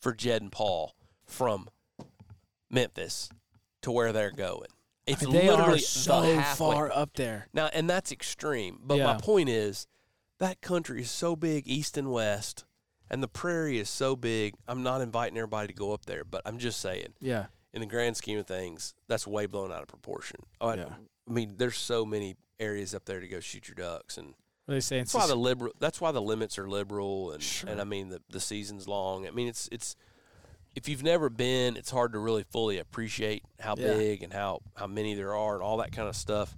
for 0.00 0.12
Jed 0.12 0.42
and 0.42 0.52
Paul 0.52 0.94
from 1.24 1.68
Memphis 2.70 3.30
to 3.82 3.90
where 3.90 4.12
they're 4.12 4.32
going. 4.32 4.68
It's 5.06 5.22
I 5.22 5.26
mean, 5.26 5.34
they 5.34 5.48
literally 5.50 5.74
are 5.74 5.78
so 5.78 6.22
the 6.34 6.42
far 6.42 6.90
up 6.92 7.14
there. 7.14 7.48
Now, 7.52 7.66
and 7.72 7.88
that's 7.88 8.10
extreme. 8.10 8.80
But 8.82 8.98
my 8.98 9.16
point 9.18 9.48
is, 9.48 9.86
that 10.38 10.60
country 10.60 11.00
is 11.02 11.10
so 11.10 11.36
big, 11.36 11.66
east 11.66 11.96
and 11.96 12.10
west, 12.10 12.64
and 13.08 13.22
the 13.22 13.28
prairie 13.28 13.78
is 13.78 13.88
so 13.88 14.16
big. 14.16 14.54
I'm 14.66 14.82
not 14.82 15.00
inviting 15.00 15.38
everybody 15.38 15.68
to 15.68 15.72
go 15.74 15.92
up 15.92 16.06
there, 16.06 16.24
but 16.24 16.42
I'm 16.44 16.58
just 16.58 16.80
saying, 16.80 17.14
Yeah. 17.20 17.46
in 17.72 17.80
the 17.80 17.86
grand 17.86 18.16
scheme 18.16 18.38
of 18.38 18.46
things, 18.46 18.94
that's 19.06 19.26
way 19.26 19.46
blown 19.46 19.70
out 19.70 19.82
of 19.82 19.88
proportion. 19.88 20.40
Oh, 20.60 20.68
I, 20.68 20.74
Yeah. 20.74 20.94
I 21.28 21.32
mean, 21.32 21.54
there's 21.56 21.76
so 21.78 22.04
many 22.04 22.36
areas 22.58 22.94
up 22.94 23.04
there 23.04 23.20
to 23.20 23.28
go 23.28 23.38
shoot 23.40 23.68
your 23.68 23.76
ducks, 23.76 24.16
and 24.18 24.34
What 24.64 24.72
are 24.72 24.76
they 24.76 24.80
saying? 24.80 25.02
that's 25.04 25.14
why 25.14 25.26
the 25.28 25.36
liberal. 25.36 25.72
That's 25.78 26.00
why 26.00 26.10
the 26.10 26.20
limits 26.22 26.58
are 26.58 26.68
liberal, 26.68 27.30
and 27.32 27.42
Sure. 27.42 27.70
and 27.70 27.80
I 27.80 27.84
mean 27.84 28.08
the 28.08 28.22
the 28.28 28.40
season's 28.40 28.88
long. 28.88 29.26
I 29.26 29.30
mean, 29.30 29.46
it's 29.46 29.68
it's. 29.70 29.94
If 30.76 30.88
you've 30.88 31.02
never 31.02 31.28
been, 31.30 31.76
it's 31.76 31.90
hard 31.90 32.12
to 32.12 32.18
really 32.18 32.44
fully 32.44 32.78
appreciate 32.78 33.42
how 33.58 33.74
Yeah. 33.76 33.94
big 33.94 34.22
and 34.22 34.32
how, 34.32 34.60
how 34.74 34.86
many 34.86 35.14
there 35.14 35.34
are 35.34 35.54
and 35.54 35.62
all 35.62 35.78
that 35.78 35.90
kind 35.92 36.08
of 36.08 36.14
stuff. 36.14 36.54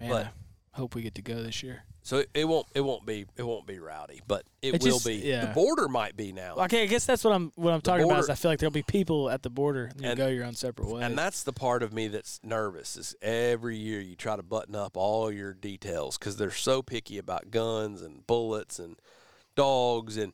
Man, 0.00 0.08
but- 0.10 0.26
I 0.74 0.78
hope 0.78 0.94
we 0.94 1.02
get 1.02 1.14
to 1.16 1.22
go 1.22 1.42
this 1.42 1.62
year. 1.62 1.84
So 2.02 2.18
it, 2.18 2.30
it 2.34 2.44
won't 2.44 2.66
it 2.74 2.82
won't 2.82 3.04
be 3.04 3.26
it 3.36 3.42
won't 3.42 3.66
be 3.66 3.80
rowdy, 3.80 4.20
but 4.28 4.44
it, 4.62 4.74
It 4.76 4.82
will 4.82 4.92
just- 4.92 5.06
be. 5.06 5.14
yeah. 5.16 5.46
The 5.46 5.54
border 5.54 5.88
might 5.88 6.16
be 6.16 6.30
now, 6.32 6.54
Okay, 6.56 6.84
I 6.84 6.86
guess 6.86 7.04
that's 7.04 7.24
what 7.24 7.32
I'm 7.32 7.50
what 7.56 7.72
I'm 7.72 7.80
The 7.80 7.90
talking 7.90 8.04
about. 8.04 8.20
Is 8.20 8.30
I 8.30 8.34
feel 8.36 8.50
like 8.52 8.60
there'll 8.60 8.70
be 8.70 8.82
people 8.84 9.28
at 9.28 9.42
the 9.42 9.50
border, 9.50 9.86
and 9.86 10.00
you 10.00 10.08
And- 10.10 10.16
go 10.16 10.28
your 10.28 10.44
own 10.44 10.54
separate 10.54 10.86
ways. 10.88 11.02
and 11.02 11.18
that's 11.18 11.42
the 11.42 11.52
part 11.52 11.82
of 11.82 11.92
me 11.92 12.06
that's 12.06 12.38
nervous. 12.44 12.96
Is 12.96 13.16
every 13.22 13.76
year 13.76 14.00
you 14.00 14.14
try 14.14 14.36
to 14.36 14.42
button 14.44 14.76
up 14.76 14.96
all 14.96 15.32
your 15.32 15.52
details 15.54 16.16
because 16.18 16.36
they're 16.36 16.52
so 16.52 16.80
picky 16.82 17.18
about 17.18 17.50
guns 17.50 18.02
and 18.02 18.24
bullets 18.26 18.78
and 18.78 19.00
dogs 19.56 20.16
and 20.16 20.32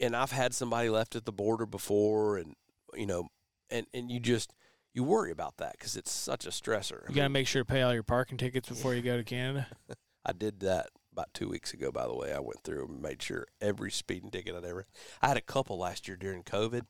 and 0.00 0.14
I've 0.16 0.32
had 0.32 0.54
somebody 0.54 0.88
left 0.88 1.16
at 1.16 1.24
the 1.24 1.32
border 1.32 1.66
before, 1.66 2.38
and 2.38 2.54
you 2.94 3.06
know, 3.06 3.28
and 3.70 3.86
and 3.94 4.10
you 4.10 4.20
just 4.20 4.52
you 4.94 5.04
worry 5.04 5.30
about 5.30 5.56
that 5.58 5.72
because 5.72 5.96
it's 5.96 6.10
such 6.10 6.46
a 6.46 6.50
stressor. 6.50 7.08
You 7.08 7.14
got 7.14 7.24
to 7.24 7.28
make 7.28 7.46
sure 7.46 7.62
to 7.62 7.66
pay 7.66 7.82
all 7.82 7.92
your 7.94 8.02
parking 8.02 8.38
tickets 8.38 8.68
before 8.68 8.94
you 8.94 9.02
go 9.02 9.16
to 9.16 9.24
Canada. 9.24 9.66
I 10.26 10.32
did 10.32 10.60
that 10.60 10.88
about 11.12 11.32
two 11.34 11.48
weeks 11.48 11.72
ago. 11.72 11.90
By 11.92 12.06
the 12.06 12.14
way, 12.14 12.32
I 12.32 12.38
went 12.40 12.62
through 12.64 12.86
and 12.88 13.00
made 13.02 13.22
sure 13.22 13.46
every 13.60 13.90
speeding 13.90 14.30
ticket 14.30 14.54
I'd 14.54 14.64
ever. 14.64 14.86
I 15.22 15.28
had 15.28 15.36
a 15.36 15.40
couple 15.42 15.78
last 15.78 16.06
year 16.08 16.16
during 16.16 16.42
COVID. 16.42 16.82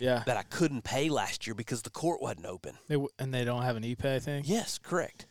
Yeah, 0.00 0.24
that 0.26 0.36
I 0.36 0.42
couldn't 0.42 0.82
pay 0.82 1.08
last 1.08 1.46
year 1.46 1.54
because 1.54 1.82
the 1.82 1.90
court 1.90 2.20
wasn't 2.20 2.46
open. 2.46 2.78
they, 2.88 2.96
w- 2.96 3.08
and 3.16 3.32
they 3.32 3.44
don't 3.44 3.62
have 3.62 3.76
an 3.76 3.84
e-pay 3.84 4.18
thing. 4.18 4.42
Yes, 4.44 4.76
correct. 4.76 5.28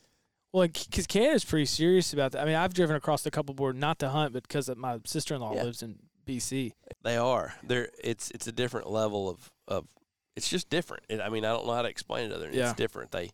Well, 0.53 0.65
because 0.69 1.05
Canada's 1.05 1.43
pretty 1.43 1.65
serious 1.65 2.13
about 2.13 2.31
that. 2.31 2.41
I 2.41 2.45
mean, 2.45 2.55
I've 2.55 2.73
driven 2.73 2.95
across 2.95 3.23
the 3.23 3.31
couple 3.31 3.53
board 3.55 3.75
not 3.75 3.99
to 3.99 4.07
hunt, 4.09 4.31
but 4.31 4.43
because 4.43 4.69
my 4.77 4.99
sister-in-law 5.03 5.55
Yeah. 5.55 5.63
lives 5.63 5.83
in 5.83 5.97
BC. 6.25 6.73
They 7.03 7.17
are. 7.17 7.53
They're 7.63 7.89
it's 8.03 8.31
it's 8.31 8.47
a 8.47 8.51
different 8.51 8.89
level 8.89 9.29
of 9.29 9.51
of 9.67 9.87
it's 10.35 10.49
just 10.49 10.69
different. 10.69 11.03
It, 11.09 11.21
I 11.21 11.29
mean, 11.29 11.45
I 11.45 11.49
don't 11.49 11.65
know 11.67 11.73
how 11.73 11.81
to 11.83 11.89
explain 11.89 12.31
it 12.31 12.33
other 12.33 12.45
than 12.47 12.55
Yeah. 12.55 12.69
it's 12.69 12.77
different. 12.77 13.11
They 13.11 13.31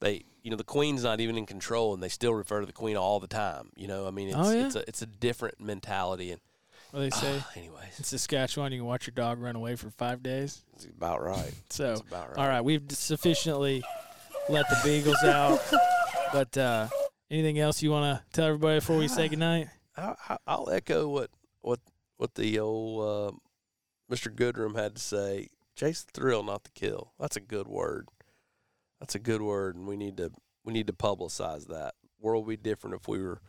they 0.00 0.24
you 0.42 0.50
know 0.50 0.56
the 0.56 0.64
queen's 0.64 1.02
not 1.04 1.20
even 1.20 1.36
in 1.38 1.46
control 1.46 1.92
and 1.94 2.02
they 2.02 2.08
still 2.08 2.34
refer 2.34 2.60
to 2.60 2.66
the 2.66 2.72
queen 2.72 2.96
all 2.96 3.18
the 3.20 3.26
time. 3.26 3.70
You 3.76 3.88
know, 3.88 4.06
I 4.06 4.10
mean, 4.10 4.28
it's 4.28 4.36
Oh, 4.36 4.50
yeah? 4.50 4.66
it's 4.66 4.76
a 4.76 4.84
it's 4.88 5.02
a 5.02 5.06
different 5.06 5.60
mentality 5.60 6.30
and 6.32 6.40
What 6.92 7.00
they 7.00 7.10
say 7.10 7.42
anyways, 7.56 7.98
in 7.98 8.04
Saskatchewan, 8.04 8.72
you 8.72 8.78
can 8.78 8.86
watch 8.86 9.06
your 9.06 9.14
dog 9.14 9.40
run 9.40 9.56
away 9.56 9.74
for 9.76 9.90
five 9.90 10.22
days. 10.22 10.62
it's 10.74 10.84
about 10.86 11.22
right. 11.22 11.52
So, 11.70 11.92
It's 11.92 12.00
about 12.02 12.28
right. 12.30 12.38
all 12.38 12.48
right, 12.48 12.60
we've 12.62 12.82
sufficiently 12.90 13.82
let 14.48 14.68
the 14.68 14.78
beagles 14.84 15.22
out. 15.24 15.60
But 16.32 16.58
uh, 16.58 16.88
anything 17.30 17.58
else 17.60 17.82
you 17.82 17.90
want 17.92 18.18
to 18.18 18.24
tell 18.32 18.46
everybody 18.48 18.78
before 18.80 18.98
we 18.98 19.06
say 19.08 19.28
goodnight? 19.28 19.68
I, 19.96 20.14
I, 20.28 20.36
I'll 20.46 20.68
echo 20.70 21.08
what 21.08 21.30
what 21.62 21.78
what 22.16 22.34
the 22.34 22.58
old 22.58 23.34
uh, 23.34 23.36
Mr. 24.12 24.34
Goodrum 24.34 24.76
had 24.76 24.94
to 24.94 25.02
say. 25.02 25.48
Chase 25.74 26.04
the 26.04 26.18
thrill, 26.18 26.42
not 26.42 26.64
the 26.64 26.70
kill. 26.70 27.12
That's 27.18 27.36
a 27.36 27.40
good 27.40 27.68
word. 27.68 28.08
That's 29.00 29.14
a 29.14 29.18
good 29.18 29.42
word, 29.42 29.76
and 29.76 29.86
we 29.86 29.96
need 29.96 30.16
to 30.16 30.30
we 30.64 30.72
need 30.72 30.86
to 30.86 30.92
publicize 30.92 31.66
that. 31.68 31.94
World 32.18 32.46
would 32.46 32.62
be 32.62 32.70
different 32.70 32.96
if 32.96 33.06
we 33.06 33.22
were 33.22 33.40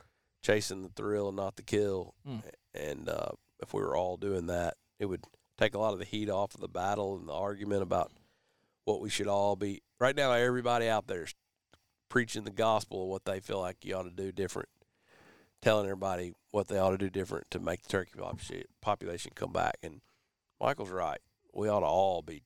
chasing 0.44 0.84
the 0.84 0.90
thrill 0.90 1.30
and 1.30 1.38
not 1.38 1.56
the 1.56 1.64
kill. 1.64 2.16
Mm. 2.28 2.44
And 2.74 3.10
uh, 3.10 3.32
if 3.62 3.74
we 3.74 3.82
were 3.82 3.96
all 3.96 4.18
doing 4.18 4.48
that, 4.48 4.76
it 5.00 5.06
would 5.06 5.24
take 5.58 5.74
a 5.74 5.80
lot 5.80 5.94
of 5.94 6.00
the 6.00 6.06
heat 6.06 6.30
off 6.30 6.54
of 6.54 6.62
the 6.62 6.68
battle 6.68 7.18
and 7.18 7.28
the 7.28 7.34
argument 7.34 7.82
about 7.82 8.12
what 8.84 9.02
we 9.02 9.10
should 9.10 9.28
all 9.28 9.56
be. 9.56 9.82
Right 10.00 10.16
now, 10.16 10.32
everybody 10.34 10.88
out 10.88 11.08
there 11.08 11.24
is 11.24 11.36
preaching 12.10 12.44
the 12.44 12.52
gospel 12.52 13.04
of 13.04 13.10
what 13.10 13.26
they 13.26 13.40
feel 13.40 13.60
like 13.60 13.84
you 13.84 13.96
ought 13.96 14.04
to 14.04 14.12
do 14.12 14.32
different 14.32 14.70
telling 15.62 15.86
everybody 15.86 16.34
what 16.52 16.68
they 16.68 16.78
ought 16.78 16.92
to 16.92 16.98
do 16.98 17.10
different 17.10 17.50
to 17.52 17.60
make 17.60 17.82
the 17.84 17.90
turkey 17.90 18.12
population 18.20 18.64
population 18.82 19.32
come 19.36 19.52
back. 19.52 19.78
And 19.84 20.02
Michael's 20.62 20.90
right. 20.90 21.20
We 21.54 21.68
ought 21.70 21.80
to 21.82 21.86
all 21.86 22.22
be 22.22 22.44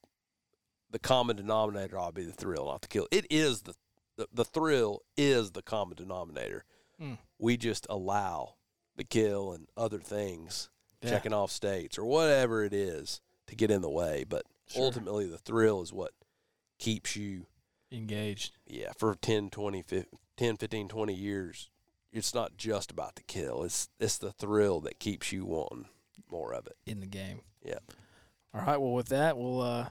the 0.89 0.99
common 0.99 1.35
denominator. 1.35 1.97
Ought 1.97 2.07
to 2.07 2.13
be 2.13 2.23
the 2.23 2.31
thrill, 2.31 2.65
not 2.67 2.81
the 2.81 2.87
kill. 2.87 3.07
It 3.11 3.25
is 3.29 3.61
the 3.63 3.75
the, 4.17 4.27
the 4.33 4.45
thrill 4.45 5.01
is 5.17 5.51
the 5.51 5.61
common 5.61 5.95
denominator. 5.95 6.65
Mm. 7.01 7.17
We 7.39 7.57
just 7.57 7.87
allow 7.89 8.55
the 8.97 9.05
kill 9.05 9.53
and 9.53 9.67
other 9.77 9.99
things, 9.99 10.69
Yeah. 11.01 11.11
checking 11.11 11.33
off 11.33 11.49
states 11.49 11.97
or 11.97 12.03
whatever 12.05 12.63
it 12.63 12.73
is, 12.73 13.21
to 13.47 13.55
get 13.55 13.71
in 13.71 13.81
the 13.81 13.89
way. 13.89 14.25
But 14.27 14.45
Sure. 14.67 14.83
ultimately, 14.83 15.25
the 15.25 15.37
thrill 15.37 15.81
is 15.81 15.91
what 15.93 16.11
keeps 16.77 17.15
you 17.15 17.47
Engaged. 17.91 18.57
yeah, 18.67 18.91
for 18.97 19.15
10, 19.15 19.49
20, 19.49 19.81
15, 19.81 20.19
10, 20.37 20.57
15, 20.57 20.87
20 20.89 21.13
years, 21.13 21.70
it's 22.11 22.33
not 22.33 22.57
just 22.57 22.91
about 22.91 23.15
the 23.15 23.23
kill. 23.23 23.63
It's 23.63 23.89
it's 23.99 24.17
the 24.17 24.31
thrill 24.31 24.79
that 24.81 24.99
keeps 24.99 25.31
you 25.31 25.45
wanting 25.45 25.85
more 26.29 26.53
of 26.53 26.67
it. 26.67 26.77
in 26.85 26.99
the 26.99 27.05
game. 27.07 27.41
Yeah. 27.63 27.79
All 28.53 28.61
right. 28.61 28.77
Well, 28.79 28.93
with 28.93 29.09
that, 29.09 29.37
we'll 29.37 29.61
uh, 29.61 29.87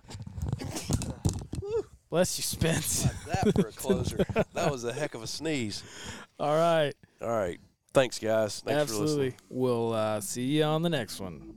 bless 2.11 2.39
you, 2.39 2.43
Spence. 2.43 3.05
That 3.27 3.55
for 3.55 3.69
a 3.69 3.73
closer. 3.73 4.17
that 4.55 4.71
was 4.71 4.85
a 4.85 4.93
heck 4.93 5.15
of 5.15 5.23
a 5.23 5.27
sneeze. 5.27 5.83
All 6.39 6.57
right. 6.57 6.95
All 7.23 7.29
right. 7.29 7.59
Thanks, 7.93 8.19
guys. 8.19 8.61
Thanks 8.61 8.93
for 8.93 9.01
listening. 9.01 9.29
Absolutely. 9.29 9.35
We'll 9.49 9.93
uh, 9.93 10.21
see 10.21 10.43
you 10.45 10.65
on 10.65 10.83
the 10.83 10.91
next 10.91 11.21
one. 11.21 11.55